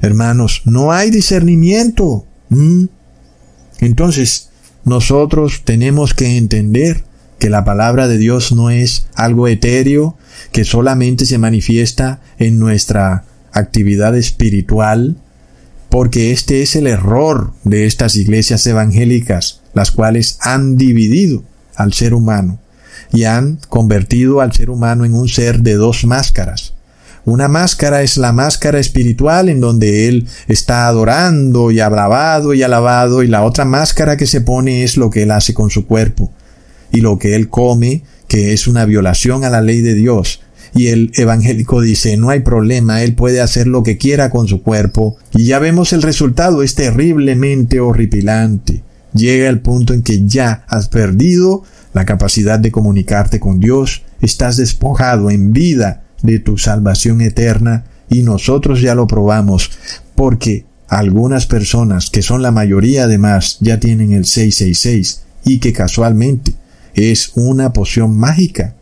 Hermanos, 0.00 0.62
no 0.64 0.92
hay 0.92 1.10
discernimiento. 1.10 2.26
¿Mm? 2.48 2.86
Entonces, 3.80 4.50
nosotros 4.84 5.62
tenemos 5.64 6.14
que 6.14 6.36
entender 6.36 7.04
que 7.38 7.50
la 7.50 7.64
palabra 7.64 8.08
de 8.08 8.18
Dios 8.18 8.52
no 8.52 8.70
es 8.70 9.06
algo 9.14 9.48
etéreo 9.48 10.16
que 10.52 10.64
solamente 10.64 11.24
se 11.26 11.38
manifiesta 11.38 12.20
en 12.38 12.58
nuestra 12.58 13.24
actividad 13.52 14.16
espiritual, 14.16 15.16
porque 15.88 16.32
este 16.32 16.62
es 16.62 16.76
el 16.76 16.86
error 16.86 17.52
de 17.64 17.86
estas 17.86 18.16
iglesias 18.16 18.66
evangélicas, 18.66 19.62
las 19.72 19.90
cuales 19.90 20.38
han 20.40 20.76
dividido 20.76 21.42
al 21.76 21.92
ser 21.92 22.12
humano 22.14 22.58
y 23.12 23.24
han 23.24 23.58
convertido 23.68 24.40
al 24.40 24.52
ser 24.52 24.70
humano 24.70 25.04
en 25.04 25.14
un 25.14 25.28
ser 25.28 25.60
de 25.60 25.74
dos 25.74 26.04
máscaras. 26.04 26.74
Una 27.24 27.48
máscara 27.48 28.02
es 28.02 28.16
la 28.16 28.32
máscara 28.32 28.78
espiritual 28.78 29.48
en 29.48 29.60
donde 29.60 30.08
él 30.08 30.26
está 30.46 30.86
adorando 30.86 31.70
y 31.70 31.80
alabado 31.80 32.54
y 32.54 32.62
alabado 32.62 33.22
y 33.22 33.28
la 33.28 33.44
otra 33.44 33.64
máscara 33.64 34.16
que 34.16 34.26
se 34.26 34.40
pone 34.40 34.82
es 34.82 34.96
lo 34.96 35.10
que 35.10 35.22
él 35.24 35.30
hace 35.30 35.52
con 35.52 35.70
su 35.70 35.86
cuerpo 35.86 36.32
y 36.92 37.00
lo 37.00 37.18
que 37.18 37.34
él 37.34 37.48
come, 37.48 38.02
que 38.28 38.52
es 38.52 38.66
una 38.66 38.84
violación 38.84 39.44
a 39.44 39.50
la 39.50 39.62
ley 39.62 39.80
de 39.80 39.94
Dios. 39.94 40.40
Y 40.74 40.88
el 40.88 41.12
evangélico 41.14 41.80
dice, 41.80 42.16
no 42.16 42.30
hay 42.30 42.40
problema, 42.40 43.02
él 43.02 43.14
puede 43.14 43.40
hacer 43.40 43.66
lo 43.66 43.82
que 43.82 43.96
quiera 43.96 44.30
con 44.30 44.48
su 44.48 44.62
cuerpo. 44.62 45.16
Y 45.34 45.44
ya 45.44 45.58
vemos 45.58 45.92
el 45.92 46.02
resultado, 46.02 46.62
es 46.62 46.74
terriblemente 46.74 47.80
horripilante. 47.80 48.82
llega 49.14 49.48
el 49.48 49.60
punto 49.60 49.94
en 49.94 50.02
que 50.02 50.26
ya 50.26 50.64
has 50.68 50.88
perdido 50.88 51.64
la 51.94 52.04
capacidad 52.04 52.58
de 52.58 52.70
comunicarte 52.70 53.40
con 53.40 53.58
Dios, 53.60 54.02
estás 54.20 54.56
despojado 54.56 55.30
en 55.30 55.52
vida 55.52 56.04
de 56.22 56.38
tu 56.38 56.58
salvación 56.58 57.20
eterna 57.20 57.84
y 58.10 58.22
nosotros 58.22 58.80
ya 58.80 58.94
lo 58.94 59.06
probamos 59.06 59.70
porque 60.14 60.66
algunas 60.88 61.46
personas, 61.46 62.10
que 62.10 62.22
son 62.22 62.42
la 62.42 62.50
mayoría 62.50 63.04
además, 63.04 63.58
ya 63.60 63.78
tienen 63.80 64.12
el 64.12 64.24
666 64.24 65.22
y 65.44 65.58
que 65.58 65.72
casualmente 65.72 66.54
es 66.98 67.32
una 67.34 67.72
poción 67.72 68.16
mágica. 68.16 68.74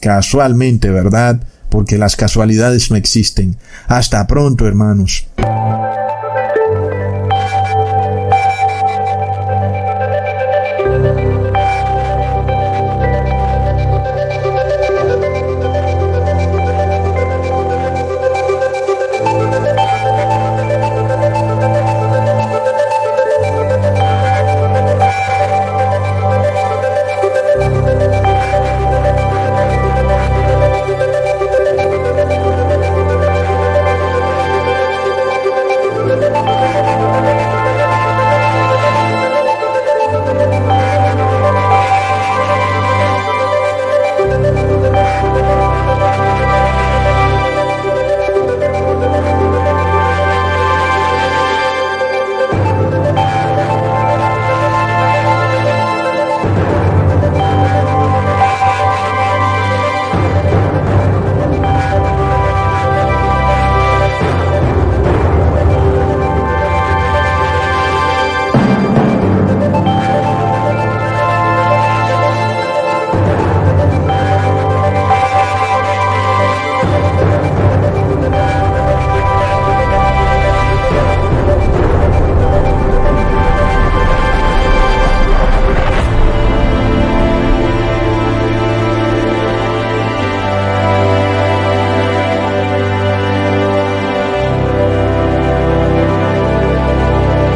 Casualmente, 0.00 0.90
¿verdad? 0.90 1.40
Porque 1.68 1.98
las 1.98 2.16
casualidades 2.16 2.90
no 2.90 2.96
existen. 2.96 3.56
Hasta 3.86 4.26
pronto, 4.26 4.66
hermanos. 4.66 5.26